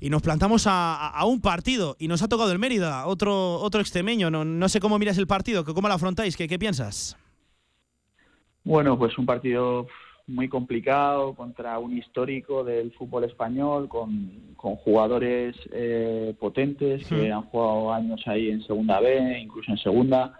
y 0.00 0.08
nos 0.08 0.22
plantamos 0.22 0.66
a, 0.68 1.20
un 1.26 1.40
partido 1.40 1.96
y 1.98 2.06
nos 2.06 2.22
ha 2.22 2.28
tocado 2.28 2.52
el 2.52 2.60
Mérida, 2.60 3.06
otro, 3.06 3.56
otro 3.56 3.80
extremeño. 3.80 4.30
No, 4.30 4.44
no 4.44 4.68
sé 4.68 4.78
cómo 4.78 5.00
miras 5.00 5.18
el 5.18 5.26
partido, 5.26 5.64
cómo 5.64 5.88
lo 5.88 5.94
afrontáis, 5.94 6.36
qué, 6.36 6.46
qué 6.46 6.60
piensas. 6.60 7.16
Bueno, 8.62 8.96
pues 8.96 9.18
un 9.18 9.26
partido 9.26 9.88
muy 10.26 10.48
complicado 10.48 11.34
contra 11.34 11.78
un 11.78 11.96
histórico 11.96 12.64
del 12.64 12.92
fútbol 12.92 13.24
español, 13.24 13.88
con, 13.88 14.54
con 14.56 14.76
jugadores 14.76 15.56
eh, 15.72 16.34
potentes 16.38 17.06
que 17.06 17.32
han 17.32 17.42
jugado 17.42 17.92
años 17.92 18.22
ahí 18.26 18.50
en 18.50 18.62
Segunda 18.62 19.00
B, 19.00 19.38
incluso 19.38 19.70
en 19.70 19.78
Segunda. 19.78 20.32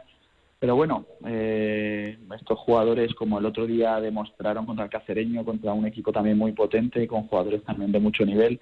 Pero 0.59 0.77
bueno, 0.77 1.07
eh, 1.27 2.17
estos 2.37 2.59
jugadores, 2.61 3.13
como 3.15 3.41
el 3.41 3.47
otro 3.47 3.67
día 3.67 4.01
demostraron 4.01 4.65
contra 4.65 4.85
el 4.85 4.91
Cacereño, 4.91 5.45
contra 5.45 5.73
un 5.73 5.87
equipo 5.87 6.13
también 6.13 6.39
muy 6.39 6.53
potente, 6.53 7.07
con 7.09 7.27
jugadores 7.27 7.65
también 7.65 7.91
de 7.91 7.99
mucho 7.99 8.25
nivel, 8.25 8.61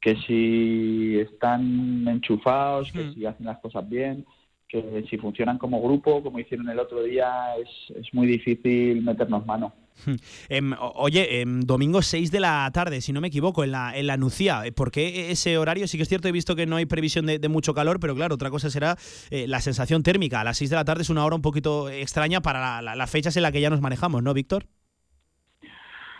que 0.00 0.16
si 0.26 1.18
están 1.20 2.08
enchufados, 2.08 2.90
que 2.90 3.12
si 3.12 3.26
hacen 3.26 3.46
las 3.46 3.58
cosas 3.58 3.86
bien, 3.88 4.24
que 4.72 5.04
si 5.10 5.18
funcionan 5.18 5.58
como 5.58 5.82
grupo, 5.82 6.22
como 6.22 6.38
hicieron 6.38 6.68
el 6.70 6.78
otro 6.78 7.02
día, 7.02 7.54
es, 7.56 7.96
es 7.96 8.14
muy 8.14 8.26
difícil 8.26 9.02
meternos 9.02 9.44
mano. 9.44 9.74
Em, 10.48 10.72
oye, 10.94 11.42
em, 11.42 11.60
domingo 11.60 12.00
6 12.00 12.30
de 12.30 12.40
la 12.40 12.70
tarde, 12.72 13.02
si 13.02 13.12
no 13.12 13.20
me 13.20 13.28
equivoco, 13.28 13.64
en 13.64 13.72
la, 13.72 13.96
en 13.96 14.06
la 14.06 14.16
Nucía. 14.16 14.62
¿Por 14.74 14.90
qué 14.90 15.30
ese 15.30 15.58
horario? 15.58 15.86
Sí 15.86 15.98
que 15.98 16.04
es 16.04 16.08
cierto, 16.08 16.28
he 16.28 16.32
visto 16.32 16.56
que 16.56 16.64
no 16.64 16.76
hay 16.76 16.86
previsión 16.86 17.26
de, 17.26 17.48
mucho 17.48 17.74
calor, 17.74 18.00
pero 18.00 18.14
claro, 18.14 18.34
otra 18.34 18.48
cosa 18.48 18.70
será 18.70 18.96
eh, 19.30 19.46
la 19.46 19.60
sensación 19.60 20.02
térmica. 20.02 20.40
A 20.40 20.44
las 20.44 20.56
6 20.56 20.70
de 20.70 20.76
la 20.76 20.84
tarde 20.86 21.02
es 21.02 21.10
una 21.10 21.24
hora 21.26 21.36
un 21.36 21.42
poquito 21.42 21.90
extraña 21.90 22.40
para 22.40 22.80
las 22.80 23.10
fechas 23.10 23.36
en 23.36 23.42
las 23.42 23.52
que 23.52 23.60
ya 23.60 23.68
nos 23.68 23.82
manejamos, 23.82 24.22
¿no, 24.22 24.32
Víctor? 24.32 24.64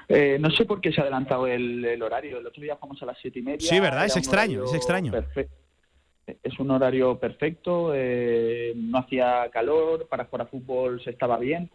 Eh, 0.08 0.36
no 0.38 0.50
sé 0.50 0.66
por 0.66 0.82
qué 0.82 0.92
se 0.92 1.00
ha 1.00 1.04
adelantado 1.04 1.46
el, 1.46 2.02
horario. 2.02 2.38
El 2.38 2.46
otro 2.46 2.62
día 2.62 2.76
fuimos 2.76 3.02
a 3.02 3.06
las 3.06 3.16
7 3.22 3.38
y 3.38 3.42
media. 3.42 3.66
Sí, 3.66 3.80
¿verdad? 3.80 4.04
Es 4.04 4.16
extraño, 4.18 4.64
es 4.64 4.74
extraño. 4.74 5.12
Es 6.26 6.58
un 6.58 6.70
horario 6.70 7.18
perfecto, 7.18 7.92
eh, 7.94 8.72
no 8.76 8.98
hacía 8.98 9.48
calor, 9.50 10.06
para 10.08 10.24
jugar 10.26 10.46
a 10.46 10.50
fútbol 10.50 11.02
se 11.02 11.10
estaba 11.10 11.38
bien 11.38 11.70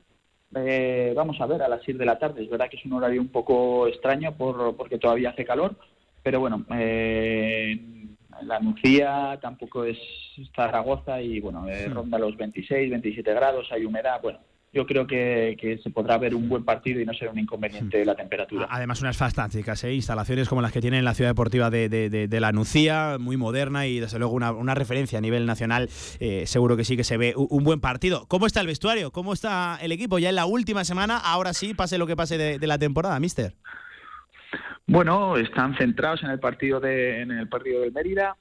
eh, 0.56 1.14
vamos 1.16 1.40
a 1.42 1.46
ver, 1.46 1.62
a 1.62 1.68
las 1.68 1.84
6 1.84 1.98
de 1.98 2.06
la 2.06 2.18
tarde. 2.18 2.44
Es 2.44 2.50
verdad 2.50 2.70
que 2.70 2.78
es 2.78 2.86
un 2.86 2.94
horario 2.94 3.22
un 3.22 3.30
poco 3.30 3.88
extraño 3.88 4.36
por, 4.36 4.76
porque 4.76 4.98
todavía 4.98 5.32
hace 5.32 5.46
calor, 5.46 5.76
pero 6.24 6.40
bueno, 6.40 6.66
eh, 6.74 7.80
la 8.44 8.60
Nucía 8.60 9.38
tampoco 9.42 9.84
es 9.84 9.98
Zaragoza 10.56 11.22
y 11.22 11.40
bueno, 11.40 11.68
eh, 11.68 11.88
ronda 11.90 12.18
los 12.18 12.38
26, 12.38 12.90
27 12.90 13.34
grados, 13.34 13.68
hay 13.72 13.86
humedad, 13.86 14.22
bueno, 14.22 14.40
yo 14.74 14.86
creo 14.86 15.08
que, 15.08 15.80
se 15.82 15.90
podrá 15.90 16.18
ver 16.18 16.36
un 16.36 16.50
buen 16.50 16.64
partido 16.64 17.00
y 17.00 17.06
no 17.06 17.14
será 17.14 17.32
un 17.32 17.40
inconveniente 17.40 18.04
la 18.06 18.16
temperatura. 18.16 18.68
Además, 18.70 19.02
unas 19.02 19.18
fantásticas 19.18 19.84
¿eh? 19.84 19.94
instalaciones 19.94 20.50
como 20.50 20.62
las 20.62 20.72
que 20.72 20.82
tiene 20.82 21.00
en 21.00 21.06
la 21.06 21.14
ciudad 21.14 21.32
deportiva 21.32 21.70
de, 21.70 22.38
la 22.40 22.52
Nucía, 22.52 23.18
muy 23.20 23.38
moderna 23.38 23.88
y 23.88 24.00
desde 24.00 24.20
luego 24.20 24.34
una, 24.34 24.76
referencia 24.76 25.18
a 25.18 25.22
nivel 25.22 25.46
nacional. 25.46 25.90
Eh, 26.20 26.46
seguro 26.46 26.78
que 26.78 26.84
sí 26.84 26.98
que 26.98 27.04
se 27.04 27.18
ve 27.18 27.34
un, 27.36 27.64
buen 27.64 27.80
partido. 27.80 28.26
¿Cómo 28.28 28.46
está 28.46 28.62
el 28.62 28.68
vestuario? 28.68 29.12
¿Cómo 29.12 29.34
está 29.34 29.78
el 29.82 29.92
equipo? 29.92 30.20
Ya 30.20 30.30
en 30.30 30.36
la 30.36 30.46
última 30.46 30.84
semana, 30.84 31.18
ahora 31.18 31.54
sí, 31.54 31.74
pase 31.74 31.98
lo 31.98 32.06
que 32.06 32.16
pase 32.16 32.38
de, 32.38 32.68
la 32.68 32.78
temporada, 32.78 33.20
mister. 33.20 33.56
Bueno, 34.86 35.38
están 35.38 35.76
centrados 35.78 36.24
en 36.24 36.30
el 36.30 36.40
partido 36.40 36.80
de, 36.80 37.22
en 37.22 37.32
el 37.32 37.48
partido 37.48 37.82
del 37.82 37.92
Mérida 37.92 38.38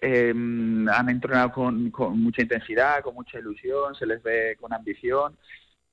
eh, 0.00 0.30
han 0.30 1.08
entrenado 1.08 1.52
con, 1.52 1.90
mucha 2.16 2.42
intensidad, 2.42 3.02
con 3.02 3.14
mucha 3.14 3.38
ilusión, 3.38 3.94
se 3.94 4.06
les 4.06 4.22
ve 4.22 4.56
con 4.60 4.72
ambición. 4.72 5.36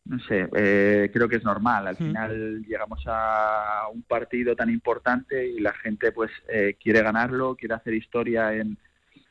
No 0.05 0.19
sé, 0.19 0.47
eh, 0.55 1.09
creo 1.11 1.27
que 1.27 1.37
es 1.37 1.43
normal. 1.43 1.87
Al 1.87 1.97
final 1.97 2.61
llegamos 2.61 3.03
a 3.07 3.87
un 3.91 4.03
partido 4.03 4.55
tan 4.55 4.69
importante 4.69 5.47
y 5.47 5.59
la 5.59 5.73
gente 5.73 6.11
pues 6.11 6.31
eh, 6.47 6.77
quiere 6.79 7.01
ganarlo, 7.01 7.55
quiere 7.55 7.73
hacer 7.73 7.95
historia 7.95 8.53
en, 8.53 8.77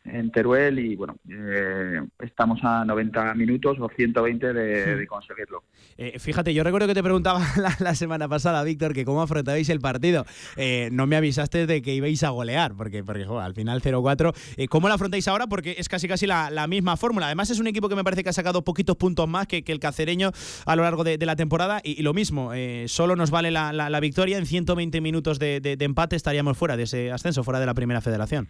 en 0.05 0.31
Teruel 0.31 0.79
y 0.79 0.97
bueno, 0.97 1.17
eh, 1.31 2.01
estamos 2.21 2.61
a 2.63 2.85
90 2.85 3.35
minutos 3.35 3.79
o 3.81 3.89
120 3.89 4.53
de, 4.53 5.07
conseguirlo. 5.07 5.65
Eh, 5.97 6.19
fíjate, 6.19 6.53
yo 6.53 6.63
recuerdo 6.63 6.87
que 6.87 6.95
te 6.95 7.03
preguntaba 7.03 7.41
la, 7.81 7.95
semana 7.95 8.29
pasada, 8.29 8.63
Víctor, 8.65 8.93
que 8.93 9.05
cómo 9.05 9.23
afrontabais 9.23 9.69
el 9.71 9.81
partido. 9.81 10.27
Eh, 10.57 10.91
no 10.93 11.07
me 11.07 11.17
avisaste 11.17 11.67
de 11.67 11.81
que 11.81 11.95
ibais 11.95 12.23
a 12.23 12.31
golear, 12.31 12.75
porque, 12.77 13.03
porque 13.03 13.25
al 13.25 13.55
final 13.55 13.81
0-4. 13.81 14.69
¿Cómo 14.69 14.89
lo 14.89 14.95
afrontáis 14.95 15.27
ahora? 15.29 15.47
Porque 15.47 15.77
es 15.79 15.89
casi 15.89 16.07
casi 16.07 16.27
la, 16.27 16.67
misma 16.69 16.97
fórmula. 16.97 17.27
Además 17.27 17.51
es 17.51 17.59
un 17.59 17.67
equipo 17.67 17.89
que 17.89 17.97
me 17.97 18.05
parece 18.05 18.23
que 18.23 18.31
ha 18.31 18.35
sacado 18.35 18.63
poquitos 18.63 18.97
puntos 18.97 19.29
más 19.29 19.47
que, 19.47 19.65
el 19.67 19.81
cacereño 19.81 20.31
a 20.67 20.77
lo 20.77 20.83
largo 20.83 21.05
de, 21.05 21.19
la 21.25 21.37
temporada 21.37 21.81
y, 21.83 22.03
lo 22.03 22.13
mismo, 22.13 22.53
solo 22.87 23.17
nos 23.17 23.31
vale 23.31 23.51
la, 23.51 24.01
victoria. 24.01 24.39
En 24.39 24.47
120 24.47 25.01
minutos 25.01 25.39
de, 25.39 25.61
de 25.61 25.85
empate 25.85 26.17
estaríamos 26.17 26.59
fuera 26.59 26.77
de 26.77 26.85
ese 26.85 27.11
ascenso, 27.11 27.43
fuera 27.45 27.61
de 27.61 27.67
la 27.67 27.75
primera 27.75 28.01
federación. 28.01 28.49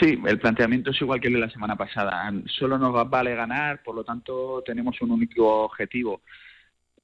Sí, 0.00 0.18
el 0.26 0.38
planteamiento 0.38 0.90
es 0.90 1.00
igual 1.02 1.20
que 1.20 1.28
el 1.28 1.34
de 1.34 1.40
la 1.40 1.50
semana 1.50 1.76
pasada. 1.76 2.32
Solo 2.46 2.78
nos 2.78 3.08
vale 3.08 3.34
ganar, 3.34 3.82
por 3.82 3.94
lo 3.94 4.02
tanto 4.02 4.62
tenemos 4.64 5.00
un 5.02 5.10
único 5.10 5.64
objetivo. 5.64 6.22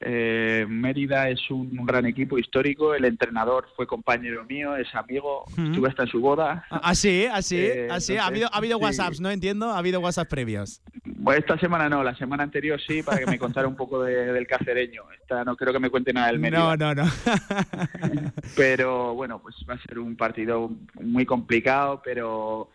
Eh, 0.02 0.64
Mérida 0.66 1.28
es 1.28 1.51
un 1.51 1.85
gran 1.85 2.06
equipo 2.06 2.39
histórico, 2.39 2.94
el 2.94 3.05
entrenador 3.05 3.66
fue 3.77 3.86
compañero 3.86 4.44
mío, 4.47 4.74
es 4.77 4.94
amigo, 4.94 5.44
estuve 5.51 5.89
hasta 5.89 6.05
en 6.05 6.09
su 6.09 6.20
boda. 6.20 6.64
Así, 6.70 7.27
ah, 7.27 7.36
así, 7.36 7.68
ah, 7.90 7.97
así. 7.97 8.16
Ah, 8.16 8.24
ha 8.24 8.27
habido, 8.28 8.48
ha 8.51 8.56
habido 8.56 8.78
WhatsApps, 8.78 9.20
¿no 9.20 9.31
entiendo? 9.31 9.70
Ha 9.70 9.77
habido 9.77 10.01
WhatsApp 10.01 10.28
previos. 10.28 10.81
Bueno, 11.05 11.39
esta 11.39 11.59
semana 11.59 11.90
no, 11.90 12.02
la 12.02 12.14
semana 12.16 12.44
anterior 12.44 12.81
sí, 12.81 13.02
para 13.02 13.18
que 13.18 13.27
me 13.27 13.39
contara 13.39 13.68
un 13.68 13.77
poco 13.77 14.02
del 14.02 14.47
cacereño. 14.47 15.02
Esta 15.20 15.44
no 15.44 15.55
creo 15.55 15.74
que 15.74 15.81
me 15.81 15.90
cuente 15.90 16.14
nada 16.14 16.28
del 16.28 16.39
Mérida. 16.39 16.77
No, 16.77 16.94
no, 16.94 16.94
no. 16.94 17.05
pero 18.56 19.14
bueno, 19.14 19.43
pues 19.43 19.55
va 19.68 19.74
a 19.74 19.82
ser 19.82 19.98
un 19.98 20.16
partido 20.16 20.70
muy 20.94 21.27
complicado, 21.27 22.01
pero 22.02 22.70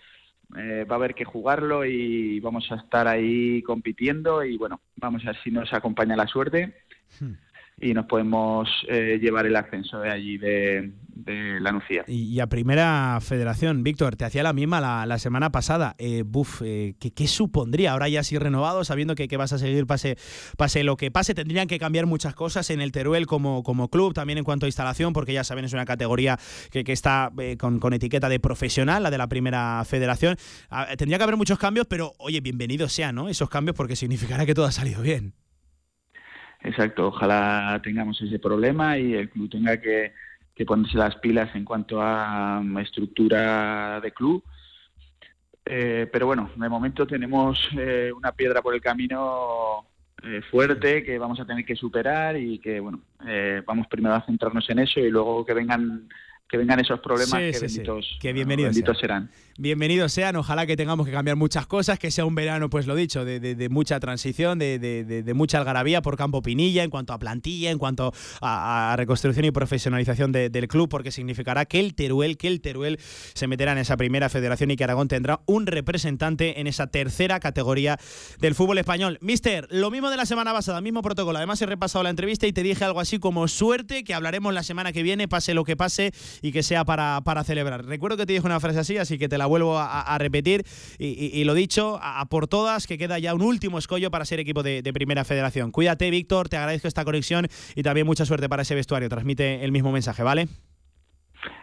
eh, 0.55 0.85
va 0.89 0.95
a 0.95 0.99
haber 0.99 1.15
que 1.15 1.25
jugarlo 1.25 1.85
y 1.85 2.39
vamos 2.39 2.71
a 2.71 2.75
estar 2.75 3.07
ahí 3.07 3.63
compitiendo 3.63 4.43
y 4.43 4.57
bueno, 4.57 4.79
vamos 4.95 5.23
a 5.23 5.31
ver 5.31 5.37
si 5.43 5.49
nos 5.49 5.73
acompaña 5.73 6.15
la 6.15 6.27
suerte. 6.27 6.84
Hmm. 7.19 7.33
y 7.79 7.93
nos 7.93 8.05
podemos 8.05 8.69
eh, 8.87 9.19
llevar 9.21 9.45
el 9.45 9.55
ascenso 9.55 9.99
de 9.99 10.09
allí 10.09 10.37
de, 10.37 10.93
de 11.15 11.59
la 11.61 11.71
Nucía. 11.71 12.03
Y, 12.07 12.39
a 12.39 12.47
Primera 12.47 13.17
Federación, 13.21 13.83
Víctor, 13.83 14.15
te 14.15 14.25
hacía 14.25 14.43
la 14.43 14.53
misma 14.53 15.05
la, 15.05 15.17
semana 15.17 15.51
pasada. 15.51 15.95
Eh, 15.97 16.23
buf, 16.25 16.61
eh, 16.63 16.95
¿qué, 16.99 17.27
supondría 17.27 17.93
ahora 17.93 18.09
ya 18.09 18.19
así 18.19 18.37
renovado, 18.37 18.83
sabiendo 18.83 19.15
que, 19.15 19.27
que, 19.27 19.37
vas 19.37 19.53
a 19.53 19.57
seguir 19.57 19.87
pase, 19.87 20.17
pase 20.57 20.83
lo 20.83 20.97
que 20.97 21.11
pase? 21.11 21.33
Tendrían 21.33 21.67
que 21.67 21.79
cambiar 21.79 22.05
muchas 22.05 22.35
cosas 22.35 22.69
en 22.69 22.81
el 22.81 22.91
Teruel 22.91 23.25
como, 23.27 23.63
como 23.63 23.89
club, 23.89 24.13
también 24.13 24.37
en 24.37 24.43
cuanto 24.43 24.65
a 24.65 24.69
instalación, 24.69 25.13
porque 25.13 25.33
ya 25.33 25.43
saben, 25.43 25.65
es 25.65 25.73
una 25.73 25.85
categoría 25.85 26.37
que, 26.69 26.83
que 26.83 26.91
está 26.91 27.31
eh, 27.39 27.55
con, 27.57 27.79
con, 27.79 27.93
etiqueta 27.93 28.29
de 28.29 28.39
profesional, 28.39 29.01
la 29.03 29.09
de 29.09 29.17
la 29.17 29.27
Primera 29.27 29.83
Federación. 29.85 30.35
Ah, 30.69 30.87
tendría 30.97 31.17
que 31.17 31.23
haber 31.23 31.37
muchos 31.37 31.57
cambios, 31.57 31.87
pero 31.87 32.13
oye, 32.19 32.41
bienvenidos 32.41 32.91
sean 32.91 33.15
¿no? 33.15 33.29
esos 33.29 33.49
cambios 33.49 33.75
porque 33.75 33.95
significará 33.95 34.45
que 34.45 34.53
todo 34.53 34.65
ha 34.65 34.71
salido 34.71 35.01
bien. 35.01 35.33
Exacto, 36.65 37.07
ojalá 37.07 37.79
tengamos 37.83 38.21
ese 38.21 38.39
problema 38.39 38.97
y 38.97 39.13
el 39.13 39.29
club 39.29 39.49
tenga 39.49 39.79
que 39.79 40.13
que 40.55 40.65
ponerse 40.65 40.97
las 40.97 41.15
pilas 41.17 41.53
en 41.53 41.65
cuanto 41.65 42.01
a 42.01 42.61
mm, 42.63 42.77
estructura 42.79 43.99
de 43.99 44.11
club. 44.11 44.43
Eh, 45.65 46.07
pero 46.11 46.27
bueno, 46.27 46.49
de 46.55 46.69
momento 46.69 47.05
tenemos 47.05 47.69
eh, 47.77 48.11
una 48.15 48.31
piedra 48.31 48.61
por 48.61 48.73
el 48.73 48.81
camino 48.81 49.85
eh, 50.23 50.41
fuerte 50.49 51.03
que 51.03 51.17
vamos 51.17 51.39
a 51.39 51.45
tener 51.45 51.65
que 51.65 51.75
superar 51.75 52.37
y 52.37 52.59
que 52.59 52.79
bueno, 52.79 53.01
vamos 53.65 53.87
primero 53.87 54.15
a 54.15 54.25
centrarnos 54.25 54.69
en 54.69 54.79
eso 54.79 54.99
y 54.99 55.09
luego 55.09 55.45
que 55.45 55.53
vengan 55.53 56.07
que 56.47 56.57
vengan 56.57 56.79
esos 56.79 56.99
problemas 56.99 57.39
que, 57.39 57.59
benditos, 57.59 58.17
que 58.21 58.33
bienvenidos 58.33 58.75
serán 58.99 59.29
bienvenidos 59.57 60.11
sean. 60.11 60.35
Ojalá 60.35 60.65
que 60.65 60.75
tengamos 60.75 61.05
que 61.05 61.13
cambiar 61.13 61.37
muchas 61.37 61.65
cosas, 61.65 61.97
que 61.97 62.11
sea 62.11 62.25
un 62.25 62.35
verano, 62.35 62.69
pues 62.69 62.87
lo 62.87 62.95
dicho, 62.95 63.23
de, 63.23 63.67
mucha 63.69 63.99
transición, 63.99 64.59
de, 64.59 65.31
mucha 65.33 65.59
algarabía 65.59 66.01
por 66.01 66.17
Campo 66.17 66.41
Pinilla, 66.41 66.83
en 66.83 66.89
cuanto 66.89 67.13
a 67.13 67.19
plantilla, 67.19 67.71
en 67.71 67.77
cuanto 67.77 68.13
a, 68.41 68.93
reconstrucción 68.97 69.45
y 69.45 69.51
profesionalización 69.51 70.31
del 70.31 70.67
club, 70.67 70.89
porque 70.89 71.11
significará 71.11 71.65
que 71.65 71.79
el 71.79 71.95
Teruel, 71.95 72.37
que 72.37 72.47
el 72.47 72.61
Teruel 72.61 72.99
se 72.99 73.47
meterá 73.47 73.71
en 73.71 73.77
esa 73.77 73.97
primera 73.97 74.29
federación 74.29 74.71
y 74.71 74.75
que 74.75 74.83
Aragón 74.83 75.07
tendrá 75.07 75.39
un 75.45 75.67
representante 75.67 76.59
en 76.59 76.67
esa 76.67 76.87
tercera 76.87 77.39
categoría 77.39 77.97
del 78.39 78.55
fútbol 78.55 78.77
español. 78.77 79.17
Mister, 79.21 79.67
lo 79.71 79.89
mismo 79.89 80.09
de 80.09 80.17
la 80.17 80.25
semana 80.25 80.51
pasada, 80.51 80.81
mismo 80.81 81.01
protocolo. 81.01 81.37
Además, 81.37 81.61
he 81.61 81.65
repasado 81.65 82.03
la 82.03 82.09
entrevista 82.09 82.45
y 82.45 82.53
te 82.53 82.63
dije 82.63 82.83
algo 82.83 82.99
así 82.99 83.19
como 83.19 83.47
suerte, 83.47 84.03
que 84.03 84.13
hablaremos 84.13 84.53
la 84.53 84.63
semana 84.63 84.91
que 84.91 85.03
viene, 85.03 85.27
pase 85.27 85.53
lo 85.53 85.63
que 85.63 85.77
pase 85.77 86.11
y 86.41 86.51
que 86.51 86.63
sea 86.63 86.85
para, 86.85 87.21
para 87.23 87.43
celebrar. 87.43 87.85
Recuerdo 87.85 88.17
que 88.17 88.25
te 88.25 88.33
dije 88.33 88.45
una 88.45 88.59
frase 88.59 88.79
así, 88.79 88.97
así 88.97 89.17
que 89.17 89.29
te 89.29 89.37
la 89.37 89.45
vuelvo 89.45 89.77
a, 89.77 90.17
repetir. 90.17 90.65
Y, 90.97 91.43
lo 91.43 91.53
dicho, 91.53 91.99
a, 92.01 92.25
por 92.25 92.47
todas, 92.47 92.87
que 92.87 92.97
queda 92.97 93.19
ya 93.19 93.33
un 93.33 93.41
último 93.41 93.77
escollo 93.77 94.11
para 94.11 94.25
ser 94.25 94.39
equipo 94.39 94.63
de, 94.63 94.81
de 94.81 94.93
Primera 94.93 95.23
Federación. 95.25 95.71
Cuídate, 95.71 96.09
Víctor, 96.09 96.49
te 96.49 96.57
agradezco 96.57 96.87
esta 96.87 97.05
conexión 97.05 97.47
y 97.75 97.83
también 97.83 98.07
mucha 98.07 98.25
suerte 98.25 98.49
para 98.49 98.61
ese 98.61 98.75
vestuario. 98.75 99.09
Transmite 99.09 99.63
el 99.63 99.71
mismo 99.71 99.91
mensaje, 99.91 100.23
¿vale? 100.23 100.47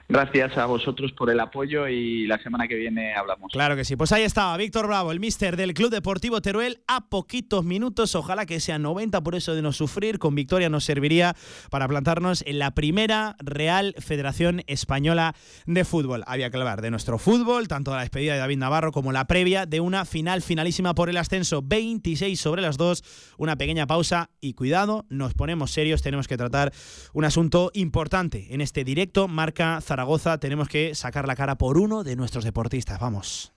Gracias 0.08 0.58
a 0.58 0.66
vosotros 0.66 1.10
por 1.12 1.30
el 1.30 1.40
apoyo 1.40 1.88
y 1.88 2.26
la 2.26 2.38
semana 2.42 2.68
que 2.68 2.74
viene 2.74 3.14
hablamos. 3.14 3.50
Claro 3.50 3.76
que 3.76 3.84
sí. 3.84 3.96
Pues 3.96 4.12
ahí 4.12 4.24
estaba 4.24 4.54
Víctor 4.58 4.86
Bravo, 4.86 5.10
el 5.10 5.20
mister 5.20 5.56
del 5.56 5.72
Club 5.72 5.90
Deportivo 5.90 6.42
Teruel, 6.42 6.80
a 6.86 7.08
poquitos 7.08 7.64
minutos. 7.64 8.14
Ojalá 8.14 8.44
que 8.44 8.60
sean 8.60 8.82
90 8.82 9.22
por 9.22 9.34
eso 9.34 9.54
de 9.54 9.62
no 9.62 9.72
sufrir. 9.72 10.18
Con 10.18 10.34
victoria 10.34 10.68
nos 10.68 10.84
serviría 10.84 11.34
para 11.70 11.88
plantarnos 11.88 12.44
en 12.46 12.58
la 12.58 12.72
primera 12.72 13.36
Real 13.38 13.94
Federación 13.98 14.62
Española 14.66 15.34
de 15.64 15.84
Fútbol. 15.84 16.24
Había 16.26 16.50
que 16.50 16.58
hablar 16.58 16.82
de 16.82 16.90
nuestro 16.90 17.16
fútbol, 17.18 17.66
tanto 17.68 17.94
la 17.94 18.00
despedida 18.00 18.34
de 18.34 18.40
David 18.40 18.58
Navarro 18.58 18.92
como 18.92 19.12
la 19.12 19.26
previa 19.26 19.64
de 19.64 19.80
una 19.80 20.04
final 20.04 20.42
finalísima 20.42 20.94
por 20.94 21.08
el 21.08 21.16
ascenso 21.16 21.62
26 21.62 22.38
sobre 22.38 22.60
las 22.60 22.76
dos. 22.76 23.02
Una 23.38 23.56
pequeña 23.56 23.86
pausa 23.86 24.28
y 24.42 24.52
cuidado, 24.52 25.06
nos 25.08 25.32
ponemos 25.32 25.70
serios. 25.70 26.02
Tenemos 26.02 26.28
que 26.28 26.36
tratar 26.36 26.70
un 27.14 27.24
asunto 27.24 27.70
importante 27.72 28.48
en 28.50 28.60
este 28.60 28.84
directo. 28.84 29.26
Marca 29.26 29.71
Zaragoza 29.80 30.38
tenemos 30.38 30.68
que 30.68 30.94
sacar 30.94 31.26
la 31.26 31.36
cara 31.36 31.56
por 31.56 31.78
uno 31.78 32.04
de 32.04 32.16
nuestros 32.16 32.44
deportistas. 32.44 33.00
Vamos. 33.00 33.52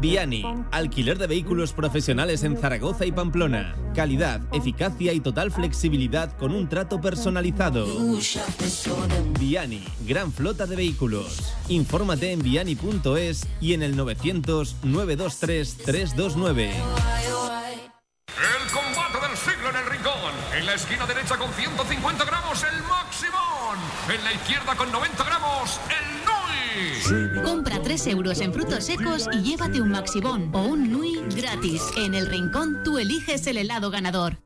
Viani, 0.00 0.44
alquiler 0.70 1.18
de 1.18 1.26
vehículos 1.26 1.74
profesionales 1.74 2.42
en 2.42 2.56
Zaragoza 2.56 3.04
y 3.04 3.12
Pamplona. 3.12 3.76
Calidad, 3.94 4.40
eficacia 4.52 5.12
y 5.12 5.20
total 5.20 5.50
flexibilidad 5.50 6.34
con 6.38 6.54
un 6.54 6.68
trato 6.70 7.02
personalizado. 7.02 7.86
Viani, 9.38 9.84
gran 10.06 10.32
flota 10.32 10.66
de 10.66 10.76
vehículos. 10.76 11.54
Infórmate 11.68 12.32
en 12.32 12.40
viani.es 12.40 13.46
y 13.60 13.74
en 13.74 13.82
el 13.82 13.94
900 13.94 14.76
923 14.84 15.76
329. 15.76 16.70
El 18.38 18.70
combate 18.70 19.26
del 19.26 19.36
siglo 19.36 19.70
en 19.70 19.76
el 19.76 19.86
rincón. 19.86 20.32
En 20.56 20.66
la 20.66 20.74
esquina 20.74 21.06
derecha 21.06 21.36
con 21.36 21.52
150 21.52 22.24
gramos 22.24 22.62
el 22.62 22.82
Maximón. 22.84 23.78
En 24.14 24.24
la 24.24 24.32
izquierda 24.32 24.76
con 24.76 24.92
90 24.92 25.24
gramos 25.24 25.80
el 25.88 27.34
Nui. 27.34 27.42
Compra 27.42 27.82
3 27.82 28.06
euros 28.08 28.40
en 28.40 28.52
frutos 28.52 28.84
secos 28.84 29.28
y 29.32 29.42
llévate 29.42 29.80
un 29.80 29.90
Maximón 29.90 30.50
o 30.54 30.62
un 30.62 30.92
Nui 30.92 31.20
gratis. 31.34 31.82
En 31.96 32.14
el 32.14 32.26
rincón 32.26 32.82
tú 32.84 32.98
eliges 32.98 33.46
el 33.48 33.56
helado 33.56 33.90
ganador. 33.90 34.38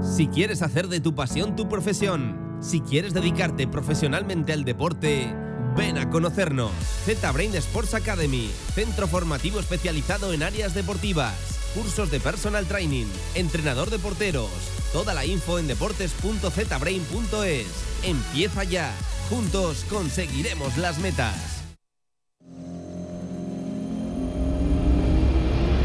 Si 0.00 0.28
quieres 0.28 0.62
hacer 0.62 0.88
de 0.88 1.00
tu 1.00 1.14
pasión 1.14 1.56
tu 1.56 1.68
profesión, 1.68 2.58
si 2.62 2.80
quieres 2.80 3.12
dedicarte 3.12 3.66
profesionalmente 3.66 4.52
al 4.54 4.64
deporte, 4.64 5.34
ven 5.76 5.98
a 5.98 6.08
conocernos. 6.08 6.70
Z-Brain 7.04 7.54
Sports 7.56 7.94
Academy, 7.94 8.50
centro 8.74 9.06
formativo 9.08 9.60
especializado 9.60 10.32
en 10.32 10.42
áreas 10.42 10.74
deportivas 10.74 11.63
cursos 11.74 12.10
de 12.10 12.20
personal 12.20 12.66
training, 12.66 13.06
entrenador 13.34 13.90
de 13.90 13.98
porteros. 13.98 14.48
Toda 14.92 15.12
la 15.12 15.26
info 15.26 15.58
en 15.58 15.66
deportes.zbrain.es. 15.66 17.66
Empieza 18.02 18.64
ya. 18.64 18.94
Juntos 19.28 19.84
conseguiremos 19.90 20.78
las 20.78 20.98
metas. 20.98 21.34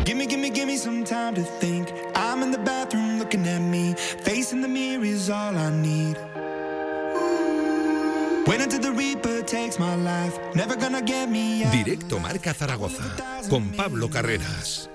Gimme, 0.05 0.27
gimme, 0.27 0.51
gimme 0.51 0.77
some 0.77 1.03
time 1.03 1.33
to 1.33 1.43
think. 1.59 1.87
I'm 2.15 2.41
in 2.43 2.51
the 2.51 2.57
bathroom 2.57 3.19
looking 3.19 3.47
at 3.47 3.61
me. 3.61 3.93
Facing 4.23 4.61
the 4.61 4.67
mirror 4.67 5.05
is 5.05 5.29
all 5.29 5.55
I 5.57 5.69
need. 5.71 6.17
Directo 11.71 12.19
Marca 12.19 12.53
Zaragoza 12.53 13.03
con 13.49 13.69
Pablo 13.71 14.09
Carreras. 14.09 14.89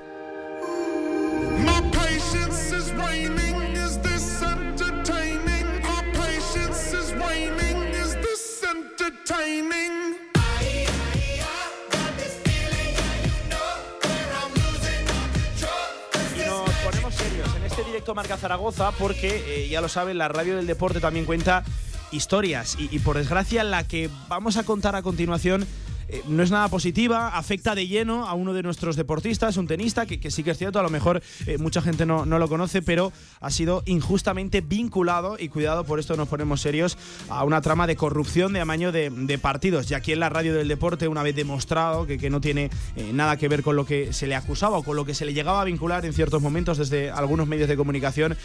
Marca 18.15 18.37
Zaragoza 18.37 18.93
porque, 18.93 19.65
eh, 19.65 19.69
ya 19.69 19.81
lo 19.81 19.89
saben, 19.89 20.19
la 20.19 20.29
radio 20.29 20.57
del 20.57 20.67
deporte 20.67 21.01
también 21.01 21.27
cuenta 21.27 21.65
historias 22.13 22.77
y 22.79 22.99
por 23.01 23.17
desgracia 23.17 23.65
la 23.65 23.89
que 23.89 24.09
vamos 24.29 24.57
a 24.57 24.63
contar 24.63 24.95
a 24.95 25.03
continuación 25.03 25.67
eh, 26.09 26.23
no 26.29 26.43
es 26.43 26.51
nada 26.51 26.69
positiva, 26.69 27.29
afecta 27.29 27.75
de 27.75 27.87
lleno 27.87 28.27
a 28.27 28.35
uno 28.35 28.53
de 28.53 28.63
nuestros 28.63 28.97
deportistas, 28.97 29.57
un 29.57 29.67
tenista, 29.67 30.07
que, 30.07 30.31
sí 30.31 30.43
que 30.43 30.51
es 30.51 30.59
cierto, 30.59 30.79
a 30.79 30.83
lo 30.83 30.91
mejor 30.91 31.23
eh, 31.47 31.59
mucha 31.59 31.81
gente 31.83 32.07
no, 32.07 32.25
lo 32.25 32.49
conoce, 32.49 32.83
pero 32.83 33.13
ha 33.41 33.51
sido 33.51 33.83
injustamente 33.87 34.61
vinculado, 34.61 35.37
y 35.39 35.49
cuidado, 35.49 35.85
por 35.85 35.99
esto 35.99 36.17
nos 36.17 36.29
ponemos 36.29 36.61
serios, 36.61 36.99
a 37.29 37.45
una 37.45 37.61
trama 37.61 37.87
de 37.87 37.97
corrupción 37.97 38.53
de 38.53 38.61
amaño 38.61 38.93
de, 38.93 39.39
partidos. 39.41 39.91
Y 39.91 39.95
aquí 39.95 40.13
en 40.13 40.21
la 40.21 40.29
radio 40.29 40.55
del 40.55 40.69
deporte, 40.69 41.09
una 41.09 41.23
vez 41.23 41.35
demostrado 41.35 42.07
que, 42.07 42.31
no 42.31 42.41
tiene 42.41 42.71
eh, 42.97 43.11
nada 43.13 43.37
que 43.37 43.49
ver 43.49 43.63
con 43.63 43.77
lo 43.77 43.85
que 43.85 44.13
se 44.13 44.27
le 44.27 44.35
acusaba 44.35 44.79
o 44.79 44.83
con 44.83 44.97
lo 44.97 45.05
que 45.05 45.15
se 45.15 45.25
le 45.25 45.35
llegaba 45.35 45.61
a 45.61 45.65
vincular 45.65 46.05
en 46.07 46.13
ciertos 46.13 46.41
momentos 46.41 46.79
desde 46.79 47.11
algunos 47.11 47.47
medios 47.47 47.69
de 47.69 47.77
comunicación, 47.77 48.37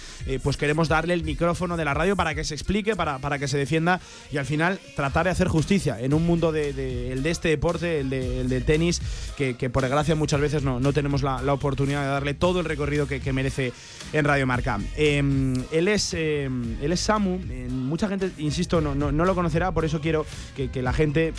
pues 0.44 0.58
queremos 0.58 0.90
darle 0.90 1.14
el 1.14 1.24
micrófono 1.24 1.78
de 1.78 1.86
la 1.86 1.94
radio 1.94 2.16
para 2.16 2.36
que 2.36 2.44
se 2.44 2.54
explique, 2.54 2.96
para, 2.96 3.20
para 3.20 3.40
que 3.40 3.48
se 3.48 3.58
defienda 3.58 4.02
y 4.32 4.38
al 4.38 4.46
final 4.46 4.80
tratar 4.96 5.26
de 5.26 5.32
hacer 5.32 5.48
justicia 5.48 6.00
en 6.00 6.14
un 6.14 6.26
mundo 6.26 6.52
de, 6.52 6.74
de 6.74 7.30
este 7.30 7.49
deporte, 7.50 8.00
el, 8.02 8.10
de, 8.10 8.44
del 8.44 8.64
tenis, 8.64 9.02
que, 9.38 9.54
por 9.70 9.84
desgracia 9.84 10.16
muchas 10.16 10.40
veces 10.40 10.64
no, 10.64 10.80
no 10.80 10.94
tenemos 10.94 11.24
la, 11.24 11.54
oportunidad 11.54 12.02
de 12.02 12.08
darle 12.08 12.34
todo 12.34 12.60
el 12.60 12.66
recorrido 12.66 13.08
que, 13.08 13.34
merece 13.34 13.74
en 14.14 14.26
Radio 14.26 14.48
Marca. 14.48 14.80
Em, 14.96 15.54
él, 15.72 15.88
es, 15.88 16.14
em, 16.14 16.78
él 16.82 16.92
es 16.92 17.00
Samu, 17.00 17.40
mucha 17.70 18.08
gente, 18.08 18.32
insisto, 18.38 18.82
no, 18.82 18.96
no, 18.96 19.26
lo 19.26 19.36
conocerá, 19.36 19.72
por 19.72 19.86
eso 19.86 20.02
quiero 20.02 20.26
que, 20.56 20.82
la 20.82 20.94
gente... 20.94 21.30
Eh, 21.30 21.34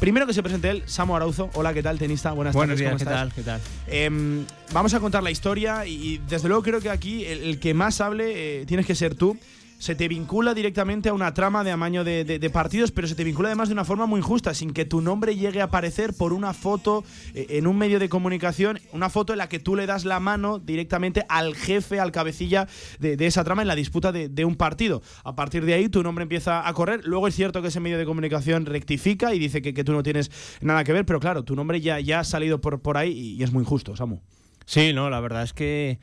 primero 0.00 0.26
que 0.26 0.34
se 0.34 0.42
presente 0.42 0.70
él, 0.70 0.82
Samu 0.86 1.16
Arauzo. 1.16 1.50
Hola, 1.54 1.74
¿qué 1.74 1.82
tal, 1.82 1.98
tenista? 1.98 2.32
Buenas 2.32 2.54
Buenos 2.54 2.78
tardes. 2.78 2.98
Días, 2.98 2.98
¿qué 2.98 3.04
tal? 3.04 3.32
¿Qué 3.32 3.42
tal? 3.42 3.60
Em, 3.86 4.44
vamos 4.72 4.94
a 4.94 5.00
contar 5.00 5.22
la 5.22 5.30
historia 5.30 5.86
y, 5.86 6.20
desde 6.28 6.48
luego 6.48 6.62
creo 6.62 6.80
que 6.80 6.90
aquí 6.90 7.24
el, 7.24 7.58
que 7.60 7.74
más 7.74 8.00
hable 8.00 8.60
eh, 8.60 8.66
tienes 8.66 8.86
que 8.86 8.94
ser 8.94 9.14
tú. 9.14 9.36
Se 9.78 9.94
te 9.94 10.08
vincula 10.08 10.54
directamente 10.54 11.08
a 11.08 11.12
una 11.12 11.34
trama 11.34 11.64
de 11.64 11.70
amaño 11.70 12.04
de, 12.04 12.24
de, 12.24 12.50
partidos, 12.50 12.92
pero 12.92 13.08
se 13.08 13.14
te 13.14 13.24
vincula 13.24 13.48
además 13.48 13.68
de 13.68 13.74
una 13.74 13.84
forma 13.84 14.06
muy 14.06 14.18
injusta, 14.18 14.54
sin 14.54 14.72
que 14.72 14.84
tu 14.84 15.00
nombre 15.00 15.36
llegue 15.36 15.60
a 15.60 15.64
aparecer 15.64 16.14
por 16.14 16.32
una 16.32 16.54
foto 16.54 17.04
eh, 17.34 17.46
en 17.50 17.66
un 17.66 17.76
medio 17.76 17.98
de 17.98 18.08
comunicación, 18.08 18.80
una 18.92 19.10
foto 19.10 19.32
en 19.32 19.38
la 19.38 19.48
que 19.48 19.58
tú 19.58 19.76
le 19.76 19.86
das 19.86 20.04
la 20.04 20.20
mano 20.20 20.58
directamente 20.58 21.24
al 21.28 21.54
jefe, 21.54 22.00
al 22.00 22.12
cabecilla 22.12 22.68
de, 22.98 23.16
esa 23.26 23.44
trama 23.44 23.62
en 23.62 23.68
la 23.68 23.74
disputa 23.74 24.12
de, 24.12 24.44
un 24.44 24.56
partido. 24.56 25.02
A 25.24 25.34
partir 25.34 25.64
de 25.64 25.74
ahí 25.74 25.88
tu 25.88 26.02
nombre 26.02 26.22
empieza 26.22 26.66
a 26.66 26.72
correr. 26.72 27.04
Luego 27.04 27.28
es 27.28 27.34
cierto 27.34 27.62
que 27.62 27.68
ese 27.68 27.80
medio 27.80 27.98
de 27.98 28.04
comunicación 28.04 28.64
rectifica 28.66 29.34
y 29.34 29.38
dice 29.38 29.60
que, 29.60 29.74
que 29.74 29.84
tú 29.84 29.92
no 29.92 30.02
tienes 30.02 30.30
nada 30.60 30.84
que 30.84 30.92
ver, 30.92 31.04
pero 31.04 31.20
claro, 31.20 31.44
tu 31.44 31.56
nombre 31.56 31.80
ya, 31.80 32.00
ya 32.00 32.20
ha 32.20 32.24
salido 32.24 32.60
por, 32.60 32.80
por 32.80 32.96
ahí 32.96 33.12
y, 33.12 33.42
es 33.42 33.52
muy 33.52 33.62
injusto, 33.62 33.96
Samu. 33.96 34.20
Sí, 34.64 34.92
no, 34.92 35.10
la 35.10 35.20
verdad 35.20 35.42
es 35.42 35.52
que 35.52 35.98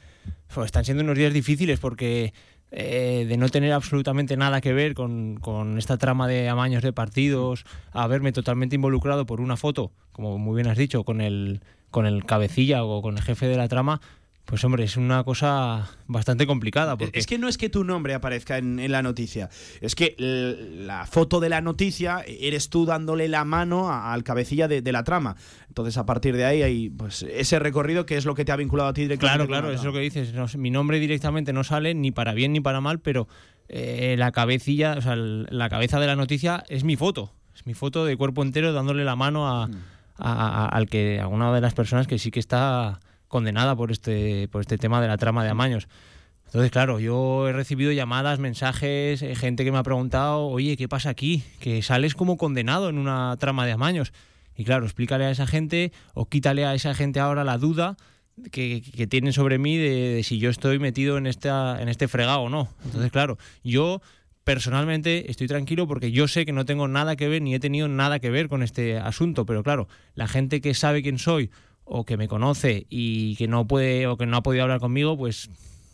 están 0.63 0.85
siendo 0.85 1.03
unos 1.03 1.17
días 1.17 1.33
difíciles 1.33 1.79
porque 1.79 2.33
eh, 2.75 3.27
de 3.29 3.37
no 3.37 3.49
tener 3.49 3.71
absolutamente 3.71 4.35
nada 4.35 4.59
que 4.59 4.73
ver 4.73 4.95
con, 4.95 5.37
con, 5.39 5.77
esta 5.77 5.99
trama 5.99 6.27
de 6.27 6.49
amaños 6.49 6.81
de 6.81 6.91
partidos, 6.91 7.65
a 7.91 8.07
verme 8.07 8.31
totalmente 8.31 8.75
involucrado 8.75 9.27
por 9.27 9.41
una 9.41 9.57
foto, 9.57 9.91
como 10.11 10.39
muy 10.39 10.55
bien 10.55 10.67
has 10.67 10.77
dicho, 10.77 11.03
con 11.03 11.21
el, 11.21 11.61
con 11.91 12.07
el 12.07 12.25
cabecilla 12.25 12.83
o 12.83 13.03
con 13.03 13.17
el 13.17 13.23
jefe 13.23 13.47
de 13.47 13.57
la 13.57 13.67
trama, 13.67 14.01
pues 14.45 14.63
hombre, 14.65 14.83
es 14.83 14.97
una 14.97 15.23
cosa 15.23 15.89
bastante 16.05 16.45
complicada. 16.45 16.97
Porque... 16.97 17.17
Es 17.17 17.25
que 17.25 17.37
no 17.37 17.47
es 17.47 17.57
que 17.57 17.69
tu 17.69 17.83
nombre 17.83 18.13
aparezca 18.13 18.57
en, 18.57 18.91
la 18.91 19.01
noticia, 19.01 19.49
es 19.81 19.95
que 19.95 20.15
la 20.17 21.05
foto 21.05 21.39
de 21.39 21.49
la 21.49 21.61
noticia 21.61 22.23
eres 22.27 22.69
tú 22.69 22.85
dándole 22.85 23.27
la 23.29 23.45
mano 23.45 23.91
al 23.91 24.23
cabecilla 24.23 24.67
de, 24.67 24.91
la 24.91 25.03
trama. 25.03 25.37
Entonces, 25.69 25.97
a 25.97 26.05
partir 26.05 26.35
de 26.35 26.45
ahí 26.45 26.61
hay 26.61 26.89
pues, 26.89 27.23
ese 27.23 27.57
recorrido 27.57 28.05
que 28.05 28.17
es 28.17 28.25
lo 28.25 28.35
que 28.35 28.45
te 28.45 28.51
ha 28.51 28.55
vinculado 28.55 28.89
a 28.89 28.93
ti 28.93 29.01
directamente. 29.01 29.47
Claro, 29.47 29.61
claro, 29.61 29.73
es 29.73 29.83
lo 29.83 29.93
que 29.93 29.99
dices. 29.99 30.33
mi 30.57 30.71
nombre 30.71 30.99
directamente 30.99 31.53
no 31.53 31.63
sale 31.63 31.95
ni 31.95 32.11
para 32.11 32.33
bien 32.33 32.53
ni 32.53 32.59
para 32.59 32.81
mal, 32.81 32.99
pero 32.99 33.27
eh, 33.69 34.15
la 34.17 34.31
cabecilla, 34.31 34.95
o 34.97 35.01
sea, 35.01 35.15
la 35.15 35.69
cabeza 35.69 35.99
de 35.99 36.07
la 36.07 36.15
noticia 36.15 36.63
es 36.67 36.83
mi 36.83 36.95
foto. 36.95 37.33
Es 37.55 37.65
mi 37.65 37.73
foto 37.73 38.05
de 38.05 38.17
cuerpo 38.17 38.43
entero 38.43 38.73
dándole 38.73 39.05
la 39.05 39.15
mano 39.15 39.47
a, 39.47 39.67
mm. 39.67 39.73
al 40.17 40.87
que, 40.87 41.19
a 41.21 41.27
una 41.27 41.53
de 41.53 41.61
las 41.61 41.73
personas 41.73 42.07
que 42.07 42.19
sí 42.19 42.29
que 42.29 42.39
está 42.39 42.99
condenada 43.33 43.75
por 43.75 43.91
este, 43.91 44.47
por 44.49 44.61
este 44.61 44.77
tema 44.77 45.01
de 45.01 45.07
la 45.07 45.17
trama 45.17 45.43
de 45.43 45.49
amaños. 45.49 45.87
Entonces, 46.45 46.69
claro, 46.69 46.99
yo 46.99 47.47
he 47.49 47.51
recibido 47.51 47.91
llamadas, 47.91 48.37
mensajes, 48.37 49.23
eh, 49.23 49.35
gente 49.35 49.65
que 49.65 49.71
me 49.71 49.79
ha 49.79 49.83
preguntado, 49.83 50.45
oye, 50.45 50.77
¿qué 50.77 50.87
pasa 50.87 51.09
aquí? 51.09 51.43
Que 51.59 51.81
sales 51.81 52.13
como 52.13 52.37
condenado 52.37 52.89
en 52.89 52.99
una 52.99 53.35
trama 53.39 53.65
de 53.65 53.71
amaños. 53.71 54.13
Y 54.55 54.65
claro, 54.65 54.85
explícale 54.85 55.25
a 55.25 55.31
esa 55.31 55.47
gente 55.47 55.91
o 56.13 56.29
quítale 56.29 56.63
a 56.63 56.75
esa 56.75 56.93
gente 56.93 57.19
ahora 57.19 57.43
la 57.43 57.57
duda 57.57 57.97
que, 58.51 58.83
que 58.95 59.07
tienen 59.07 59.33
sobre 59.33 59.57
mí 59.57 59.77
de, 59.77 60.21
si 60.23 60.37
yo 60.37 60.51
estoy 60.51 60.77
metido 60.77 61.17
en, 61.17 61.25
esta, 61.25 61.81
en 61.81 61.89
este 61.89 62.07
fregado 62.07 62.41
o 62.41 62.49
no. 62.49 62.69
Entonces, 62.85 63.11
claro, 63.11 63.39
yo 63.63 63.99
personalmente 64.43 65.31
estoy 65.31 65.47
tranquilo 65.47 65.87
porque 65.87 66.11
yo 66.11 66.27
sé 66.27 66.45
que 66.45 66.51
no 66.51 66.65
tengo 66.65 66.87
nada 66.87 67.15
que 67.15 67.27
ver 67.29 67.41
ni 67.41 67.55
he 67.55 67.59
tenido 67.59 67.87
nada 67.87 68.19
que 68.19 68.29
ver 68.29 68.47
con 68.47 68.61
este 68.61 68.99
asunto, 68.99 69.47
pero 69.47 69.63
claro, 69.63 69.87
la 70.13 70.27
gente 70.27 70.61
que 70.61 70.75
sabe 70.75 71.01
quién 71.01 71.17
soy 71.17 71.49
o 71.85 72.05
que 72.05 72.17
me 72.17 72.27
conoce 72.27 72.85
y 72.89 73.35
que 73.35 73.47
no 73.47 73.67
puede 73.67 74.07
o 74.07 74.17
que 74.17 74.25
no 74.25 74.37
ha 74.37 74.43
podido 74.43 74.63
hablar 74.63 74.79
conmigo, 74.79 75.17
pues 75.17 75.49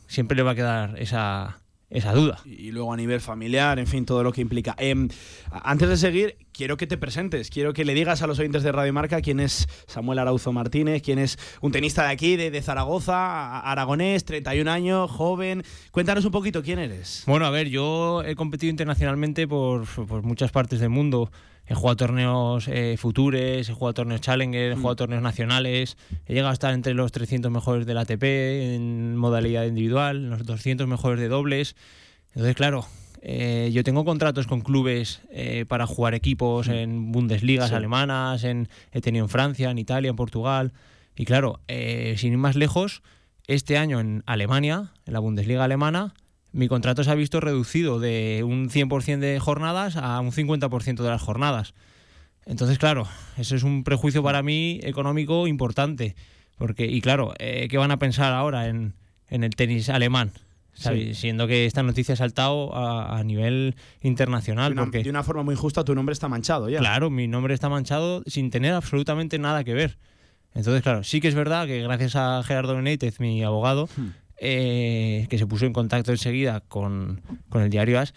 siempre 0.08 0.36
le 0.36 0.44
va 0.44 0.52
a 0.52 0.56
quedar 0.56 0.96
esa, 1.00 1.60
esa 1.90 2.14
duda. 2.14 2.40
Y 2.46 2.72
luego 2.72 2.94
a 2.94 2.98
nivel 2.98 3.20
familiar, 3.20 3.80
en 3.80 3.88
fin, 3.88 4.06
todo 4.06 4.24
lo 4.24 4.32
que 4.32 4.42
implica. 4.42 4.76
Em, 4.78 5.10
antes 5.52 5.90
de 5.90 5.98
seguir, 5.98 6.38
quiero 6.52 6.78
que 6.78 6.88
te 6.88 6.98
presentes, 6.98 7.50
quiero 7.50 7.74
que 7.74 7.86
le 7.86 7.94
digas 7.94 8.22
a 8.22 8.28
los 8.28 8.38
oyentes 8.40 8.64
de 8.64 8.72
Radio 8.72 8.94
Marca 8.94 9.22
quién 9.22 9.40
es 9.40 9.68
Samuel 9.88 10.20
Arauzo 10.20 10.52
Martínez, 10.52 11.02
quién 11.02 11.20
es 11.20 11.38
un 11.62 11.72
tenista 11.72 12.04
de 12.04 12.10
aquí, 12.10 12.36
de, 12.36 12.62
Zaragoza, 12.62 13.60
aragonés, 13.60 14.26
31 14.26 14.70
años, 14.70 15.10
joven. 15.10 15.64
Cuéntanos 15.92 16.26
un 16.26 16.32
poquito 16.32 16.62
quién 16.62 16.80
eres. 16.80 17.24
Bueno, 17.26 17.46
a 17.46 17.50
ver, 17.50 17.70
yo 17.70 18.24
he 18.24 18.36
competido 18.36 18.70
internacionalmente 18.70 19.48
por, 19.48 19.86
por 20.06 20.24
muchas 20.24 20.52
partes 20.52 20.80
del 20.80 20.90
mundo. 20.90 21.32
He 21.70 21.76
jugado 21.76 21.98
torneos 21.98 22.68
eh, 22.68 22.96
futures, 22.98 23.70
he 23.70 23.74
jugado 23.74 23.94
torneos 23.94 24.22
Challenger, 24.22 24.72
he 24.72 24.76
jugado 24.76 24.94
mm. 24.94 24.98
torneos 24.98 25.22
nacionales, 25.22 25.98
he 26.26 26.34
llegado 26.34 26.50
a 26.50 26.54
estar 26.54 26.74
entre 26.74 26.96
los 26.96 27.12
300 27.12 27.52
mejores 27.52 27.86
del 27.86 28.00
ATP 28.00 28.24
en 28.24 29.16
modalidad 29.16 29.66
individual, 29.66 30.18
en 30.18 30.30
los 30.32 30.46
200 30.48 30.88
mejores 30.88 31.20
de 31.20 31.28
dobles. 31.28 31.76
Entonces, 32.30 32.56
claro, 32.56 32.88
eh, 33.22 33.70
yo 33.72 33.84
tengo 33.84 34.04
contratos 34.04 34.48
con 34.48 34.62
clubes 34.62 35.22
eh, 35.30 35.66
para 35.68 35.86
jugar 35.86 36.16
equipos 36.16 36.68
mm. 36.68 36.72
en 36.72 37.12
Bundesligas 37.12 37.72
alemanas, 37.72 38.44
en, 38.46 38.68
he 38.92 39.02
tenido 39.02 39.26
en 39.26 39.30
Francia, 39.30 39.70
en 39.70 39.78
Italia, 39.78 40.10
en 40.10 40.16
Portugal. 40.16 40.74
Y 41.16 41.26
claro, 41.26 41.60
sin 41.68 42.32
ir 42.32 42.38
más 42.38 42.56
lejos, 42.56 43.04
este 43.46 43.78
año 43.78 44.00
en 44.00 44.24
Alemania, 44.26 44.94
en 45.06 45.14
la 45.14 45.20
Bundesliga 45.20 45.66
alemana, 45.66 46.16
mi 46.52 46.68
contrato 46.68 47.04
se 47.04 47.12
ha 47.12 47.16
visto 47.16 47.40
reducido 47.40 48.00
de 48.00 48.44
un 48.46 48.70
100% 48.70 49.20
de 49.20 49.40
jornadas 49.40 49.96
a 49.96 50.20
un 50.20 50.32
50% 50.32 51.04
de 51.04 51.10
las 51.10 51.22
jornadas. 51.22 51.74
Entonces, 52.46 52.80
claro, 52.80 53.08
eso 53.38 53.56
es 53.56 53.64
un 53.64 53.84
prejuicio 53.84 54.24
para 54.24 54.42
mí 54.42 54.80
económico 54.84 55.48
importante. 55.48 56.16
Porque, 56.58 56.88
y 56.88 57.00
claro, 57.02 57.34
eh, 57.40 57.68
¿qué 57.70 57.78
van 57.78 57.92
a 57.92 58.00
pensar 58.00 58.34
ahora 58.34 58.68
en, 58.68 58.94
el 59.30 59.56
tenis 59.56 59.90
alemán? 59.90 60.32
Siendo 61.14 61.46
que 61.46 61.66
esta 61.66 61.84
noticia 61.84 62.14
ha 62.14 62.18
saltado 62.18 62.72
a, 62.74 63.22
nivel 63.24 63.76
internacional. 64.02 64.70
De 64.70 64.74
una, 64.74 64.84
porque, 64.84 65.04
de 65.04 65.10
una 65.10 65.24
forma 65.24 65.44
muy 65.44 65.56
justa, 65.56 65.84
tu 65.84 65.94
nombre 65.94 66.14
está 66.14 66.28
manchado 66.28 66.70
ya. 66.70 66.80
Claro, 66.80 67.10
mi 67.10 67.28
nombre 67.28 67.54
está 67.54 67.70
manchado 67.70 68.24
sin 68.28 68.50
tener 68.50 68.74
absolutamente 68.74 69.40
nada 69.40 69.64
que 69.64 69.74
ver. 69.74 69.98
Entonces, 70.56 70.82
claro, 70.82 71.04
sí 71.04 71.22
que 71.22 71.28
es 71.28 71.36
verdad 71.36 71.68
que 71.68 71.82
gracias 71.84 72.16
a 72.16 72.42
Gerardo 72.44 72.76
Benítez, 72.76 73.20
mi 73.20 73.44
abogado, 73.44 73.90
hmm. 73.96 74.08
Eh, 74.42 75.28
que 75.30 75.38
se 75.38 75.46
puso 75.46 75.66
en 75.66 75.74
contacto 75.74 76.12
enseguida 76.12 76.62
con, 76.62 77.22
el 77.54 77.70
diario 77.70 78.00
As, 78.00 78.14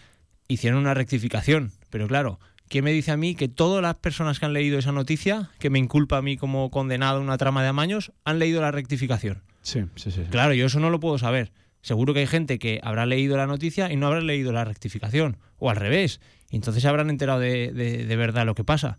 hicieron 0.47 0.79
una 0.79 0.93
rectificación. 0.93 1.71
Pero 1.89 2.07
claro, 2.07 2.39
¿quién 2.69 2.85
me 2.85 2.91
dice 2.91 3.11
a 3.11 3.17
mí 3.17 3.35
que 3.35 3.49
todas 3.49 3.81
las 3.81 3.95
personas 3.95 4.39
que 4.39 4.45
han 4.45 4.53
leído 4.53 4.79
esa 4.79 4.91
noticia, 4.91 5.49
que 5.59 5.69
me 5.69 5.79
inculpa 5.79 6.17
a 6.17 6.21
mí 6.21 6.37
como 6.37 6.71
condenado 6.71 7.17
en 7.17 7.23
una 7.23 7.37
trama 7.37 7.61
de 7.61 7.69
amaños, 7.69 8.13
han 8.23 8.39
leído 8.39 8.61
la 8.61 8.71
rectificación? 8.71 9.43
Sí, 9.61 9.83
sí, 9.95 10.11
sí. 10.11 10.23
Claro, 10.29 10.53
yo 10.53 10.65
eso 10.65 10.79
no 10.79 10.89
lo 10.89 10.99
puedo 10.99 11.17
saber. 11.17 11.51
Seguro 11.81 12.13
que 12.13 12.21
hay 12.21 12.27
gente 12.27 12.59
que 12.59 12.79
habrá 12.83 13.05
leído 13.05 13.35
la 13.35 13.47
noticia 13.47 13.91
y 13.91 13.97
no 13.97 14.07
habrá 14.07 14.21
leído 14.21 14.53
la 14.53 14.63
rectificación. 14.63 15.37
O 15.57 15.69
al 15.69 15.75
revés. 15.75 16.21
Y 16.49 16.55
entonces 16.55 16.81
se 16.81 16.87
habrán 16.87 17.09
enterado 17.09 17.39
de, 17.39 17.73
de 17.73 18.15
verdad 18.15 18.45
lo 18.45 18.55
que 18.55 18.63
pasa. 18.63 18.97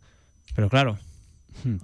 Pero 0.55 0.69
claro. 0.69 0.99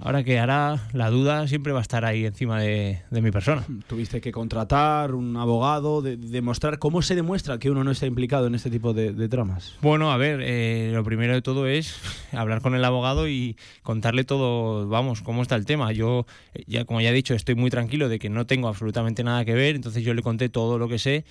Ahora 0.01 0.23
que 0.25 0.39
hará, 0.39 0.89
la 0.93 1.11
duda 1.11 1.47
siempre 1.49 1.73
va 1.73 1.79
a 1.79 1.83
estar 1.83 2.05
ahí 2.05 2.25
encima 2.25 2.61
de, 2.61 3.01
mi 3.11 3.31
persona. 3.31 3.65
Hmm. 3.67 3.81
Tuviste 3.87 4.21
que 4.21 4.33
contratar 4.33 5.15
un 5.15 5.37
abogado, 5.37 6.03
demostrar 6.03 6.79
cómo 6.79 7.03
se 7.03 7.15
demuestra 7.15 7.59
que 7.59 7.71
uno 7.71 7.85
no 7.85 7.91
está 7.91 8.07
implicado 8.07 8.47
en 8.47 8.55
este 8.55 8.71
tipo 8.71 8.93
de, 8.93 9.29
tramas. 9.29 9.77
Bueno, 9.81 10.11
a 10.11 10.17
ver, 10.17 10.41
eh, 10.43 10.91
lo 10.93 11.05
primero 11.05 11.35
de 11.35 11.43
todo 11.43 11.67
es 11.67 11.97
hablar 12.33 12.63
con 12.63 12.75
el 12.75 12.85
abogado 12.85 13.29
y 13.29 13.57
contarle 13.83 14.25
todo, 14.25 14.89
vamos, 14.89 15.23
cómo 15.23 15.43
está 15.43 15.57
el 15.57 15.67
tema. 15.67 15.93
Yo, 15.93 16.27
ya 16.67 16.85
como 16.85 17.01
ya 17.01 17.11
he 17.11 17.15
dicho, 17.15 17.35
estoy 17.35 17.55
muy 17.55 17.71
tranquilo 17.71 18.09
de 18.09 18.19
que 18.19 18.29
no 18.29 18.47
tengo 18.47 18.69
absolutamente 18.69 19.25
nada 19.25 19.45
que 19.45 19.55
ver, 19.55 19.77
entonces 19.77 20.03
yo 20.03 20.15
le 20.15 20.23
conté 20.23 20.49
todo 20.49 20.79
lo 20.79 20.89
que 20.89 20.99
sé. 20.99 21.25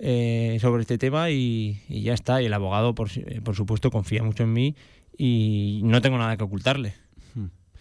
Eh, 0.00 0.58
sobre 0.60 0.82
este 0.82 0.98
tema 0.98 1.30
y, 1.30 1.80
ya 1.88 2.14
está. 2.14 2.42
Y 2.42 2.46
el 2.46 2.52
abogado, 2.52 2.96
por, 2.96 3.08
por 3.44 3.54
supuesto, 3.54 3.92
confía 3.92 4.24
mucho 4.24 4.42
en 4.42 4.52
mí 4.52 4.74
y 5.16 5.82
no 5.84 6.02
tengo 6.02 6.18
nada 6.18 6.36
que 6.36 6.42
ocultarle 6.42 6.94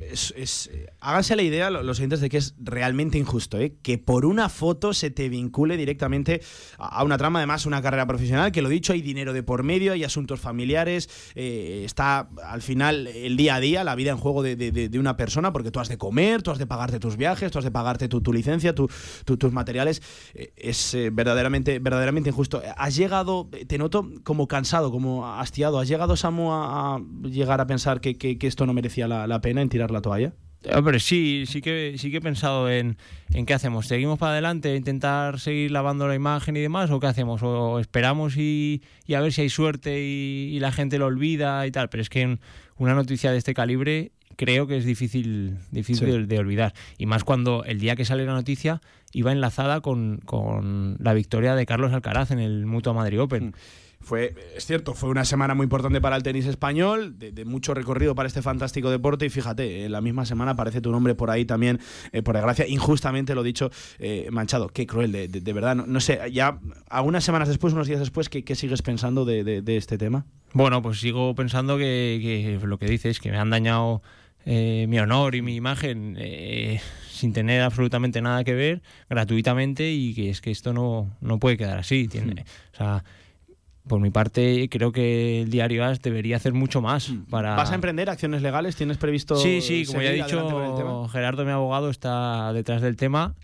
es, 0.00 0.70
eh, 0.72 0.86
háganse 1.00 1.36
la 1.36 1.42
idea 1.42 1.70
los 1.70 1.98
oyentes 1.98 2.20
de 2.20 2.28
que 2.28 2.38
es 2.38 2.54
realmente 2.58 3.16
injusto, 3.16 3.58
¿eh? 3.58 3.76
que 3.82 3.96
por 3.96 4.26
una 4.26 4.48
foto 4.48 4.92
se 4.92 5.10
te 5.10 5.28
vincule 5.28 5.76
directamente 5.76 6.40
a 6.78 7.04
una 7.04 7.16
trama, 7.16 7.38
además 7.38 7.64
una 7.64 7.80
carrera 7.80 8.06
profesional, 8.06 8.50
que 8.50 8.60
lo 8.60 8.68
dicho, 8.68 8.92
hay 8.92 9.02
dinero 9.02 9.32
de 9.32 9.42
por 9.44 9.62
medio, 9.62 9.92
hay 9.92 10.02
asuntos 10.02 10.40
familiares, 10.40 11.08
eh, 11.36 11.82
está 11.84 12.28
al 12.44 12.62
final 12.62 13.06
el 13.06 13.36
día 13.36 13.56
a 13.56 13.60
día, 13.60 13.84
la 13.84 13.94
vida 13.94 14.10
en 14.10 14.16
juego 14.16 14.42
de, 14.42 14.90
una 14.98 15.16
persona, 15.16 15.52
porque 15.52 15.70
tú 15.70 15.78
has 15.78 15.88
de 15.88 15.96
comer, 15.96 16.42
tú 16.42 16.50
has 16.50 16.58
de 16.58 16.66
pagarte 16.66 16.98
tus 16.98 17.16
viajes, 17.16 17.52
tú 17.52 17.58
has 17.58 17.64
de 17.64 17.70
pagarte 17.70 18.08
tu, 18.08 18.32
licencia, 18.32 18.74
tus 18.74 19.52
materiales, 19.52 20.02
es 20.56 20.96
verdaderamente, 21.12 21.78
verdaderamente 21.78 22.30
injusto. 22.30 22.60
Has 22.76 22.96
llegado, 22.96 23.48
te 23.68 23.78
noto 23.78 24.10
como 24.24 24.48
cansado, 24.48 24.90
como 24.90 25.32
hastiado, 25.34 25.78
has 25.78 25.86
llegado, 25.86 26.16
Samu, 26.16 26.52
a, 26.52 27.00
llegar 27.22 27.60
a 27.60 27.66
pensar 27.66 28.00
que, 28.00 28.38
esto 28.40 28.66
no 28.66 28.72
merecía 28.72 29.06
la 29.06 29.40
pena 29.40 29.62
tirar 29.68 29.90
la 29.90 30.00
toalla? 30.00 30.32
Hombre, 30.74 30.98
sí, 30.98 31.44
sí 31.46 31.60
que, 31.60 31.94
sí 31.98 32.10
que 32.10 32.16
he 32.16 32.20
pensado 32.20 32.68
en, 32.68 32.96
en 33.32 33.46
qué 33.46 33.54
hacemos. 33.54 33.86
¿Seguimos 33.86 34.18
para 34.18 34.32
adelante, 34.32 34.74
intentar 34.74 35.38
seguir 35.38 35.70
lavando 35.70 36.08
la 36.08 36.16
imagen 36.16 36.56
y 36.56 36.60
demás? 36.60 36.90
¿O 36.90 36.98
qué 36.98 37.06
hacemos? 37.06 37.42
¿O 37.44 37.78
esperamos 37.78 38.36
y, 38.36 38.82
a 39.14 39.20
ver 39.20 39.32
si 39.32 39.42
hay 39.42 39.50
suerte 39.50 40.00
y, 40.00 40.58
la 40.58 40.72
gente 40.72 40.98
lo 40.98 41.06
olvida 41.06 41.64
y 41.66 41.70
tal? 41.70 41.88
Pero 41.88 42.02
es 42.02 42.10
que 42.10 42.38
una 42.76 42.94
noticia 42.94 43.30
de 43.30 43.38
este 43.38 43.54
calibre 43.54 44.10
creo 44.36 44.66
que 44.66 44.76
es 44.76 44.84
difícil, 44.84 45.58
difícil 45.70 46.26
de, 46.26 46.38
olvidar. 46.38 46.74
Y 46.96 47.06
más 47.06 47.22
cuando 47.22 47.62
el 47.64 47.78
día 47.78 47.94
que 47.94 48.04
sale 48.04 48.24
la 48.24 48.34
noticia 48.34 48.80
iba 49.12 49.30
enlazada 49.30 49.80
con, 49.80 50.20
la 50.98 51.14
victoria 51.14 51.54
de 51.54 51.66
Carlos 51.66 51.92
Alcaraz 51.92 52.32
en 52.32 52.40
el 52.40 52.66
Mutua 52.66 52.92
Madrid 52.92 53.20
Open. 53.20 53.46
Mm. 53.46 53.52
Fue, 54.00 54.34
es 54.56 54.64
cierto, 54.64 54.94
fue 54.94 55.10
una 55.10 55.24
semana 55.24 55.54
muy 55.54 55.64
importante 55.64 56.00
para 56.00 56.16
el 56.16 56.22
tenis 56.22 56.46
español, 56.46 57.18
de, 57.18 57.32
de 57.32 57.44
mucho 57.44 57.74
recorrido 57.74 58.14
para 58.14 58.26
este 58.28 58.42
fantástico 58.42 58.90
deporte 58.90 59.26
y 59.26 59.28
fíjate, 59.28 59.84
en 59.84 59.92
la 59.92 60.00
misma 60.00 60.24
semana 60.24 60.52
aparece 60.52 60.80
tu 60.80 60.90
nombre 60.92 61.14
por 61.14 61.30
ahí 61.30 61.44
también, 61.44 61.80
eh, 62.12 62.22
por 62.22 62.34
desgracia, 62.36 62.66
injustamente 62.68 63.34
lo 63.34 63.42
dicho, 63.42 63.70
eh, 63.98 64.28
manchado. 64.30 64.68
Qué 64.68 64.86
cruel, 64.86 65.12
de, 65.12 65.28
de- 65.28 65.40
de 65.40 65.52
verdad. 65.52 65.74
No, 65.74 65.84
no 65.86 66.00
sé, 66.00 66.20
ya 66.32 66.58
a 66.88 67.02
unas 67.02 67.24
semanas 67.24 67.48
después, 67.48 67.74
unos 67.74 67.86
días 67.88 68.00
después, 68.00 68.28
¿qué, 68.28 68.44
qué 68.44 68.54
sigues 68.54 68.82
pensando 68.82 69.24
de, 69.24 69.62
este 69.76 69.98
tema? 69.98 70.24
Bueno, 70.52 70.80
pues 70.80 71.00
sigo 71.00 71.34
pensando 71.34 71.76
que, 71.76 72.18
que 72.60 72.66
lo 72.66 72.78
que 72.78 72.86
dices, 72.86 73.18
que 73.20 73.30
me 73.30 73.36
han 73.36 73.50
dañado 73.50 74.00
eh, 74.46 74.86
mi 74.88 74.98
honor 75.00 75.34
y 75.34 75.42
mi 75.42 75.54
imagen 75.56 76.16
eh, 76.18 76.80
sin 77.10 77.32
tener 77.34 77.60
absolutamente 77.62 78.22
nada 78.22 78.44
que 78.44 78.54
ver, 78.54 78.80
gratuitamente, 79.10 79.90
y 79.92 80.14
que 80.14 80.30
es 80.30 80.40
que 80.40 80.50
esto 80.52 80.72
no, 80.72 81.10
no 81.20 81.38
puede 81.38 81.56
quedar 81.56 81.78
así. 81.78 82.08
Tiene, 82.08 82.44
o 82.72 82.76
sea, 82.76 83.04
por 83.88 84.00
mi 84.00 84.10
parte, 84.10 84.68
creo 84.70 84.92
que 84.92 85.42
el 85.42 85.50
diario 85.50 85.84
AS 85.84 86.00
debería 86.00 86.36
hacer 86.36 86.52
mucho 86.52 86.80
más 86.80 87.12
para... 87.30 87.56
¿Vas 87.56 87.72
a 87.72 87.74
emprender 87.74 88.10
acciones 88.10 88.42
legales? 88.42 88.76
¿Tienes 88.76 88.98
previsto 88.98 89.36
Sí, 89.36 89.60
sí, 89.60 89.84
como 89.86 90.02
ya 90.02 90.10
he 90.10 90.14
dicho, 90.14 91.08
Gerardo, 91.08 91.44
mi 91.44 91.50
abogado, 91.50 91.90
está 91.90 92.52
detrás 92.52 92.82
del 92.82 92.96
tema 92.96 93.34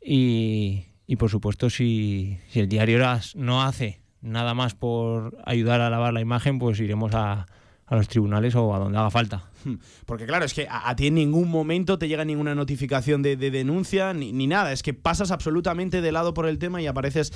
y, 0.00 0.84
y, 1.06 1.16
por 1.16 1.30
supuesto, 1.30 1.70
si, 1.70 2.38
si 2.48 2.60
el 2.60 2.68
diario 2.68 3.04
AS 3.08 3.34
no 3.34 3.62
hace 3.62 4.00
nada 4.20 4.54
más 4.54 4.74
por 4.74 5.36
ayudar 5.44 5.80
a 5.80 5.90
lavar 5.90 6.12
la 6.12 6.20
imagen, 6.20 6.58
pues 6.58 6.78
iremos 6.80 7.14
a, 7.14 7.46
a 7.86 7.96
los 7.96 8.08
tribunales 8.08 8.54
o 8.54 8.74
a 8.74 8.78
donde 8.78 8.98
haga 8.98 9.10
falta. 9.10 9.50
Porque 10.06 10.26
claro, 10.26 10.44
es 10.44 10.54
que 10.54 10.66
a, 10.68 10.88
a 10.88 10.96
ti 10.96 11.06
en 11.08 11.14
ningún 11.14 11.48
momento 11.50 11.98
te 11.98 12.08
llega 12.08 12.24
ninguna 12.24 12.54
notificación 12.54 13.22
de, 13.22 13.36
de 13.36 13.50
denuncia 13.50 14.12
ni, 14.14 14.32
ni 14.32 14.46
nada. 14.46 14.72
Es 14.72 14.82
que 14.82 14.94
pasas 14.94 15.30
absolutamente 15.30 16.00
de 16.02 16.12
lado 16.12 16.34
por 16.34 16.46
el 16.46 16.58
tema 16.58 16.80
y 16.82 16.86
apareces, 16.86 17.32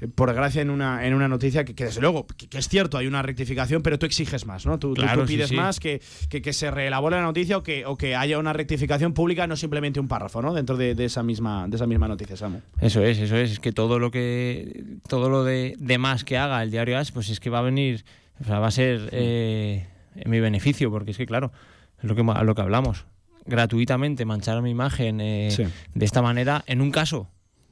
eh, 0.00 0.08
por 0.08 0.32
gracia, 0.34 0.62
en 0.62 0.70
una, 0.70 1.06
en 1.06 1.14
una 1.14 1.28
noticia 1.28 1.64
que, 1.64 1.74
que 1.74 1.84
desde 1.84 2.00
luego, 2.00 2.26
que, 2.26 2.48
que 2.48 2.58
es 2.58 2.68
cierto, 2.68 2.98
hay 2.98 3.06
una 3.06 3.22
rectificación, 3.22 3.82
pero 3.82 3.98
tú 3.98 4.06
exiges 4.06 4.46
más, 4.46 4.66
¿no? 4.66 4.78
Tú, 4.78 4.94
tú- 4.94 5.02
Claro, 5.02 5.22
tú 5.22 5.28
sí, 5.28 5.34
pides 5.34 5.48
sí. 5.50 5.56
más 5.56 5.80
que, 5.80 6.00
que, 6.28 6.42
que 6.42 6.52
se 6.52 6.70
reelabore 6.70 7.16
la 7.16 7.22
noticia 7.22 7.56
o 7.58 7.62
que, 7.62 7.86
o 7.86 7.96
que 7.96 8.16
haya 8.16 8.38
una 8.38 8.52
rectificación 8.52 9.12
pública, 9.12 9.46
no 9.46 9.56
simplemente 9.56 10.00
un 10.00 10.08
párrafo, 10.08 10.42
¿no? 10.42 10.54
Dentro 10.54 10.76
de, 10.76 10.94
de 10.94 11.04
esa, 11.04 11.22
misma, 11.22 11.66
de 11.68 11.76
esa 11.76 11.86
misma 11.86 12.08
noticia, 12.08 12.36
Samu. 12.36 12.60
Eso 12.80 13.02
es, 13.02 13.18
eso 13.18 13.36
es. 13.36 13.52
Es 13.52 13.60
que 13.60 13.72
todo 13.72 13.98
lo 13.98 14.10
que 14.10 14.84
todo 15.08 15.28
lo 15.30 15.44
de, 15.44 15.74
de 15.78 15.98
más 15.98 16.24
que 16.24 16.36
haga 16.38 16.62
el 16.62 16.70
diario 16.70 16.98
AS, 16.98 17.12
pues 17.12 17.28
es 17.30 17.40
que 17.40 17.50
va 17.50 17.60
a 17.60 17.62
venir, 17.62 18.04
o 18.40 18.44
sea, 18.44 18.58
va 18.58 18.66
a 18.68 18.70
ser 18.70 19.08
eh, 19.12 19.86
en 20.16 20.30
mi 20.30 20.40
beneficio, 20.40 20.90
porque 20.90 21.10
es 21.12 21.16
que 21.16 21.26
claro, 21.26 21.52
es 21.98 22.04
lo 22.04 22.14
que 22.14 22.22
a 22.34 22.44
lo 22.44 22.54
que 22.54 22.62
hablamos, 22.62 23.04
gratuitamente 23.46 24.24
manchar 24.24 24.60
mi 24.62 24.70
imagen 24.70 25.20
eh, 25.20 25.48
Sí. 25.50 25.64
de 25.94 26.04
esta 26.04 26.22
manera 26.22 26.64
en 26.66 26.80
un 26.80 26.90
caso 26.90 27.28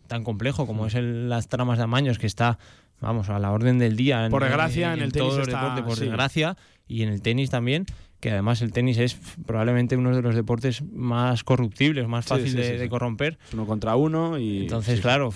tan 0.06 0.22
complejo 0.22 0.66
como 0.66 0.86
es 0.86 0.94
el, 0.94 1.28
las 1.28 1.48
tramas 1.48 1.78
de 1.78 1.84
amaños 1.84 2.18
que 2.18 2.26
está 2.26 2.58
vamos 3.00 3.28
a 3.28 3.38
la 3.38 3.50
orden 3.50 3.78
del 3.78 3.96
día 3.96 4.28
Por 4.30 4.44
desgracia, 4.44 4.92
en 4.94 5.00
el 5.02 5.12
tenis 5.12 5.36
está- 5.36 5.82
por 5.84 5.96
sí. 5.96 6.04
desgracia 6.04 6.56
y 6.86 7.02
en 7.02 7.08
el 7.08 7.22
tenis 7.22 7.50
también 7.50 7.86
que 8.20 8.30
además 8.30 8.62
el 8.62 8.72
tenis 8.72 8.98
es 8.98 9.18
probablemente 9.46 9.96
uno 9.96 10.14
de 10.14 10.22
los 10.22 10.34
deportes 10.34 10.82
más 10.82 11.42
corruptibles 11.42 12.06
más 12.06 12.24
fácil 12.26 12.50
sí, 12.50 12.56
de, 12.56 12.62
sí, 12.64 12.70
sí. 12.72 12.76
de 12.76 12.88
corromper 12.88 13.38
uno 13.52 13.66
contra 13.66 13.96
uno 13.96 14.38
y... 14.38 14.62
entonces 14.62 15.00
claro 15.00 15.32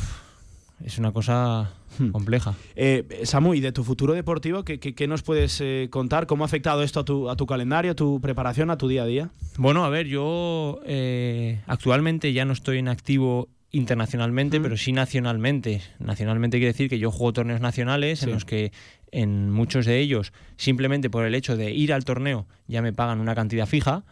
es 0.84 0.98
una 0.98 1.12
cosa 1.12 1.70
compleja 2.12 2.54
Eh, 2.76 3.06
Samu, 3.24 3.54
y 3.54 3.60
de 3.60 3.72
tu 3.72 3.84
futuro 3.84 4.14
deportivo, 4.14 4.64
¿qué, 4.64 4.78
qué- 4.78 4.94
qué 4.94 5.06
nos 5.08 5.22
puedes 5.22 5.60
eh, 5.60 5.88
contar? 5.90 6.26
¿Cómo 6.26 6.44
ha 6.44 6.46
afectado 6.46 6.82
esto 6.82 7.00
a 7.00 7.04
tu, 7.04 7.28
a 7.30 7.36
tu 7.36 7.46
calendario, 7.46 7.92
a 7.92 7.94
tu 7.94 8.20
preparación, 8.20 8.70
a 8.70 8.76
tu 8.78 8.88
día 8.88 9.02
a 9.02 9.06
día? 9.06 9.30
Bueno, 9.56 9.84
a 9.84 9.88
ver, 9.88 10.06
yo 10.06 10.80
eh, 10.86 11.60
actualmente 11.66 12.32
ya 12.32 12.44
no 12.44 12.52
estoy 12.52 12.78
en 12.78 12.88
activo 12.88 13.48
internacionalmente, 13.70 14.60
pero 14.60 14.76
sí 14.76 14.92
nacionalmente. 14.92 15.82
Nacionalmente 15.98 16.58
quiere 16.58 16.72
decir 16.72 16.88
que 16.88 16.98
yo 16.98 17.10
juego 17.10 17.32
torneos 17.32 17.60
nacionales 17.60 18.22
en 18.22 18.30
los 18.30 18.44
que 18.44 18.72
en 19.12 19.50
muchos 19.50 19.84
de 19.86 19.98
ellos, 20.00 20.32
simplemente 20.56 21.10
por 21.10 21.24
el 21.24 21.34
hecho 21.34 21.56
de 21.56 21.72
ir 21.72 21.92
al 21.92 22.04
torneo, 22.04 22.46
ya 22.66 22.82
me 22.82 22.92
pagan 22.92 23.20
una 23.20 23.34
cantidad 23.34 23.66
fija. 23.66 24.04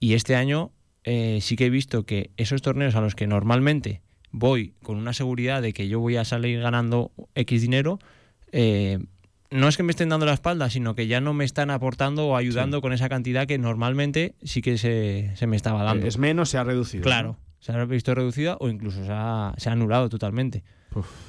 Y 0.00 0.14
este 0.14 0.34
año 0.34 0.70
eh, 1.04 1.38
sí 1.40 1.56
que 1.56 1.66
he 1.66 1.70
visto 1.70 2.04
que 2.04 2.30
esos 2.36 2.62
torneos 2.62 2.94
a 2.94 3.00
los 3.00 3.14
que 3.14 3.26
normalmente 3.26 4.00
voy 4.32 4.74
con 4.82 4.96
una 4.96 5.12
seguridad 5.12 5.62
de 5.62 5.72
que 5.72 5.88
yo 5.88 6.00
voy 6.00 6.16
a 6.16 6.24
salir 6.24 6.60
ganando 6.60 7.10
X 7.34 7.62
dinero, 7.62 7.98
eh, 8.52 8.98
no 9.50 9.66
es 9.68 9.76
que 9.76 9.82
me 9.82 9.90
estén 9.90 10.08
dando 10.08 10.26
la 10.26 10.34
espalda, 10.34 10.70
sino 10.70 10.94
que 10.94 11.06
ya 11.08 11.20
no 11.20 11.34
me 11.34 11.44
están 11.44 11.70
aportando 11.70 12.28
o 12.28 12.36
ayudando 12.36 12.80
con 12.80 12.92
esa 12.92 13.08
cantidad 13.08 13.46
que 13.46 13.58
normalmente 13.58 14.34
sí 14.44 14.62
que 14.62 14.78
se, 14.78 15.32
se 15.34 15.46
me 15.48 15.56
estaba 15.56 15.82
dando. 15.82 16.06
Es 16.06 16.18
menos, 16.18 16.50
se 16.50 16.58
ha 16.58 16.64
reducido. 16.64 17.02
Claro, 17.02 17.36
se 17.58 17.72
ha 17.72 17.84
visto 17.84 18.14
reducida 18.14 18.56
o 18.60 18.68
incluso 18.68 19.04
se 19.04 19.10
ha, 19.12 19.52
se 19.56 19.68
ha 19.68 19.72
anulado 19.72 20.08
totalmente. 20.08 20.62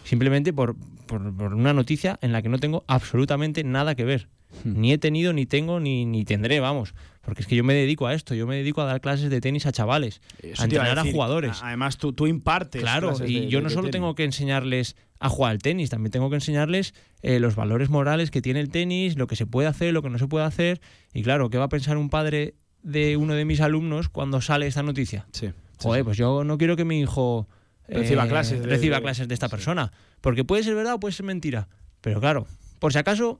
Simplemente 0.03 0.53
por, 0.53 0.76
por- 1.07 1.36
por 1.36 1.53
una 1.53 1.73
noticia 1.73 2.18
en 2.22 2.32
la 2.32 2.41
que 2.41 2.49
no 2.49 2.60
tengo 2.60 2.84
absolutamente 2.88 3.64
nada 3.64 3.95
que 3.95 4.06
ver. 4.06 4.28
Ni 4.64 4.91
he 4.94 4.98
tenido, 4.98 5.34
ni 5.34 5.45
tengo, 5.45 5.80
ni, 5.80 6.06
ni 6.06 6.26
tendré, 6.26 6.60
vamos. 6.60 6.94
Porque 7.23 7.41
es 7.41 7.48
que 7.48 7.56
yo 7.56 7.64
me 7.64 7.73
dedico 7.76 8.07
a 8.07 8.14
esto, 8.15 8.34
yo 8.34 8.48
me 8.48 8.56
dedico 8.56 8.82
a 8.82 8.86
dar 8.86 8.99
clases 8.99 9.30
de 9.30 9.41
tenis 9.41 9.68
a 9.68 9.72
chavales, 9.72 10.22
Eso 10.41 10.61
a 10.61 10.65
entrenar 10.65 10.98
a, 10.98 11.03
jugadores. 11.06 11.60
Además, 11.61 11.98
tú, 11.98 12.14
tú 12.14 12.26
impartes. 12.26 12.82
Claro, 12.82 13.14
y 13.28 13.41
de- 13.41 13.48
yo 13.48 13.60
de- 13.60 13.64
no 13.65 13.69
solo 13.69 13.84
tenis. 13.84 13.91
tengo 13.91 14.15
que 14.15 14.23
enseñarles 14.23 14.95
a 15.19 15.30
jugar 15.30 15.52
al 15.52 15.60
tenis, 15.60 15.91
también 15.91 16.11
tengo 16.11 16.30
que 16.32 16.36
enseñarles 16.38 16.95
eh, 17.22 17.40
los 17.40 17.56
valores 17.56 17.91
morales 17.91 18.32
que 18.32 18.41
tiene 18.41 18.60
el 18.60 18.69
tenis, 18.69 19.18
lo 19.18 19.28
que 19.28 19.36
se 19.36 19.45
puede 19.45 19.68
hacer, 19.68 19.94
lo 19.94 20.02
que 20.02 20.10
no 20.10 20.18
se 20.18 20.28
puede 20.28 20.45
hacer. 20.45 20.82
Y 21.14 21.22
claro, 21.22 21.52
¿qué 21.52 21.60
va 21.60 21.65
a 21.65 21.69
pensar 21.69 21.98
un 21.98 22.10
padre 22.10 22.56
de 22.82 23.18
uno 23.18 23.36
de 23.36 23.45
mis 23.45 23.61
alumnos 23.61 24.10
cuando 24.10 24.41
sale 24.41 24.65
esta 24.65 24.82
noticia? 24.82 25.28
Sí. 25.32 25.52
Joder, 25.78 26.03
pues 26.03 26.18
yo 26.18 26.44
no 26.44 26.57
quiero 26.57 26.76
que 26.76 26.86
mi 26.86 26.99
hijo 27.02 27.48
eh, 27.88 27.99
Reciba 27.99 28.28
clases 28.28 28.61
de- 28.61 28.65
reciba 28.68 28.99
clases 28.99 29.28
de 29.28 29.34
esta 29.36 29.48
persona. 29.48 29.91
Porque 30.22 30.44
puede 30.44 30.64
ser 30.64 30.73
verdad 30.73 30.95
o 30.95 30.99
puede 30.99 31.14
ser 31.14 31.26
mentira. 31.28 31.68
Pero 32.02 32.19
claro, 32.19 32.48
por 32.80 32.91
si 32.94 32.98
acaso, 32.98 33.40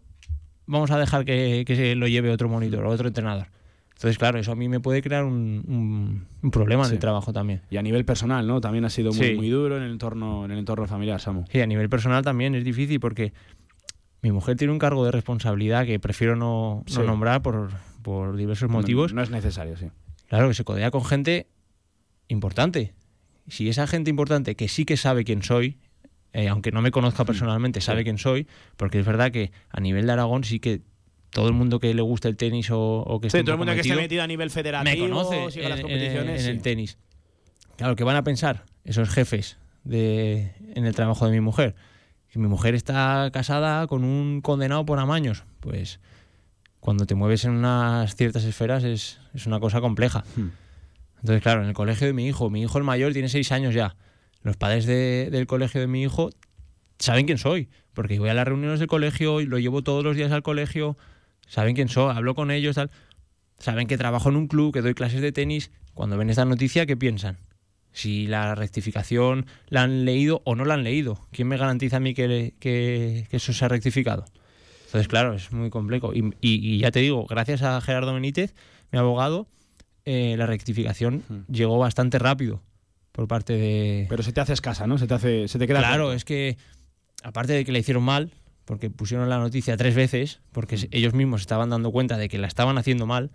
vamos 0.66 0.92
a 0.92 0.98
dejar 1.00 1.26
que, 1.26 1.64
que 1.66 1.76
se 1.76 1.96
lo 1.96 2.08
lleve 2.08 2.30
otro 2.32 2.50
monitor 2.50 2.86
o 2.86 2.90
otro 2.90 3.08
entrenador. 3.08 3.48
Entonces, 3.96 4.18
claro, 4.18 4.40
eso 4.40 4.52
a 4.52 4.56
mí 4.56 4.68
me 4.68 4.80
puede 4.80 5.02
crear 5.04 5.24
un, 5.26 5.64
un- 5.68 6.26
un 6.42 6.52
problema 6.52 6.84
en 6.84 6.90
Sí. 6.90 6.96
el 6.96 7.00
trabajo 7.00 7.32
también. 7.34 7.62
Y 7.70 7.78
a 7.78 7.84
nivel 7.84 8.04
personal, 8.04 8.48
¿no? 8.48 8.60
También 8.60 8.84
ha 8.86 8.90
sido 8.90 9.12
muy, 9.14 9.28
Sí. 9.28 9.34
muy 9.36 9.50
duro 9.50 9.78
en 9.78 9.84
el 9.84 9.92
entorno, 9.92 10.44
en 10.46 10.52
el 10.52 10.58
entorno 10.58 10.88
familiar, 10.88 11.20
Samu. 11.22 11.46
Sí, 11.52 11.62
a 11.62 11.68
nivel 11.68 11.88
personal 11.88 12.24
también 12.24 12.56
es 12.56 12.64
difícil 12.64 13.00
porque 13.00 13.32
mi 14.24 14.32
mujer 14.32 14.56
tiene 14.58 14.74
un 14.74 14.80
cargo 14.80 15.06
de 15.06 15.12
responsabilidad 15.12 15.86
que 15.86 16.00
prefiero 16.00 16.36
no, 16.36 16.84
nombrar 17.06 17.44
por, 17.44 17.70
por 18.02 18.36
diversos 18.38 18.70
No- 18.70 18.78
motivos. 18.78 19.14
No, 19.14 19.22
es 19.22 19.30
necesario, 19.30 19.78
sí. 19.78 19.88
Claro, 20.30 20.48
que 20.48 20.54
se 20.56 20.64
codea 20.64 20.90
con 20.90 21.06
gente 21.06 21.48
importante. 22.28 22.94
Si 23.48 23.70
esa 23.70 23.86
gente 23.88 24.10
importante 24.10 24.56
que 24.56 24.68
sí 24.68 24.86
que 24.86 24.98
sabe 24.98 25.24
quién 25.26 25.44
soy, 25.44 25.78
eh, 26.34 26.48
aunque 26.48 26.72
no 26.72 26.82
me 26.82 26.92
conozca 26.92 27.26
personalmente, 27.26 27.82
sabe 27.82 28.04
quién 28.04 28.18
soy, 28.18 28.48
porque 28.78 29.00
es 29.00 29.06
verdad 29.06 29.32
que 29.32 29.52
a 29.70 29.80
nivel 29.82 30.06
de 30.06 30.12
Aragón 30.14 30.44
sí 30.44 30.60
que 30.60 30.82
todo 31.30 31.48
el 31.48 31.54
mundo 31.54 31.80
que 31.80 31.94
le 31.94 32.02
gusta 32.02 32.28
el 32.28 32.36
tenis 32.38 32.70
o, 32.72 32.80
o 32.80 33.20
que 33.22 33.30
Sí, 33.30 33.38
esté 33.38 33.44
todo 33.44 33.54
el 33.54 33.58
mundo 33.60 33.74
que 33.74 33.82
esté 33.82 33.96
metido, 33.96 34.22
a 34.24 34.28
nivel 34.28 34.50
federativo, 34.50 35.06
me 35.06 35.10
conoce 35.14 35.52
siga 35.52 35.68
en- 35.68 35.74
en- 35.74 35.82
competiciones. 35.82 36.44
en 36.46 36.52
el 36.52 36.62
tenis. 36.62 36.98
Claro, 37.78 37.96
¿qué 37.96 38.04
van 38.04 38.16
a 38.18 38.24
pensar 38.24 38.66
esos 38.84 39.10
jefes 39.10 39.58
de, 39.84 40.54
en 40.76 40.86
el 40.86 40.94
trabajo 40.94 41.26
de 41.26 41.32
mi 41.32 41.40
mujer? 41.40 41.76
Que 42.32 42.40
mi 42.40 42.48
mujer 42.48 42.76
está 42.76 43.30
casada 43.34 43.88
con 43.88 44.04
un 44.04 44.42
condenado 44.42 44.86
por 44.86 45.00
amaños. 45.00 45.44
Pues 45.62 46.00
cuando 46.80 47.06
te 47.06 47.16
mueves 47.16 47.44
en 47.46 47.52
unas 47.52 48.16
ciertas 48.16 48.44
esferas 48.44 48.84
es, 48.84 49.20
es 49.34 49.46
una 49.48 49.60
cosa 49.60 49.82
compleja. 49.82 50.24
Entonces, 51.20 51.42
claro, 51.44 51.62
en 51.64 51.68
el 51.70 51.74
colegio 51.74 52.08
de 52.08 52.14
mi 52.14 52.28
hijo, 52.28 52.50
mi 52.50 52.62
hijo 52.62 52.78
el 52.78 52.84
mayor 52.84 53.14
tiene 53.14 53.30
seis 53.30 53.52
años 53.52 53.74
ya. 53.74 53.96
Los 54.44 54.58
padres 54.58 54.86
de- 54.86 55.30
del 55.32 55.48
colegio 55.48 55.82
de 55.82 55.88
mi 55.88 56.02
hijo 56.04 56.30
saben 57.00 57.26
quién 57.26 57.38
soy, 57.38 57.70
porque 57.94 58.20
voy 58.20 58.30
a 58.30 58.34
las 58.34 58.48
reuniones 58.48 58.80
del 58.80 58.88
colegio 58.88 59.42
y 59.42 59.46
lo 59.46 59.60
llevo 59.60 59.82
todos 59.84 60.04
los 60.04 60.16
días 60.16 60.32
al 60.32 60.44
colegio, 60.44 60.98
saben 61.48 61.76
quién 61.76 61.90
soy, 61.90 62.16
hablo 62.16 62.36
con 62.36 62.52
ellos, 62.52 62.76
tal. 62.76 62.92
Saben 63.60 63.88
que 63.88 63.98
trabajo 63.98 64.30
en 64.30 64.36
un 64.38 64.48
club, 64.48 64.74
que 64.74 64.82
doy 64.82 64.94
clases 64.96 65.22
de 65.22 65.32
tenis. 65.32 65.72
Cuando 65.94 66.18
ven 66.18 66.30
esta 66.30 66.46
noticia, 66.46 66.86
¿qué 66.86 66.98
piensan? 66.98 67.38
Si 67.92 68.26
la 68.26 68.56
rectificación 68.56 69.46
la 69.68 69.84
han 69.84 70.06
leído 70.06 70.42
o 70.46 70.56
no 70.56 70.66
la 70.66 70.76
han 70.76 70.84
leído. 70.84 71.28
¿Quién 71.32 71.48
me 71.48 71.58
garantiza 71.58 71.98
a 71.98 72.00
mí 72.00 72.14
que, 72.14 72.54
que- 72.60 73.28
que 73.30 73.38
eso 73.38 73.54
se 73.54 73.66
ha 73.66 73.68
rectificado? 73.68 74.26
Entonces, 74.86 75.08
claro, 75.08 75.34
es 75.34 75.52
muy 75.52 75.70
complejo. 75.70 76.14
Y, 76.14 76.20
y- 76.42 76.76
y 76.76 76.80
ya 76.80 76.90
te 76.92 77.00
digo, 77.02 77.26
gracias 77.28 77.62
a 77.62 77.80
Gerardo 77.82 78.14
Benítez, 78.14 78.56
mi 78.92 78.98
abogado, 79.00 79.48
eh, 80.06 80.36
la 80.38 80.46
rectificación 80.48 81.24
llegó 81.52 81.78
bastante 81.78 82.18
rápido 82.18 82.62
por 83.12 83.28
parte 83.28 83.54
de... 83.54 84.06
Pero 84.10 84.24
se 84.24 84.32
te 84.34 84.42
hace 84.42 84.54
escasa, 84.54 84.88
¿no? 84.88 84.98
Se 84.98 85.08
te, 85.08 85.14
hace, 85.14 85.48
se 85.48 85.60
te 85.60 85.68
queda 85.68 85.80
Claro, 85.80 86.14
es 86.14 86.24
que 86.26 86.58
aparte 87.24 87.54
de 87.54 87.66
que 87.66 87.72
la 87.72 87.80
hicieron 87.80 88.04
mal, 88.04 88.32
porque 88.66 88.90
pusieron 88.90 89.28
la 89.30 89.38
noticia 89.40 89.76
tres 89.78 89.96
veces, 89.96 90.40
porque 90.52 90.78
se- 90.78 90.88
ellos 90.92 91.14
mismos 91.14 91.42
estaban 91.42 91.70
dando 91.70 91.92
cuenta 91.92 92.18
de 92.18 92.30
que 92.30 92.38
la 92.38 92.48
estaban 92.48 92.78
haciendo 92.78 93.06
mal, 93.06 93.32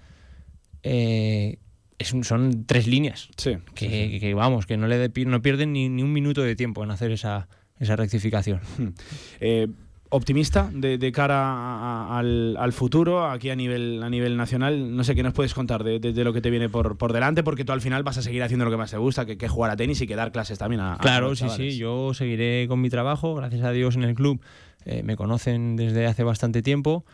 eh, 0.82 1.58
es 1.98 2.12
un- 2.12 2.24
son 2.24 2.64
tres 2.66 2.86
líneas. 2.86 3.28
Sí. 3.36 3.56
Que, 3.74 3.88
que- 3.88 4.20
que, 4.20 4.34
vamos, 4.34 4.66
que 4.66 4.76
no, 4.76 4.86
le 4.86 5.08
de- 5.08 5.24
no 5.24 5.42
pierden 5.42 5.72
ni, 5.72 5.88
ni 5.88 6.02
un 6.02 6.12
minuto 6.12 6.42
de 6.42 6.56
tiempo 6.56 6.84
en 6.84 6.90
hacer 6.90 7.10
esa, 7.10 7.48
esa 7.78 7.96
rectificación. 7.96 8.60
Eh, 9.40 9.68
optimista 10.16 10.70
de, 10.72 10.98
de 10.98 11.12
cara 11.12 11.36
a- 11.42 12.06
a- 12.14 12.18
al, 12.18 12.56
al 12.58 12.72
futuro, 12.72 13.24
aquí 13.30 13.50
a 13.50 13.56
nivel, 13.56 14.02
a 14.02 14.10
nivel 14.10 14.36
nacional. 14.36 14.96
No 14.96 15.04
sé 15.04 15.14
qué 15.14 15.22
nos 15.22 15.32
puedes 15.34 15.54
contar 15.54 15.84
de, 15.84 15.98
de- 16.00 16.12
de 16.12 16.24
lo 16.24 16.32
que 16.32 16.40
te 16.40 16.50
viene 16.50 16.68
por, 16.68 16.96
por 16.98 17.12
delante, 17.12 17.42
porque 17.42 17.64
tú 17.64 17.72
al 17.72 17.80
final 17.80 18.02
vas 18.02 18.18
a 18.18 18.22
seguir 18.22 18.42
haciendo 18.42 18.64
lo 18.64 18.70
que 18.70 18.76
más 18.76 18.90
te 18.90 18.96
gusta, 18.98 19.24
que, 19.26 19.38
que 19.38 19.48
jugar 19.48 19.70
a 19.70 19.76
tenis 19.76 20.00
y 20.00 20.06
que 20.06 20.16
dar 20.16 20.32
clases 20.32 20.58
también 20.58 20.80
a, 20.80 20.94
a 20.94 20.98
Claro, 20.98 21.28
los 21.30 21.38
sí, 21.38 21.46
sí, 21.56 21.76
yo 21.78 22.12
seguiré 22.14 22.66
con 22.68 22.80
mi 22.80 22.90
trabajo, 22.90 23.34
gracias 23.34 23.62
a 23.62 23.70
Dios 23.72 23.94
en 23.96 24.02
el 24.04 24.14
club. 24.14 24.40
eh, 24.84 25.02
me 25.04 25.16
conocen 25.16 25.76
desde 25.76 26.06
hace 26.06 26.22
bastante 26.24 26.62
tiempo 26.62 27.04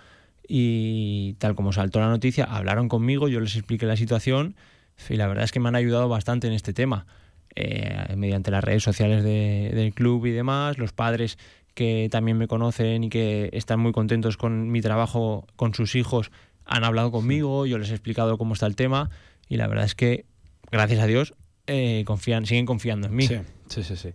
y 0.49 1.35
tal 1.39 1.55
como 1.55 1.73
saltó 1.73 2.01
la 2.01 2.09
noticia, 2.09 2.45
hablaron 2.45 2.89
conmigo, 2.89 3.29
yo 3.29 3.41
les 3.41 3.57
expliqué 3.57 3.87
la 3.87 3.97
situación 3.97 4.55
y 5.09 5.17
la 5.17 5.27
verdad 5.27 5.45
es 5.45 5.53
que 5.53 5.61
me 5.61 5.69
han 5.69 5.77
ayudado 5.77 6.09
bastante 6.09 6.47
en 6.47 6.53
este 6.53 6.73
tema. 6.73 7.07
Eh, 7.55 8.15
mediante 8.17 8.51
las 8.51 8.65
redes 8.65 8.83
sociales 8.83 9.23
del 9.23 9.93
club 9.93 10.25
y 10.27 10.31
demás, 10.31 10.79
los 10.79 10.93
padres 10.95 11.37
que 11.75 12.09
también 12.11 12.39
me 12.39 12.49
conocen 12.49 13.05
y 13.05 13.09
que 13.09 13.51
están 13.53 13.81
muy 13.81 13.93
contentos 13.93 14.37
con 14.37 14.71
mi 14.71 14.81
trabajo 14.81 15.47
con 15.57 15.75
sus 15.75 15.95
hijos 15.95 16.31
han 16.65 16.85
hablado 16.85 17.11
conmigo, 17.11 17.67
yo 17.67 17.79
les 17.79 17.91
he 17.91 17.95
explicado 17.95 18.39
cómo 18.39 18.55
está 18.55 18.67
el 18.67 18.77
tema 18.77 19.11
y 19.49 19.57
la 19.57 19.67
verdad 19.67 19.85
es 19.85 19.95
que, 19.95 20.27
gracias 20.71 21.01
a 21.01 21.07
Dios, 21.07 21.35
eh, 21.67 22.05
confían, 22.07 22.47
siguen 22.47 22.67
confiando 22.67 23.09
en 23.09 23.15
mí. 23.15 23.27
Sí, 23.27 23.37
sí, 23.69 23.83
sí. 23.83 23.97
sí. 23.97 24.11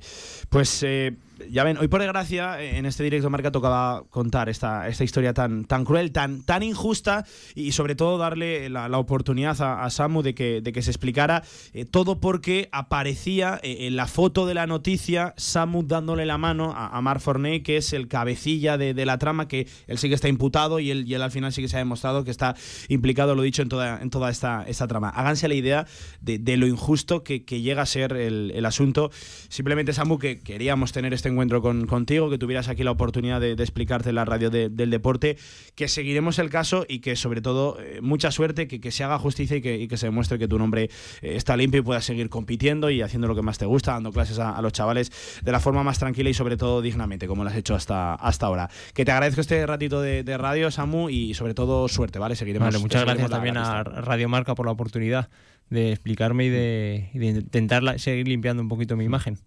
Pues 0.49 0.83
eh, 0.83 1.15
ya 1.49 1.63
ven, 1.63 1.77
hoy 1.77 1.87
por 1.87 2.01
desgracia, 2.01 2.61
en 2.61 2.85
este 2.85 3.03
directo 3.03 3.29
Marca 3.29 3.51
tocaba 3.51 4.03
contar 4.09 4.49
esta, 4.49 4.87
esta 4.87 5.03
historia 5.03 5.33
tan, 5.33 5.65
tan 5.65 5.85
cruel, 5.85 6.11
tan, 6.11 6.43
tan 6.43 6.63
injusta 6.63 7.25
y 7.55 7.71
sobre 7.71 7.95
todo 7.95 8.17
darle 8.17 8.69
la, 8.69 8.97
oportunidad 8.97 9.55
a, 9.61 9.89
Samu 9.89 10.23
de 10.23 10.33
que, 10.33 10.61
de 10.61 10.73
que 10.73 10.81
se 10.81 10.89
explicara 10.89 11.43
eh, 11.73 11.85
todo 11.85 12.19
porque 12.19 12.69
aparecía 12.71 13.59
eh, 13.61 13.87
en 13.87 13.95
la 13.95 14.07
foto 14.07 14.45
de 14.45 14.55
la 14.55 14.65
noticia 14.65 15.33
Samu 15.37 15.83
dándole 15.83 16.25
la 16.25 16.37
mano 16.37 16.73
a, 16.75 16.87
a 16.87 17.01
Marc 17.01 17.21
Forney, 17.21 17.61
que 17.61 17.77
es 17.77 17.93
el 17.93 18.07
cabecilla 18.07 18.77
de, 18.77 19.05
la 19.05 19.17
trama, 19.17 19.47
que 19.47 19.67
él 19.87 19.97
sí 19.97 20.09
que 20.09 20.15
está 20.15 20.27
imputado 20.27 20.79
y 20.79 20.91
él, 20.91 21.07
y 21.07 21.13
él 21.13 21.21
al 21.21 21.31
final 21.31 21.53
sí 21.53 21.61
que 21.61 21.69
se 21.69 21.75
ha 21.75 21.79
demostrado 21.79 22.23
que 22.23 22.31
está 22.31 22.55
implicado, 22.89 23.35
lo 23.35 23.43
dicho, 23.43 23.61
en 23.61 23.69
toda, 23.69 24.01
en 24.01 24.09
toda 24.09 24.29
esta, 24.29 24.63
esta 24.67 24.87
trama. 24.87 25.09
Háganse 25.09 25.47
la 25.47 25.53
idea 25.53 25.85
de, 26.21 26.57
lo 26.57 26.65
injusto 26.65 27.23
que, 27.23 27.39
llega 27.39 27.83
a 27.83 27.85
ser 27.85 28.13
el, 28.13 28.51
el 28.55 28.65
asunto. 28.65 29.11
Simplemente, 29.49 29.93
Samu, 29.93 30.17
que 30.17 30.39
queríamos 30.39 30.91
tener 30.91 31.13
este 31.13 31.26
encuentro 31.27 31.61
con, 31.61 31.87
contigo, 31.87 32.29
que 32.29 32.37
tuvieras 32.37 32.67
aquí 32.67 32.83
la 32.83 32.91
oportunidad 32.91 33.41
de, 33.41 33.51
explicarte 33.51 34.09
en 34.09 34.15
la 34.15 34.25
radio 34.25 34.49
del 34.49 34.89
deporte, 34.89 35.37
que 35.75 35.87
seguiremos 35.87 36.39
el 36.39 36.49
caso 36.49 36.85
y 36.87 36.99
que 36.99 37.15
sobre 37.15 37.41
todo 37.41 37.77
eh, 37.79 37.99
mucha 38.01 38.31
suerte, 38.31 38.67
que, 38.67 38.79
que, 38.79 38.91
se 38.91 39.03
haga 39.03 39.19
justicia 39.19 39.57
y 39.57 39.87
que, 39.87 39.97
se 39.97 40.07
demuestre 40.07 40.39
que 40.39 40.47
tu 40.47 40.57
nombre 40.57 40.83
eh, 40.83 40.89
está 41.35 41.57
limpio 41.57 41.81
y 41.81 41.83
puedas 41.83 42.05
seguir 42.05 42.29
compitiendo 42.29 42.89
y 42.89 43.01
haciendo 43.01 43.27
lo 43.27 43.35
que 43.35 43.41
más 43.41 43.57
te 43.57 43.65
gusta, 43.65 43.93
dando 43.93 44.11
clases 44.11 44.39
a, 44.39 44.61
los 44.61 44.73
chavales 44.73 45.11
de 45.43 45.51
la 45.51 45.59
forma 45.59 45.83
más 45.83 45.99
tranquila 45.99 46.29
y 46.29 46.33
sobre 46.33 46.57
todo 46.57 46.81
dignamente, 46.81 47.27
como 47.27 47.43
lo 47.43 47.49
has 47.49 47.55
hecho 47.55 47.75
hasta, 47.75 48.15
hasta 48.15 48.45
ahora. 48.45 48.69
Que 48.93 49.05
te 49.05 49.11
agradezco 49.11 49.41
este 49.41 49.65
ratito 49.65 50.01
de, 50.01 50.37
radio, 50.37 50.69
Samu, 50.69 51.09
y 51.09 51.33
sobre 51.33 51.53
todo 51.53 51.87
suerte, 51.87 52.19
¿vale? 52.19 52.35
Seguiremos. 52.35 52.67
Vale, 52.67 52.79
muchas 52.79 53.03
gracias 53.03 53.29
también 53.29 53.57
a 53.57 53.83
Radio 53.83 54.29
Marca 54.29 54.55
por 54.55 54.65
la 54.65 54.71
oportunidad 54.71 55.29
de 55.69 55.91
explicarme 55.91 56.45
y 56.45 56.49
de, 56.49 57.09
y 57.13 57.19
de 57.19 57.25
intentar 57.27 57.99
seguir 57.99 58.27
limpiando 58.27 58.61
un 58.61 58.69
poquito 58.69 58.95
mi 58.95 59.03
imagen 59.03 59.37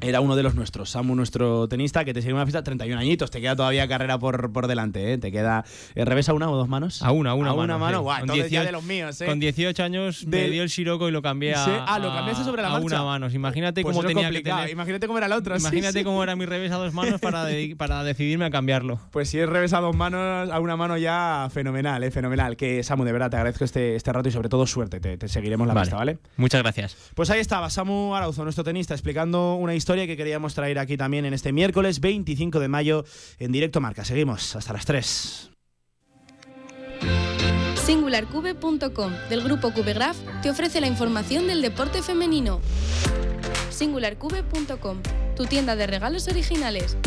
era 0.00 0.20
uno 0.20 0.36
de 0.36 0.42
los 0.42 0.54
nuestros, 0.54 0.90
Samu, 0.90 1.16
nuestro 1.16 1.68
tenista, 1.68 2.04
que 2.04 2.14
te 2.14 2.22
sigue 2.22 2.32
una 2.32 2.44
fiesta, 2.44 2.62
31 2.62 3.00
añitos, 3.00 3.30
te 3.30 3.40
queda 3.40 3.56
todavía 3.56 3.88
carrera 3.88 4.18
por, 4.18 4.52
por 4.52 4.68
delante, 4.68 5.12
¿eh? 5.12 5.18
Te 5.18 5.32
queda. 5.32 5.64
¿eh, 5.94 6.04
¿Revés 6.04 6.28
a 6.28 6.34
una 6.34 6.48
o 6.48 6.56
dos 6.56 6.68
manos? 6.68 7.02
A 7.02 7.10
una, 7.10 7.30
a 7.30 7.34
una, 7.34 7.50
a 7.50 7.54
una 7.54 7.78
mano. 7.78 8.04
Con 8.04 8.28
18, 8.28 8.64
de 8.64 8.72
los 8.72 8.84
míos, 8.84 9.20
¿eh? 9.20 9.26
Con 9.26 9.40
18 9.40 9.82
años 9.82 10.26
me 10.26 10.50
dio 10.50 10.62
el 10.62 10.70
Siroco 10.70 11.08
y 11.08 11.12
lo 11.12 11.20
cambié 11.20 11.54
a. 11.54 11.84
Ah, 11.84 11.98
lo 11.98 12.12
cambiaste 12.12 12.44
sobre 12.44 12.62
la 12.62 12.68
a 12.68 12.78
una 12.78 13.02
manos. 13.02 13.34
Imagínate 13.34 13.82
pues 13.82 13.96
cómo 13.96 14.06
tenía 14.06 14.30
que 14.30 14.40
tener. 14.40 14.70
Imagínate 14.70 15.06
cómo 15.06 15.18
era 15.18 15.26
el 15.26 15.32
otro. 15.32 15.56
Imagínate 15.56 16.04
cómo 16.04 16.22
era 16.22 16.36
mi 16.36 16.46
revés 16.46 16.70
a 16.70 16.76
dos 16.76 16.94
manos 16.94 17.20
para, 17.20 17.46
para 17.76 18.04
decidirme 18.04 18.44
a 18.44 18.50
cambiarlo. 18.50 19.00
Pues 19.10 19.30
si 19.30 19.38
es 19.38 19.48
revés 19.48 19.72
a 19.72 19.80
dos 19.80 19.96
manos, 19.96 20.50
a 20.50 20.60
una 20.60 20.76
mano 20.76 20.96
ya, 20.96 21.48
fenomenal, 21.52 22.04
¿eh? 22.04 22.10
Fenomenal. 22.10 22.56
Que 22.56 22.84
Samu, 22.84 23.04
de 23.04 23.12
verdad, 23.12 23.30
te 23.30 23.36
agradezco 23.36 23.64
este, 23.64 23.96
este 23.96 24.12
rato 24.12 24.28
y 24.28 24.32
sobre 24.32 24.48
todo 24.48 24.66
suerte. 24.66 25.00
Te, 25.00 25.28
seguiremos 25.28 25.66
la 25.66 25.74
pista, 25.74 25.96
¿vale? 25.96 26.18
Muchas 26.36 26.62
gracias. 26.62 26.96
Pues 27.14 27.30
ahí 27.30 27.40
estaba 27.40 27.68
Samu 27.68 28.14
Arauzo, 28.14 28.44
nuestro 28.44 28.62
tenista, 28.62 28.94
explicando 28.94 29.54
una 29.54 29.74
historia 29.74 29.87
que 29.88 30.16
queríamos 30.16 30.54
traer 30.54 30.78
aquí 30.78 30.96
también 30.96 31.24
en 31.24 31.32
este 31.32 31.52
miércoles 31.52 32.00
25 32.00 32.60
de 32.60 32.68
mayo 32.68 33.04
en 33.38 33.52
directo 33.52 33.80
Marca. 33.80 34.04
Seguimos 34.04 34.54
hasta 34.54 34.74
las 34.74 34.84
3. 34.84 35.50
SingularCube.com 37.86 39.12
del 39.30 39.42
grupo 39.42 39.72
CubeGraph 39.72 40.16
te 40.42 40.50
ofrece 40.50 40.80
la 40.82 40.88
información 40.88 41.46
del 41.46 41.62
deporte 41.62 42.02
femenino. 42.02 42.60
SingularCube.com, 43.70 44.98
tu 45.34 45.46
tienda 45.46 45.74
de 45.74 45.86
regalos 45.86 46.28
originales 46.28 46.98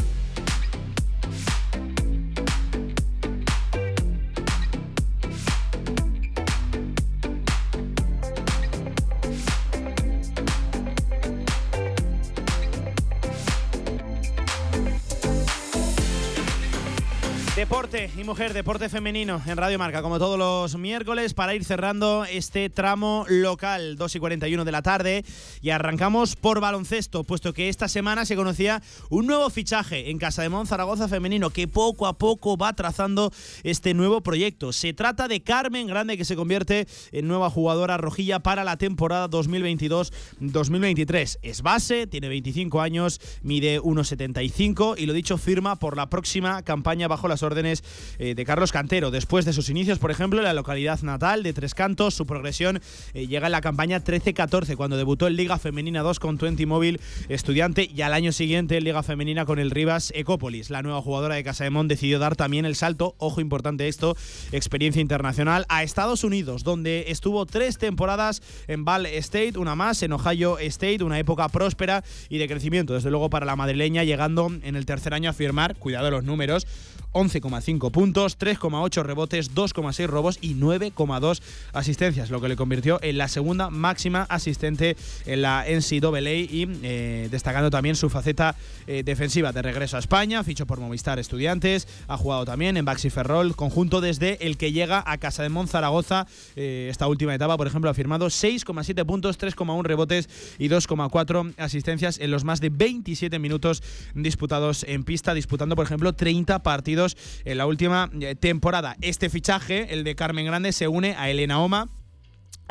Deporte 17.62 18.10
y 18.18 18.24
mujer, 18.24 18.54
deporte 18.54 18.90
femenino 18.90 19.40
en 19.46 19.56
Radio 19.56 19.78
Marca, 19.78 20.02
como 20.02 20.18
todos 20.18 20.40
los 20.40 20.76
miércoles, 20.80 21.36
para 21.36 21.54
ir 21.54 21.64
cerrando 21.64 22.26
este 22.26 22.72
tramo 22.72 23.24
local, 23.30 23.98
2 23.98 24.16
y 24.16 24.20
41 24.20 24.66
de 24.66 24.72
la 24.72 24.82
tarde. 24.82 25.24
Y 25.62 25.70
arrancamos 25.70 26.36
por 26.36 26.60
baloncesto, 26.60 27.24
puesto 27.24 27.54
que 27.54 27.70
esta 27.70 27.88
semana 27.88 28.26
se 28.26 28.36
conocía 28.36 28.82
un 29.12 29.28
nuevo 29.28 29.48
fichaje 29.52 30.10
en 30.10 30.18
Casa 30.18 30.42
de 30.42 30.50
Mon 30.50 30.66
Zaragoza 30.66 31.08
Femenino, 31.08 31.52
que 31.52 31.68
poco 31.68 32.08
a 32.08 32.18
poco 32.18 32.58
va 32.58 32.74
trazando 32.74 33.32
este 33.62 33.94
nuevo 33.94 34.22
proyecto. 34.22 34.74
Se 34.74 34.94
trata 34.94 35.28
de 35.28 35.44
Carmen 35.44 35.86
Grande, 35.86 36.18
que 36.18 36.26
se 36.26 36.36
convierte 36.36 36.88
en 37.12 37.28
nueva 37.28 37.52
jugadora 37.52 37.98
rojilla 37.98 38.40
para 38.40 38.64
la 38.64 38.78
temporada 38.78 39.30
2022-2023. 39.30 41.38
Es 41.44 41.62
base, 41.62 42.08
tiene 42.08 42.28
25 42.28 42.82
años, 42.82 43.22
mide 43.44 43.80
1,75 43.80 44.96
y 44.98 45.06
lo 45.06 45.14
dicho, 45.14 45.38
firma 45.38 45.76
por 45.76 45.96
la 45.96 46.10
próxima 46.10 46.64
campaña 46.64 47.08
bajo 47.08 47.28
las 47.28 47.44
órdenes 47.44 47.51
órdenes 47.52 47.84
eh, 48.18 48.36
de 48.36 48.46
Carlos 48.46 48.72
Cantero. 48.72 49.12
Después 49.12 49.46
de 49.46 49.54
sus 49.54 49.70
inicios, 49.70 50.00
por 50.00 50.12
ejemplo, 50.12 50.40
en 50.40 50.46
la 50.46 50.54
localidad 50.54 51.02
natal 51.02 51.44
de 51.44 51.54
Tres 51.54 51.76
Cantos, 51.76 52.14
su 52.14 52.26
progresión 52.26 52.82
eh, 53.14 53.28
llega 53.28 53.48
en 53.48 53.52
la 53.52 53.62
campaña 53.62 54.04
13-14, 54.04 54.76
cuando 54.76 54.98
debutó 54.98 55.28
en 55.28 55.36
Liga 55.36 55.58
Femenina 55.60 56.02
2 56.02 56.20
con 56.20 56.38
Twenty 56.38 56.66
Móvil 56.66 57.00
Estudiante 57.30 57.90
y 57.94 58.02
al 58.02 58.14
año 58.14 58.32
siguiente 58.32 58.78
en 58.78 58.84
Liga 58.84 59.04
Femenina 59.04 59.46
con 59.46 59.60
el 59.60 59.72
Rivas 59.72 60.12
Ecópolis. 60.16 60.70
La 60.70 60.82
nueva 60.82 61.02
jugadora 61.02 61.36
de 61.36 61.44
Casa 61.44 61.64
de 61.64 61.70
Mon 61.70 61.88
decidió 61.88 62.20
dar 62.20 62.36
también 62.36 62.66
el 62.66 62.76
salto, 62.76 63.16
ojo 63.18 63.42
importante 63.42 63.88
esto, 63.88 64.16
experiencia 64.52 65.02
internacional, 65.02 65.66
a 65.70 65.84
Estados 65.84 66.24
Unidos, 66.24 66.64
donde 66.64 67.06
estuvo 67.08 67.46
tres 67.46 67.78
temporadas 67.78 68.42
en 68.68 68.86
Ball 68.86 69.06
State, 69.06 69.58
una 69.58 69.76
más 69.76 70.02
en 70.04 70.14
Ohio 70.14 70.58
State, 70.60 71.04
una 71.04 71.20
época 71.20 71.50
próspera 71.50 72.04
y 72.30 72.38
de 72.38 72.48
crecimiento, 72.48 72.94
desde 72.94 73.10
luego 73.10 73.30
para 73.30 73.46
la 73.46 73.56
madrileña, 73.56 74.04
llegando 74.04 74.52
en 74.64 74.76
el 74.76 74.86
tercer 74.86 75.14
año 75.14 75.30
a 75.30 75.34
firmar, 75.34 75.76
cuidado 75.76 76.12
los 76.12 76.24
números, 76.24 76.68
11,5 77.14 77.92
puntos, 77.92 78.40
3,8 78.40 79.04
rebotes, 79.04 79.54
2,6 79.54 80.08
robos 80.08 80.38
y 80.42 80.56
9,2 80.56 81.42
asistencias, 81.74 82.30
lo 82.30 82.40
que 82.40 82.50
le 82.50 82.56
convirtió 82.56 83.00
en 83.02 83.18
la 83.18 83.28
segunda 83.28 83.70
máxima 83.70 84.24
asistente 84.30 84.96
en 85.26 85.42
la 85.42 85.66
NCAA 85.68 86.32
y 86.32 86.68
eh, 86.84 87.28
destacando 87.32 87.70
también 87.70 87.96
su 87.96 88.10
faceta 88.10 88.56
eh, 88.88 89.04
defensiva 89.04 89.52
de 89.52 89.62
regreso 89.62 89.98
a 89.98 90.00
España, 90.00 90.44
fichó 90.44 90.66
por 90.66 90.80
Movistar 90.80 91.20
Estudiantes, 91.20 91.88
ha 92.08 92.18
jugado 92.18 92.46
también 92.46 92.78
en 92.78 92.86
Baxi 92.86 93.10
Ferrol, 93.10 93.56
conjunto 93.56 94.02
desde 94.02 94.46
el 94.46 94.58
que 94.58 94.72
llega 94.72 95.04
a 95.06 95.18
Casa 95.18 95.44
de 95.44 95.50
Monzaragoza. 95.50 96.28
Eh, 96.56 96.88
esta 96.90 97.08
última 97.08 97.36
etapa, 97.36 97.58
por 97.58 97.68
ejemplo, 97.68 97.90
ha 97.90 97.94
firmado 97.94 98.28
6,7 98.28 99.06
puntos, 99.06 99.38
3,1 99.40 99.84
rebotes 99.84 100.30
y 100.58 100.70
2,4 100.70 101.54
asistencias 101.58 102.20
en 102.20 102.32
los 102.32 102.44
más 102.44 102.62
de 102.62 102.70
27 102.70 103.40
minutos 103.40 103.84
disputados 104.14 104.86
en 104.88 105.04
pista, 105.04 105.34
disputando, 105.34 105.76
por 105.76 105.86
ejemplo, 105.86 106.14
30 106.14 106.60
partidos 106.64 107.01
en 107.46 107.58
la 107.58 107.66
última 107.66 108.10
eh, 108.20 108.36
temporada. 108.36 108.96
Este 109.02 109.30
fichaje, 109.30 109.94
el 109.94 110.04
de 110.04 110.16
Carmen 110.16 110.46
Grande, 110.46 110.72
se 110.72 110.88
une 110.88 111.16
a 111.18 111.30
Elena 111.30 111.60
Oma 111.60 111.90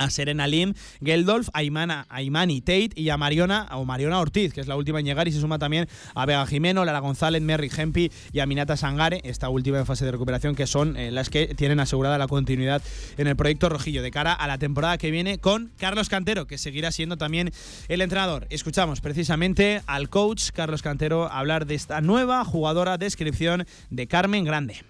a 0.01 0.11
Serena 0.11 0.47
Lim, 0.47 0.75
Geldolf, 1.03 1.49
a, 1.53 1.63
Imani 1.63 2.61
Tate 2.61 2.91
y 2.97 3.11
a 3.11 3.17
Mariona 3.17 3.69
o 3.73 3.85
Mariona 3.85 4.19
Ortiz, 4.19 4.53
que 4.53 4.61
es 4.61 4.67
la 4.67 4.77
última 4.77 5.01
en 5.01 5.07
llegar 5.07 5.29
y 5.29 5.33
se 5.33 5.41
suma 5.41 5.59
también 5.59 5.89
a 6.15 6.27
Vega 6.27 6.47
Jimeno, 6.47 6.85
Lara 6.85 7.01
González, 7.01 7.43
Merry 7.43 7.69
Gempi 7.69 8.11
y 8.33 8.41
a 8.41 8.47
Minata 8.47 8.77
Sangare, 8.77 9.21
esta 9.25 9.49
última 9.49 9.79
en 9.79 9.87
fase 9.87 10.05
de 10.05 10.13
recuperación, 10.13 10.55
que 10.55 10.67
son 10.67 10.97
eh, 10.97 11.11
las 11.11 11.29
que 11.29 11.55
tienen 11.55 11.81
asegurada 11.81 12.19
la 12.19 12.29
continuidad 12.29 12.83
en 13.19 13.27
el 13.27 13.37
proyecto 13.37 13.69
Rojillo 13.69 14.03
de 14.03 14.11
cara 14.11 14.33
a 14.33 14.47
la 14.47 14.59
temporada 14.59 14.99
que 14.99 15.11
viene 15.11 15.39
con 15.39 15.71
Carlos 15.79 16.09
Cantero, 16.09 16.47
que 16.47 16.59
seguirá 16.59 16.93
siendo 16.93 17.17
también 17.17 17.53
el 17.89 18.01
entrenador. 18.01 18.47
Escuchamos 18.51 19.01
precisamente 19.01 19.83
al 19.87 20.09
coach 20.09 20.51
Carlos 20.53 20.83
Cantero 20.83 21.31
hablar 21.31 21.67
de 21.67 21.75
esta 21.75 22.01
nueva 22.01 22.45
jugadora 22.45 22.97
descripción 22.97 23.67
de 23.91 24.07
Carmen 24.07 24.45
Grande. 24.45 24.90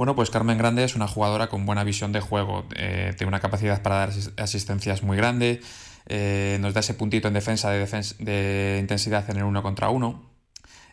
Bueno, 0.00 0.14
pues 0.14 0.30
Carmen 0.30 0.56
Grande 0.56 0.82
es 0.82 0.96
una 0.96 1.06
jugadora 1.06 1.48
con 1.48 1.66
buena 1.66 1.84
visión 1.84 2.10
de 2.10 2.20
juego, 2.20 2.64
eh, 2.74 3.12
tiene 3.18 3.28
una 3.28 3.40
capacidad 3.40 3.82
para 3.82 3.96
dar 3.96 4.10
asistencias 4.38 5.02
muy 5.02 5.14
grande, 5.14 5.60
eh, 6.06 6.56
nos 6.62 6.72
da 6.72 6.80
ese 6.80 6.94
puntito 6.94 7.28
en 7.28 7.34
defensa 7.34 7.70
de, 7.70 7.86
de, 8.18 8.78
intensidad 8.80 9.28
en 9.28 9.36
el 9.36 9.42
uno 9.42 9.62
contra 9.62 9.90
uno. 9.90 10.22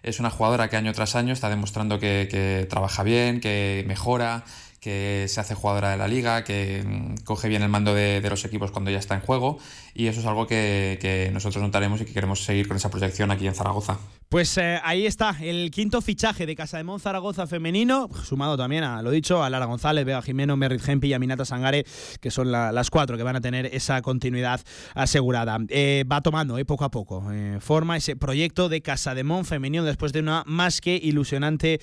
Es 0.04 0.20
una 0.20 0.30
jugadora 0.30 0.68
que 0.68 0.76
año 0.76 0.92
tras 0.92 1.16
año 1.16 1.32
está 1.32 1.48
demostrando 1.50 2.00
que, 2.00 2.68
trabaja 2.70 3.04
bien, 3.04 3.40
que 3.40 3.86
mejora, 3.88 4.44
que 4.88 5.26
se 5.28 5.42
hace 5.42 5.54
jugadora 5.54 5.92
de 5.92 5.98
la 5.98 6.08
liga, 6.08 6.46
que 6.46 6.82
mm, 6.82 7.26
coge 7.26 7.50
bien 7.50 7.62
el 7.62 7.68
mando 7.68 7.94
de, 7.94 8.26
los 8.30 8.46
equipos 8.46 8.72
cuando 8.72 8.90
ya 8.90 9.00
está 9.00 9.16
en 9.16 9.22
juego 9.22 9.60
y 9.94 10.08
eso 10.08 10.22
es 10.22 10.26
algo 10.26 10.48
que, 10.48 11.30
nosotros 11.34 11.62
notaremos 11.62 12.00
y 12.00 12.06
que 12.06 12.14
queremos 12.14 12.44
seguir 12.44 12.70
con 12.70 12.78
esa 12.78 12.90
proyección 12.90 13.32
aquí 13.32 13.48
en 13.48 13.56
Zaragoza. 13.56 13.98
Pues 14.30 14.58
eh, 14.58 14.80
ahí 14.84 15.06
está 15.06 15.36
el 15.42 15.72
quinto 15.72 16.02
fichaje 16.02 16.46
de 16.46 16.56
Casa 16.56 16.82
Zaragoza 17.00 17.48
femenino, 17.48 18.10
sumado 18.24 18.56
también 18.56 18.84
a 18.84 19.02
lo 19.02 19.12
dicho, 19.12 19.44
a 19.44 19.50
Lara 19.50 19.66
González, 19.66 20.06
Vega 20.06 20.22
Jimeno, 20.22 20.56
Merrit 20.56 20.82
Gempi 20.82 21.08
y 21.08 21.14
Aminata 21.14 21.44
Sangare, 21.44 21.86
que 22.22 22.32
son 22.32 22.52
la- 22.52 22.72
las 22.72 22.90
cuatro 22.90 23.18
que 23.18 23.24
van 23.24 23.36
a 23.36 23.42
tener 23.42 23.66
esa 23.74 24.02
continuidad 24.02 24.62
asegurada. 24.94 25.58
Eh, 25.70 26.06
va 26.10 26.22
tomando 26.22 26.58
eh, 26.58 26.66
poco 26.66 26.86
a 26.86 26.92
poco 26.92 27.26
forma 27.60 27.98
ese 27.98 28.16
proyecto 28.16 28.70
de 28.70 28.82
Casa 28.82 29.16
de 29.16 29.26
femenino 29.44 29.84
después 29.84 30.14
de 30.14 30.20
una 30.20 30.44
más 30.46 30.80
que 30.80 30.96
ilusionante 30.96 31.82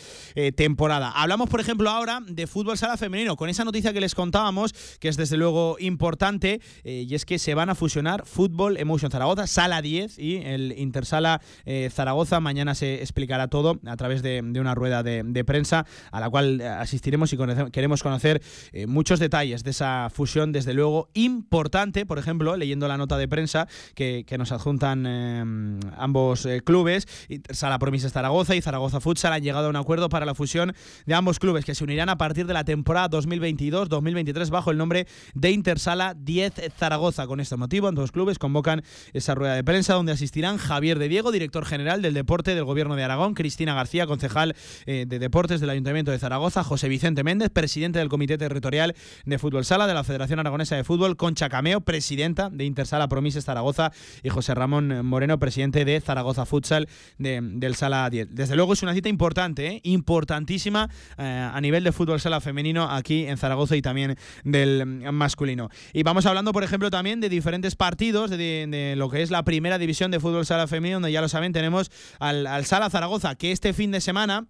temporada. 0.56 1.10
Hablamos, 1.10 1.48
por 1.51 1.60
ejemplo, 1.60 1.90
ahora 1.90 2.20
de 2.26 2.47
fútbol 2.47 2.78
sala 2.78 2.94
femenino, 2.97 3.37
con 3.37 3.49
esa 3.49 3.65
noticia 3.65 3.93
que 3.93 4.01
les 4.01 4.15
contábamos, 4.15 4.73
que 4.99 5.09
es 5.09 5.16
desde 5.16 5.37
luego 5.37 5.77
importante, 5.79 6.61
eh, 6.85 7.05
y 7.09 7.15
es 7.15 7.25
que 7.25 7.39
se 7.39 7.55
van 7.55 7.71
a 7.71 7.75
fusionar 7.75 8.27
Fútbol 8.27 8.77
Emotion 8.77 9.11
Zaragoza, 9.11 9.47
Sala 9.47 9.83
10 9.83 10.19
y 10.19 10.37
el 10.37 10.75
Intersala 10.79 11.41
eh, 11.65 11.91
Zaragoza. 11.93 12.41
Mañana 12.41 12.75
se 12.75 13.01
explicará 13.01 13.49
todo 13.49 13.81
a 13.87 13.97
través 13.97 14.23
de, 14.23 14.41
una 14.41 14.75
rueda 14.75 15.03
de, 15.03 15.45
prensa 15.45 15.85
a 16.11 16.21
la 16.21 16.31
cual 16.31 16.61
asistiremos 16.61 17.33
y 17.33 17.39
queremos 17.71 18.03
conocer 18.03 18.43
eh, 18.73 18.87
muchos 18.87 19.19
detalles 19.19 19.65
de 19.65 19.71
esa 19.71 20.09
fusión, 20.11 20.53
desde 20.53 20.75
luego 20.75 21.09
importante, 21.15 22.07
por 22.07 22.19
ejemplo, 22.19 22.57
leyendo 22.57 22.89
la 22.89 22.97
nota 22.97 23.16
de 23.16 23.29
prensa 23.29 23.69
que, 23.95 24.25
nos 24.39 24.51
adjuntan 24.51 25.05
eh, 25.07 25.81
ambos 25.97 26.45
eh, 26.45 26.61
clubes, 26.65 27.07
Sala 27.51 27.79
Promises 27.79 28.12
Zaragoza 28.12 28.57
y 28.57 28.61
Zaragoza 28.61 29.01
Futsal 29.01 29.33
han 29.33 29.43
llegado 29.43 29.66
a 29.66 29.71
un 29.71 29.77
acuerdo 29.77 30.09
para 30.09 30.27
la 30.27 30.35
fusión 30.35 30.75
de 31.07 31.15
ambos 31.15 31.39
clubes 31.39 31.65
que 31.65 31.75
se 31.75 31.85
unirán 31.85 32.09
a 32.09 32.19
partir 32.19 32.47
de 32.47 32.53
la 32.53 32.65
temporada 32.65 32.84
2022-2023 32.85 34.51
bajo 34.51 34.70
el 34.70 34.77
nombre 34.78 35.06
de 35.35 35.51
Intersala 35.51 36.15
10 36.15 36.73
Zaragoza. 36.78 37.27
Con 37.27 37.40
este 37.40 37.56
motivo, 37.56 37.89
ambos 37.89 38.12
clubes 38.12 38.39
convocan 38.39 38.82
esa 39.12 39.35
rueda 39.35 39.55
de 39.55 39.65
prensa 39.65 39.94
donde 39.94 40.12
asistirán 40.12 40.59
Javier 40.59 40.98
de 40.98 41.09
Diego, 41.09 41.32
director 41.32 41.65
general 41.65 42.02
del 42.02 42.15
deporte 42.15 42.55
del 42.55 42.65
Gobierno 42.65 42.97
de 42.97 43.05
Aragón, 43.05 43.35
Cristina 43.35 43.74
García, 43.74 44.06
concejal 44.06 44.55
eh, 44.86 45.05
de 45.09 45.19
deportes 45.19 45.61
del 45.61 45.70
Ayuntamiento 45.70 46.11
de 46.11 46.19
Zaragoza, 46.19 46.65
José 46.65 46.89
Vicente 46.89 47.24
Méndez, 47.24 47.51
presidente 47.51 47.98
del 47.98 48.09
Comité 48.09 48.39
Territorial 48.39 48.94
de 49.24 49.39
Fútbol 49.39 49.65
Sala 49.65 49.86
de 49.86 49.94
la 49.94 50.05
Federación 50.05 50.39
Aragonesa 50.39 50.77
de 50.77 50.85
Fútbol, 50.85 51.16
Concha 51.16 51.48
Cameo, 51.48 51.81
presidenta 51.81 52.51
de 52.51 52.65
Intersala 52.65 53.09
Promises 53.09 53.44
Zaragoza 53.44 53.93
y 54.23 54.28
José 54.28 54.55
Ramón 54.55 55.05
Moreno, 55.06 55.39
presidente 55.39 55.85
de 55.85 56.01
Zaragoza 56.01 56.47
Futsal 56.47 56.89
de- 57.19 57.40
del 57.43 57.74
Sala 57.74 58.09
10. 58.11 58.28
Desde 58.35 58.56
luego 58.56 58.73
es 58.73 58.82
una 58.82 58.94
cita 58.94 59.09
importante, 59.09 59.66
¿eh? 59.66 59.81
importantísima 59.85 60.89
eh, 61.19 61.51
a 61.52 61.61
nivel 61.61 61.85
de 61.85 61.93
fútbol 61.93 62.20
sala 62.20 62.40
femenino 62.40 62.64
aquí 62.91 63.27
en 63.27 63.36
Zaragoza 63.36 63.77
y 63.77 63.82
también 63.82 64.16
del 64.45 64.86
mm, 64.86 65.12
masculino. 65.12 65.69
Y 65.93 66.03
vamos 66.03 66.27
hablando, 66.27 66.53
por 66.53 66.65
ejemplo, 66.65 66.91
también 66.91 67.20
de 67.20 67.28
diferentes 67.28 67.77
partidos 67.77 68.31
de, 68.31 68.95
lo 68.97 69.11
que 69.11 69.23
es 69.23 69.31
la 69.31 69.43
primera 69.43 69.78
división 69.78 70.11
de 70.11 70.20
fútbol 70.20 70.47
sala 70.47 70.66
femenino, 70.66 70.97
donde 70.97 71.12
ya 71.12 71.20
lo 71.20 71.28
saben, 71.28 71.53
tenemos 71.53 71.91
al, 72.19 72.47
al 72.47 72.65
Sala 72.65 72.91
Zaragoza, 72.91 73.35
que 73.35 73.53
este 73.53 73.73
fin 73.73 73.91
de 73.91 74.01
semana 74.01 74.47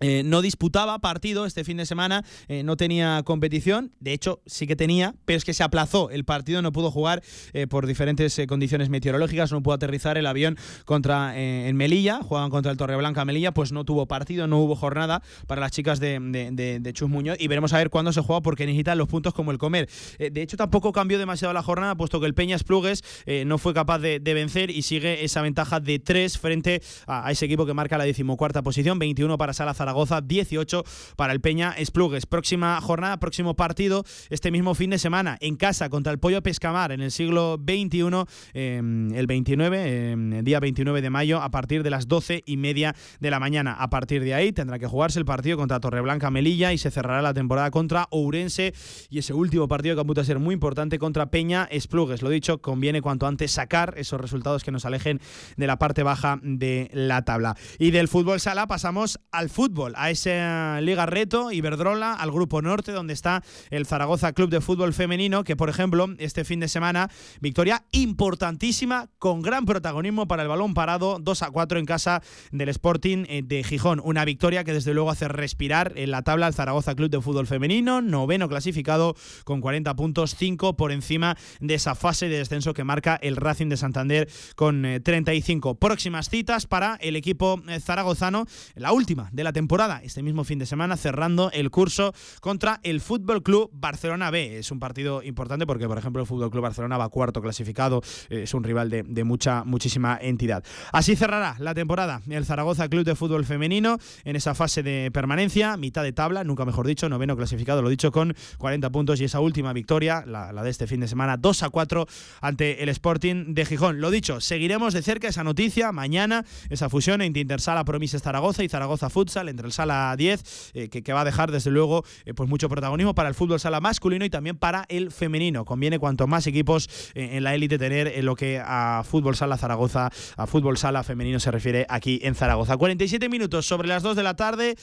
eh, 0.00 0.22
no 0.24 0.42
disputaba 0.42 0.98
partido 1.00 1.44
este 1.44 1.64
fin 1.64 1.76
de 1.76 1.86
semana, 1.86 2.24
eh, 2.46 2.62
no 2.62 2.76
tenía 2.76 3.22
competición, 3.24 3.92
de 3.98 4.12
hecho 4.12 4.40
sí 4.46 4.66
que 4.66 4.76
tenía, 4.76 5.14
pero 5.24 5.36
es 5.36 5.44
que 5.44 5.54
se 5.54 5.64
aplazó 5.64 6.10
el 6.10 6.24
partido, 6.24 6.62
no 6.62 6.72
pudo 6.72 6.90
jugar 6.90 7.22
eh, 7.52 7.66
por 7.66 7.86
diferentes 7.86 8.40
condiciones 8.48 8.90
meteorológicas, 8.90 9.50
no 9.50 9.62
pudo 9.62 9.74
aterrizar 9.74 10.16
el 10.16 10.26
avión 10.26 10.56
contra 10.84 11.36
en 11.38 11.76
Melilla, 11.76 12.20
jugaban 12.22 12.50
contra 12.50 12.70
el 12.70 12.78
Torreblanca 12.78 13.24
Melilla, 13.24 13.52
pues 13.52 13.72
no 13.72 13.84
tuvo 13.84 14.06
partido, 14.06 14.46
no 14.46 14.58
hubo 14.58 14.76
jornada 14.76 15.22
para 15.46 15.60
las 15.60 15.72
chicas 15.72 15.98
de, 16.00 16.18
de, 16.20 16.92
Chus 16.92 17.08
Muñoz 17.08 17.36
y 17.38 17.48
veremos 17.48 17.72
a 17.72 17.78
ver 17.78 17.90
cuándo 17.90 18.12
se 18.12 18.20
juega 18.20 18.40
porque 18.40 18.66
necesitan 18.66 18.98
los 18.98 19.08
puntos 19.08 19.34
como 19.34 19.50
el 19.50 19.58
comer. 19.58 19.88
De 20.18 20.42
hecho 20.42 20.56
tampoco 20.56 20.92
cambió 20.92 21.18
demasiado 21.18 21.52
la 21.52 21.62
jornada, 21.62 21.94
puesto 21.96 22.20
que 22.20 22.26
el 22.26 22.34
Peñas 22.34 22.64
Plugues 22.64 23.02
no 23.46 23.58
fue 23.58 23.74
capaz 23.74 23.98
de, 23.98 24.18
vencer 24.20 24.70
y 24.70 24.82
sigue 24.82 25.24
esa 25.24 25.42
ventaja 25.42 25.80
de 25.80 25.98
3 25.98 26.38
frente 26.38 26.82
a, 27.06 27.26
a 27.26 27.30
ese 27.32 27.46
equipo 27.46 27.66
que 27.66 27.74
marca 27.74 27.98
la 27.98 28.04
decimocuarta 28.04 28.62
posición, 28.62 28.98
21 28.98 29.36
para 29.38 29.52
Sala 29.52 29.74
Zaragoza, 29.88 30.20
18 30.20 30.84
para 31.16 31.32
el 31.32 31.40
Peña 31.40 31.72
Esplugues. 31.72 32.26
Próxima 32.26 32.78
jornada, 32.82 33.18
próximo 33.18 33.56
partido, 33.56 34.04
este 34.28 34.50
mismo 34.50 34.74
fin 34.74 34.90
de 34.90 34.98
semana, 34.98 35.38
en 35.40 35.56
casa 35.56 35.88
contra 35.88 36.12
el 36.12 36.18
Pollo 36.18 36.42
Pescamar 36.42 36.92
en 36.92 37.00
el 37.00 37.10
siglo 37.10 37.56
XXI, 37.56 38.24
eh, 38.52 38.82
el 39.14 39.26
29, 39.26 39.78
eh, 39.80 40.40
día 40.42 40.60
29 40.60 41.00
de 41.00 41.08
mayo, 41.08 41.40
a 41.40 41.50
partir 41.50 41.82
de 41.82 41.88
las 41.88 42.06
12 42.06 42.42
y 42.44 42.58
media 42.58 42.94
de 43.18 43.30
la 43.30 43.40
mañana. 43.40 43.72
A 43.72 43.88
partir 43.88 44.22
de 44.22 44.34
ahí 44.34 44.52
tendrá 44.52 44.78
que 44.78 44.86
jugarse 44.86 45.18
el 45.18 45.24
partido 45.24 45.56
contra 45.56 45.80
Torreblanca 45.80 46.30
Melilla 46.30 46.74
y 46.74 46.78
se 46.78 46.90
cerrará 46.90 47.22
la 47.22 47.32
temporada 47.32 47.70
contra 47.70 48.08
Ourense 48.10 48.74
y 49.08 49.20
ese 49.20 49.32
último 49.32 49.68
partido 49.68 49.94
que 49.94 50.02
apunta 50.02 50.20
a 50.20 50.24
ser 50.24 50.38
muy 50.38 50.52
importante 50.52 50.98
contra 50.98 51.30
Peña 51.30 51.66
Esplugues. 51.70 52.20
Lo 52.20 52.28
dicho, 52.28 52.60
conviene 52.60 53.00
cuanto 53.00 53.26
antes 53.26 53.52
sacar 53.52 53.94
esos 53.96 54.20
resultados 54.20 54.64
que 54.64 54.70
nos 54.70 54.84
alejen 54.84 55.18
de 55.56 55.66
la 55.66 55.78
parte 55.78 56.02
baja 56.02 56.40
de 56.42 56.90
la 56.92 57.22
tabla. 57.22 57.56
Y 57.78 57.90
del 57.90 58.08
fútbol 58.08 58.38
sala 58.38 58.66
pasamos 58.66 58.98
al 59.32 59.48
fútbol, 59.48 59.77
a 59.94 60.10
esa 60.10 60.80
Liga 60.80 61.06
Reto, 61.06 61.52
Iberdrola, 61.52 62.14
al 62.14 62.32
Grupo 62.32 62.60
Norte, 62.62 62.92
donde 62.92 63.12
está 63.12 63.42
el 63.70 63.86
Zaragoza 63.86 64.32
Club 64.32 64.50
de 64.50 64.60
Fútbol 64.60 64.92
Femenino, 64.92 65.44
que 65.44 65.56
por 65.56 65.68
ejemplo, 65.68 66.08
este 66.18 66.44
fin 66.44 66.60
de 66.60 66.68
semana, 66.68 67.10
victoria 67.40 67.84
importantísima, 67.92 69.08
con 69.18 69.40
gran 69.42 69.66
protagonismo 69.66 70.26
para 70.26 70.42
el 70.42 70.48
balón 70.48 70.74
parado, 70.74 71.18
2 71.20 71.42
a 71.42 71.50
4 71.50 71.78
en 71.78 71.84
casa 71.84 72.22
del 72.50 72.68
Sporting 72.70 73.24
eh, 73.28 73.42
de 73.44 73.62
Gijón. 73.62 74.00
Una 74.02 74.24
victoria 74.24 74.64
que 74.64 74.72
desde 74.72 74.94
luego 74.94 75.10
hace 75.10 75.28
respirar 75.28 75.92
en 75.96 76.10
la 76.10 76.22
tabla 76.22 76.46
al 76.46 76.54
Zaragoza 76.54 76.94
Club 76.94 77.10
de 77.10 77.20
Fútbol 77.20 77.46
Femenino, 77.46 78.00
noveno 78.00 78.48
clasificado 78.48 79.14
con 79.44 79.60
40 79.60 79.94
puntos, 79.94 80.34
5 80.34 80.76
por 80.76 80.92
encima 80.92 81.36
de 81.60 81.74
esa 81.74 81.94
fase 81.94 82.28
de 82.28 82.38
descenso 82.38 82.74
que 82.74 82.84
marca 82.84 83.18
el 83.22 83.36
Racing 83.36 83.68
de 83.68 83.76
Santander 83.76 84.28
con 84.56 84.84
eh, 84.84 85.00
35. 85.00 85.76
Próximas 85.76 86.28
citas 86.28 86.66
para 86.66 86.96
el 86.96 87.14
equipo 87.16 87.62
eh, 87.68 87.80
zaragozano, 87.80 88.46
la 88.74 88.92
última 88.92 89.28
de 89.32 89.44
la 89.44 89.52
temporada, 89.52 89.67
este 90.02 90.22
mismo 90.22 90.44
fin 90.44 90.58
de 90.58 90.66
semana, 90.66 90.96
cerrando 90.96 91.50
el 91.52 91.70
curso 91.70 92.14
contra 92.40 92.80
el 92.82 93.00
Fútbol 93.00 93.42
Club 93.42 93.70
Barcelona 93.72 94.30
B. 94.30 94.58
Es 94.58 94.72
un 94.72 94.80
partido 94.80 95.22
importante 95.22 95.66
porque, 95.66 95.86
por 95.86 95.98
ejemplo, 95.98 96.22
el 96.22 96.26
Fútbol 96.26 96.50
Club 96.50 96.62
Barcelona 96.62 96.96
va 96.96 97.08
cuarto 97.10 97.42
clasificado, 97.42 98.02
eh, 98.30 98.42
es 98.44 98.54
un 98.54 98.64
rival 98.64 98.88
de, 98.90 99.24
mucha, 99.24 99.64
muchísima 99.64 100.18
entidad. 100.20 100.64
Así 100.90 101.14
cerrará 101.16 101.54
la 101.58 101.74
temporada 101.74 102.22
el 102.28 102.44
Zaragoza 102.44 102.88
Club 102.88 103.04
de 103.04 103.14
Fútbol 103.14 103.44
Femenino 103.44 103.98
en 104.24 104.36
esa 104.36 104.54
fase 104.54 104.82
de 104.82 105.10
permanencia, 105.12 105.76
mitad 105.76 106.02
de 106.02 106.12
tabla, 106.12 106.44
nunca 106.44 106.64
mejor 106.64 106.86
dicho, 106.86 107.08
noveno 107.08 107.36
clasificado, 107.36 107.82
lo 107.82 107.88
dicho, 107.88 108.10
con 108.10 108.34
40 108.58 108.90
puntos 108.90 109.20
y 109.20 109.24
esa 109.24 109.40
última 109.40 109.72
victoria, 109.72 110.24
la, 110.26 110.52
de 110.52 110.70
este 110.70 110.86
fin 110.86 111.00
de 111.00 111.08
semana, 111.08 111.36
2 111.36 111.62
a 111.62 111.70
4 111.70 112.06
ante 112.40 112.82
el 112.82 112.88
Sporting 112.88 113.54
de 113.54 113.64
Gijón. 113.64 114.00
Lo 114.00 114.10
dicho, 114.10 114.40
seguiremos 114.40 114.94
de 114.94 115.02
cerca 115.02 115.28
esa 115.28 115.44
noticia 115.44 115.92
mañana, 115.92 116.44
esa 116.70 116.88
fusión 116.88 117.22
entre 117.22 117.42
Intersala 117.42 117.84
Promises 117.84 118.22
Zaragoza 118.22 118.64
y 118.64 118.68
Zaragoza 118.68 119.10
Futsal, 119.10 119.48
entre 119.58 119.66
el 119.66 119.72
Sala 119.72 120.14
10, 120.16 120.70
eh, 120.74 120.88
que, 120.88 121.12
va 121.12 121.22
a 121.22 121.24
dejar 121.24 121.50
desde 121.50 121.70
luego 121.70 122.04
eh, 122.24 122.32
pues 122.32 122.48
mucho 122.48 122.68
protagonismo 122.68 123.14
para 123.14 123.28
el 123.28 123.34
fútbol 123.34 123.58
sala 123.58 123.80
masculino 123.80 124.24
y 124.24 124.30
también 124.30 124.56
para 124.56 124.84
el 124.88 125.10
femenino. 125.10 125.64
Conviene 125.64 125.98
cuanto 125.98 126.26
más 126.26 126.46
equipos 126.46 126.88
eh, 127.14 127.30
en 127.32 127.44
la 127.44 127.54
élite 127.54 127.78
tener 127.78 128.06
en 128.06 128.24
lo 128.24 128.36
que 128.36 128.62
a 128.64 129.02
fútbol 129.04 129.34
sala 129.34 129.56
Zaragoza, 129.56 130.10
a 130.36 130.46
fútbol 130.46 130.78
sala 130.78 131.02
femenino 131.02 131.40
se 131.40 131.50
refiere 131.50 131.86
aquí 131.88 132.20
en 132.22 132.34
Zaragoza. 132.34 132.76
47 132.76 133.28
minutos 133.28 133.66
sobre 133.66 133.88
las 133.88 134.02
2 134.02 134.16
de 134.16 134.22
la 134.22 134.36
tarde. 134.36 134.76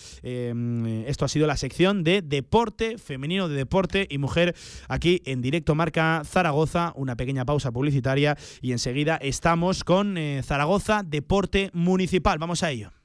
esto 1.07 1.25
ha 1.25 1.27
sido 1.27 1.47
la 1.47 1.57
sección 1.57 2.03
de 2.03 2.21
deporte 2.21 2.97
femenino, 2.97 3.47
de 3.47 3.55
deporte 3.55 4.07
y 4.09 4.17
mujer 4.17 4.55
aquí 4.89 5.21
en 5.25 5.41
directo 5.41 5.75
marca 5.75 6.23
Zaragoza. 6.25 6.91
Una 6.95 7.15
pequeña 7.15 7.45
pausa 7.45 7.71
publicitaria 7.71 8.37
y 8.61 8.73
enseguida 8.73 9.17
estamos 9.21 9.83
con 9.83 10.17
Zaragoza 10.43 11.03
Deporte 11.05 11.69
Municipal. 11.73 12.39
Vamos 12.39 12.63
a 12.63 12.71
ello. 12.71 13.04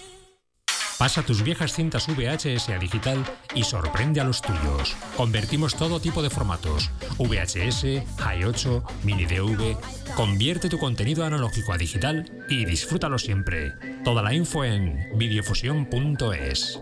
Pasa 1.01 1.23
tus 1.23 1.41
viejas 1.41 1.73
cintas 1.73 2.05
VHS 2.05 2.69
a 2.69 2.77
digital 2.77 3.25
y 3.55 3.63
sorprende 3.63 4.21
a 4.21 4.23
los 4.23 4.39
tuyos. 4.39 4.95
Convertimos 5.17 5.73
todo 5.73 5.99
tipo 5.99 6.21
de 6.21 6.29
formatos: 6.29 6.91
VHS, 7.17 8.05
i8, 8.19 8.83
mini 9.01 9.25
DV. 9.25 9.77
Convierte 10.15 10.69
tu 10.69 10.77
contenido 10.77 11.25
analógico 11.25 11.73
a 11.73 11.79
digital 11.79 12.31
y 12.47 12.65
disfrútalo 12.65 13.17
siempre. 13.17 13.73
Toda 14.03 14.21
la 14.21 14.35
info 14.35 14.63
en 14.63 15.17
videofusión.es. 15.17 16.79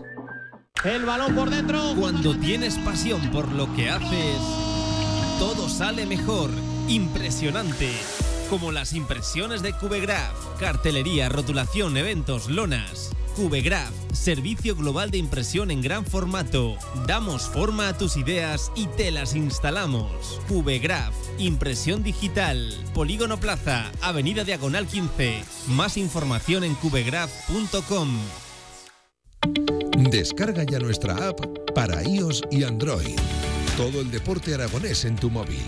El 0.84 1.06
balón 1.06 1.34
por 1.34 1.48
dentro. 1.48 1.80
Cuando 1.98 2.36
tienes 2.36 2.76
pasión 2.76 3.22
por 3.30 3.50
lo 3.52 3.74
que 3.74 3.88
haces, 3.88 4.36
todo 5.38 5.66
sale 5.66 6.04
mejor. 6.04 6.50
Impresionante. 6.88 7.90
Como 8.50 8.70
las 8.70 8.92
impresiones 8.92 9.62
de 9.62 9.72
Cubegraph, 9.72 10.58
cartelería, 10.58 11.30
rotulación, 11.30 11.96
eventos, 11.96 12.50
lonas. 12.50 13.12
Cubegraph, 13.36 13.92
servicio 14.12 14.76
global 14.76 15.10
de 15.10 15.18
impresión 15.18 15.70
en 15.70 15.80
gran 15.80 16.04
formato. 16.04 16.76
Damos 17.06 17.48
forma 17.48 17.88
a 17.88 17.96
tus 17.96 18.16
ideas 18.16 18.70
y 18.74 18.86
te 18.86 19.10
las 19.10 19.34
instalamos. 19.34 20.40
Cubegraph, 20.48 21.14
impresión 21.38 22.02
digital. 22.02 22.74
Polígono 22.94 23.38
Plaza, 23.38 23.90
Avenida 24.00 24.44
Diagonal 24.44 24.86
15. 24.86 25.42
Más 25.68 25.96
información 25.96 26.64
en 26.64 26.74
cubegraph.com. 26.74 28.08
Descarga 30.10 30.64
ya 30.64 30.78
nuestra 30.78 31.28
app 31.28 31.40
para 31.74 32.02
iOS 32.02 32.42
y 32.50 32.64
Android. 32.64 33.16
Todo 33.76 34.00
el 34.00 34.10
deporte 34.10 34.54
aragonés 34.54 35.04
en 35.04 35.16
tu 35.16 35.30
móvil. 35.30 35.62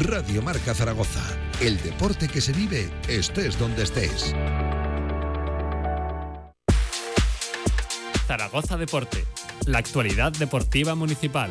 Radio 0.00 0.42
Marca 0.42 0.74
Zaragoza. 0.74 1.24
El 1.60 1.80
deporte 1.82 2.28
que 2.28 2.40
se 2.40 2.52
vive 2.52 2.90
estés 3.08 3.58
donde 3.58 3.84
estés. 3.84 4.34
Zaragoza 8.26 8.76
Deporte, 8.76 9.24
la 9.66 9.78
actualidad 9.78 10.32
deportiva 10.32 10.96
municipal. 10.96 11.48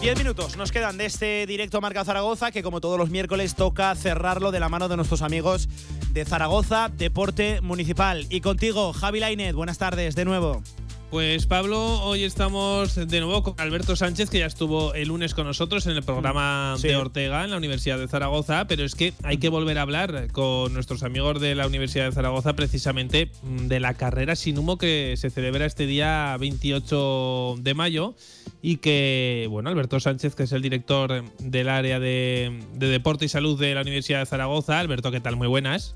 Diez 0.00 0.16
minutos 0.16 0.56
nos 0.56 0.70
quedan 0.70 0.96
de 0.96 1.06
este 1.06 1.44
directo 1.46 1.80
Marca 1.80 2.04
Zaragoza, 2.04 2.52
que 2.52 2.62
como 2.62 2.80
todos 2.80 2.98
los 2.98 3.10
miércoles 3.10 3.56
toca 3.56 3.92
cerrarlo 3.96 4.52
de 4.52 4.60
la 4.60 4.68
mano 4.68 4.88
de 4.88 4.94
nuestros 4.94 5.22
amigos 5.22 5.68
de 6.12 6.24
Zaragoza 6.24 6.88
Deporte 6.88 7.60
Municipal. 7.62 8.26
Y 8.30 8.40
contigo, 8.40 8.92
Javi 8.92 9.18
Lainet, 9.18 9.56
buenas 9.56 9.78
tardes 9.78 10.14
de 10.14 10.24
nuevo. 10.24 10.62
Pues 11.10 11.46
Pablo, 11.46 12.02
hoy 12.02 12.24
estamos 12.24 12.96
de 12.96 13.20
nuevo 13.20 13.42
con 13.44 13.54
Alberto 13.58 13.94
Sánchez, 13.94 14.28
que 14.28 14.40
ya 14.40 14.46
estuvo 14.46 14.92
el 14.92 15.08
lunes 15.08 15.34
con 15.34 15.46
nosotros 15.46 15.86
en 15.86 15.96
el 15.96 16.02
programa 16.02 16.74
Sí. 16.78 16.88
de 16.88 16.96
Ortega 16.96 17.44
en 17.44 17.50
la 17.52 17.56
Universidad 17.56 17.96
de 17.98 18.08
Zaragoza, 18.08 18.66
pero 18.66 18.82
es 18.84 18.96
que 18.96 19.12
hay 19.22 19.38
que 19.38 19.48
volver 19.48 19.78
a 19.78 19.82
hablar 19.82 20.30
con 20.32 20.74
nuestros 20.74 21.04
amigos 21.04 21.40
de 21.40 21.54
la 21.54 21.68
Universidad 21.68 22.06
de 22.06 22.12
Zaragoza 22.12 22.54
precisamente 22.56 23.30
mm, 23.44 23.68
de 23.68 23.78
la 23.80 23.94
carrera 23.94 24.34
sin 24.34 24.58
humo 24.58 24.78
que 24.78 25.14
se 25.16 25.30
celebra 25.30 25.64
este 25.64 25.86
día 25.86 26.36
28 26.40 27.54
de 27.60 27.74
mayo 27.74 28.14
y 28.60 28.78
que, 28.78 29.46
bueno, 29.48 29.70
Alberto 29.70 30.00
Sánchez, 30.00 30.34
que 30.34 30.42
es 30.42 30.52
el 30.52 30.60
director 30.60 31.22
del 31.38 31.68
área 31.68 32.00
de, 32.00 32.62
de 32.74 32.86
Deporte 32.88 33.26
y 33.26 33.28
Salud 33.28 33.58
de 33.58 33.74
la 33.76 33.82
Universidad 33.82 34.18
de 34.18 34.26
Zaragoza. 34.26 34.80
Alberto, 34.80 35.12
¿qué 35.12 35.20
tal? 35.20 35.36
Muy 35.36 35.46
buenas. 35.46 35.94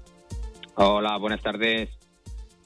Hola, 0.76 1.16
buenas 1.18 1.42
tardes. 1.42 1.90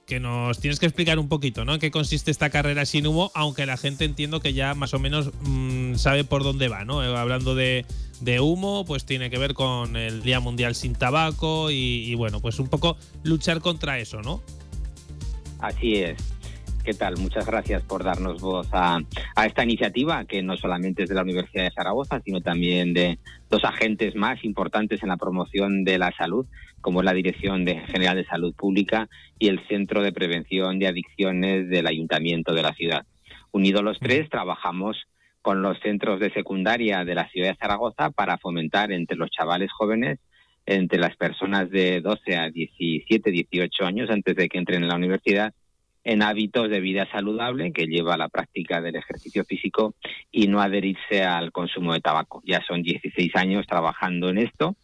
Que 0.06 0.20
nos 0.20 0.58
tienes 0.58 0.78
que 0.78 0.86
explicar 0.86 1.18
un 1.18 1.28
poquito, 1.28 1.64
¿no? 1.64 1.74
En 1.74 1.80
qué 1.80 1.90
consiste 1.90 2.30
esta 2.30 2.50
carrera 2.50 2.84
sin 2.84 3.06
humo, 3.06 3.30
aunque 3.34 3.66
la 3.66 3.76
gente 3.76 4.04
entiendo 4.04 4.40
que 4.40 4.52
ya 4.52 4.74
más 4.74 4.94
o 4.94 4.98
menos 4.98 5.30
mm, 5.42 5.94
sabe 5.94 6.24
por 6.24 6.44
dónde 6.44 6.68
va, 6.68 6.84
¿no? 6.84 7.02
Eh, 7.02 7.16
Hablando 7.16 7.54
de, 7.54 7.86
de 8.20 8.40
humo, 8.40 8.84
pues 8.84 9.04
tiene 9.04 9.30
que 9.30 9.38
ver 9.38 9.54
con 9.54 9.96
el 9.96 10.22
Día 10.22 10.40
Mundial 10.40 10.74
sin 10.74 10.94
Tabaco 10.94 11.70
y, 11.70 12.04
y, 12.04 12.14
bueno, 12.14 12.40
pues 12.40 12.58
un 12.58 12.68
poco 12.68 12.96
luchar 13.22 13.60
contra 13.60 13.98
eso, 13.98 14.20
¿no? 14.20 14.42
Así 15.60 15.94
es. 15.96 16.33
¿Qué 16.84 16.92
tal? 16.92 17.16
Muchas 17.16 17.46
gracias 17.46 17.82
por 17.82 18.04
darnos 18.04 18.42
voz 18.42 18.68
a, 18.72 18.98
a, 19.36 19.46
esta 19.46 19.64
iniciativa, 19.64 20.26
que 20.26 20.42
no 20.42 20.54
solamente 20.58 21.04
es 21.04 21.08
de 21.08 21.14
la 21.14 21.22
Universidad 21.22 21.64
de 21.64 21.70
Zaragoza, 21.70 22.20
sino 22.22 22.42
también 22.42 22.92
de 22.92 23.18
dos 23.48 23.64
agentes 23.64 24.14
más 24.14 24.44
importantes 24.44 25.02
en 25.02 25.08
la 25.08 25.16
promoción 25.16 25.84
de 25.84 25.96
la 25.96 26.12
salud, 26.12 26.46
como 26.82 27.00
es 27.00 27.06
la 27.06 27.14
Dirección 27.14 27.64
de 27.64 27.76
General 27.86 28.16
de 28.16 28.26
Salud 28.26 28.54
Pública 28.54 29.08
y 29.38 29.48
el 29.48 29.66
Centro 29.66 30.02
de 30.02 30.12
Prevención 30.12 30.78
de 30.78 30.88
Adicciones 30.88 31.70
del 31.70 31.86
Ayuntamiento 31.86 32.52
de 32.52 32.62
la 32.62 32.74
ciudad. 32.74 33.06
Unidos 33.50 33.82
los 33.82 33.98
tres, 33.98 34.28
trabajamos 34.28 35.06
con 35.40 35.62
los 35.62 35.80
centros 35.80 36.20
de 36.20 36.34
secundaria 36.34 37.02
de 37.06 37.14
la 37.14 37.30
ciudad 37.30 37.48
de 37.48 37.56
Zaragoza 37.56 38.10
para 38.10 38.36
fomentar 38.36 38.92
entre 38.92 39.16
los 39.16 39.30
chavales 39.30 39.72
jóvenes, 39.72 40.18
entre 40.66 40.98
las 40.98 41.16
personas 41.16 41.70
de 41.70 42.02
12 42.02 42.36
a 42.36 42.50
17, 42.50 43.30
18 43.30 43.86
años, 43.86 44.10
antes 44.10 44.36
de 44.36 44.50
que 44.50 44.58
entren 44.58 44.82
en 44.82 44.88
la 44.90 44.96
universidad, 44.96 45.54
en 46.04 46.22
hábitos 46.22 46.68
de 46.70 46.80
vida 46.80 47.08
saludable 47.10 47.72
que 47.72 47.86
lleva 47.86 48.14
a 48.14 48.18
la 48.18 48.28
práctica 48.28 48.80
del 48.80 48.96
ejercicio 48.96 49.44
físico 49.44 49.94
y 50.30 50.46
no 50.48 50.60
adherirse 50.60 51.24
al 51.24 51.50
consumo 51.50 51.94
de 51.94 52.00
tabaco. 52.00 52.42
Ya 52.44 52.62
son 52.66 52.82
16 52.82 53.34
años 53.36 53.66
trabajando 53.66 54.28
en 54.28 54.38
esto 54.38 54.76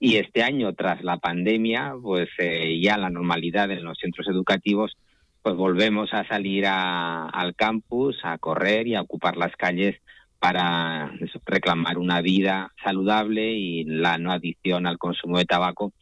y 0.00 0.16
este 0.16 0.42
año, 0.42 0.74
tras 0.74 1.02
la 1.02 1.16
pandemia, 1.16 1.94
pues 2.02 2.28
eh, 2.38 2.78
ya 2.80 2.98
la 2.98 3.08
normalidad 3.08 3.70
en 3.70 3.84
los 3.84 3.98
centros 3.98 4.28
educativos, 4.28 4.96
pues 5.42 5.56
volvemos 5.56 6.12
a 6.12 6.26
salir 6.26 6.66
al 6.66 7.54
campus, 7.54 8.18
a 8.22 8.36
correr 8.38 8.86
y 8.86 8.96
a 8.96 9.02
ocupar 9.02 9.36
las 9.36 9.56
calles 9.56 9.96
para 10.38 11.10
reclamar 11.46 11.96
una 11.96 12.20
vida 12.20 12.72
saludable 12.82 13.52
y 13.52 13.84
la 13.84 14.18
no 14.18 14.32
adicción 14.32 14.86
al 14.86 14.98
consumo 14.98 15.38
de 15.38 15.46
tabaco 15.46 15.92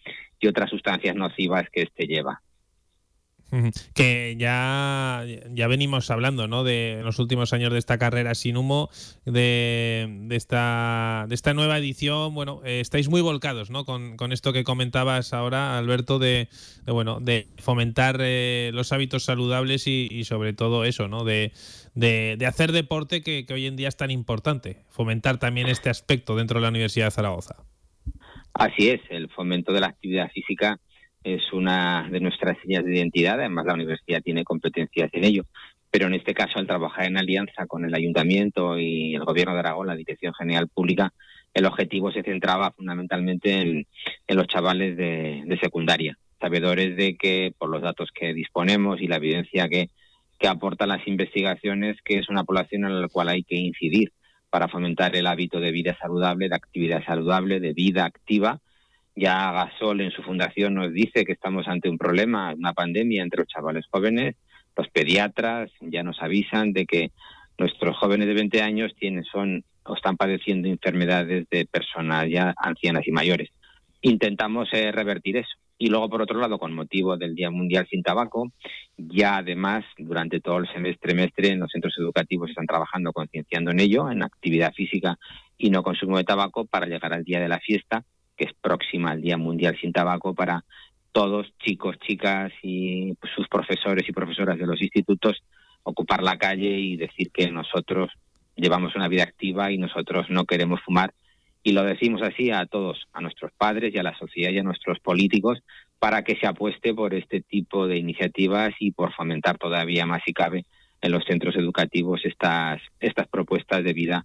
y 0.40 0.48
otras 0.48 0.70
sustancias 0.70 1.14
nocivas 1.14 1.68
que 1.70 1.82
este 1.82 2.06
lleva. 2.06 2.42
Que 3.94 4.34
ya, 4.38 5.24
ya 5.50 5.66
venimos 5.66 6.10
hablando, 6.10 6.48
¿no? 6.48 6.64
De 6.64 7.00
en 7.00 7.04
los 7.04 7.18
últimos 7.18 7.52
años 7.52 7.70
de 7.72 7.78
esta 7.78 7.98
carrera 7.98 8.34
sin 8.34 8.56
humo, 8.56 8.88
de, 9.26 10.08
de 10.22 10.36
esta, 10.36 11.26
de 11.28 11.34
esta 11.34 11.52
nueva 11.52 11.76
edición. 11.76 12.34
Bueno, 12.34 12.62
eh, 12.64 12.80
estáis 12.80 13.10
muy 13.10 13.20
volcados, 13.20 13.68
¿no? 13.68 13.84
Con, 13.84 14.16
con, 14.16 14.32
esto 14.32 14.54
que 14.54 14.64
comentabas 14.64 15.34
ahora, 15.34 15.76
Alberto, 15.76 16.18
de, 16.18 16.48
de 16.86 16.92
bueno, 16.92 17.20
de 17.20 17.46
fomentar 17.58 18.16
eh, 18.20 18.70
los 18.72 18.92
hábitos 18.92 19.24
saludables 19.24 19.86
y, 19.86 20.08
y, 20.10 20.24
sobre 20.24 20.54
todo 20.54 20.84
eso, 20.84 21.08
¿no? 21.08 21.24
De, 21.24 21.52
de, 21.94 22.36
de 22.38 22.46
hacer 22.46 22.72
deporte 22.72 23.22
que, 23.22 23.44
que 23.44 23.52
hoy 23.52 23.66
en 23.66 23.76
día 23.76 23.88
es 23.88 23.96
tan 23.96 24.10
importante. 24.10 24.78
Fomentar 24.88 25.38
también 25.38 25.68
este 25.68 25.90
aspecto 25.90 26.36
dentro 26.36 26.58
de 26.58 26.62
la 26.62 26.70
Universidad 26.70 27.06
de 27.06 27.10
Zaragoza. 27.10 27.56
Así 28.54 28.88
es, 28.88 29.00
el 29.10 29.28
fomento 29.28 29.72
de 29.72 29.80
la 29.80 29.88
actividad 29.88 30.30
física 30.30 30.80
es 31.24 31.52
una 31.52 32.08
de 32.10 32.20
nuestras 32.20 32.58
señas 32.62 32.84
de 32.84 32.96
identidad, 32.96 33.38
además 33.38 33.66
la 33.66 33.74
universidad 33.74 34.22
tiene 34.22 34.44
competencias 34.44 35.10
en 35.12 35.24
ello. 35.24 35.44
Pero 35.90 36.06
en 36.06 36.14
este 36.14 36.32
caso, 36.32 36.58
al 36.58 36.66
trabajar 36.66 37.04
en 37.04 37.18
alianza 37.18 37.66
con 37.66 37.84
el 37.84 37.94
ayuntamiento 37.94 38.78
y 38.78 39.14
el 39.14 39.24
gobierno 39.24 39.52
de 39.52 39.60
Aragón, 39.60 39.86
la 39.86 39.96
Dirección 39.96 40.32
General 40.32 40.68
Pública, 40.68 41.12
el 41.52 41.66
objetivo 41.66 42.10
se 42.10 42.22
centraba 42.22 42.72
fundamentalmente 42.72 43.60
en, 43.60 43.86
los 44.28 44.46
chavales 44.46 44.96
de, 44.96 45.42
de, 45.44 45.58
secundaria, 45.58 46.16
sabedores 46.40 46.96
de 46.96 47.16
que, 47.16 47.52
por 47.58 47.68
los 47.68 47.82
datos 47.82 48.10
que 48.10 48.32
disponemos 48.32 49.02
y 49.02 49.06
la 49.06 49.16
evidencia 49.16 49.68
que, 49.68 49.90
que 50.38 50.48
aportan 50.48 50.88
las 50.88 51.06
investigaciones, 51.06 52.00
que 52.02 52.18
es 52.18 52.28
una 52.28 52.44
población 52.44 52.84
en 52.84 53.00
la 53.00 53.08
cual 53.08 53.28
hay 53.28 53.44
que 53.44 53.56
incidir 53.56 54.12
para 54.50 54.68
fomentar 54.68 55.14
el 55.14 55.26
hábito 55.26 55.60
de 55.60 55.72
vida 55.72 55.96
saludable, 56.00 56.48
de 56.48 56.56
actividad 56.56 57.04
saludable, 57.04 57.60
de 57.60 57.72
vida 57.72 58.04
activa, 58.04 58.60
ya 59.14 59.52
Gasol 59.52 60.00
en 60.00 60.10
su 60.10 60.22
fundación 60.22 60.74
nos 60.74 60.92
dice 60.92 61.24
que 61.24 61.32
estamos 61.32 61.68
ante 61.68 61.88
un 61.88 61.98
problema, 61.98 62.54
una 62.54 62.72
pandemia 62.72 63.22
entre 63.22 63.40
los 63.40 63.48
chavales 63.48 63.86
jóvenes. 63.90 64.36
Los 64.76 64.88
pediatras 64.88 65.70
ya 65.80 66.02
nos 66.02 66.22
avisan 66.22 66.72
de 66.72 66.86
que 66.86 67.10
nuestros 67.58 67.96
jóvenes 67.98 68.26
de 68.26 68.34
20 68.34 68.62
años 68.62 68.92
tienen, 68.98 69.24
son 69.24 69.64
o 69.84 69.94
están 69.94 70.16
padeciendo 70.16 70.68
enfermedades 70.68 71.46
de 71.50 71.66
personas 71.66 72.28
ya 72.30 72.54
ancianas 72.56 73.06
y 73.06 73.12
mayores. 73.12 73.50
Intentamos 74.00 74.68
eh, 74.72 74.92
revertir 74.92 75.36
eso. 75.36 75.56
Y 75.78 75.88
luego, 75.88 76.08
por 76.08 76.22
otro 76.22 76.38
lado, 76.38 76.58
con 76.58 76.72
motivo 76.72 77.16
del 77.16 77.34
Día 77.34 77.50
Mundial 77.50 77.88
sin 77.90 78.04
Tabaco, 78.04 78.52
ya 78.96 79.38
además, 79.38 79.84
durante 79.98 80.40
todo 80.40 80.58
el 80.58 80.68
semestre, 80.72 81.48
en 81.48 81.58
los 81.58 81.72
centros 81.72 81.94
educativos 81.98 82.50
están 82.50 82.66
trabajando, 82.66 83.12
concienciando 83.12 83.72
en 83.72 83.80
ello, 83.80 84.08
en 84.08 84.22
actividad 84.22 84.72
física 84.72 85.18
y 85.58 85.70
no 85.70 85.82
consumo 85.82 86.18
de 86.18 86.24
tabaco, 86.24 86.66
para 86.66 86.86
llegar 86.86 87.12
al 87.12 87.24
día 87.24 87.40
de 87.40 87.48
la 87.48 87.58
fiesta, 87.58 88.04
que 88.42 88.48
es 88.48 88.54
próxima 88.60 89.12
al 89.12 89.22
Día 89.22 89.36
Mundial 89.36 89.78
sin 89.80 89.92
Tabaco 89.92 90.34
para 90.34 90.64
todos, 91.12 91.46
chicos, 91.58 91.96
chicas 92.00 92.52
y 92.62 93.14
sus 93.36 93.46
profesores 93.46 94.08
y 94.08 94.12
profesoras 94.12 94.58
de 94.58 94.66
los 94.66 94.82
institutos, 94.82 95.44
ocupar 95.84 96.24
la 96.24 96.38
calle 96.38 96.80
y 96.80 96.96
decir 96.96 97.30
que 97.30 97.50
nosotros 97.52 98.10
llevamos 98.56 98.96
una 98.96 99.06
vida 99.06 99.22
activa 99.22 99.70
y 99.70 99.78
nosotros 99.78 100.26
no 100.28 100.44
queremos 100.44 100.80
fumar 100.80 101.12
y 101.62 101.70
lo 101.70 101.84
decimos 101.84 102.22
así 102.22 102.50
a 102.50 102.66
todos, 102.66 103.06
a 103.12 103.20
nuestros 103.20 103.52
padres 103.52 103.94
y 103.94 103.98
a 103.98 104.02
la 104.02 104.18
sociedad 104.18 104.50
y 104.50 104.58
a 104.58 104.64
nuestros 104.64 104.98
políticos, 104.98 105.62
para 106.00 106.24
que 106.24 106.34
se 106.34 106.48
apueste 106.48 106.92
por 106.92 107.14
este 107.14 107.40
tipo 107.42 107.86
de 107.86 107.98
iniciativas 107.98 108.74
y 108.80 108.90
por 108.90 109.12
fomentar 109.14 109.58
todavía 109.58 110.04
más 110.04 110.22
si 110.26 110.32
cabe 110.32 110.66
en 111.00 111.12
los 111.12 111.24
centros 111.24 111.54
educativos 111.54 112.22
estas, 112.24 112.82
estas 112.98 113.28
propuestas 113.28 113.84
de 113.84 113.92
vida 113.92 114.24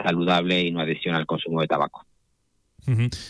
saludable 0.00 0.60
y 0.60 0.70
no 0.70 0.80
adhesión 0.80 1.16
al 1.16 1.26
consumo 1.26 1.60
de 1.60 1.66
tabaco. 1.66 2.06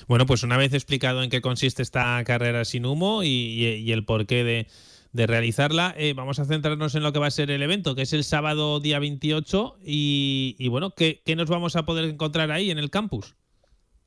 Bueno, 0.06 0.26
pues 0.26 0.42
una 0.42 0.56
vez 0.56 0.72
explicado 0.74 1.22
en 1.22 1.30
qué 1.30 1.40
consiste 1.40 1.82
esta 1.82 2.22
carrera 2.24 2.64
sin 2.64 2.86
humo 2.86 3.22
y, 3.22 3.90
el 3.90 4.04
porqué 4.04 4.44
de, 4.44 4.66
de 5.12 5.26
realizarla, 5.26 5.94
eh, 5.96 6.12
vamos 6.14 6.38
a 6.38 6.44
centrarnos 6.44 6.94
en 6.94 7.02
lo 7.02 7.12
que 7.12 7.18
va 7.18 7.26
a 7.26 7.30
ser 7.30 7.50
el 7.50 7.62
evento, 7.62 7.94
que 7.94 8.02
es 8.02 8.12
el 8.12 8.24
sábado 8.24 8.80
día 8.80 8.98
28. 8.98 9.78
Y, 9.84 10.68
bueno, 10.68 10.90
¿qué, 10.90 11.20
¿qué, 11.24 11.36
nos 11.36 11.48
vamos 11.48 11.76
a 11.76 11.84
poder 11.84 12.04
encontrar 12.04 12.50
ahí 12.50 12.70
en 12.70 12.78
el 12.78 12.90
campus? 12.90 13.34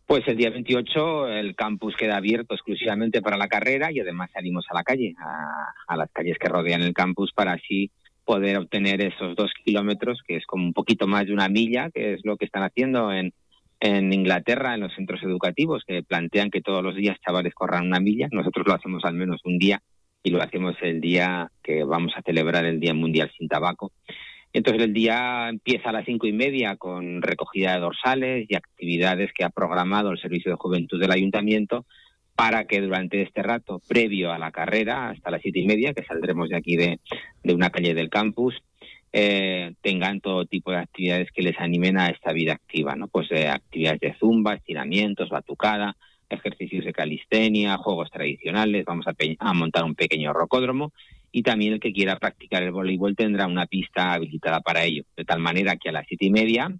Pues 0.06 0.28
el 0.28 0.38
día 0.38 0.50
28 0.50 1.28
el 1.28 1.56
campus 1.56 1.96
queda 1.96 2.18
abierto 2.18 2.56
exclusivamente 2.56 3.22
para 3.22 3.38
la 3.38 3.48
carrera 3.48 3.92
y 3.92 4.00
además 4.00 4.32
salimos 4.34 4.66
a 4.70 4.74
la 4.74 4.84
calle, 4.84 5.14
a, 5.88 5.96
las 5.96 6.10
calles 6.12 6.38
que 6.40 6.48
rodean 6.48 6.82
el 6.82 6.96
campus 6.96 7.32
para 7.32 7.54
así 7.54 7.92
poder 8.26 8.58
obtener 8.58 9.02
esos 9.02 9.36
dos 9.36 9.52
kilómetros, 9.64 10.20
que 10.28 10.38
es 10.38 10.48
como 10.48 10.66
un 10.66 10.74
poquito 10.74 11.06
más 11.06 11.28
de 11.28 11.34
una 11.34 11.48
milla, 11.48 11.92
que 11.92 12.16
es 12.16 12.22
lo 12.24 12.38
que 12.38 12.46
están 12.46 12.64
haciendo 12.64 13.14
en, 13.14 13.34
en 13.80 14.12
Inglaterra, 14.14 14.74
en 14.74 14.82
los 14.82 14.94
centros 14.94 15.22
educativos, 15.24 15.84
que 15.88 16.04
plantean 16.04 16.50
que 16.50 16.62
todos 16.62 16.84
los 16.84 16.96
días 16.96 17.18
chavales 17.26 17.54
corran 17.54 17.88
una 17.88 18.00
milla. 18.00 18.28
Nosotros 18.32 18.68
lo 18.68 18.74
hacemos 18.74 19.04
al 19.06 19.16
menos 19.16 19.42
un 19.46 19.58
día 19.58 19.82
y 20.24 20.32
lo 20.32 20.42
hacemos 20.42 20.76
el 20.82 21.00
día 21.00 21.52
que 21.64 21.84
vamos 21.84 22.14
a 22.16 22.22
celebrar 22.22 22.66
el 22.66 22.80
Día 22.80 22.94
Mundial 22.94 23.32
sin 23.38 23.48
Tabaco. 23.48 23.92
Entonces 24.52 24.84
el 24.84 24.94
día 24.94 25.50
empieza 25.50 25.90
a 25.90 25.94
las 25.94 26.06
cinco 26.06 26.26
y 26.26 26.34
media 26.34 26.76
con 26.76 27.22
recogida 27.22 27.74
de 27.74 27.80
dorsales 27.80 28.46
y 28.50 28.56
actividades 28.56 29.32
que 29.34 29.44
ha 29.44 29.50
programado 29.50 30.12
el 30.12 30.20
Servicio 30.20 30.52
de 30.52 30.58
Juventud 30.58 31.00
del 31.00 31.12
Ayuntamiento 31.12 31.86
para 32.36 32.64
que 32.66 32.80
durante 32.80 33.22
este 33.22 33.44
rato, 33.44 33.82
previo 33.86 34.32
a 34.32 34.40
la 34.40 34.52
carrera, 34.52 35.10
hasta 35.10 35.30
las 35.30 35.42
siete 35.42 35.60
y 35.60 35.68
media, 35.68 35.94
que 35.94 36.06
saldremos 36.06 36.48
de 36.48 36.56
aquí 36.56 36.78
de, 36.78 36.98
una 37.54 37.70
calle 37.70 37.94
del 37.94 38.10
campus, 38.10 38.56
eh, 39.12 39.74
tengan 39.82 40.22
todo 40.22 40.46
tipo 40.46 40.72
de 40.72 40.78
actividades 40.78 41.32
que 41.32 41.42
les 41.42 41.60
animen 41.60 41.98
a 41.98 42.08
esta 42.08 42.32
vida 42.32 42.54
activa, 42.54 42.96
¿no? 42.96 43.08
Pues 43.08 43.32
eh, 43.32 43.48
actividades 43.48 44.00
de 44.00 44.16
zumba, 44.20 44.56
estiramientos, 44.56 45.30
batucada, 45.30 45.96
ejercicios 46.30 46.86
de 46.86 46.94
calistenia, 46.94 47.78
juegos 47.78 48.12
tradicionales, 48.12 48.86
vamos 48.86 49.08
a, 49.08 49.16
a 49.40 49.54
montar 49.54 49.84
un 49.84 49.96
pequeño 49.96 50.34
rocódromo. 50.34 50.94
Y 51.32 51.44
también 51.44 51.74
el 51.74 51.80
que 51.80 51.94
quiera 51.94 52.18
practicar 52.18 52.64
el 52.64 52.72
voleibol 52.72 53.16
tendrá 53.16 53.46
una 53.48 53.68
pista 53.68 54.14
habilitada 54.14 54.62
para 54.62 54.84
ello, 54.84 55.04
de 55.16 55.26
tal 55.26 55.40
manera 55.40 55.76
que 55.78 55.90
a 55.90 55.92
las 55.92 56.06
siete 56.08 56.26
y 56.26 56.32
media, 56.32 56.72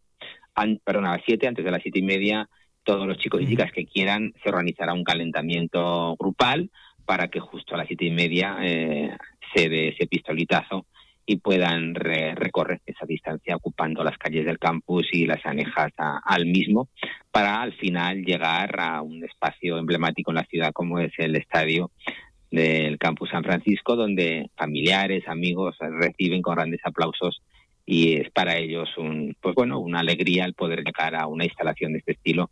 perdón, 0.84 1.06
a 1.06 1.14
las 1.14 1.22
siete, 1.26 1.48
antes 1.48 1.64
de 1.64 1.72
las 1.72 1.82
siete 1.82 2.00
y 2.00 2.04
media, 2.04 2.50
todos 2.84 3.08
los 3.08 3.18
chicos 3.18 3.42
y 3.42 3.48
chicas 3.48 3.72
que 3.72 3.86
quieran 3.86 4.34
se 4.42 4.50
organizará 4.50 4.94
un 4.94 5.04
calentamiento 5.04 6.16
grupal 6.18 6.72
para 7.06 7.28
que 7.28 7.40
justo 7.40 7.76
a 7.76 7.78
las 7.78 7.88
siete 7.88 8.06
y 8.06 8.12
media 8.12 8.58
eh, 8.62 9.16
se 9.54 9.70
dé 9.70 9.90
ese 9.90 10.08
pistolitazo 10.08 10.86
y 11.30 11.38
puedan 11.38 11.94
recorrer 11.94 12.82
esa 12.88 13.06
distancia 13.06 13.56
ocupando 13.56 14.04
las 14.04 14.18
calles 14.18 14.48
del 14.48 14.58
campus 14.58 15.08
y 15.12 15.28
las 15.28 15.46
anejas 15.46 15.92
al 15.96 16.48
mismo 16.48 16.90
para 17.30 17.62
al 17.62 17.74
final 17.74 18.24
llegar 18.24 18.80
a 18.80 19.04
un 19.04 19.24
espacio 19.24 19.78
emblemático 19.78 20.32
en 20.32 20.38
la 20.38 20.46
ciudad 20.46 20.72
como 20.74 20.98
es 20.98 21.12
el 21.20 21.36
estadio 21.36 21.92
del 22.50 22.98
campus 22.98 23.30
San 23.30 23.44
Francisco, 23.44 23.96
donde 23.96 24.50
familiares, 24.56 25.28
amigos 25.28 25.78
reciben 25.80 26.42
con 26.42 26.56
grandes 26.56 26.82
aplausos 26.84 27.44
y 27.86 28.16
es 28.16 28.32
para 28.32 28.58
ellos 28.58 28.90
un, 28.98 29.36
pues 29.40 29.54
bueno, 29.54 29.78
una 29.78 30.00
alegría 30.00 30.46
el 30.46 30.56
poder 30.56 30.84
llegar 30.84 31.14
a 31.14 31.28
una 31.28 31.46
instalación 31.46 31.94
de 31.94 32.00
este 32.00 32.14
estilo 32.14 32.50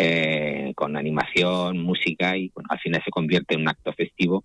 eh, 0.00 0.72
con 0.76 0.96
animación, 0.96 1.82
música 1.82 2.36
y 2.36 2.52
bueno, 2.54 2.68
al 2.70 2.78
final 2.78 3.02
se 3.04 3.10
convierte 3.10 3.54
en 3.54 3.62
un 3.62 3.68
acto 3.68 3.92
festivo 3.92 4.44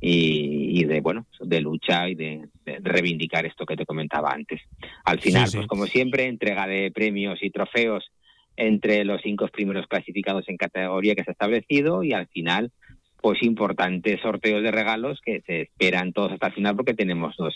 y, 0.00 0.84
de 0.84 1.00
bueno, 1.00 1.26
de 1.38 1.60
lucha 1.60 2.08
y 2.08 2.16
de, 2.16 2.48
reivindicar 2.80 3.46
esto 3.46 3.64
que 3.64 3.76
te 3.76 3.86
comentaba 3.86 4.30
antes. 4.32 4.60
Al 5.04 5.20
final, 5.20 5.48
pues 5.52 5.68
como 5.68 5.86
siempre, 5.86 6.26
entrega 6.26 6.66
de 6.66 6.90
premios 6.90 7.38
y 7.42 7.50
trofeos 7.50 8.10
entre 8.56 9.04
los 9.04 9.22
cinco 9.22 9.46
primeros 9.46 9.86
clasificados 9.86 10.48
en 10.48 10.56
categoría 10.56 11.14
que 11.14 11.22
se 11.22 11.30
ha 11.30 11.32
establecido 11.32 12.02
y 12.02 12.12
al 12.12 12.26
final 12.26 12.72
pues 13.20 13.42
importantes 13.42 14.20
sorteos 14.20 14.62
de 14.64 14.72
regalos 14.72 15.20
que 15.24 15.42
se 15.46 15.62
esperan 15.62 16.12
todos 16.12 16.32
hasta 16.32 16.48
el 16.48 16.54
final 16.54 16.74
porque 16.74 16.94
tenemos 16.94 17.36
dos, 17.36 17.54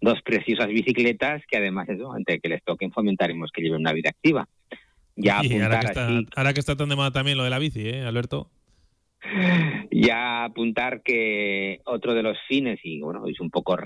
dos 0.00 0.22
preciosas 0.22 0.68
bicicletas 0.68 1.42
que 1.46 1.58
además 1.58 1.88
eso, 1.90 2.12
antes 2.12 2.40
que 2.40 2.48
les 2.48 2.62
toquen 2.62 2.92
fomentaremos 2.92 3.50
que 3.52 3.60
lleven 3.60 3.80
una 3.80 3.92
vida 3.92 4.08
activa. 4.08 4.48
Ya 5.18 5.38
ahora, 5.64 5.80
que 5.80 5.86
está, 5.86 6.08
ahora 6.36 6.54
que 6.54 6.60
está 6.60 6.76
tan 6.76 6.88
de 6.88 6.96
moda 6.96 7.10
también 7.10 7.36
lo 7.36 7.44
de 7.44 7.50
la 7.50 7.58
bici, 7.58 7.88
¿eh, 7.88 8.02
Alberto? 8.02 8.50
Ya 9.90 10.44
apuntar 10.44 11.02
que 11.02 11.80
otro 11.84 12.14
de 12.14 12.22
los 12.22 12.38
fines, 12.46 12.78
y 12.84 13.00
bueno, 13.00 13.26
es 13.26 13.40
un 13.40 13.50
poco 13.50 13.76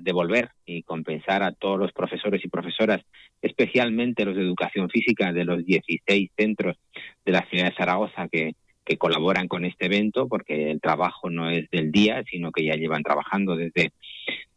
devolver 0.00 0.50
y 0.66 0.82
compensar 0.82 1.42
a 1.42 1.52
todos 1.52 1.78
los 1.78 1.92
profesores 1.92 2.44
y 2.44 2.48
profesoras, 2.48 3.00
especialmente 3.40 4.26
los 4.26 4.36
de 4.36 4.42
educación 4.42 4.90
física 4.90 5.32
de 5.32 5.44
los 5.44 5.64
16 5.64 6.30
centros 6.36 6.76
de 7.24 7.32
la 7.32 7.46
ciudad 7.48 7.70
de 7.70 7.76
Zaragoza 7.76 8.28
que, 8.28 8.56
que 8.84 8.98
colaboran 8.98 9.48
con 9.48 9.64
este 9.64 9.86
evento, 9.86 10.28
porque 10.28 10.70
el 10.70 10.80
trabajo 10.82 11.30
no 11.30 11.48
es 11.48 11.70
del 11.70 11.90
día, 11.90 12.22
sino 12.30 12.52
que 12.52 12.64
ya 12.64 12.74
llevan 12.74 13.02
trabajando 13.02 13.56
desde, 13.56 13.92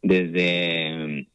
desde 0.02 1.26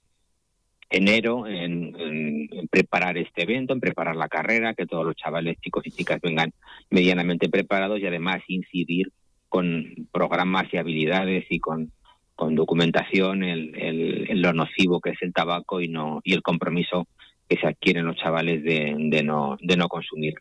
enero 0.93 1.47
en, 1.47 2.47
preparar 2.69 3.17
este 3.17 3.43
evento, 3.43 3.73
en 3.73 3.79
preparar 3.79 4.15
la 4.15 4.29
carrera, 4.29 4.75
que 4.75 4.85
todos 4.85 5.03
los 5.05 5.15
chavales, 5.15 5.57
chicos 5.59 5.85
y 5.87 5.91
chicas 5.91 6.21
vengan 6.21 6.53
medianamente 6.91 7.49
preparados 7.49 7.99
y 7.99 8.05
además 8.05 8.41
incidir 8.47 9.11
con 9.49 10.07
programas 10.11 10.71
y 10.71 10.77
habilidades 10.77 11.45
y 11.49 11.59
con, 11.59 11.91
con 12.35 12.55
documentación 12.55 13.43
en, 13.43 14.41
lo 14.41 14.53
nocivo 14.53 15.01
que 15.01 15.11
es 15.11 15.21
el 15.21 15.33
tabaco 15.33 15.81
y 15.81 15.87
no 15.87 16.21
y 16.23 16.33
el 16.33 16.41
compromiso 16.41 17.07
que 17.49 17.57
se 17.57 17.67
adquieren 17.67 18.05
los 18.05 18.17
chavales 18.17 18.63
de, 18.63 18.95
de 18.97 19.23
no 19.23 19.57
de 19.61 19.77
no 19.77 19.87
consumir. 19.87 20.35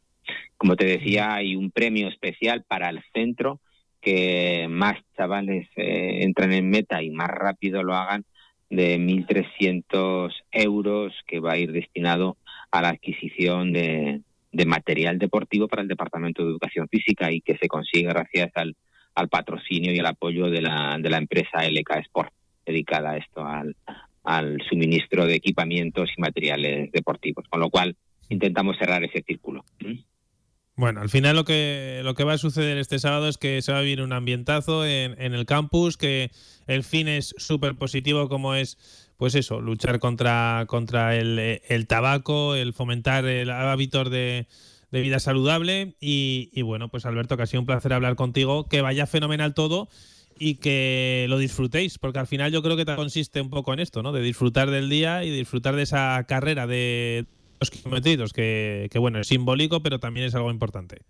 Como 0.56 0.76
te 0.76 0.84
decía, 0.84 1.34
hay 1.34 1.56
un 1.56 1.70
premio 1.70 2.08
especial 2.08 2.64
para 2.68 2.90
el 2.90 3.02
centro, 3.12 3.60
que 4.00 4.66
más 4.68 4.98
chavales 5.16 5.68
eh, 5.76 6.18
entran 6.22 6.52
en 6.52 6.68
meta 6.68 7.02
y 7.02 7.10
más 7.10 7.28
rápido 7.28 7.82
lo 7.82 7.94
hagan, 7.94 8.24
de 8.72 8.98
1.300 8.98 10.32
euros 10.50 11.12
que 11.26 11.40
va 11.40 11.52
a 11.52 11.58
ir 11.58 11.72
destinado 11.72 12.38
a 12.70 12.80
la 12.80 12.88
adquisición 12.88 13.72
de, 13.72 14.22
material 14.66 15.18
deportivo 15.18 15.68
para 15.68 15.82
el 15.82 15.88
Departamento 15.88 16.42
de 16.42 16.50
Educación 16.50 16.88
Física 16.88 17.30
y 17.30 17.42
que 17.42 17.58
se 17.58 17.68
consigue 17.68 18.08
gracias 18.08 18.50
al, 18.54 18.74
patrocinio 19.28 19.92
y 19.92 19.98
al 19.98 20.06
apoyo 20.06 20.48
de 20.48 20.62
la, 20.62 20.96
de 20.98 21.10
la 21.10 21.18
empresa 21.18 21.68
LK 21.68 21.90
Sport, 22.06 22.32
dedicada 22.64 23.10
a 23.10 23.16
esto, 23.18 23.44
al, 23.44 23.76
al 24.24 24.58
suministro 24.70 25.26
de 25.26 25.34
equipamientos 25.34 26.08
y 26.16 26.20
materiales 26.20 26.90
deportivos. 26.92 27.44
Con 27.50 27.60
lo 27.60 27.68
cual, 27.68 27.94
intentamos 28.30 28.78
cerrar 28.78 29.04
ese 29.04 29.22
círculo. 29.22 29.64
Bueno, 30.82 31.00
al 31.00 31.10
final 31.10 31.36
lo 31.36 31.44
que, 31.44 32.00
lo 32.02 32.16
que 32.16 32.24
va 32.24 32.32
a 32.32 32.38
suceder 32.38 32.76
este 32.76 32.98
sábado 32.98 33.28
es 33.28 33.38
que 33.38 33.62
se 33.62 33.70
va 33.70 33.78
a 33.78 33.82
vivir 33.82 34.02
un 34.02 34.12
ambientazo 34.12 34.84
en, 34.84 35.14
en 35.22 35.32
el 35.32 35.46
campus, 35.46 35.96
que 35.96 36.32
el 36.66 36.82
fin 36.82 37.06
es 37.06 37.36
súper 37.38 37.76
positivo 37.76 38.28
como 38.28 38.56
es, 38.56 38.78
pues 39.16 39.36
eso, 39.36 39.60
luchar 39.60 40.00
contra, 40.00 40.64
contra 40.66 41.14
el, 41.14 41.38
el 41.38 41.86
tabaco, 41.86 42.56
el 42.56 42.72
fomentar 42.72 43.26
el 43.26 43.50
hábito 43.50 44.02
de, 44.02 44.48
de 44.90 45.00
vida 45.00 45.20
saludable 45.20 45.94
y, 46.00 46.50
y, 46.52 46.62
bueno, 46.62 46.88
pues 46.88 47.06
Alberto, 47.06 47.36
que 47.36 47.44
ha 47.44 47.46
sido 47.46 47.60
un 47.60 47.66
placer 47.66 47.92
hablar 47.92 48.16
contigo, 48.16 48.66
que 48.66 48.80
vaya 48.80 49.06
fenomenal 49.06 49.54
todo 49.54 49.88
y 50.36 50.56
que 50.56 51.26
lo 51.28 51.38
disfrutéis, 51.38 52.00
porque 52.00 52.18
al 52.18 52.26
final 52.26 52.50
yo 52.50 52.60
creo 52.60 52.76
que 52.76 52.86
consiste 52.86 53.40
un 53.40 53.50
poco 53.50 53.72
en 53.72 53.78
esto, 53.78 54.02
¿no? 54.02 54.10
De 54.10 54.20
disfrutar 54.20 54.68
del 54.68 54.88
día 54.90 55.22
y 55.22 55.30
disfrutar 55.30 55.76
de 55.76 55.82
esa 55.82 56.24
carrera 56.26 56.66
de 56.66 57.26
kilómetros, 57.70 58.32
que, 58.32 58.88
que 58.90 58.98
bueno, 58.98 59.18
es 59.18 59.28
simbólico, 59.28 59.82
pero 59.82 59.98
también 59.98 60.26
es 60.26 60.34
algo 60.34 60.50
importante. 60.50 61.02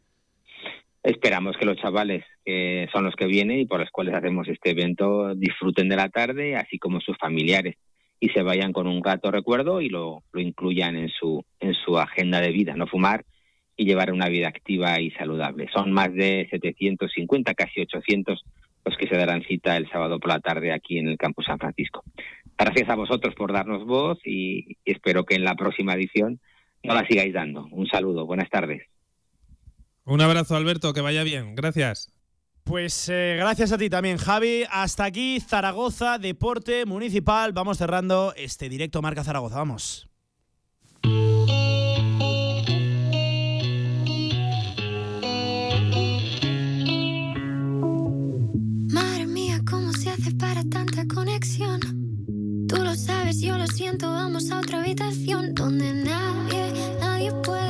Esperamos 1.02 1.56
que 1.56 1.66
los 1.66 1.76
chavales, 1.78 2.24
que 2.44 2.88
son 2.92 3.04
los 3.04 3.16
que 3.16 3.26
vienen 3.26 3.58
y 3.58 3.66
por 3.66 3.80
los 3.80 3.90
cuales 3.90 4.14
hacemos 4.14 4.46
este 4.48 4.70
evento, 4.70 5.34
disfruten 5.34 5.88
de 5.88 5.96
la 5.96 6.08
tarde, 6.08 6.56
así 6.56 6.78
como 6.78 7.00
sus 7.00 7.18
familiares, 7.18 7.76
y 8.20 8.28
se 8.28 8.42
vayan 8.42 8.72
con 8.72 8.86
un 8.86 9.00
grato 9.00 9.32
recuerdo 9.32 9.80
y 9.80 9.88
lo, 9.88 10.22
lo 10.30 10.40
incluyan 10.40 10.96
en 10.96 11.08
su, 11.08 11.44
en 11.58 11.74
su 11.74 11.98
agenda 11.98 12.40
de 12.40 12.52
vida, 12.52 12.76
no 12.76 12.86
fumar 12.86 13.24
y 13.76 13.84
llevar 13.84 14.12
una 14.12 14.28
vida 14.28 14.46
activa 14.46 15.00
y 15.00 15.10
saludable. 15.10 15.68
Son 15.72 15.90
más 15.90 16.14
de 16.14 16.46
750, 16.50 17.54
casi 17.54 17.80
800 17.80 18.44
los 18.84 18.96
que 18.96 19.08
se 19.08 19.16
darán 19.16 19.42
cita 19.42 19.76
el 19.76 19.88
sábado 19.90 20.18
por 20.18 20.30
la 20.30 20.40
tarde 20.40 20.72
aquí 20.72 20.98
en 20.98 21.08
el 21.08 21.18
Campus 21.18 21.46
San 21.46 21.58
Francisco. 21.58 22.04
Gracias 22.58 22.88
a 22.88 22.94
vosotros 22.94 23.34
por 23.34 23.52
darnos 23.52 23.84
voz 23.84 24.18
y 24.24 24.76
espero 24.84 25.24
que 25.24 25.34
en 25.34 25.44
la 25.44 25.56
próxima 25.56 25.94
edición 25.94 26.40
no 26.82 26.94
la 26.94 27.06
sigáis 27.06 27.32
dando. 27.32 27.66
Un 27.70 27.86
saludo, 27.86 28.26
buenas 28.26 28.50
tardes. 28.50 28.82
Un 30.04 30.20
abrazo, 30.20 30.56
Alberto, 30.56 30.92
que 30.92 31.00
vaya 31.00 31.22
bien. 31.22 31.54
Gracias. 31.54 32.12
Pues 32.64 33.08
eh, 33.08 33.36
gracias 33.38 33.72
a 33.72 33.78
ti 33.78 33.90
también, 33.90 34.18
Javi. 34.18 34.64
Hasta 34.70 35.04
aquí, 35.04 35.40
Zaragoza, 35.40 36.18
Deporte 36.18 36.86
Municipal. 36.86 37.52
Vamos 37.52 37.78
cerrando 37.78 38.32
este 38.36 38.68
directo 38.68 39.02
Marca 39.02 39.24
Zaragoza. 39.24 39.56
Vamos. 39.56 40.08
Madre 48.92 49.26
¿cómo 49.68 49.92
se 49.92 50.10
hace 50.10 50.32
para 50.36 50.62
tanta 50.64 51.04
conexión? 51.12 52.11
Tú 52.72 52.82
lo 52.82 52.94
sabes, 52.94 53.38
yo 53.42 53.58
lo 53.58 53.66
siento, 53.66 54.10
vamos 54.10 54.50
a 54.50 54.58
otra 54.58 54.80
habitación 54.80 55.54
donde 55.54 55.92
nadie, 55.92 56.72
nadie 57.00 57.30
puede. 57.30 57.61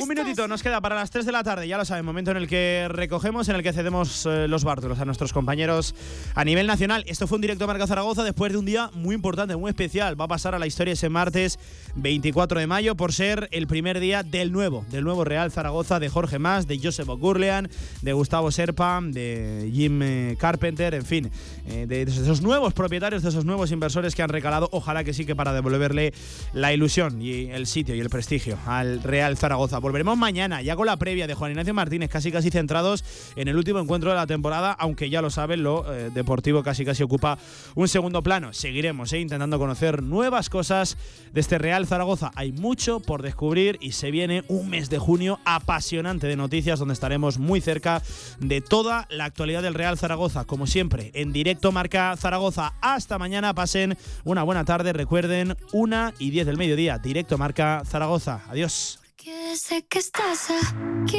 Un 0.00 0.08
minutito 0.08 0.48
nos 0.48 0.62
queda 0.62 0.80
para 0.80 0.94
las 0.94 1.10
3 1.10 1.26
de 1.26 1.32
la 1.32 1.42
tarde, 1.42 1.68
ya 1.68 1.76
lo 1.76 1.84
saben, 1.84 2.04
momento 2.04 2.30
en 2.30 2.38
el 2.38 2.48
que 2.48 2.86
recogemos, 2.88 3.48
en 3.48 3.56
el 3.56 3.62
que 3.62 3.72
cedemos 3.72 4.24
eh, 4.24 4.48
los 4.48 4.64
bártulos 4.64 4.98
a 4.98 5.04
nuestros 5.04 5.32
compañeros 5.32 5.94
a 6.34 6.44
nivel 6.44 6.66
nacional. 6.66 7.04
Esto 7.06 7.26
fue 7.26 7.36
un 7.36 7.42
directo 7.42 7.66
Marca 7.66 7.86
Zaragoza 7.86 8.24
después 8.24 8.52
de 8.52 8.58
un 8.58 8.64
día 8.64 8.90
muy 8.94 9.14
importante, 9.14 9.56
muy 9.56 9.68
especial. 9.68 10.18
Va 10.18 10.24
a 10.24 10.28
pasar 10.28 10.54
a 10.54 10.58
la 10.58 10.66
historia 10.66 10.94
ese 10.94 11.10
martes 11.10 11.58
24 11.96 12.60
de 12.60 12.66
mayo 12.66 12.94
por 12.94 13.12
ser 13.12 13.48
el 13.52 13.66
primer 13.66 14.00
día 14.00 14.22
del 14.22 14.52
nuevo, 14.52 14.86
del 14.90 15.04
nuevo 15.04 15.24
Real 15.24 15.52
Zaragoza 15.52 16.00
de 16.00 16.08
Jorge 16.08 16.38
Mas, 16.38 16.66
de 16.66 16.78
Josep 16.82 17.08
O'Gurlean, 17.08 17.68
de 18.00 18.12
Gustavo 18.14 18.50
Serpa, 18.50 19.00
de 19.02 19.70
Jim 19.72 20.00
eh, 20.02 20.36
Carpenter, 20.38 20.94
en 20.94 21.04
fin, 21.04 21.30
eh, 21.66 21.84
de 21.86 22.02
esos 22.02 22.40
nuevos 22.40 22.72
propietarios, 22.72 23.22
de 23.22 23.28
esos 23.28 23.44
nuevos 23.44 23.70
inversores 23.70 24.14
que 24.14 24.22
han 24.22 24.30
recalado, 24.30 24.68
ojalá 24.72 25.04
que 25.04 25.12
sí 25.12 25.26
que 25.26 25.36
para 25.36 25.52
devolverle 25.52 26.14
la 26.54 26.72
ilusión 26.72 27.20
y 27.20 27.50
el 27.50 27.66
sitio 27.66 27.94
y 27.94 28.00
el 28.00 28.08
prestigio 28.08 28.58
al 28.66 29.02
Real 29.10 29.36
Zaragoza. 29.36 29.78
Volveremos 29.78 30.16
mañana, 30.16 30.62
ya 30.62 30.76
con 30.76 30.86
la 30.86 30.96
previa 30.96 31.26
de 31.26 31.34
Juan 31.34 31.50
Ignacio 31.50 31.74
Martínez, 31.74 32.08
casi 32.08 32.30
casi 32.30 32.50
centrados 32.50 33.04
en 33.34 33.48
el 33.48 33.56
último 33.56 33.80
encuentro 33.80 34.10
de 34.10 34.16
la 34.16 34.26
temporada, 34.26 34.72
aunque 34.72 35.10
ya 35.10 35.20
lo 35.20 35.30
saben, 35.30 35.64
lo 35.64 35.92
eh, 35.92 36.10
deportivo 36.14 36.62
casi 36.62 36.84
casi 36.84 37.02
ocupa 37.02 37.36
un 37.74 37.88
segundo 37.88 38.22
plano. 38.22 38.52
Seguiremos 38.52 39.12
eh, 39.12 39.18
intentando 39.18 39.58
conocer 39.58 40.02
nuevas 40.02 40.48
cosas 40.48 40.96
de 41.32 41.40
este 41.40 41.58
Real 41.58 41.86
Zaragoza. 41.88 42.30
Hay 42.36 42.52
mucho 42.52 43.00
por 43.00 43.22
descubrir 43.22 43.78
y 43.80 43.92
se 43.92 44.12
viene 44.12 44.44
un 44.46 44.70
mes 44.70 44.90
de 44.90 44.98
junio 44.98 45.40
apasionante 45.44 46.28
de 46.28 46.36
noticias 46.36 46.78
donde 46.78 46.94
estaremos 46.94 47.38
muy 47.38 47.60
cerca 47.60 48.02
de 48.38 48.60
toda 48.60 49.08
la 49.10 49.24
actualidad 49.24 49.62
del 49.62 49.74
Real 49.74 49.98
Zaragoza. 49.98 50.44
Como 50.44 50.68
siempre, 50.68 51.10
en 51.14 51.32
directo 51.32 51.72
marca 51.72 52.14
Zaragoza. 52.16 52.74
Hasta 52.80 53.18
mañana, 53.18 53.54
pasen 53.54 53.98
una 54.22 54.44
buena 54.44 54.64
tarde. 54.64 54.92
Recuerden, 54.92 55.56
una 55.72 56.14
y 56.18 56.30
10 56.30 56.46
del 56.46 56.56
mediodía, 56.56 56.98
directo 56.98 57.38
marca 57.38 57.82
Zaragoza. 57.84 58.42
Adiós. 58.48 58.99
Que 59.22 59.54
sé 59.54 59.82
que 59.82 59.98
estás 59.98 60.48
aquí, 60.50 61.18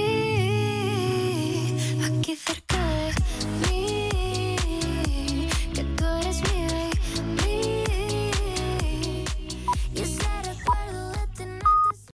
aquí 2.03 2.35
cerca. 2.35 2.70